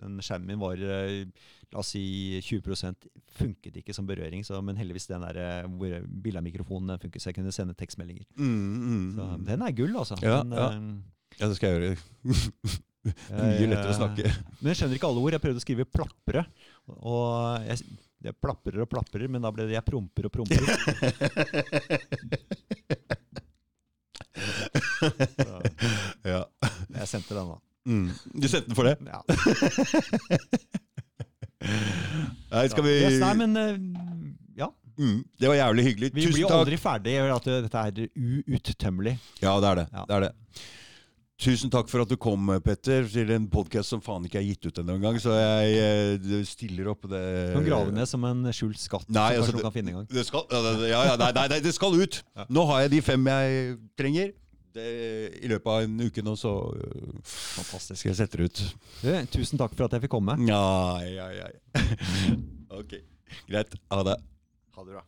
Den 0.02 0.20
skjermen 0.22 0.52
min 0.52 0.60
var 0.62 0.76
eh, 0.78 1.26
la 1.72 1.82
oss 1.82 1.90
si 1.96 2.38
20% 2.46 3.08
funket 3.36 3.80
ikke 3.80 3.94
som 3.96 4.06
berøring, 4.06 4.44
så, 4.46 4.60
men 4.62 4.78
heldigvis 4.78 5.08
den 5.10 5.24
der 5.26 5.36
eh, 5.42 5.66
hvor 5.66 5.96
bildet 6.06 6.40
av 6.40 6.46
mikrofonen 6.46 7.00
funket, 7.02 7.22
så 7.22 7.30
jeg 7.32 7.38
kunne 7.40 7.54
sende 7.54 7.74
tekstmeldinger. 7.78 8.26
Mm, 8.38 8.56
mm, 8.56 9.06
Så 9.16 9.28
mm. 9.32 9.44
den 9.50 9.62
er 9.66 9.76
gull, 9.76 9.94
altså. 9.98 10.18
Ja, 10.22 10.42
Den, 10.42 10.52
ja. 10.56 10.68
eh, 10.72 11.38
Ja, 11.40 11.48
det 11.50 11.56
skal 11.58 11.68
jeg 11.68 11.76
gjøre. 11.80 11.96
Mye 13.06 13.66
lettere 13.70 13.92
å 13.92 13.98
snakke. 14.00 14.30
Men 14.58 14.72
jeg 14.72 14.78
skjønner 14.80 14.96
ikke 14.98 15.08
alle 15.10 15.22
ord. 15.22 15.34
Jeg 15.36 15.42
prøvde 15.44 15.60
å 15.60 15.62
skrive 15.62 15.84
'plapre'. 15.86 16.42
Og 16.96 17.66
jeg, 17.68 17.76
jeg 18.26 18.34
plaprer 18.42 18.82
og 18.82 18.88
plaprer, 18.90 19.28
men 19.30 19.44
da 19.44 19.52
ble 19.54 19.66
det 19.68 19.76
'jeg 19.76 19.86
promper 19.86 20.26
og 20.26 20.32
promper'. 20.34 20.66
Så. 24.36 25.55
Jeg 27.06 27.14
sendte 27.14 27.38
den, 27.38 27.54
da. 27.54 27.58
Mm. 27.86 28.10
Du 28.34 28.48
sendte 28.50 28.68
den 28.68 28.78
for 28.78 28.90
det? 28.90 28.96
Ja. 29.06 29.22
Nei, 32.52 32.64
skal 32.70 32.84
vi 32.86 32.94
Yes, 33.00 33.18
nei, 33.22 33.34
men 33.40 33.56
eh, 33.58 33.76
ja. 34.60 34.70
mm. 34.98 35.20
Det 35.40 35.50
var 35.50 35.58
jævlig 35.58 35.84
hyggelig. 35.90 36.10
Vi 36.14 36.20
blir 36.20 36.32
Tusen 36.32 36.42
jo 36.42 36.50
takk. 36.50 36.64
aldri 36.64 36.80
ferdig. 36.80 37.14
At 37.36 37.46
dette 37.66 37.84
er 37.90 38.02
uuttømmelig. 38.16 39.16
Ja, 39.42 39.56
det 39.62 39.70
er 39.70 39.80
det. 39.82 39.86
Ja. 39.92 40.04
det, 40.08 40.18
er 40.18 40.26
det. 40.28 40.32
Tusen 41.36 41.68
takk 41.72 41.90
for 41.92 42.00
at 42.00 42.08
du 42.08 42.16
kom, 42.16 42.48
Petter, 42.64 43.04
til 43.12 43.28
en 43.34 43.44
podkast 43.52 43.92
som 43.92 44.00
faen 44.04 44.24
ikke 44.24 44.38
er 44.40 44.46
gitt 44.46 44.70
ut 44.70 44.78
ennå 44.80 44.96
engang. 44.96 45.18
Så 45.20 45.34
jeg 45.36 45.74
eh, 45.82 46.38
stiller 46.48 46.88
opp. 46.94 47.04
Det 47.10 47.20
Du 47.52 47.58
kan 47.58 47.68
grave 47.68 47.92
ned 47.92 48.08
som 48.08 48.24
en 48.28 48.46
skjult 48.56 48.80
skatt 48.80 49.08
Nei, 49.10 49.34
som 49.34 49.42
altså, 49.42 49.56
noen 49.58 49.68
kan 49.68 49.74
finne 49.74 49.92
en 49.92 50.00
gang. 50.00 50.08
Det 50.12 50.24
skal, 50.28 50.46
ja, 50.48 50.62
ja, 50.94 51.04
ja, 51.12 51.20
nei, 51.20 51.30
nei, 51.36 51.46
nei, 51.54 51.60
det 51.64 51.74
skal 51.76 51.96
ut! 51.98 52.22
Nå 52.48 52.66
har 52.72 52.86
jeg 52.86 52.96
de 52.96 53.04
fem 53.10 53.32
jeg 53.32 53.76
trenger. 54.00 54.34
Det, 54.76 54.86
I 55.40 55.48
løpet 55.48 55.70
av 55.72 55.84
en 55.86 56.00
uke 56.04 56.22
nå 56.26 56.34
så 56.36 56.52
øh, 56.76 57.12
Fantastisk. 57.24 58.04
jeg 58.10 58.18
setter 58.18 58.44
ut. 58.44 58.62
Du, 59.00 59.08
tusen 59.32 59.60
takk 59.60 59.72
for 59.76 59.86
at 59.88 59.96
jeg 59.96 60.04
fikk 60.04 60.12
komme. 60.18 60.36
Ja, 60.48 61.00
ja, 61.08 61.30
ja. 61.32 61.48
Ok, 62.76 62.92
greit. 63.48 63.72
Ha 63.92 64.02
det. 64.04 64.16
Ha 64.76 64.84
det 64.84 64.96
bra. 64.98 65.04